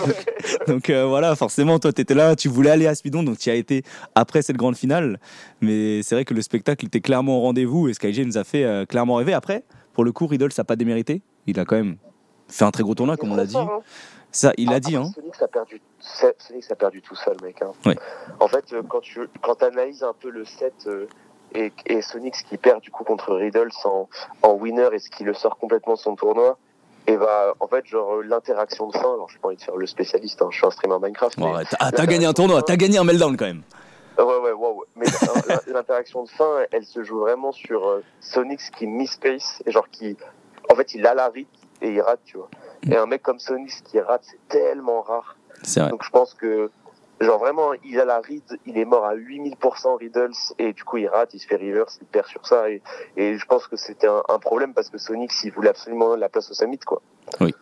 donc 0.66 0.90
euh, 0.90 1.06
voilà, 1.06 1.36
forcément, 1.36 1.78
toi, 1.78 1.92
t'étais 1.92 2.14
là, 2.14 2.34
tu 2.34 2.48
voulais 2.48 2.70
aller 2.70 2.88
à 2.88 2.96
Speedon, 2.96 3.22
donc 3.22 3.38
tu 3.38 3.48
as 3.48 3.54
été 3.54 3.84
après 4.16 4.42
cette 4.42 4.56
grande 4.56 4.74
finale. 4.74 5.20
Mais 5.60 6.02
c'est 6.02 6.16
vrai 6.16 6.24
que 6.24 6.34
le 6.34 6.42
spectacle 6.42 6.84
était 6.84 7.00
clairement 7.00 7.38
au 7.38 7.42
rendez-vous 7.42 7.88
et 7.88 7.94
SkyJ 7.94 8.22
nous 8.22 8.38
a 8.38 8.42
fait 8.42 8.64
euh, 8.64 8.86
clairement 8.86 9.14
rêver. 9.14 9.34
Après, 9.34 9.62
pour 9.92 10.02
le 10.02 10.10
coup, 10.10 10.26
Riddle, 10.26 10.50
ça 10.50 10.62
n'a 10.62 10.66
pas 10.66 10.74
démérité. 10.74 11.22
Il 11.46 11.60
a 11.60 11.64
quand 11.64 11.76
même 11.76 11.96
fait 12.48 12.64
un 12.64 12.72
très 12.72 12.82
gros 12.82 12.96
tournoi, 12.96 13.16
comme 13.16 13.30
on 13.30 13.36
l'a 13.36 13.46
dit. 13.46 13.56
Hein. 13.56 13.68
Ça, 14.32 14.52
il 14.58 14.68
l'a 14.68 14.80
dit. 14.80 14.96
Hein. 14.96 15.04
Sonic, 15.14 15.36
ça 15.36 15.44
a 15.44 15.48
perdu, 15.48 15.80
Sonic, 16.00 16.64
a 16.72 16.74
perdu 16.74 17.02
tout 17.02 17.14
seul, 17.14 17.36
mec. 17.40 17.62
Hein. 17.62 17.94
En 18.40 18.48
fait, 18.48 18.72
euh, 18.72 18.82
quand 18.88 19.00
tu 19.00 19.20
quand 19.42 19.62
analyses 19.62 20.02
un 20.02 20.12
peu 20.18 20.30
le 20.30 20.44
set 20.44 20.88
et, 21.54 21.72
et 21.86 22.02
Sonic 22.02 22.34
qui 22.48 22.56
perd 22.56 22.80
du 22.80 22.90
coup 22.90 23.04
contre 23.04 23.34
Riddle 23.34 23.70
en, 23.84 24.08
en 24.42 24.52
winner 24.54 24.88
et 24.92 24.98
ce 24.98 25.10
qui 25.10 25.24
le 25.24 25.34
sort 25.34 25.56
complètement 25.58 25.94
de 25.94 25.98
son 25.98 26.16
tournoi 26.16 26.58
et 27.06 27.16
va 27.16 27.54
en 27.58 27.66
fait 27.66 27.86
genre 27.86 28.22
l'interaction 28.22 28.86
de 28.88 28.92
fin 28.92 29.00
alors 29.14 29.28
je 29.28 29.38
pas 29.38 29.48
envie 29.48 29.56
de 29.56 29.62
faire 29.62 29.76
le 29.76 29.86
spécialiste 29.86 30.42
hein, 30.42 30.48
je 30.50 30.58
suis 30.58 30.66
un 30.66 30.70
streamer 30.70 30.98
Minecraft 31.00 31.38
ouais, 31.38 31.64
t'as 31.70 32.06
gagné 32.06 32.26
un 32.26 32.32
tournoi 32.32 32.62
t'as 32.62 32.76
gagné 32.76 32.98
un 32.98 33.04
meltdown 33.04 33.36
quand 33.36 33.46
même. 33.46 33.62
Ouais 34.18 34.24
ouais 34.24 34.52
ouais, 34.52 34.86
mais 34.96 35.06
l'interaction 35.72 36.24
de 36.24 36.28
fin 36.28 36.64
elle 36.70 36.84
se 36.84 37.02
joue 37.02 37.20
vraiment 37.20 37.52
sur 37.52 37.86
euh, 37.86 38.04
Sonic 38.20 38.60
qui 38.76 38.86
miss 38.86 39.12
space 39.12 39.62
et 39.64 39.70
genre 39.70 39.88
qui 39.90 40.16
en 40.70 40.74
fait 40.74 40.94
il 40.94 41.06
a 41.06 41.14
la 41.14 41.28
rite 41.28 41.48
et 41.80 41.90
il 41.90 42.00
rate 42.00 42.20
tu 42.24 42.36
vois. 42.36 42.50
Et 42.90 42.96
un 42.96 43.06
mec 43.06 43.22
comme 43.22 43.38
Sonic 43.38 43.72
qui 43.84 44.00
rate 44.00 44.22
c'est 44.24 44.48
tellement 44.48 45.02
rare. 45.02 45.36
Vrai. 45.64 45.88
donc 45.88 46.04
je 46.04 46.10
pense 46.10 46.34
que 46.34 46.70
Genre 47.20 47.38
vraiment, 47.38 47.72
il 47.84 47.98
a 47.98 48.04
la 48.04 48.20
ride, 48.20 48.58
il 48.66 48.78
est 48.78 48.84
mort 48.84 49.04
à 49.04 49.16
8000% 49.16 49.98
Riddles 49.98 50.30
et 50.58 50.72
du 50.72 50.84
coup 50.84 50.98
il 50.98 51.08
rate, 51.08 51.34
il 51.34 51.40
se 51.40 51.46
fait 51.46 51.56
reverse, 51.56 51.98
il 52.00 52.06
perd 52.06 52.26
sur 52.26 52.46
ça 52.46 52.70
et, 52.70 52.80
et 53.16 53.36
je 53.36 53.44
pense 53.46 53.66
que 53.66 53.76
c'était 53.76 54.06
un, 54.06 54.38
problème 54.38 54.72
parce 54.72 54.88
que 54.88 54.98
Sonic 54.98 55.32
s'il 55.32 55.52
voulait 55.52 55.70
absolument 55.70 56.14
la 56.14 56.28
place 56.28 56.50
au 56.50 56.54
summit 56.54 56.78
quoi. 56.78 57.02
Oui. 57.40 57.54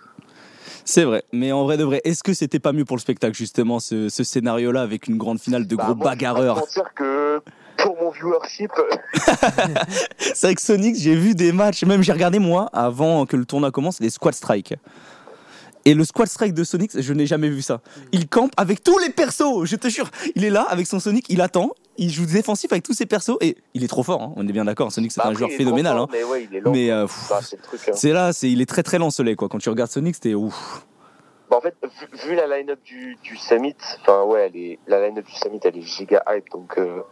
C'est 0.84 1.04
vrai, 1.04 1.24
mais 1.32 1.52
en 1.52 1.64
vrai 1.64 1.78
de 1.78 1.84
vrai, 1.84 2.00
est-ce 2.04 2.22
que 2.22 2.34
c'était 2.34 2.60
pas 2.60 2.72
mieux 2.72 2.84
pour 2.84 2.96
le 2.96 3.00
spectacle 3.00 3.34
justement 3.34 3.80
ce, 3.80 4.08
ce 4.08 4.22
scénario-là 4.22 4.82
avec 4.82 5.08
une 5.08 5.16
grande 5.16 5.40
finale 5.40 5.66
de 5.66 5.74
bah, 5.74 5.84
gros 5.84 5.94
moi, 5.96 6.10
bagarreurs? 6.10 6.62
Je 6.68 6.74
dire 6.74 6.94
que 6.94 7.42
pour 7.78 7.96
mon 7.96 8.10
viewership. 8.10 8.70
c'est 10.18 10.42
vrai 10.42 10.54
que 10.54 10.60
Sonic, 10.60 10.96
j'ai 10.96 11.14
vu 11.14 11.34
des 11.34 11.52
matchs, 11.52 11.84
même 11.84 12.02
j'ai 12.02 12.12
regardé 12.12 12.38
moi 12.38 12.68
avant 12.72 13.26
que 13.26 13.36
le 13.36 13.44
tournoi 13.44 13.70
commence, 13.70 14.00
des 14.00 14.10
squad 14.10 14.34
strike. 14.34 14.74
Et 15.86 15.94
le 15.94 16.04
squad 16.04 16.26
strike 16.28 16.52
de 16.52 16.64
Sonic, 16.64 17.00
je 17.00 17.12
n'ai 17.14 17.26
jamais 17.26 17.48
vu 17.48 17.62
ça. 17.62 17.80
Il 18.12 18.28
campe 18.28 18.50
avec 18.56 18.82
tous 18.82 18.98
les 18.98 19.08
persos, 19.08 19.64
je 19.64 19.76
te 19.76 19.88
jure. 19.88 20.10
Il 20.34 20.44
est 20.44 20.50
là 20.50 20.62
avec 20.68 20.86
son 20.86 20.98
Sonic, 21.00 21.26
il 21.28 21.40
attend, 21.40 21.70
il 21.96 22.10
joue 22.10 22.26
défensif 22.26 22.72
avec 22.72 22.82
tous 22.84 22.92
ses 22.92 23.06
persos 23.06 23.36
et 23.40 23.56
il 23.72 23.84
est 23.84 23.88
trop 23.88 24.02
fort. 24.02 24.20
Hein. 24.20 24.32
On 24.36 24.46
est 24.48 24.52
bien 24.52 24.64
d'accord. 24.64 24.90
Sonic 24.92 25.12
c'est 25.12 25.22
Bah, 25.22 25.28
un 25.28 25.34
joueur 25.34 25.48
phénoménal. 25.50 25.94
fort, 25.96 26.02
hein. 26.02 26.08
Mais 26.12 26.24
ouais, 26.24 26.48
il 26.50 26.56
est 26.56 26.60
lent. 26.60 26.72
Mais 26.72 26.90
euh, 26.90 27.06
Bah, 27.30 27.40
c'est 27.94 28.10
hein. 28.10 28.14
là, 28.14 28.32
c'est 28.32 28.50
il 28.50 28.60
est 28.60 28.66
très 28.66 28.82
très 28.82 28.98
lent 28.98 29.10
ce 29.10 29.22
lait 29.22 29.36
quoi. 29.36 29.48
Quand 29.48 29.58
tu 29.58 29.68
regardes 29.70 29.90
Sonic, 29.90 30.16
c'était 30.16 30.34
ouf. 30.34 30.84
Bah, 31.48 31.58
en 31.58 31.60
fait, 31.60 31.76
vu, 31.82 32.30
vu 32.30 32.34
la 32.34 32.48
line-up 32.58 32.80
du, 32.84 33.16
du 33.22 33.36
Summit, 33.36 33.76
enfin 34.02 34.24
ouais, 34.24 34.50
elle 34.52 34.56
est, 34.60 34.78
la 34.88 35.06
line-up 35.06 35.24
du 35.24 35.32
Summit, 35.34 35.60
elle 35.62 35.76
est 35.78 35.82
giga 35.82 36.24
hype, 36.28 36.50
donc 36.50 36.76
euh, 36.78 37.02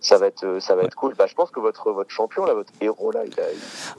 ça 0.00 0.18
va 0.18 0.26
être, 0.26 0.44
euh, 0.44 0.60
ça 0.60 0.74
va 0.76 0.82
être 0.84 0.94
cool. 0.94 1.14
Bah, 1.18 1.26
je 1.28 1.34
pense 1.34 1.50
que 1.50 1.60
votre, 1.60 1.90
votre 1.92 2.10
champion 2.10 2.44
là, 2.44 2.54
votre 2.54 2.72
héros 2.80 3.10
là, 3.12 3.20
il 3.26 3.32
a, 3.40 3.44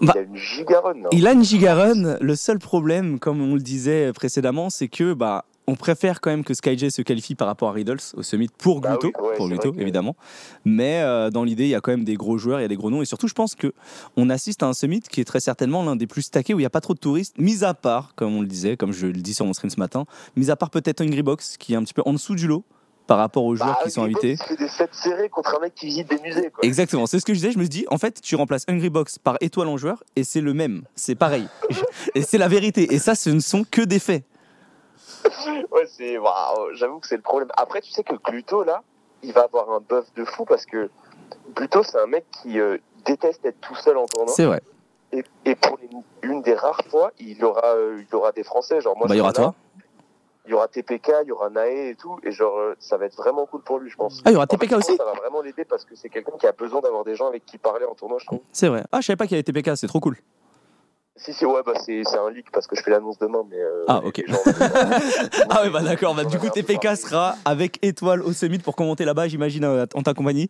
il, 0.01 0.07
Bah, 0.07 0.13
a 0.17 0.21
une 0.21 0.35
giga 0.35 0.79
run. 0.81 0.91
hein. 1.05 1.09
Il 1.11 1.27
a 1.27 1.33
une 1.33 1.43
giga 1.43 1.75
run. 1.75 2.17
Le 2.19 2.35
seul 2.35 2.59
problème, 2.59 3.19
comme 3.19 3.41
on 3.41 3.55
le 3.55 3.61
disait 3.61 4.11
précédemment, 4.13 4.69
c'est 4.69 4.87
que 4.87 5.13
bah 5.13 5.45
on 5.67 5.75
préfère 5.75 6.19
quand 6.19 6.31
même 6.31 6.43
que 6.43 6.55
SkyJ 6.55 6.89
se 6.89 7.03
qualifie 7.03 7.35
par 7.35 7.47
rapport 7.47 7.69
à 7.69 7.73
Riddles 7.73 7.99
au 8.15 8.23
summit 8.23 8.47
pour 8.57 8.81
Bah 8.81 8.97
Gluto, 8.97 9.11
oui, 9.21 9.27
ouais, 9.29 9.35
pour 9.35 9.47
Gluto 9.49 9.71
que- 9.71 9.79
évidemment. 9.79 10.15
Mais 10.65 11.01
euh, 11.03 11.29
dans 11.29 11.43
l'idée, 11.43 11.65
il 11.65 11.69
y 11.69 11.75
a 11.75 11.79
quand 11.79 11.91
même 11.91 12.05
des 12.05 12.15
gros 12.15 12.39
joueurs, 12.39 12.59
il 12.59 12.63
y 12.63 12.65
a 12.65 12.67
des 12.69 12.75
gros 12.75 12.89
noms 12.89 13.03
et 13.03 13.05
surtout, 13.05 13.27
je 13.27 13.35
pense 13.35 13.53
que 13.53 13.71
on 14.17 14.31
assiste 14.31 14.63
à 14.63 14.65
un 14.65 14.73
summit 14.73 15.01
qui 15.01 15.21
est 15.21 15.25
très 15.25 15.39
certainement 15.39 15.83
l'un 15.83 15.95
des 15.95 16.07
plus 16.07 16.23
stackés 16.23 16.55
où 16.55 16.57
il 16.59 16.63
n'y 16.63 16.65
a 16.65 16.71
pas 16.71 16.81
trop 16.81 16.95
de 16.95 16.99
touristes, 16.99 17.37
mis 17.37 17.63
à 17.63 17.75
part, 17.75 18.13
comme 18.15 18.35
on 18.35 18.41
le 18.41 18.47
disait, 18.47 18.77
comme 18.77 18.91
je 18.93 19.05
le 19.05 19.13
dis 19.13 19.35
sur 19.35 19.45
mon 19.45 19.53
stream 19.53 19.69
ce 19.69 19.79
matin, 19.79 20.05
mis 20.35 20.49
à 20.49 20.55
part 20.55 20.71
peut-être 20.71 21.03
Box 21.21 21.55
qui 21.57 21.73
est 21.73 21.75
un 21.75 21.83
petit 21.83 21.93
peu 21.93 22.01
en 22.05 22.13
dessous 22.13 22.33
du 22.33 22.47
lot 22.47 22.63
par 23.09 23.17
rapport 23.17 23.43
aux 23.43 23.55
joueurs 23.55 23.69
Bah, 23.71 23.79
qui 23.83 23.89
sont 23.89 24.03
invités. 24.03 24.37
Fait 24.37 24.55
des 24.55 24.67
sets 24.67 24.87
serrés 24.91 25.29
contre 25.29 25.55
un 25.57 25.59
mec 25.61 25.73
qui 25.73 25.87
visite 25.87 26.07
des 26.09 26.19
musées. 26.19 26.51
Quoi. 26.51 26.63
Exactement, 26.63 27.07
c'est 27.07 27.19
ce 27.19 27.25
que 27.25 27.33
je 27.33 27.39
disais. 27.39 27.51
Je 27.51 27.57
me 27.57 27.65
dit, 27.65 27.85
en 27.89 27.97
fait, 27.97 28.21
tu 28.21 28.35
remplaces 28.35 28.65
Hungry 28.67 28.91
Box 28.91 29.17
par 29.17 29.35
étoile 29.41 29.67
en 29.67 29.77
joueur 29.77 30.03
et 30.15 30.23
c'est 30.23 30.41
le 30.41 30.53
même, 30.53 30.83
c'est 30.95 31.15
pareil. 31.15 31.47
et 32.15 32.21
c'est 32.21 32.37
la 32.37 32.47
vérité. 32.47 32.93
Et 32.93 32.99
ça, 32.99 33.15
ce 33.15 33.31
ne 33.31 33.39
sont 33.39 33.63
que 33.63 33.81
des 33.81 33.97
faits. 33.97 34.23
Ouais, 35.71 35.85
c'est, 35.87 36.19
waouh, 36.19 36.73
j'avoue 36.75 36.99
que 36.99 37.07
c'est 37.07 37.15
le 37.15 37.23
problème. 37.23 37.49
Après, 37.57 37.81
tu 37.81 37.89
sais 37.91 38.03
que 38.03 38.13
Gluto 38.15 38.63
là, 38.63 38.83
il 39.23 39.33
va 39.33 39.41
avoir 39.41 39.71
un 39.71 39.79
buff 39.79 40.05
de 40.15 40.23
fou 40.23 40.45
parce 40.45 40.67
que 40.67 40.91
Gluto, 41.55 41.81
c'est 41.81 41.97
un 41.99 42.05
mec 42.05 42.25
qui 42.43 42.59
euh, 42.59 42.77
déteste 43.05 43.43
être 43.43 43.59
tout 43.59 43.75
seul 43.75 43.97
en 43.97 44.05
tournoi. 44.05 44.33
C'est 44.35 44.45
vrai. 44.45 44.61
Et, 45.11 45.23
et 45.45 45.55
pour 45.55 45.79
les- 45.81 45.89
une 46.29 46.43
des 46.43 46.53
rares 46.53 46.83
fois, 46.91 47.11
il 47.19 47.43
aura, 47.43 47.65
euh, 47.75 48.03
il 48.07 48.15
aura 48.15 48.31
des 48.31 48.43
Français. 48.43 48.79
Genre 48.81 48.95
moi, 48.95 49.07
Bah, 49.07 49.15
il 49.15 49.17
y 49.17 49.21
aura 49.21 49.29
là, 49.29 49.33
toi. 49.33 49.55
Il 50.45 50.51
y 50.51 50.53
aura 50.53 50.67
TPK, 50.67 51.11
il 51.23 51.27
y 51.27 51.31
aura 51.31 51.49
Nae 51.49 51.89
et 51.89 51.95
tout, 51.95 52.17
et 52.23 52.31
genre 52.31 52.57
euh, 52.57 52.75
ça 52.79 52.97
va 52.97 53.05
être 53.05 53.15
vraiment 53.17 53.45
cool 53.45 53.61
pour 53.61 53.77
lui, 53.79 53.89
je 53.89 53.95
pense. 53.97 54.21
Ah, 54.25 54.31
il 54.31 54.33
y 54.33 54.35
aura 54.35 54.45
En 54.45 54.47
fait, 54.47 54.57
TPK 54.57 54.77
aussi 54.77 54.95
Ça 54.97 55.05
va 55.05 55.13
vraiment 55.13 55.41
l'aider 55.41 55.65
parce 55.65 55.85
que 55.85 55.95
c'est 55.95 56.09
quelqu'un 56.09 56.31
qui 56.39 56.47
a 56.47 56.51
besoin 56.53 56.81
d'avoir 56.81 57.03
des 57.03 57.15
gens 57.15 57.27
avec 57.27 57.45
qui 57.45 57.57
parler 57.57 57.85
en 57.85 57.93
tournoi, 57.93 58.17
je 58.19 58.25
trouve. 58.25 58.39
C'est 58.51 58.67
vrai. 58.69 58.83
Ah, 58.91 59.01
je 59.01 59.05
savais 59.07 59.17
pas 59.17 59.25
qu'il 59.27 59.35
y 59.35 59.39
avait 59.39 59.43
TPK, 59.43 59.75
c'est 59.77 59.87
trop 59.87 59.99
cool. 59.99 60.17
Si, 61.17 61.33
si, 61.33 61.45
ouais, 61.45 61.61
bah 61.65 61.73
c'est 61.85 62.01
un 62.17 62.29
leak 62.31 62.49
parce 62.51 62.65
que 62.65 62.77
je 62.77 62.81
fais 62.81 62.91
l'annonce 62.91 63.19
demain, 63.19 63.43
mais. 63.49 63.59
euh, 63.59 63.83
Ah, 63.89 64.01
ok. 64.05 64.23
gens- 64.25 64.37
Ah, 65.49 65.63
ouais, 65.63 65.69
bah 65.69 65.81
d'accord. 65.81 66.15
Bah, 66.15 66.23
du 66.23 66.39
coup, 66.39 66.49
TPK 66.49 66.95
sera 66.95 67.35
avec 67.43 67.77
étoile 67.85 68.21
au 68.21 68.31
summit 68.31 68.59
pour 68.59 68.75
commenter 68.77 69.03
là-bas, 69.03 69.27
j'imagine, 69.27 69.65
euh, 69.65 69.85
en 69.95 70.01
ta 70.01 70.13
compagnie. 70.13 70.47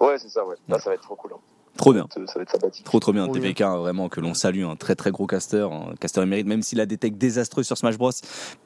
Ouais, 0.00 0.16
c'est 0.18 0.28
ça, 0.28 0.46
ouais. 0.46 0.54
Là, 0.68 0.78
ça 0.78 0.90
va 0.90 0.94
être 0.94 1.02
trop 1.02 1.16
cool. 1.16 1.32
hein. 1.34 1.38
Trop 1.76 1.92
bien. 1.92 2.06
Ça 2.14 2.20
va 2.36 2.42
être 2.42 2.50
sympathique. 2.52 2.84
Trop 2.84 3.00
trop 3.00 3.12
bien, 3.12 3.24
Trop 3.26 3.34
TPK, 3.34 3.62
hein, 3.62 3.76
vraiment 3.78 4.08
que 4.08 4.20
l'on 4.20 4.32
salue, 4.34 4.64
un 4.64 4.76
très 4.76 4.94
très 4.94 5.10
gros 5.10 5.26
caster, 5.26 5.66
un 5.70 5.94
caster 6.00 6.22
émérite, 6.22 6.46
même 6.46 6.62
s'il 6.62 6.80
a 6.80 6.86
des 6.86 6.96
techs 6.98 7.18
désastreux 7.18 7.62
sur 7.64 7.76
Smash 7.76 7.98
Bros, 7.98 8.12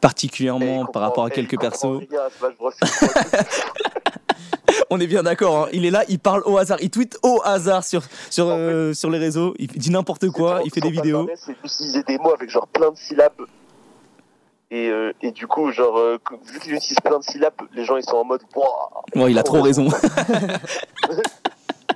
particulièrement 0.01 0.79
comprend- 0.81 0.93
par 0.93 1.03
rapport 1.03 1.25
à 1.25 1.29
il 1.29 1.33
quelques 1.33 1.59
persos. 1.59 2.01
Smash 2.39 2.57
Bros. 2.59 2.71
On 4.91 5.01
est 5.01 5.07
bien 5.07 5.23
d'accord, 5.23 5.65
hein. 5.65 5.69
il 5.73 5.85
est 5.85 5.91
là, 5.91 6.05
il 6.09 6.19
parle 6.19 6.43
au 6.47 6.57
hasard, 6.57 6.79
il 6.81 6.91
tweet 6.91 7.19
au 7.23 7.41
hasard 7.45 7.85
sur, 7.85 8.03
sur, 8.31 8.47
euh, 8.49 8.93
sur 8.95 9.11
les 9.11 9.19
réseaux, 9.19 9.55
il 9.59 9.67
dit 9.69 9.91
n'importe 9.91 10.29
quoi, 10.31 10.61
il 10.65 10.71
fait 10.71 10.81
des 10.81 10.91
vidéos. 10.91 11.29
C'est 11.37 11.53
utiliser 11.65 12.03
des 12.05 12.17
mots 12.19 12.33
avec 12.33 12.49
genre 12.51 12.67
plein 12.69 12.91
de 12.91 12.97
syllabes. 12.97 13.33
Et, 14.71 14.89
euh, 14.91 15.13
et 15.23 15.31
du 15.33 15.47
coup, 15.47 15.73
genre, 15.73 15.97
euh, 15.99 16.19
que- 16.23 16.35
vu 16.53 16.61
qu'il 16.61 16.75
utilise 16.75 16.99
plein 17.03 17.19
de 17.19 17.25
syllabes, 17.25 17.55
les 17.75 17.85
gens 17.87 17.97
ils 17.97 18.05
sont 18.05 18.17
en 18.17 18.25
mode 18.25 18.43
Ouais, 19.15 19.31
il 19.31 19.39
a 19.39 19.43
trop 19.43 19.63
raison. 19.63 19.89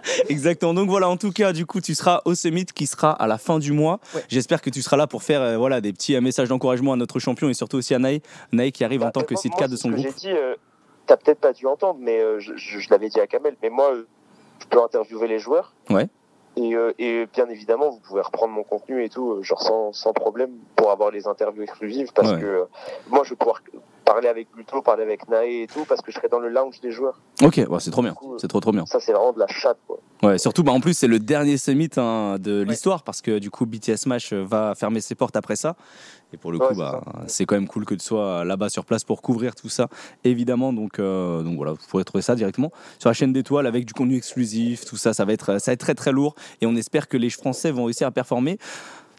Exactement. 0.28 0.74
Donc 0.74 0.88
voilà, 0.88 1.08
en 1.08 1.16
tout 1.16 1.30
cas, 1.32 1.52
du 1.52 1.66
coup, 1.66 1.80
tu 1.80 1.94
seras 1.94 2.22
au 2.24 2.34
Summit 2.34 2.66
qui 2.66 2.86
sera 2.86 3.10
à 3.12 3.26
la 3.26 3.38
fin 3.38 3.58
du 3.58 3.72
mois. 3.72 4.00
Ouais. 4.14 4.22
J'espère 4.28 4.60
que 4.62 4.70
tu 4.70 4.82
seras 4.82 4.96
là 4.96 5.06
pour 5.06 5.22
faire 5.22 5.40
euh, 5.42 5.56
voilà, 5.56 5.80
des 5.80 5.92
petits 5.92 6.14
euh, 6.16 6.20
messages 6.20 6.48
d'encouragement 6.48 6.92
à 6.92 6.96
notre 6.96 7.18
champion 7.18 7.48
et 7.48 7.54
surtout 7.54 7.76
aussi 7.78 7.94
à 7.94 7.98
Naï. 7.98 8.20
Naï 8.52 8.72
qui 8.72 8.84
arrive 8.84 9.02
en 9.02 9.06
Bah, 9.06 9.12
tant 9.12 9.22
que 9.22 9.34
4 9.34 9.70
de 9.70 9.76
son 9.76 9.90
que 9.90 9.94
groupe. 9.94 10.06
J'ai 10.06 10.12
dit, 10.12 10.30
euh, 10.30 10.54
t'as 11.06 11.16
peut-être 11.16 11.40
pas 11.40 11.52
dû 11.52 11.66
entendre, 11.66 11.98
mais 12.00 12.20
euh, 12.20 12.38
je, 12.40 12.54
je- 12.56 12.78
je 12.78 12.90
l'avais 12.90 13.08
dit 13.08 13.20
à 13.20 13.26
Kamel, 13.26 13.56
mais 13.62 13.70
moi, 13.70 13.92
je 14.60 14.66
peux 14.68 14.82
interviewer 14.82 15.28
les 15.28 15.38
joueurs. 15.38 15.74
Ouais. 15.90 16.08
Et, 16.56 16.74
et 16.98 17.26
bien 17.32 17.48
évidemment, 17.48 17.88
vous 17.90 18.00
pouvez 18.00 18.20
reprendre 18.20 18.52
mon 18.52 18.62
contenu 18.62 19.02
et 19.02 19.08
tout, 19.08 19.42
genre 19.42 19.62
sans, 19.62 19.92
sans 19.94 20.12
problème, 20.12 20.50
pour 20.76 20.90
avoir 20.90 21.10
les 21.10 21.26
interviews 21.26 21.62
exclusives, 21.62 22.12
parce 22.14 22.32
Ouais. 22.32 22.40
que 22.40 22.66
moi, 23.08 23.22
je 23.24 23.30
vais 23.30 23.36
pouvoir 23.36 23.62
parler 24.12 24.28
avec 24.28 24.48
Luto, 24.56 24.82
parler 24.82 25.04
avec 25.04 25.28
Nae 25.28 25.62
et 25.62 25.66
tout, 25.66 25.84
parce 25.88 26.02
que 26.02 26.12
je 26.12 26.16
serai 26.16 26.28
dans 26.28 26.38
le 26.38 26.48
lounge 26.48 26.80
des 26.80 26.90
joueurs. 26.90 27.18
Ok, 27.42 27.56
ouais, 27.56 27.80
c'est 27.80 27.90
trop 27.90 28.02
bien. 28.02 28.14
C'est 28.38 28.48
trop 28.48 28.60
trop 28.60 28.72
bien. 28.72 28.84
Ça, 28.84 29.00
c'est 29.00 29.12
vraiment 29.12 29.32
de 29.32 29.38
la 29.38 29.46
chatte, 29.46 29.78
quoi. 29.86 29.98
Ouais, 30.22 30.38
surtout, 30.38 30.62
bah, 30.62 30.72
en 30.72 30.80
plus, 30.80 30.94
c'est 30.94 31.08
le 31.08 31.18
dernier 31.18 31.56
summit 31.56 31.88
hein, 31.96 32.36
de 32.38 32.62
l'histoire 32.62 33.02
parce 33.02 33.22
que 33.22 33.38
du 33.38 33.50
coup, 33.50 33.66
BTS 33.66 34.06
euh, 34.32 34.44
va 34.46 34.74
fermer 34.76 35.00
ses 35.00 35.14
portes 35.14 35.34
après 35.34 35.56
ça. 35.56 35.74
Et 36.32 36.36
pour 36.36 36.52
le 36.52 36.58
coup, 36.58 36.66
c'est 36.70 36.78
bah, 36.78 37.02
c'est 37.26 37.44
quand 37.44 37.56
même 37.56 37.66
cool 37.66 37.84
que 37.84 37.94
tu 37.94 38.04
sois 38.04 38.44
là-bas 38.44 38.68
sur 38.68 38.84
place 38.84 39.04
pour 39.04 39.20
couvrir 39.20 39.54
tout 39.54 39.68
ça, 39.68 39.88
évidemment. 40.24 40.72
Donc, 40.72 40.98
euh, 40.98 41.42
donc 41.42 41.56
voilà, 41.56 41.72
vous 41.72 41.86
pourrez 41.88 42.04
trouver 42.04 42.22
ça 42.22 42.34
directement 42.34 42.70
sur 42.98 43.10
la 43.10 43.14
chaîne 43.14 43.32
d'étoiles 43.32 43.66
avec 43.66 43.84
du 43.84 43.94
contenu 43.94 44.16
exclusif, 44.16 44.84
tout 44.84 44.96
ça. 44.96 45.12
Ça 45.12 45.24
va 45.24 45.32
être, 45.32 45.58
ça 45.58 45.70
va 45.70 45.72
être 45.72 45.80
très 45.80 45.94
très 45.94 46.12
lourd 46.12 46.34
et 46.60 46.66
on 46.66 46.76
espère 46.76 47.08
que 47.08 47.16
les 47.16 47.30
Français 47.30 47.70
vont 47.70 47.84
réussir 47.84 48.06
à 48.06 48.10
performer. 48.12 48.58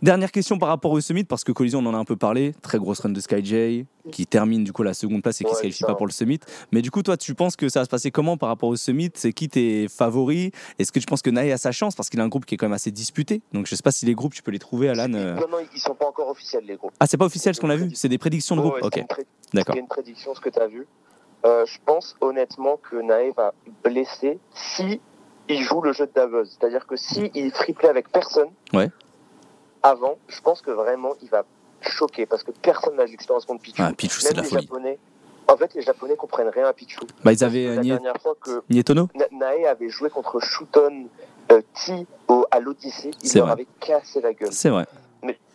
Dernière 0.03 0.33
question 0.33 0.59
par 0.59 0.67
rapport 0.67 0.91
au 0.91 0.99
Summit, 0.99 1.23
parce 1.23 1.45
que 1.45 1.53
Collision, 1.53 1.79
on 1.79 1.85
en 1.85 1.93
a 1.93 1.97
un 1.97 2.03
peu 2.03 2.17
parlé. 2.17 2.53
Très 2.61 2.77
grosse 2.77 2.99
run 2.99 3.11
de 3.11 3.21
SkyJ, 3.21 3.85
qui 4.11 4.27
termine 4.27 4.65
du 4.65 4.73
coup 4.73 4.83
la 4.83 4.93
seconde 4.93 5.23
place 5.23 5.39
et 5.39 5.45
qui 5.45 5.49
Ouais, 5.51 5.55
se 5.55 5.61
qualifie 5.61 5.79
ça. 5.79 5.87
pas 5.87 5.95
pour 5.95 6.05
le 6.05 6.11
Summit. 6.11 6.41
Mais 6.73 6.81
du 6.81 6.91
coup, 6.91 7.01
toi, 7.03 7.15
tu 7.15 7.33
penses 7.35 7.55
que 7.55 7.69
ça 7.69 7.79
va 7.79 7.85
se 7.85 7.89
passer 7.89 8.11
comment 8.11 8.35
par 8.35 8.49
rapport 8.49 8.67
au 8.67 8.75
Summit? 8.75 9.11
C'est 9.13 9.31
qui 9.31 9.47
tes 9.47 9.87
favoris? 9.87 10.51
Est-ce 10.77 10.91
que 10.91 10.99
tu 10.99 11.05
penses 11.05 11.21
que 11.21 11.29
Nae 11.29 11.53
a 11.53 11.57
sa 11.57 11.71
chance? 11.71 11.95
Parce 11.95 12.09
qu'il 12.09 12.19
a 12.19 12.23
un 12.23 12.27
groupe 12.27 12.43
qui 12.45 12.55
est 12.55 12.57
quand 12.57 12.65
même 12.65 12.73
assez 12.73 12.91
disputé. 12.91 13.41
Donc 13.53 13.65
je 13.65 13.75
sais 13.75 13.81
pas 13.81 13.91
si 13.91 14.05
les 14.05 14.13
groupes, 14.13 14.33
tu 14.33 14.43
peux 14.43 14.51
les 14.51 14.59
trouver, 14.59 14.89
Alan. 14.89 15.13
euh. 15.13 15.35
Non, 15.35 15.47
non, 15.49 15.57
ils 15.73 15.79
sont 15.79 15.95
pas 15.95 16.07
encore 16.07 16.27
officiels, 16.27 16.65
les 16.65 16.75
groupes. 16.75 16.91
Ah, 16.99 17.07
c'est 17.07 17.15
pas 17.15 17.25
officiel 17.25 17.55
ce 17.55 17.61
qu'on 17.61 17.69
a 17.69 17.77
vu? 17.77 17.89
C'est 17.95 18.09
des 18.09 18.17
prédictions 18.17 18.57
de 18.57 18.61
groupe? 18.61 18.73
Ouais, 18.75 18.83
Ok, 18.83 19.05
d'accord. 19.53 19.73
C'est 19.73 19.79
une 19.79 19.87
prédiction, 19.87 20.35
ce 20.35 20.41
que 20.41 20.49
tu 20.49 20.59
as 20.59 20.67
vu. 20.67 20.85
Euh, 21.45 21.65
je 21.65 21.77
pense 21.85 22.17
honnêtement 22.19 22.75
que 22.75 22.97
Nae 22.97 23.31
va 23.37 23.53
blesser 23.85 24.37
si 24.53 24.99
il 25.47 25.61
joue 25.61 25.81
le 25.81 25.93
jeu 25.93 26.07
de 26.07 26.11
Davos. 26.13 26.43
C'est-à-dire 26.43 26.85
que 26.87 26.97
si 26.97 27.31
il 27.35 27.53
avec 27.87 28.09
personne 28.11 28.49
Ouais. 28.73 28.89
Avant, 29.83 30.17
je 30.27 30.39
pense 30.41 30.61
que 30.61 30.71
vraiment 30.71 31.13
il 31.21 31.29
va 31.29 31.43
choquer 31.81 32.25
parce 32.25 32.43
que 32.43 32.51
personne 32.51 32.95
n'a 32.95 33.05
l'expérience 33.05 33.45
contre 33.45 33.61
Pichu. 33.61 33.81
Ah, 33.83 33.91
Pichu, 33.95 34.21
c'est 34.21 34.31
de 34.31 34.37
la 34.37 34.43
les 34.43 34.49
folie. 34.49 34.63
Japonais. 34.63 34.97
En 35.49 35.57
fait, 35.57 35.73
les 35.75 35.81
Japonais 35.81 36.15
comprennent 36.15 36.47
rien 36.47 36.65
à 36.65 36.73
Pichu. 36.73 36.99
Bah, 37.23 37.33
ils 37.33 37.43
avaient 37.43 37.65
la 37.65 37.71
euh, 37.73 37.75
Nie- 37.81 37.89
dernière 37.89 38.15
fois 38.21 38.33
que 38.39 38.63
Nietono 38.69 39.09
Na- 39.13 39.27
Nae 39.31 39.65
avait 39.67 39.89
joué 39.89 40.09
contre 40.09 40.39
Shuton 40.39 41.07
euh, 41.51 41.61
T 41.85 42.07
au, 42.29 42.45
à 42.49 42.59
l'Odyssée, 42.61 43.11
il 43.21 43.29
C'est 43.29 43.39
leur 43.39 43.47
vrai. 43.47 43.53
avait 43.53 43.67
cassé 43.81 44.21
la 44.21 44.33
gueule. 44.33 44.53
C'est 44.53 44.69
vrai. 44.69 44.85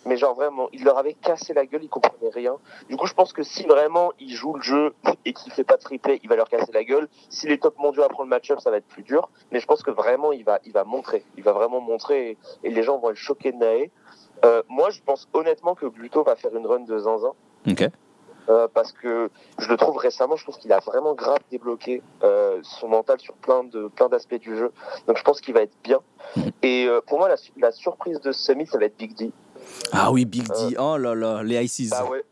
Mais, 0.06 0.16
genre 0.16 0.34
vraiment, 0.34 0.68
il 0.72 0.84
leur 0.84 0.98
avait 0.98 1.14
cassé 1.14 1.54
la 1.54 1.66
gueule, 1.66 1.84
ils 1.84 1.88
comprenaient 1.88 2.30
rien. 2.30 2.56
Du 2.88 2.96
coup, 2.96 3.06
je 3.06 3.14
pense 3.14 3.32
que 3.32 3.42
si 3.42 3.64
vraiment 3.64 4.12
il 4.18 4.34
joue 4.34 4.54
le 4.54 4.62
jeu 4.62 4.94
et 5.24 5.32
qu'il 5.32 5.52
fait 5.52 5.64
pas 5.64 5.76
triplé, 5.76 6.20
il 6.22 6.28
va 6.28 6.36
leur 6.36 6.48
casser 6.48 6.72
la 6.72 6.84
gueule. 6.84 7.08
Si 7.28 7.46
les 7.46 7.58
top 7.58 7.78
mondiaux 7.78 8.02
apprennent 8.02 8.26
le 8.26 8.30
match-up, 8.30 8.60
ça 8.60 8.70
va 8.70 8.78
être 8.78 8.86
plus 8.86 9.02
dur. 9.02 9.28
Mais 9.50 9.60
je 9.60 9.66
pense 9.66 9.82
que 9.82 9.90
vraiment, 9.90 10.32
il 10.32 10.44
va, 10.44 10.60
il 10.64 10.72
va 10.72 10.84
montrer. 10.84 11.24
Il 11.36 11.42
va 11.42 11.52
vraiment 11.52 11.80
montrer 11.80 12.30
et, 12.30 12.38
et 12.64 12.70
les 12.70 12.82
gens 12.82 12.98
vont 12.98 13.10
être 13.10 13.16
choqués 13.16 13.52
de 13.52 13.58
Nae. 13.58 13.90
Euh, 14.44 14.62
moi, 14.68 14.90
je 14.90 15.00
pense 15.04 15.28
honnêtement 15.32 15.74
que 15.74 15.86
Gluto 15.86 16.22
va 16.22 16.36
faire 16.36 16.54
une 16.54 16.66
run 16.66 16.80
de 16.80 16.98
zinzin. 16.98 17.32
Ok. 17.68 17.88
Euh, 18.48 18.66
parce 18.72 18.92
que 18.92 19.30
je 19.58 19.68
le 19.68 19.76
trouve 19.76 19.98
récemment, 19.98 20.36
je 20.36 20.44
trouve 20.44 20.56
qu'il 20.56 20.72
a 20.72 20.78
vraiment 20.78 21.12
grave 21.12 21.40
débloqué 21.50 22.02
euh, 22.22 22.60
son 22.62 22.88
mental 22.88 23.20
sur 23.20 23.34
plein 23.34 23.62
de 23.62 23.88
plein 23.88 24.08
d'aspects 24.08 24.38
du 24.38 24.56
jeu. 24.56 24.72
Donc 25.06 25.18
je 25.18 25.22
pense 25.22 25.42
qu'il 25.42 25.52
va 25.52 25.60
être 25.60 25.76
bien. 25.84 26.00
Et 26.62 26.86
euh, 26.86 27.02
pour 27.06 27.18
moi, 27.18 27.28
la 27.58 27.72
surprise 27.72 28.20
de 28.20 28.32
ce 28.32 28.44
summit, 28.46 28.66
ça 28.66 28.78
va 28.78 28.86
être 28.86 28.96
Big 28.96 29.14
D. 29.14 29.32
Ah 29.92 30.10
oui, 30.12 30.24
Big 30.24 30.46
D. 30.46 30.76
Oh 30.78 30.96
là 30.96 31.14
là, 31.14 31.42
les 31.42 31.62
ICs. 31.64 31.90
Bah 31.90 32.04
ouais. 32.10 32.22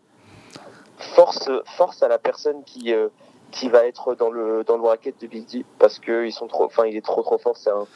Force, 1.14 1.48
force 1.76 2.02
à 2.02 2.08
la 2.08 2.18
personne 2.18 2.62
qui 2.64 2.92
euh, 2.92 3.08
qui 3.52 3.68
va 3.68 3.86
être 3.86 4.14
dans 4.14 4.30
le 4.30 4.64
dans 4.64 4.76
le 4.76 4.82
bracket 4.82 5.20
de 5.20 5.26
Big 5.26 5.46
D 5.46 5.64
parce 5.78 5.98
que 5.98 6.26
ils 6.26 6.32
sont 6.32 6.46
trop, 6.46 6.64
enfin 6.64 6.84
il 6.86 6.96
est 6.96 7.04
trop 7.04 7.22
trop 7.22 7.38
fort. 7.38 7.56
C'est 7.56 7.70
un 7.70 7.86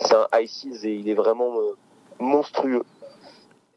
c'est 0.00 0.14
un 0.14 0.26
ICs 0.40 0.84
et 0.84 0.94
il 0.94 1.08
est 1.08 1.14
vraiment 1.14 1.58
euh, 1.60 1.76
monstrueux. 2.18 2.82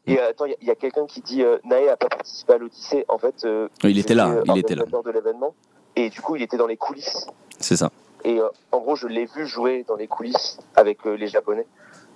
Et 0.06 0.18
euh, 0.20 0.28
attends, 0.30 0.44
il 0.44 0.56
y 0.66 0.70
a- 0.70 0.74
quelqu'un 0.74 1.06
qui 1.06 1.20
dit 1.22 1.42
euh, 1.42 1.58
Nae 1.64 1.88
a 1.88 1.96
pas 1.96 2.08
participé 2.08 2.52
à 2.52 2.58
l'Odyssée. 2.58 3.04
En 3.08 3.18
fait, 3.18 3.44
euh, 3.44 3.68
Il 3.84 3.98
était 3.98 4.14
là, 4.14 4.28
euh, 4.28 4.42
il 4.46 4.58
était 4.58 4.74
là. 4.74 4.84
de 4.84 5.10
l'événement 5.10 5.54
et 5.96 6.10
du 6.10 6.20
coup 6.20 6.36
il 6.36 6.42
était 6.42 6.56
dans 6.58 6.66
les 6.66 6.76
coulisses. 6.76 7.26
C'est 7.58 7.76
ça. 7.76 7.90
Et 8.24 8.38
euh, 8.40 8.48
en 8.72 8.78
gros, 8.80 8.96
je 8.96 9.06
l'ai 9.06 9.26
vu 9.26 9.46
jouer 9.46 9.84
dans 9.86 9.96
les 9.96 10.06
coulisses 10.08 10.58
avec 10.76 11.06
euh, 11.06 11.14
les 11.14 11.26
Japonais. 11.28 11.66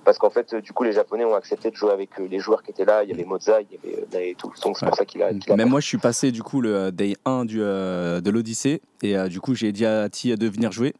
Parce 0.05 0.19
qu'en 0.19 0.31
fait, 0.31 0.55
euh, 0.55 0.61
du 0.61 0.73
coup, 0.73 0.85
les 0.85 0.93
Japonais 0.93 1.25
ont 1.25 1.35
accepté 1.35 1.71
de 1.71 1.77
jouer 1.77 1.91
avec 1.93 2.19
euh, 2.19 2.27
les 2.31 2.39
joueurs 2.39 2.63
qui 2.63 2.71
étaient 2.71 2.85
là. 2.87 3.03
Il 3.05 3.11
y 3.11 3.13
avait 3.13 3.25
Moza, 3.25 3.61
il 3.61 3.67
y 3.71 3.79
avait 3.93 4.03
euh, 4.03 4.07
Nae 4.13 4.31
et 4.31 4.35
tout. 4.35 4.51
Donc 4.63 4.79
c'est 4.79 4.85
Ouais. 4.85 4.89
pour 4.91 4.97
ça 4.97 5.05
qu'il 5.05 5.23
a. 5.23 5.35
qu'il 5.35 5.53
a 5.53 5.57
Même 5.57 5.69
moi, 5.69 5.81
je 5.81 5.87
suis 5.87 5.99
passé 5.99 6.31
du 6.33 6.43
coup 6.43 6.61
le 6.61 6.91
day 6.91 7.15
1 7.27 7.45
du, 7.45 7.59
euh, 7.61 8.21
de 8.21 8.31
l'Odyssée 8.31 8.81
et 9.03 9.17
euh, 9.19 9.29
du 9.29 9.41
coup, 9.41 9.55
j'ai 9.55 9.71
dit 9.73 9.85
à 9.85 10.09
Ti 10.09 10.35
de 10.35 10.49
venir 10.49 10.73
jouer. 10.73 10.95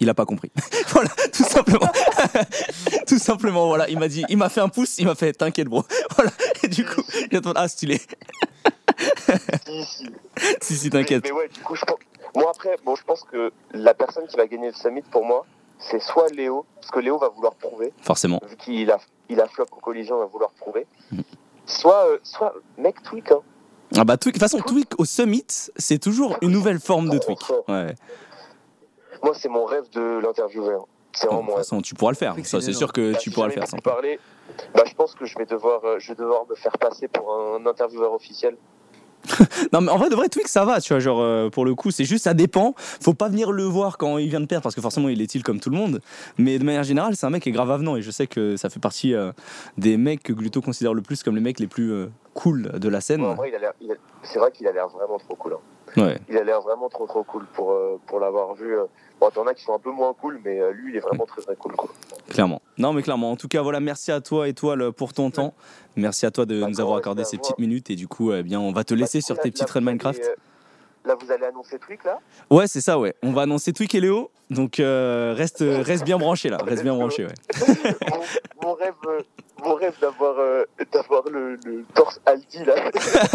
Il 0.00 0.10
a 0.10 0.14
pas 0.14 0.26
compris. 0.26 0.50
voilà, 0.88 1.08
tout 1.32 1.44
simplement. 1.44 1.88
tout 3.06 3.18
simplement, 3.18 3.68
voilà. 3.68 3.88
Il 3.88 3.98
m'a 3.98 4.08
dit, 4.08 4.24
il 4.28 4.36
m'a 4.36 4.48
fait 4.48 4.60
un 4.60 4.68
pouce, 4.68 4.98
il 4.98 5.06
m'a 5.06 5.14
fait 5.14 5.32
t'inquiète, 5.32 5.68
bro. 5.68 5.84
Voilà. 6.16 6.30
Et 6.64 6.68
du 6.68 6.84
coup, 6.84 7.02
j'ai 7.30 7.40
demandé, 7.40 7.60
ah, 7.62 7.68
stylé. 7.68 8.00
si, 9.66 9.84
si. 9.84 10.06
si, 10.60 10.76
si, 10.76 10.90
t'inquiète. 10.90 11.24
Mais, 11.24 11.32
ouais, 11.32 11.48
du 11.48 11.60
coup, 11.60 11.74
je 11.76 11.84
pense... 11.84 11.96
Moi, 12.34 12.50
après, 12.54 12.76
bon, 12.84 12.96
je 12.96 13.02
pense 13.04 13.22
que 13.24 13.52
la 13.72 13.94
personne 13.94 14.26
qui 14.26 14.36
va 14.36 14.46
gagner 14.46 14.68
le 14.68 14.74
summit 14.74 15.02
pour 15.10 15.24
moi, 15.24 15.46
c'est 15.90 16.00
soit 16.00 16.28
Léo, 16.28 16.64
parce 16.76 16.90
que 16.90 17.00
Léo 17.00 17.18
va 17.18 17.28
vouloir 17.28 17.54
prouver. 17.54 17.92
Forcément. 18.02 18.40
Vu 18.48 18.56
qu'il 18.56 18.90
a, 18.90 18.98
il 19.28 19.40
a 19.40 19.46
flop 19.46 19.66
en 19.72 19.80
collision, 19.80 20.16
il 20.16 20.20
va 20.20 20.26
vouloir 20.26 20.50
prouver. 20.52 20.86
Mm. 21.10 21.20
Soit, 21.66 22.06
euh, 22.06 22.18
soit 22.22 22.54
mec 22.78 23.02
Tweak. 23.02 23.32
Hein. 23.32 23.40
Ah 23.96 24.04
bah 24.04 24.16
Tweak, 24.16 24.34
de 24.34 24.40
toute 24.40 24.50
façon, 24.50 24.62
Tweak 24.62 24.98
au 24.98 25.04
summit, 25.04 25.46
c'est 25.76 25.98
toujours 25.98 26.36
une 26.40 26.50
nouvelle 26.50 26.80
forme 26.80 27.08
de 27.08 27.18
Tweak. 27.18 27.38
Ouais. 27.68 27.94
Moi, 29.22 29.34
c'est 29.34 29.48
mon 29.48 29.64
rêve 29.64 29.88
de 29.90 30.20
l'interviewer. 30.22 30.78
C'est 31.12 31.26
vraiment 31.26 31.42
De 31.42 31.46
toute 31.48 31.56
façon, 31.58 31.80
tu 31.82 31.94
pourras 31.94 32.12
le 32.12 32.16
faire. 32.16 32.34
Ça, 32.44 32.60
c'est 32.60 32.72
sûr 32.72 32.92
que 32.92 33.12
bah, 33.12 33.18
tu 33.18 33.30
pourras 33.30 33.46
le 33.46 33.52
faire. 33.52 33.68
Sans 33.68 33.78
parler, 33.78 34.18
bah, 34.74 34.82
je 34.86 34.94
pense 34.94 35.14
que 35.14 35.26
je 35.26 35.36
vais 35.38 35.46
devoir, 35.46 35.84
euh, 35.84 35.98
je 35.98 36.08
vais 36.08 36.14
devoir 36.14 36.46
me 36.48 36.54
faire 36.54 36.76
passer 36.78 37.06
pour 37.08 37.32
un 37.32 37.66
intervieweur 37.66 38.12
officiel. 38.12 38.56
non 39.72 39.80
mais 39.80 39.90
en 39.90 39.98
vrai 39.98 40.08
de 40.08 40.14
vrai 40.14 40.28
Twix 40.28 40.50
ça 40.50 40.64
va 40.64 40.80
tu 40.80 40.92
vois 40.92 41.00
genre 41.00 41.20
euh, 41.20 41.48
pour 41.48 41.64
le 41.64 41.74
coup 41.74 41.90
c'est 41.90 42.04
juste 42.04 42.24
ça 42.24 42.34
dépend 42.34 42.74
faut 42.76 43.14
pas 43.14 43.28
venir 43.28 43.52
le 43.52 43.64
voir 43.64 43.98
quand 43.98 44.18
il 44.18 44.28
vient 44.28 44.40
de 44.40 44.46
perdre 44.46 44.62
parce 44.62 44.74
que 44.74 44.80
forcément 44.80 45.08
il 45.08 45.20
est 45.20 45.34
il 45.34 45.42
comme 45.42 45.60
tout 45.60 45.70
le 45.70 45.76
monde 45.76 46.00
mais 46.38 46.58
de 46.58 46.64
manière 46.64 46.82
générale 46.82 47.16
c'est 47.16 47.26
un 47.26 47.30
mec 47.30 47.42
qui 47.42 47.48
est 47.50 47.52
grave 47.52 47.70
avenant 47.70 47.96
et 47.96 48.02
je 48.02 48.10
sais 48.10 48.26
que 48.26 48.56
ça 48.56 48.68
fait 48.68 48.80
partie 48.80 49.14
euh, 49.14 49.32
des 49.78 49.96
mecs 49.96 50.22
que 50.22 50.32
Gluto 50.32 50.60
considère 50.60 50.94
le 50.94 51.02
plus 51.02 51.22
comme 51.22 51.34
les 51.34 51.40
mecs 51.40 51.60
les 51.60 51.66
plus 51.66 51.92
euh, 51.92 52.10
cool 52.34 52.72
de 52.72 52.88
la 52.88 53.00
scène 53.00 53.24
c'est 54.22 54.38
vrai 54.38 54.50
qu'il 54.50 54.66
a 54.66 54.72
l'air 54.72 54.88
vraiment 54.88 55.18
trop 55.18 55.36
cool 55.36 55.54
hein. 55.54 56.02
ouais. 56.02 56.18
il 56.28 56.36
a 56.36 56.44
l'air 56.44 56.60
vraiment 56.60 56.88
trop 56.88 57.06
trop 57.06 57.22
cool 57.22 57.46
pour, 57.52 57.76
pour 58.06 58.20
l'avoir 58.20 58.54
vu 58.54 58.76
Bon, 59.22 59.30
t'en 59.30 59.46
as 59.46 59.54
qui 59.54 59.62
sont 59.62 59.72
un 59.72 59.78
peu 59.78 59.92
moins 59.92 60.12
cool, 60.14 60.40
mais 60.44 60.58
lui, 60.72 60.90
il 60.90 60.96
est 60.96 61.00
vraiment 61.00 61.26
très 61.26 61.40
très 61.42 61.54
cool. 61.54 61.76
Quoi. 61.76 61.88
Clairement. 62.28 62.60
Non, 62.76 62.92
mais 62.92 63.02
clairement. 63.02 63.30
En 63.30 63.36
tout 63.36 63.46
cas, 63.46 63.62
voilà, 63.62 63.78
merci 63.78 64.10
à 64.10 64.20
toi, 64.20 64.48
Étoile, 64.48 64.90
pour 64.90 65.12
ton 65.12 65.30
temps. 65.30 65.54
Merci 65.94 66.26
à 66.26 66.32
toi 66.32 66.44
de 66.44 66.56
nous 66.64 66.80
avoir 66.80 66.96
accordé 66.96 67.22
ces 67.22 67.38
petites 67.38 67.60
minutes 67.60 67.88
et 67.90 67.94
du 67.94 68.08
coup, 68.08 68.32
eh 68.32 68.42
bien, 68.42 68.58
on 68.58 68.72
va 68.72 68.82
te 68.82 68.94
laisser 68.94 69.20
sur 69.20 69.38
tes 69.38 69.52
petites 69.52 69.70
runs 69.70 69.80
Minecraft. 69.80 70.24
Euh, 70.24 70.34
là, 71.04 71.16
vous 71.20 71.30
allez 71.32 71.44
annoncer 71.44 71.78
Twig 71.78 71.98
là? 72.04 72.18
Ouais, 72.50 72.66
c'est 72.66 72.80
ça, 72.80 72.98
ouais. 72.98 73.14
On 73.22 73.32
va 73.32 73.42
annoncer 73.42 73.72
Twig 73.72 73.94
et 73.94 74.00
Léo. 74.00 74.30
Donc, 74.50 74.80
euh, 74.80 75.34
reste, 75.36 75.58
reste 75.66 76.04
bien 76.04 76.18
branché 76.18 76.48
là. 76.48 76.58
Reste 76.58 76.82
bien 76.82 76.94
branché, 76.94 77.24
ouais. 77.24 77.34
mon, 78.62 78.74
rêve, 78.74 78.94
euh, 79.06 79.20
mon 79.64 79.74
rêve 79.74 79.94
d'avoir 80.00 80.36
d'avoir 80.92 81.22
le, 81.30 81.58
torse 81.94 82.20
Aldi 82.26 82.64
là. 82.64 82.90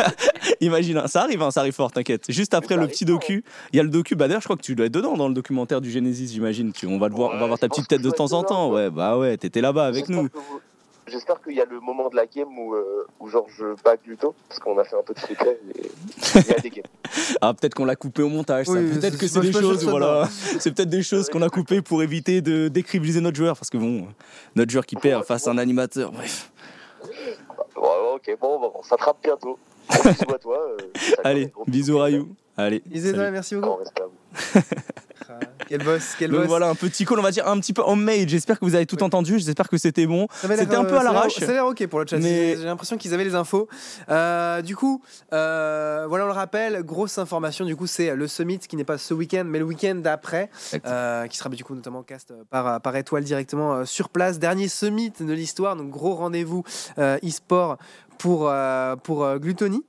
Imagine, 0.61 0.97
hein. 0.97 1.07
ça 1.07 1.21
arrive, 1.21 1.41
hein, 1.41 1.51
ça 1.51 1.61
arrive 1.61 1.73
fort, 1.73 1.91
t'inquiète. 1.91 2.25
Juste 2.29 2.53
après 2.53 2.75
le 2.75 2.87
petit 2.87 3.05
docu, 3.05 3.43
il 3.73 3.77
y 3.77 3.79
a 3.79 3.83
le 3.83 3.89
docu. 3.89 4.15
Bah 4.15 4.27
d'ailleurs, 4.27 4.41
je 4.41 4.47
crois 4.47 4.57
que 4.57 4.61
tu 4.61 4.75
dois 4.75 4.85
être 4.85 4.93
dedans 4.93 5.15
dans 5.15 5.27
le 5.27 5.33
documentaire 5.33 5.81
du 5.81 5.91
Genesis, 5.91 6.31
j'imagine. 6.31 6.71
On 6.85 6.97
va 6.97 7.09
le 7.09 7.15
voir, 7.15 7.31
on 7.33 7.39
va 7.39 7.47
voir 7.47 7.59
ta 7.59 7.67
petite 7.67 7.87
tête 7.87 8.01
de 8.01 8.11
temps 8.11 8.33
en 8.33 8.43
temps. 8.43 8.71
Ouais, 8.71 8.89
bah 8.89 9.17
ouais, 9.17 9.37
t'étais 9.37 9.61
là-bas 9.61 9.85
avec 9.85 10.09
nous. 10.09 10.29
J'espère 11.07 11.41
qu'il 11.41 11.53
y 11.53 11.61
a 11.61 11.65
le 11.65 11.79
moment 11.79 12.09
de 12.09 12.15
la 12.15 12.25
game 12.25 12.57
où, 12.59 12.75
euh, 12.75 13.07
où 13.19 13.29
genre 13.29 13.47
je 13.49 13.81
back 13.83 14.01
Luto, 14.05 14.35
parce 14.49 14.59
qu'on 14.59 14.77
a 14.77 14.83
fait 14.83 14.97
un 14.97 15.03
peu 15.03 15.13
de 15.13 15.19
replay 15.21 15.59
et 15.75 15.91
il 16.35 16.47
y 16.47 16.53
a 16.53 16.59
des 16.59 16.69
games. 16.69 16.83
ah, 17.41 17.53
peut-être 17.53 17.75
qu'on 17.75 17.85
l'a 17.85 17.95
coupé 17.95 18.23
au 18.23 18.29
montage. 18.29 18.65
peut-être 18.67 19.17
que 19.17 19.27
c'est 19.27 19.39
des 19.39 19.53
choses, 19.53 19.85
voilà. 19.85 20.27
c'est 20.59 20.73
peut-être 20.73 20.89
des 20.89 21.03
choses 21.03 21.29
qu'on 21.29 21.41
a 21.41 21.49
coupées 21.49 21.81
pour 21.81 22.03
éviter 22.03 22.41
de 22.41 22.67
décribliser 22.67 23.21
notre 23.21 23.37
joueur, 23.37 23.55
parce 23.55 23.69
que 23.69 23.77
bon, 23.77 24.07
notre 24.55 24.71
joueur 24.71 24.85
qui 24.85 24.97
perd 24.97 25.23
face 25.23 25.47
à 25.47 25.51
un 25.51 25.57
animateur, 25.57 26.11
bref. 26.11 26.51
ok, 27.75 28.37
bon, 28.41 28.59
bon, 28.59 28.71
on 28.75 28.83
s'attrape 28.83 29.17
bientôt. 29.23 29.57
bisous 29.89 30.33
à 30.33 30.39
toi. 30.39 30.59
Euh, 30.71 31.15
Allez, 31.23 31.53
bisous 31.67 31.97
Rayou. 31.97 32.35
Allez. 32.57 32.81
Bisous, 32.85 33.15
merci 33.15 33.55
beaucoup. 33.55 33.79
quel 35.67 35.83
boss, 35.83 36.15
quel 36.17 36.31
Donc 36.31 36.45
voilà, 36.45 36.69
un 36.69 36.75
petit 36.75 37.05
call, 37.05 37.19
on 37.19 37.23
va 37.23 37.31
dire 37.31 37.47
un 37.47 37.59
petit 37.59 37.73
peu 37.73 37.81
homemade. 37.81 38.29
J'espère 38.29 38.59
que 38.59 38.65
vous 38.65 38.75
avez 38.75 38.85
tout 38.85 39.03
entendu. 39.03 39.39
J'espère 39.39 39.69
que 39.69 39.77
c'était 39.77 40.05
bon. 40.05 40.27
C'était 40.31 40.75
un 40.75 40.85
peu 40.85 40.97
à 40.97 41.03
l'arrache. 41.03 41.35
Ça 41.35 41.49
a 41.49 41.53
l'air 41.53 41.65
ok 41.65 41.87
pour 41.87 41.99
le 41.99 42.07
chat. 42.07 42.17
Mais... 42.17 42.55
J'ai 42.57 42.65
l'impression 42.65 42.97
qu'ils 42.97 43.13
avaient 43.13 43.23
les 43.23 43.35
infos. 43.35 43.67
Euh, 44.09 44.61
du 44.61 44.75
coup, 44.75 45.01
euh, 45.33 46.05
voilà, 46.07 46.25
on 46.25 46.27
le 46.27 46.33
rappelle. 46.33 46.83
Grosse 46.83 47.17
information. 47.17 47.65
Du 47.65 47.75
coup, 47.75 47.87
c'est 47.87 48.15
le 48.15 48.27
summit 48.27 48.59
qui 48.59 48.75
n'est 48.75 48.83
pas 48.83 48.97
ce 48.97 49.13
week-end, 49.13 49.43
mais 49.45 49.59
le 49.59 49.65
week-end 49.65 49.95
d'après, 49.95 50.49
euh, 50.85 51.27
qui 51.27 51.37
sera 51.37 51.49
du 51.49 51.63
coup 51.63 51.75
notamment 51.75 52.03
cast 52.03 52.33
par, 52.49 52.81
par 52.81 52.95
étoile 52.95 53.23
directement 53.23 53.85
sur 53.85 54.09
place. 54.09 54.39
Dernier 54.39 54.67
summit 54.67 55.11
de 55.19 55.33
l'histoire. 55.33 55.75
Donc 55.75 55.89
gros 55.89 56.15
rendez-vous 56.15 56.63
e-sport 56.97 57.77
pour, 58.17 58.51
pour 59.03 59.39
Gluttony. 59.39 59.83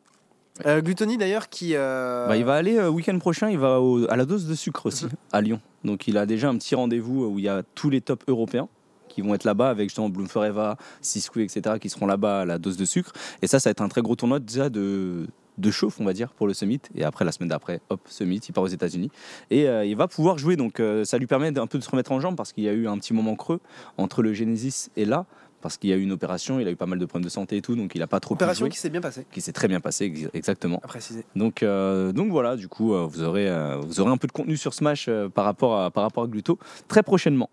Euh, 0.66 0.80
Glutoni 0.80 1.16
d'ailleurs 1.16 1.48
qui. 1.48 1.72
Euh, 1.74 2.26
bah, 2.26 2.36
il 2.36 2.44
va 2.44 2.54
aller 2.54 2.76
euh, 2.76 2.88
week-end 2.88 3.18
prochain, 3.18 3.50
il 3.50 3.58
va 3.58 3.78
à 4.08 4.16
la 4.16 4.24
dose 4.24 4.46
de 4.46 4.54
sucre 4.54 4.86
aussi, 4.86 5.06
à 5.32 5.40
Lyon. 5.40 5.60
Donc 5.84 6.08
il 6.08 6.18
a 6.18 6.26
déjà 6.26 6.48
un 6.48 6.56
petit 6.56 6.74
rendez-vous 6.74 7.26
où 7.26 7.38
il 7.38 7.44
y 7.44 7.48
a 7.48 7.62
tous 7.74 7.90
les 7.90 8.00
tops 8.00 8.24
européens 8.28 8.68
qui 9.08 9.22
vont 9.22 9.34
être 9.34 9.44
là-bas 9.44 9.70
avec 9.70 9.88
justement 9.88 10.08
Bloom 10.08 10.28
Forever, 10.28 10.74
etc. 11.00 11.76
qui 11.80 11.88
seront 11.88 12.06
là-bas 12.06 12.40
à 12.40 12.44
la 12.44 12.58
dose 12.58 12.76
de 12.76 12.84
sucre. 12.84 13.12
Et 13.42 13.46
ça, 13.46 13.58
ça 13.58 13.68
va 13.68 13.72
être 13.72 13.82
un 13.82 13.88
très 13.88 14.02
gros 14.02 14.16
tournoi 14.16 14.38
déjà 14.38 14.68
de, 14.68 15.26
de 15.56 15.70
chauffe, 15.70 15.98
on 15.98 16.04
va 16.04 16.12
dire, 16.12 16.32
pour 16.34 16.46
le 16.46 16.54
Summit. 16.54 16.80
Et 16.94 17.04
après, 17.04 17.24
la 17.24 17.32
semaine 17.32 17.48
d'après, 17.48 17.80
hop, 17.88 18.00
Summit, 18.06 18.40
il 18.48 18.52
part 18.52 18.64
aux 18.64 18.68
États-Unis. 18.68 19.10
Et 19.50 19.64
il 19.64 19.96
va 19.96 20.08
pouvoir 20.08 20.36
jouer. 20.36 20.56
Donc 20.56 20.82
ça 21.04 21.16
lui 21.18 21.26
permet 21.26 21.58
un 21.58 21.66
peu 21.66 21.78
de 21.78 21.84
se 21.84 21.90
remettre 21.90 22.12
en 22.12 22.20
jambe 22.20 22.36
parce 22.36 22.52
qu'il 22.52 22.64
y 22.64 22.68
a 22.68 22.72
eu 22.72 22.86
un 22.86 22.98
petit 22.98 23.14
moment 23.14 23.34
creux 23.34 23.60
entre 23.96 24.22
le 24.22 24.34
Genesis 24.34 24.90
et 24.96 25.06
là 25.06 25.24
parce 25.60 25.76
qu'il 25.76 25.90
y 25.90 25.92
a 25.92 25.96
eu 25.96 26.02
une 26.02 26.12
opération, 26.12 26.60
il 26.60 26.68
a 26.68 26.70
eu 26.70 26.76
pas 26.76 26.86
mal 26.86 26.98
de 26.98 27.06
problèmes 27.06 27.24
de 27.24 27.30
santé 27.30 27.56
et 27.56 27.62
tout, 27.62 27.76
donc 27.76 27.92
il 27.94 27.98
n'a 27.98 28.06
pas 28.06 28.20
trop 28.20 28.34
opération 28.34 28.68
qui 28.68 28.78
s'est 28.78 28.90
bien 28.90 29.00
passée. 29.00 29.26
Qui 29.30 29.40
s'est 29.40 29.52
très 29.52 29.68
bien 29.68 29.80
passée, 29.80 30.12
exactement. 30.34 30.80
À 30.82 30.88
préciser. 30.88 31.24
Donc, 31.36 31.62
euh, 31.62 32.12
donc 32.12 32.30
voilà, 32.30 32.56
du 32.56 32.68
coup, 32.68 32.94
euh, 32.94 33.06
vous, 33.06 33.22
aurez, 33.22 33.48
euh, 33.48 33.76
vous 33.76 34.00
aurez 34.00 34.10
un 34.10 34.16
peu 34.16 34.26
de 34.26 34.32
contenu 34.32 34.56
sur 34.56 34.74
Smash 34.74 35.08
par, 35.34 35.44
rapport 35.44 35.80
à, 35.80 35.90
par 35.90 36.04
rapport 36.04 36.24
à 36.24 36.26
Gluto 36.26 36.58
très 36.86 37.02
prochainement. 37.02 37.50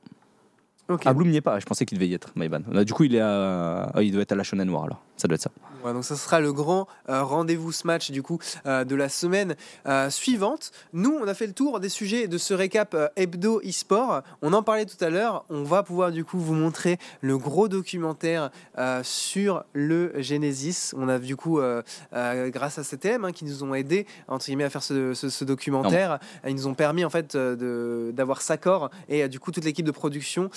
Okay. 0.88 1.10
Ah, 1.10 1.14
Bloom 1.14 1.30
n'y 1.30 1.38
est 1.38 1.42
pas, 1.42 1.60
je 1.60 1.66
pensais 1.66 1.86
qu'il 1.86 1.98
devait 1.98 2.08
y 2.08 2.14
être, 2.14 2.32
Myban. 2.36 2.60
Du 2.84 2.94
coup, 2.94 3.06
il, 3.06 3.16
est 3.16 3.22
à... 3.22 3.92
il 4.02 4.12
doit 4.12 4.22
être 4.22 4.34
à 4.34 4.36
la 4.36 4.44
Shonen 4.44 4.68
Noir 4.68 4.84
alors, 4.84 5.02
ça 5.18 5.28
doit 5.28 5.36
être 5.36 5.42
ça 5.42 5.52
donc 5.94 6.04
ça 6.04 6.16
sera 6.16 6.40
le 6.40 6.54
grand 6.54 6.88
euh, 7.10 7.24
rendez-vous 7.24 7.72
ce 7.72 7.86
match 7.86 8.12
du 8.12 8.24
coup 8.24 8.40
euh, 8.66 8.84
de 8.84 8.96
la 8.96 9.10
semaine 9.10 9.56
euh, 9.88 10.10
suivante. 10.10 10.72
Nous, 10.94 11.18
on 11.22 11.28
a 11.28 11.34
fait 11.34 11.48
le 11.48 11.54
tour 11.54 11.80
des 11.80 11.90
sujets 11.90 12.28
de 12.28 12.38
ce 12.38 12.54
récap 12.54 12.96
hebdo 13.16 13.62
e-sport. 13.62 14.22
On 14.42 14.54
en 14.54 14.64
parlait 14.64 14.86
tout 14.86 15.04
à 15.04 15.10
l'heure. 15.10 15.46
On 15.50 15.64
va 15.64 15.84
pouvoir 15.84 16.12
du 16.12 16.24
coup 16.24 16.40
vous 16.40 16.54
montrer 16.54 16.98
le 17.22 17.38
gros 17.38 17.68
documentaire 17.68 18.52
sur 19.04 19.64
le 19.74 20.14
Genesis. 20.18 20.94
On 20.96 21.10
a 21.10 21.20
du 21.20 21.36
coup, 21.36 21.60
grâce 22.12 22.80
à 22.80 22.84
CTM, 22.84 23.26
hein, 23.26 23.32
qui 23.32 23.46
nous 23.46 23.64
ont 23.64 23.74
aidé 23.74 24.06
entre 24.28 24.46
guillemets 24.46 24.66
à 24.66 24.70
faire 24.70 24.84
ce, 24.84 25.44
documentaire, 25.44 26.20
ils 26.48 26.56
nous 26.56 26.68
ont 26.68 26.74
permis 26.74 27.06
en 27.06 27.10
fait 27.10 27.36
d'avoir 27.36 28.42
Sakor 28.42 28.90
et 29.10 29.28
du 29.28 29.40
coup 29.40 29.52
toute 29.52 29.66
l'équipe 29.66 29.86
de 29.86 29.92
production 29.92 30.50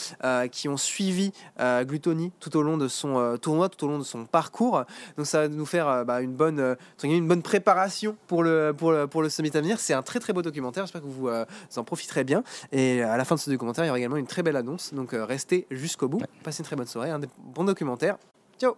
qui 0.50 0.68
ont 0.68 0.76
suivi 0.76 1.32
Glutoni 1.58 2.32
tout 2.40 2.56
au 2.56 2.62
long 2.62 2.76
de 2.76 2.88
son 2.88 3.36
tournoi, 3.40 3.68
tout 3.68 3.84
au 3.86 3.88
long 3.88 3.98
de 3.98 4.04
son 4.04 4.24
parcours. 4.24 4.84
Donc 5.16 5.26
ça 5.26 5.42
va 5.42 5.48
nous 5.48 5.66
faire 5.66 5.88
euh, 5.88 6.04
bah, 6.04 6.20
une, 6.20 6.34
bonne, 6.34 6.60
euh, 6.60 6.74
une 7.02 7.28
bonne 7.28 7.42
préparation 7.42 8.16
pour 8.26 8.42
le, 8.42 8.74
pour 8.76 8.92
le, 8.92 9.06
pour 9.06 9.22
le 9.22 9.28
summit 9.28 9.50
à 9.54 9.60
venir. 9.60 9.80
C'est 9.80 9.94
un 9.94 10.02
très 10.02 10.20
très 10.20 10.32
beau 10.32 10.42
documentaire. 10.42 10.84
J'espère 10.84 11.02
que 11.02 11.06
vous, 11.06 11.28
euh, 11.28 11.44
en 11.76 11.84
profiterez 11.84 12.24
bien. 12.24 12.42
Et 12.72 13.02
à 13.02 13.16
la 13.16 13.24
fin 13.24 13.34
de 13.34 13.40
ce 13.40 13.50
documentaire, 13.50 13.84
il 13.84 13.88
y 13.88 13.90
aura 13.90 13.98
également 13.98 14.16
une 14.16 14.26
très 14.26 14.42
belle 14.42 14.56
annonce. 14.56 14.92
Donc 14.94 15.10
restez 15.12 15.66
jusqu'au 15.70 16.08
bout. 16.08 16.20
Passez 16.42 16.60
une 16.60 16.66
très 16.66 16.76
bonne 16.76 16.86
soirée. 16.86 17.10
Un 17.10 17.20
bon 17.38 17.64
documentaire. 17.64 18.16
Ciao 18.58 18.76